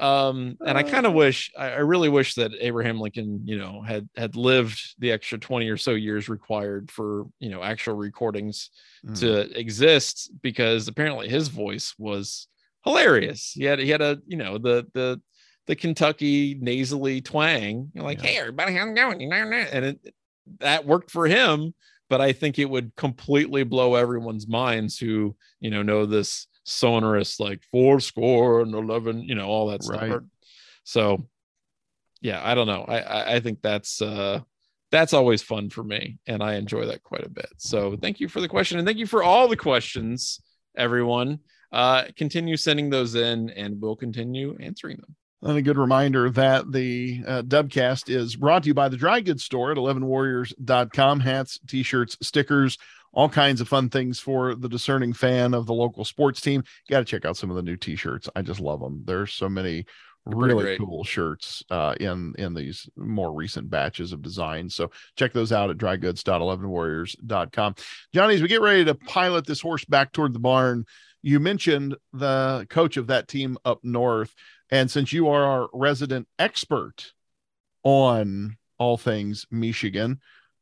um 0.00 0.56
and 0.66 0.76
i 0.76 0.82
kind 0.82 1.06
of 1.06 1.12
uh. 1.12 1.16
wish 1.16 1.52
I, 1.56 1.76
really 1.76 2.08
wish 2.08 2.34
that 2.34 2.50
abraham 2.60 2.98
lincoln 2.98 3.42
you 3.44 3.56
know 3.56 3.80
had 3.80 4.08
had 4.16 4.34
lived 4.34 4.80
the 4.98 5.12
extra 5.12 5.38
20 5.38 5.68
or 5.68 5.76
so 5.76 5.92
years 5.92 6.28
required 6.28 6.90
for 6.90 7.26
you 7.38 7.50
know 7.50 7.62
actual 7.62 7.94
recordings 7.94 8.70
mm. 9.06 9.18
to 9.20 9.56
exist 9.58 10.32
because 10.42 10.88
apparently 10.88 11.28
his 11.28 11.46
voice 11.48 11.94
was 11.96 12.48
hilarious 12.84 13.52
he 13.54 13.64
had 13.64 13.78
he 13.78 13.88
had 13.88 14.02
a 14.02 14.18
you 14.26 14.36
know 14.36 14.58
the 14.58 14.84
the 14.94 15.20
the 15.66 15.76
kentucky 15.76 16.58
nasally 16.60 17.20
twang 17.20 17.90
You're 17.94 18.04
like 18.04 18.20
yeah. 18.22 18.30
hey 18.30 18.38
everybody 18.38 18.74
how's 18.74 18.88
it 18.88 18.94
going 18.96 19.32
and 19.32 19.84
it 19.84 20.14
that 20.58 20.84
worked 20.84 21.12
for 21.12 21.26
him 21.26 21.72
but 22.10 22.20
i 22.20 22.32
think 22.32 22.58
it 22.58 22.68
would 22.68 22.94
completely 22.96 23.62
blow 23.62 23.94
everyone's 23.94 24.48
minds 24.48 24.98
who 24.98 25.36
you 25.60 25.70
know 25.70 25.82
know 25.82 26.04
this 26.04 26.48
sonorous 26.64 27.38
like 27.38 27.62
four 27.70 28.00
score 28.00 28.60
and 28.60 28.74
11 28.74 29.22
you 29.22 29.34
know 29.34 29.46
all 29.46 29.68
that 29.68 29.82
stuff. 29.82 30.00
So 30.84 31.26
yeah 32.20 32.40
i 32.42 32.54
don't 32.54 32.66
know. 32.66 32.84
I, 32.88 33.36
I 33.36 33.40
think 33.40 33.60
that's 33.62 34.02
uh 34.02 34.40
that's 34.90 35.12
always 35.12 35.42
fun 35.42 35.70
for 35.70 35.82
me 35.82 36.18
and 36.26 36.42
i 36.42 36.54
enjoy 36.54 36.86
that 36.86 37.02
quite 37.02 37.24
a 37.24 37.30
bit. 37.30 37.52
So 37.58 37.96
thank 37.96 38.20
you 38.20 38.28
for 38.28 38.40
the 38.40 38.48
question 38.48 38.78
and 38.78 38.86
thank 38.86 38.98
you 38.98 39.06
for 39.06 39.22
all 39.22 39.48
the 39.48 39.56
questions 39.56 40.40
everyone. 40.76 41.40
Uh, 41.72 42.04
continue 42.16 42.56
sending 42.56 42.88
those 42.88 43.16
in, 43.16 43.50
and 43.50 43.80
we'll 43.80 43.96
continue 43.96 44.56
answering 44.60 44.96
them. 44.98 45.16
And 45.44 45.58
a 45.58 45.62
good 45.62 45.76
reminder 45.76 46.30
that 46.30 46.72
the 46.72 47.22
uh, 47.26 47.42
Dubcast 47.42 48.08
is 48.08 48.34
brought 48.34 48.62
to 48.62 48.68
you 48.68 48.74
by 48.74 48.88
the 48.88 48.96
Dry 48.96 49.20
Goods 49.20 49.44
Store 49.44 49.70
at 49.72 49.76
11warriors.com. 49.76 51.20
Hats, 51.20 51.60
t 51.68 51.82
shirts, 51.82 52.16
stickers, 52.22 52.78
all 53.12 53.28
kinds 53.28 53.60
of 53.60 53.68
fun 53.68 53.90
things 53.90 54.18
for 54.18 54.54
the 54.54 54.70
discerning 54.70 55.12
fan 55.12 55.52
of 55.52 55.66
the 55.66 55.74
local 55.74 56.06
sports 56.06 56.40
team. 56.40 56.64
You 56.88 56.94
got 56.94 57.00
to 57.00 57.04
check 57.04 57.26
out 57.26 57.36
some 57.36 57.50
of 57.50 57.56
the 57.56 57.62
new 57.62 57.76
t 57.76 57.94
shirts. 57.94 58.26
I 58.34 58.40
just 58.40 58.58
love 58.58 58.80
them. 58.80 59.02
There's 59.04 59.34
so 59.34 59.50
many 59.50 59.84
really 60.24 60.78
cool 60.78 61.04
shirts 61.04 61.62
uh, 61.70 61.94
in 62.00 62.34
in 62.38 62.54
these 62.54 62.88
more 62.96 63.30
recent 63.30 63.68
batches 63.68 64.12
of 64.12 64.22
designs. 64.22 64.74
So 64.74 64.90
check 65.16 65.34
those 65.34 65.52
out 65.52 65.68
at 65.68 65.76
drygoods.11warriors.com. 65.76 67.74
Johnny, 68.14 68.34
as 68.34 68.40
we 68.40 68.48
get 68.48 68.62
ready 68.62 68.86
to 68.86 68.94
pilot 68.94 69.46
this 69.46 69.60
horse 69.60 69.84
back 69.84 70.12
toward 70.12 70.32
the 70.32 70.38
barn, 70.38 70.86
you 71.20 71.38
mentioned 71.38 71.96
the 72.12 72.66
coach 72.70 72.96
of 72.96 73.08
that 73.08 73.28
team 73.28 73.58
up 73.64 73.80
north. 73.82 74.34
And 74.70 74.90
since 74.90 75.12
you 75.12 75.28
are 75.28 75.44
our 75.44 75.68
resident 75.72 76.28
expert 76.38 77.12
on 77.82 78.56
all 78.78 78.96
things 78.96 79.46
Michigan, 79.50 80.20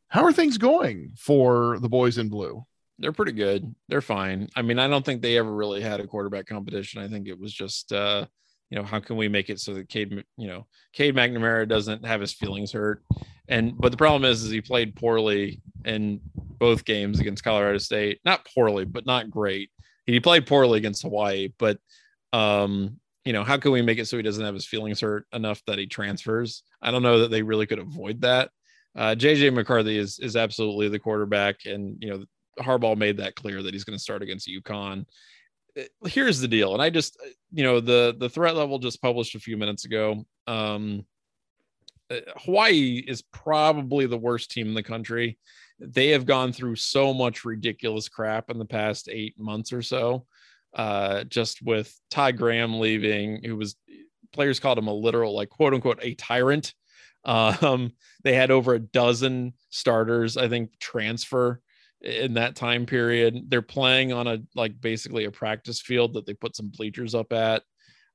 how 0.08 0.24
are 0.24 0.32
things 0.32 0.58
going 0.58 1.12
for 1.16 1.78
the 1.80 1.88
boys 1.88 2.18
in 2.18 2.28
blue? 2.28 2.64
They're 2.98 3.12
pretty 3.12 3.32
good. 3.32 3.74
They're 3.88 4.00
fine. 4.00 4.48
I 4.54 4.62
mean, 4.62 4.78
I 4.78 4.86
don't 4.86 5.04
think 5.04 5.22
they 5.22 5.38
ever 5.38 5.52
really 5.52 5.80
had 5.80 6.00
a 6.00 6.06
quarterback 6.06 6.46
competition. 6.46 7.02
I 7.02 7.08
think 7.08 7.26
it 7.26 7.38
was 7.38 7.52
just, 7.52 7.92
uh, 7.92 8.26
you 8.70 8.78
know, 8.78 8.84
how 8.84 9.00
can 9.00 9.16
we 9.16 9.28
make 9.28 9.50
it 9.50 9.60
so 9.60 9.74
that 9.74 9.88
Cade, 9.88 10.24
you 10.36 10.46
know, 10.46 10.66
Cade 10.92 11.14
McNamara 11.14 11.66
doesn't 11.68 12.04
have 12.04 12.20
his 12.20 12.32
feelings 12.32 12.72
hurt? 12.72 13.02
And 13.48 13.76
but 13.76 13.90
the 13.90 13.98
problem 13.98 14.24
is, 14.24 14.42
is 14.42 14.50
he 14.50 14.60
played 14.60 14.94
poorly 14.94 15.60
in 15.84 16.20
both 16.34 16.84
games 16.84 17.18
against 17.18 17.42
Colorado 17.42 17.78
State. 17.78 18.20
Not 18.24 18.46
poorly, 18.54 18.84
but 18.84 19.04
not 19.06 19.30
great. 19.30 19.70
He 20.06 20.20
played 20.20 20.46
poorly 20.46 20.78
against 20.78 21.02
Hawaii, 21.02 21.48
but 21.58 21.78
um, 22.32 22.98
you 23.24 23.32
know, 23.32 23.44
how 23.44 23.56
can 23.56 23.72
we 23.72 23.82
make 23.82 23.98
it 23.98 24.06
so 24.06 24.16
he 24.16 24.22
doesn't 24.22 24.44
have 24.44 24.54
his 24.54 24.66
feelings 24.66 25.00
hurt 25.00 25.26
enough 25.32 25.62
that 25.66 25.78
he 25.78 25.86
transfers? 25.86 26.64
I 26.80 26.90
don't 26.90 27.02
know 27.02 27.20
that 27.20 27.30
they 27.30 27.42
really 27.42 27.66
could 27.66 27.78
avoid 27.78 28.22
that. 28.22 28.50
Uh, 28.96 29.14
JJ 29.16 29.54
McCarthy 29.54 29.96
is 29.96 30.18
is 30.18 30.36
absolutely 30.36 30.88
the 30.88 30.98
quarterback, 30.98 31.64
and 31.64 31.96
you 32.00 32.10
know, 32.10 32.24
Harbaugh 32.60 32.96
made 32.96 33.18
that 33.18 33.36
clear 33.36 33.62
that 33.62 33.72
he's 33.72 33.84
going 33.84 33.96
to 33.96 34.02
start 34.02 34.22
against 34.22 34.48
UConn. 34.48 35.06
Uh, 35.78 35.82
here's 36.06 36.40
the 36.40 36.48
deal, 36.48 36.74
and 36.74 36.82
I 36.82 36.90
just, 36.90 37.16
uh, 37.24 37.30
you 37.52 37.62
know, 37.62 37.80
the 37.80 38.14
the 38.18 38.28
threat 38.28 38.56
level 38.56 38.78
just 38.78 39.00
published 39.00 39.34
a 39.34 39.40
few 39.40 39.56
minutes 39.56 39.84
ago. 39.84 40.26
Um, 40.46 41.06
uh, 42.10 42.16
Hawaii 42.44 43.02
is 43.06 43.22
probably 43.22 44.06
the 44.06 44.18
worst 44.18 44.50
team 44.50 44.68
in 44.68 44.74
the 44.74 44.82
country. 44.82 45.38
They 45.78 46.08
have 46.08 46.26
gone 46.26 46.52
through 46.52 46.76
so 46.76 47.14
much 47.14 47.44
ridiculous 47.44 48.08
crap 48.08 48.50
in 48.50 48.58
the 48.58 48.66
past 48.66 49.08
eight 49.10 49.38
months 49.38 49.72
or 49.72 49.80
so 49.80 50.26
uh, 50.74 51.24
just 51.24 51.62
with 51.62 51.94
Ty 52.10 52.32
Graham 52.32 52.80
leaving, 52.80 53.42
who 53.44 53.56
was 53.56 53.76
players 54.32 54.60
called 54.60 54.78
him 54.78 54.88
a 54.88 54.94
literal, 54.94 55.34
like 55.34 55.50
quote 55.50 55.74
unquote, 55.74 56.00
a 56.02 56.14
tyrant. 56.14 56.74
Um, 57.24 57.92
they 58.24 58.34
had 58.34 58.50
over 58.50 58.74
a 58.74 58.80
dozen 58.80 59.52
starters, 59.70 60.36
I 60.36 60.48
think, 60.48 60.76
transfer 60.80 61.62
in 62.00 62.34
that 62.34 62.56
time 62.56 62.84
period. 62.84 63.44
They're 63.48 63.62
playing 63.62 64.12
on 64.12 64.26
a 64.26 64.38
like 64.56 64.80
basically 64.80 65.26
a 65.26 65.30
practice 65.30 65.80
field 65.80 66.14
that 66.14 66.26
they 66.26 66.34
put 66.34 66.56
some 66.56 66.68
bleachers 66.68 67.14
up 67.14 67.32
at 67.32 67.62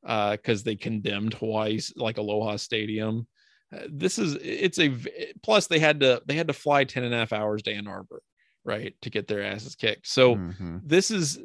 because 0.01 0.61
uh, 0.61 0.63
they 0.65 0.75
condemned 0.75 1.35
Hawaii's 1.35 1.93
like 1.95 2.17
Aloha 2.17 2.57
Stadium. 2.57 3.27
Uh, 3.73 3.87
this 3.89 4.19
is 4.19 4.37
it's 4.41 4.79
a 4.79 4.93
plus 5.43 5.67
they 5.67 5.79
had 5.79 5.99
to 6.01 6.21
they 6.25 6.35
had 6.35 6.47
to 6.47 6.53
fly 6.53 6.83
10 6.83 7.03
and 7.03 7.13
a 7.13 7.17
half 7.17 7.33
hours 7.33 7.61
to 7.63 7.73
Ann 7.73 7.87
Arbor, 7.87 8.21
right, 8.63 8.93
to 9.01 9.09
get 9.09 9.27
their 9.27 9.43
asses 9.43 9.75
kicked. 9.75 10.07
So 10.07 10.35
mm-hmm. 10.35 10.77
this 10.83 11.11
is 11.11 11.39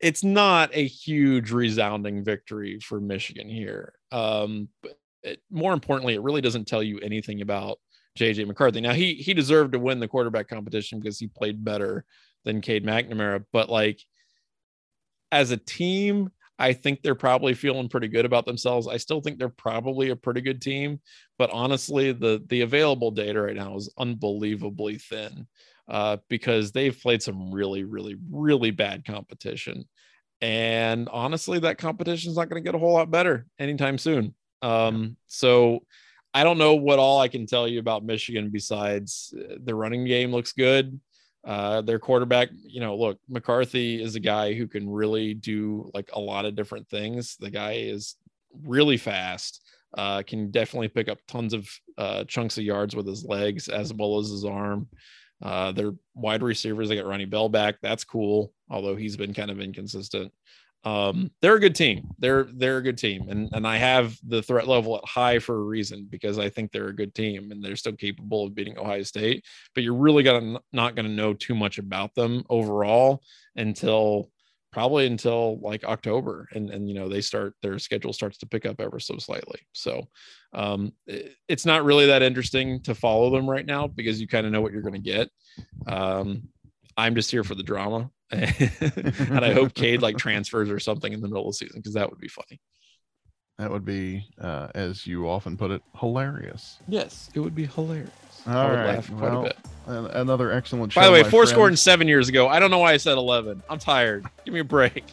it's 0.00 0.22
not 0.22 0.70
a 0.72 0.86
huge 0.86 1.50
resounding 1.50 2.24
victory 2.24 2.78
for 2.80 3.00
Michigan 3.00 3.48
here. 3.48 3.94
Um, 4.12 4.68
but 4.82 4.98
it, 5.22 5.40
more 5.50 5.72
importantly, 5.72 6.14
it 6.14 6.22
really 6.22 6.40
doesn't 6.40 6.68
tell 6.68 6.82
you 6.82 6.98
anything 7.00 7.40
about 7.40 7.78
JJ 8.18 8.46
McCarthy. 8.46 8.80
Now 8.80 8.92
he 8.92 9.14
he 9.14 9.34
deserved 9.34 9.72
to 9.72 9.78
win 9.78 10.00
the 10.00 10.08
quarterback 10.08 10.48
competition 10.48 11.00
because 11.00 11.18
he 11.18 11.26
played 11.26 11.64
better 11.64 12.04
than 12.44 12.60
Cade 12.60 12.84
McNamara, 12.84 13.44
but 13.52 13.68
like 13.68 14.00
as 15.30 15.50
a 15.50 15.56
team, 15.56 16.30
I 16.58 16.72
think 16.72 17.02
they're 17.02 17.14
probably 17.14 17.54
feeling 17.54 17.88
pretty 17.88 18.08
good 18.08 18.24
about 18.24 18.46
themselves. 18.46 18.88
I 18.88 18.96
still 18.96 19.20
think 19.20 19.38
they're 19.38 19.48
probably 19.48 20.10
a 20.10 20.16
pretty 20.16 20.40
good 20.40 20.60
team, 20.60 21.00
but 21.38 21.50
honestly, 21.50 22.12
the 22.12 22.42
the 22.48 22.62
available 22.62 23.10
data 23.10 23.40
right 23.40 23.56
now 23.56 23.76
is 23.76 23.92
unbelievably 23.98 24.98
thin 24.98 25.46
uh, 25.88 26.18
because 26.28 26.72
they've 26.72 26.98
played 26.98 27.22
some 27.22 27.52
really, 27.52 27.84
really, 27.84 28.16
really 28.30 28.70
bad 28.70 29.04
competition. 29.04 29.84
And 30.40 31.08
honestly, 31.08 31.58
that 31.60 31.78
competition 31.78 32.30
is 32.30 32.36
not 32.36 32.48
going 32.48 32.62
to 32.62 32.66
get 32.66 32.74
a 32.74 32.78
whole 32.78 32.92
lot 32.92 33.10
better 33.10 33.46
anytime 33.58 33.98
soon. 33.98 34.34
Um, 34.62 35.16
so 35.26 35.80
I 36.34 36.44
don't 36.44 36.58
know 36.58 36.74
what 36.74 36.98
all 36.98 37.20
I 37.20 37.28
can 37.28 37.46
tell 37.46 37.66
you 37.66 37.80
about 37.80 38.04
Michigan 38.04 38.50
besides 38.50 39.34
uh, 39.36 39.54
the 39.62 39.74
running 39.74 40.04
game 40.04 40.30
looks 40.30 40.52
good. 40.52 41.00
Uh, 41.44 41.80
their 41.80 41.98
quarterback, 41.98 42.50
you 42.64 42.80
know, 42.80 42.96
look, 42.96 43.18
McCarthy 43.28 44.02
is 44.02 44.14
a 44.14 44.20
guy 44.20 44.52
who 44.52 44.66
can 44.66 44.88
really 44.88 45.34
do 45.34 45.90
like 45.94 46.10
a 46.12 46.20
lot 46.20 46.44
of 46.44 46.54
different 46.54 46.88
things. 46.88 47.36
The 47.40 47.50
guy 47.50 47.72
is 47.72 48.16
really 48.64 48.96
fast, 48.98 49.62
uh, 49.96 50.22
can 50.22 50.50
definitely 50.50 50.88
pick 50.88 51.08
up 51.08 51.18
tons 51.26 51.54
of 51.54 51.68
uh, 51.96 52.24
chunks 52.24 52.58
of 52.58 52.64
yards 52.64 52.94
with 52.94 53.06
his 53.06 53.24
legs 53.24 53.68
as 53.68 53.94
well 53.94 54.18
as 54.18 54.28
his 54.28 54.44
arm. 54.44 54.88
Uh, 55.42 55.72
they're 55.72 55.92
wide 56.14 56.42
receivers. 56.42 56.88
They 56.88 56.96
got 56.96 57.06
Ronnie 57.06 57.24
Bell 57.24 57.48
back. 57.48 57.76
That's 57.80 58.04
cool, 58.04 58.52
although 58.68 58.96
he's 58.96 59.16
been 59.16 59.34
kind 59.34 59.50
of 59.50 59.60
inconsistent. 59.60 60.32
Um, 60.84 61.30
they're 61.42 61.56
a 61.56 61.60
good 61.60 61.74
team. 61.74 62.08
They're 62.18 62.44
they're 62.54 62.78
a 62.78 62.82
good 62.82 62.98
team, 62.98 63.28
and 63.28 63.48
and 63.52 63.66
I 63.66 63.76
have 63.76 64.16
the 64.26 64.42
threat 64.42 64.68
level 64.68 64.96
at 64.96 65.04
high 65.04 65.38
for 65.38 65.56
a 65.56 65.64
reason 65.64 66.06
because 66.08 66.38
I 66.38 66.48
think 66.48 66.70
they're 66.70 66.88
a 66.88 66.96
good 66.96 67.14
team 67.14 67.50
and 67.50 67.62
they're 67.62 67.76
still 67.76 67.94
capable 67.94 68.46
of 68.46 68.54
beating 68.54 68.78
Ohio 68.78 69.02
State. 69.02 69.44
But 69.74 69.82
you're 69.82 69.94
really 69.94 70.22
gonna 70.22 70.60
not 70.72 70.94
gonna 70.94 71.08
know 71.08 71.34
too 71.34 71.54
much 71.54 71.78
about 71.78 72.14
them 72.14 72.44
overall 72.48 73.22
until 73.56 74.30
probably 74.70 75.06
until 75.06 75.58
like 75.60 75.84
October 75.84 76.48
and 76.52 76.70
and 76.70 76.88
you 76.88 76.94
know 76.94 77.08
they 77.08 77.20
start 77.20 77.54
their 77.62 77.78
schedule 77.78 78.12
starts 78.12 78.38
to 78.38 78.46
pick 78.46 78.66
up 78.66 78.80
ever 78.80 79.00
so 79.00 79.16
slightly. 79.18 79.60
So 79.72 80.02
um 80.52 80.92
it, 81.06 81.34
it's 81.48 81.66
not 81.66 81.84
really 81.84 82.06
that 82.06 82.22
interesting 82.22 82.80
to 82.82 82.94
follow 82.94 83.30
them 83.30 83.48
right 83.48 83.66
now 83.66 83.86
because 83.86 84.20
you 84.20 84.28
kind 84.28 84.46
of 84.46 84.52
know 84.52 84.60
what 84.60 84.72
you're 84.72 84.82
going 84.82 84.94
to 84.94 84.98
get. 84.98 85.30
Um 85.86 86.48
I'm 86.96 87.14
just 87.14 87.30
here 87.30 87.44
for 87.44 87.54
the 87.54 87.62
drama 87.62 88.10
and 88.30 89.44
I 89.44 89.52
hope 89.52 89.74
Cade 89.74 90.02
like 90.02 90.16
transfers 90.18 90.68
or 90.68 90.78
something 90.78 91.12
in 91.12 91.20
the 91.20 91.28
middle 91.28 91.46
of 91.48 91.52
the 91.54 91.56
season 91.56 91.80
because 91.80 91.94
that 91.94 92.10
would 92.10 92.20
be 92.20 92.28
funny. 92.28 92.60
That 93.58 93.72
would 93.72 93.84
be, 93.84 94.24
uh, 94.40 94.68
as 94.76 95.04
you 95.04 95.28
often 95.28 95.56
put 95.56 95.72
it, 95.72 95.82
hilarious. 95.96 96.78
Yes, 96.86 97.28
it 97.34 97.40
would 97.40 97.56
be 97.56 97.66
hilarious. 97.66 98.37
All 98.48 98.56
I 98.56 98.70
would 98.70 98.76
right. 98.76 98.86
laugh 98.86 99.08
quite 99.08 99.20
well, 99.20 99.46
a 99.46 99.48
bit. 99.48 99.56
Another 100.16 100.52
excellent 100.52 100.92
show. 100.92 101.00
By 101.00 101.06
the 101.06 101.12
way, 101.12 101.24
four 101.24 101.46
scored 101.46 101.72
in 101.72 101.76
seven 101.76 102.08
years 102.08 102.28
ago. 102.28 102.48
I 102.48 102.58
don't 102.58 102.70
know 102.70 102.78
why 102.78 102.92
I 102.92 102.96
said 102.98 103.16
eleven. 103.16 103.62
I'm 103.70 103.78
tired. 103.78 104.26
Give 104.44 104.52
me 104.52 104.60
a 104.60 104.64
break. 104.64 105.04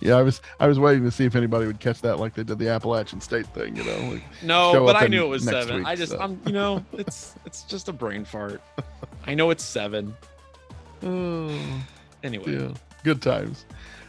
Yeah, 0.00 0.16
I 0.16 0.22
was 0.22 0.40
I 0.58 0.66
was 0.66 0.78
waiting 0.78 1.04
to 1.04 1.10
see 1.10 1.24
if 1.24 1.36
anybody 1.36 1.66
would 1.66 1.80
catch 1.80 2.00
that 2.02 2.18
like 2.18 2.34
they 2.34 2.42
did 2.42 2.58
the 2.58 2.68
Appalachian 2.68 3.20
State 3.20 3.46
thing, 3.48 3.76
you 3.76 3.84
know. 3.84 4.12
Like 4.12 4.22
no, 4.42 4.84
but 4.84 4.96
I 4.96 5.06
knew 5.06 5.24
it 5.24 5.28
was 5.28 5.44
seven. 5.44 5.78
Week, 5.78 5.86
I 5.86 5.94
just 5.94 6.12
so. 6.12 6.18
I'm 6.18 6.40
you 6.46 6.52
know, 6.52 6.84
it's 6.92 7.34
it's 7.44 7.64
just 7.64 7.88
a 7.88 7.92
brain 7.92 8.24
fart. 8.24 8.62
I 9.26 9.34
know 9.34 9.50
it's 9.50 9.64
seven. 9.64 10.14
Oh, 11.02 11.50
anyway. 12.22 12.52
Yeah, 12.52 12.74
good 13.04 13.20
times. 13.20 13.66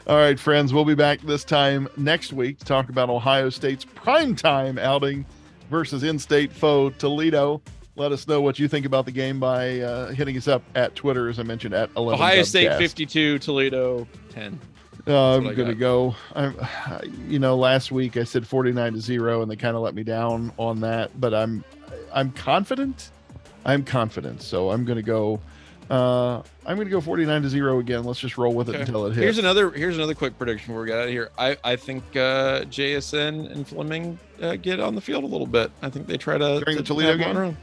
All 0.07 0.17
right, 0.17 0.39
friends, 0.39 0.73
we'll 0.73 0.85
be 0.85 0.95
back 0.95 1.21
this 1.21 1.43
time 1.43 1.87
next 1.95 2.33
week 2.33 2.57
to 2.59 2.65
talk 2.65 2.89
about 2.89 3.09
Ohio 3.09 3.49
State's 3.49 3.85
primetime 3.85 4.79
outing 4.79 5.25
versus 5.69 6.03
in-state 6.03 6.51
foe 6.51 6.89
Toledo. 6.89 7.61
Let 7.95 8.11
us 8.11 8.27
know 8.27 8.41
what 8.41 8.57
you 8.57 8.67
think 8.67 8.85
about 8.85 9.05
the 9.05 9.11
game 9.11 9.39
by 9.39 9.79
uh, 9.79 10.11
hitting 10.11 10.37
us 10.37 10.47
up 10.47 10.63
at 10.75 10.95
Twitter, 10.95 11.29
as 11.29 11.39
I 11.39 11.43
mentioned, 11.43 11.73
at 11.73 11.89
11 11.97 12.21
Ohio 12.21 12.43
State 12.43 12.77
52, 12.77 13.39
Toledo 13.39 14.07
10. 14.29 14.59
Uh, 15.07 15.35
I'm 15.37 15.43
going 15.55 15.67
to 15.67 15.75
go. 15.75 16.15
I'm, 16.35 16.55
you 17.27 17.39
know, 17.39 17.57
last 17.57 17.91
week 17.91 18.17
I 18.17 18.23
said 18.23 18.47
49 18.47 18.93
to 18.93 19.01
zero, 19.01 19.41
and 19.41 19.51
they 19.51 19.55
kind 19.55 19.75
of 19.75 19.81
let 19.81 19.95
me 19.95 20.03
down 20.03 20.53
on 20.57 20.79
that. 20.81 21.19
But 21.19 21.33
I'm, 21.33 21.63
I'm 22.13 22.31
confident. 22.31 23.11
I'm 23.65 23.83
confident. 23.83 24.41
So 24.41 24.71
I'm 24.71 24.85
going 24.85 24.97
to 24.97 25.03
go 25.03 25.41
uh, 25.91 26.41
I'm 26.65 26.77
going 26.77 26.87
to 26.87 26.91
go 26.91 27.01
49 27.01 27.41
to 27.41 27.49
zero 27.49 27.79
again. 27.79 28.05
Let's 28.05 28.21
just 28.21 28.37
roll 28.37 28.53
with 28.53 28.69
it 28.69 28.75
okay. 28.75 28.81
until 28.83 29.07
it 29.07 29.09
hits. 29.09 29.19
Here's 29.19 29.37
another. 29.39 29.71
Here's 29.71 29.97
another 29.97 30.15
quick 30.15 30.37
prediction 30.37 30.67
before 30.67 30.83
we 30.83 30.87
get 30.87 30.97
out 30.97 31.05
of 31.05 31.09
here. 31.09 31.31
I 31.37 31.57
I 31.65 31.75
think 31.75 32.03
uh, 32.15 32.61
JSN 32.61 33.51
and 33.51 33.67
Fleming 33.67 34.17
uh, 34.41 34.55
get 34.55 34.79
on 34.79 34.95
the 34.95 35.01
field 35.01 35.25
a 35.25 35.27
little 35.27 35.45
bit. 35.45 35.69
I 35.81 35.89
think 35.89 36.07
they 36.07 36.17
try 36.17 36.37
to 36.37 36.61
during 36.63 36.77
to 36.77 36.83
the 36.83 36.83
Toledo 36.83 37.17
game. 37.17 37.57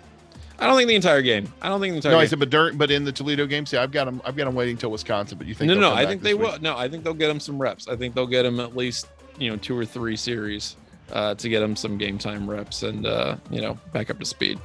I 0.59 0.67
don't 0.67 0.77
think 0.77 0.89
the 0.89 0.95
entire 0.97 1.23
game. 1.23 1.53
I 1.63 1.69
don't 1.69 1.81
think 1.81 1.93
the 1.93 1.97
entire. 1.97 2.13
No, 2.13 2.19
game. 2.19 2.25
I 2.25 2.27
said, 2.27 2.39
but 2.41 2.51
during, 2.51 2.77
but 2.77 2.91
in 2.91 3.05
the 3.05 3.13
Toledo 3.13 3.47
game, 3.47 3.65
see, 3.65 3.77
I've 3.77 3.93
got 3.93 4.07
them. 4.07 4.21
I've 4.25 4.37
got 4.37 4.47
them 4.47 4.55
waiting 4.55 4.77
till 4.77 4.91
Wisconsin. 4.91 5.39
But 5.39 5.47
you 5.47 5.55
think? 5.55 5.69
No, 5.69 5.79
no, 5.79 5.93
I 5.95 6.05
think 6.07 6.23
they 6.23 6.35
week? 6.35 6.53
will. 6.53 6.61
No, 6.61 6.77
I 6.77 6.89
think 6.89 7.05
they'll 7.05 7.15
get 7.15 7.29
them 7.29 7.41
some 7.41 7.61
reps. 7.61 7.87
I 7.89 7.97
think 7.97 8.15
they'll 8.15 8.27
get 8.27 8.43
them 8.43 8.59
at 8.61 8.77
least 8.77 9.07
you 9.39 9.51
know 9.51 9.57
two 9.57 9.77
or 9.79 9.85
three 9.85 10.17
series 10.17 10.77
uh, 11.13 11.35
to 11.37 11.49
get 11.49 11.61
them 11.61 11.77
some 11.77 11.97
game 11.97 12.19
time 12.19 12.49
reps 12.51 12.83
and 12.83 13.07
uh, 13.07 13.37
you 13.51 13.61
know 13.61 13.79
back 13.93 14.11
up 14.11 14.19
to 14.19 14.25
speed. 14.25 14.59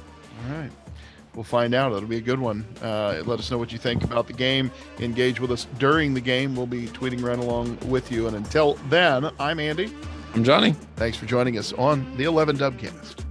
All 0.48 0.56
right. 0.58 0.70
we'll 1.36 1.44
find 1.44 1.74
out. 1.74 1.92
It'll 1.92 2.08
be 2.08 2.16
a 2.16 2.20
good 2.20 2.40
one. 2.40 2.64
Uh, 2.82 3.22
let 3.24 3.38
us 3.38 3.50
know 3.50 3.58
what 3.58 3.70
you 3.70 3.78
think 3.78 4.02
about 4.02 4.26
the 4.26 4.32
game. 4.32 4.70
Engage 4.98 5.38
with 5.40 5.52
us 5.52 5.66
during 5.78 6.12
the 6.12 6.20
game. 6.20 6.56
We'll 6.56 6.66
be 6.66 6.86
tweeting 6.88 7.22
right 7.22 7.38
along 7.38 7.78
with 7.86 8.10
you. 8.10 8.26
And 8.26 8.36
until 8.36 8.74
then, 8.88 9.30
I'm 9.38 9.60
Andy. 9.60 9.94
I'm 10.34 10.42
Johnny. 10.42 10.72
Thanks 10.96 11.16
for 11.16 11.26
joining 11.26 11.56
us 11.56 11.72
on 11.74 12.16
the 12.16 12.24
11 12.24 12.58
Dubcast. 12.58 13.24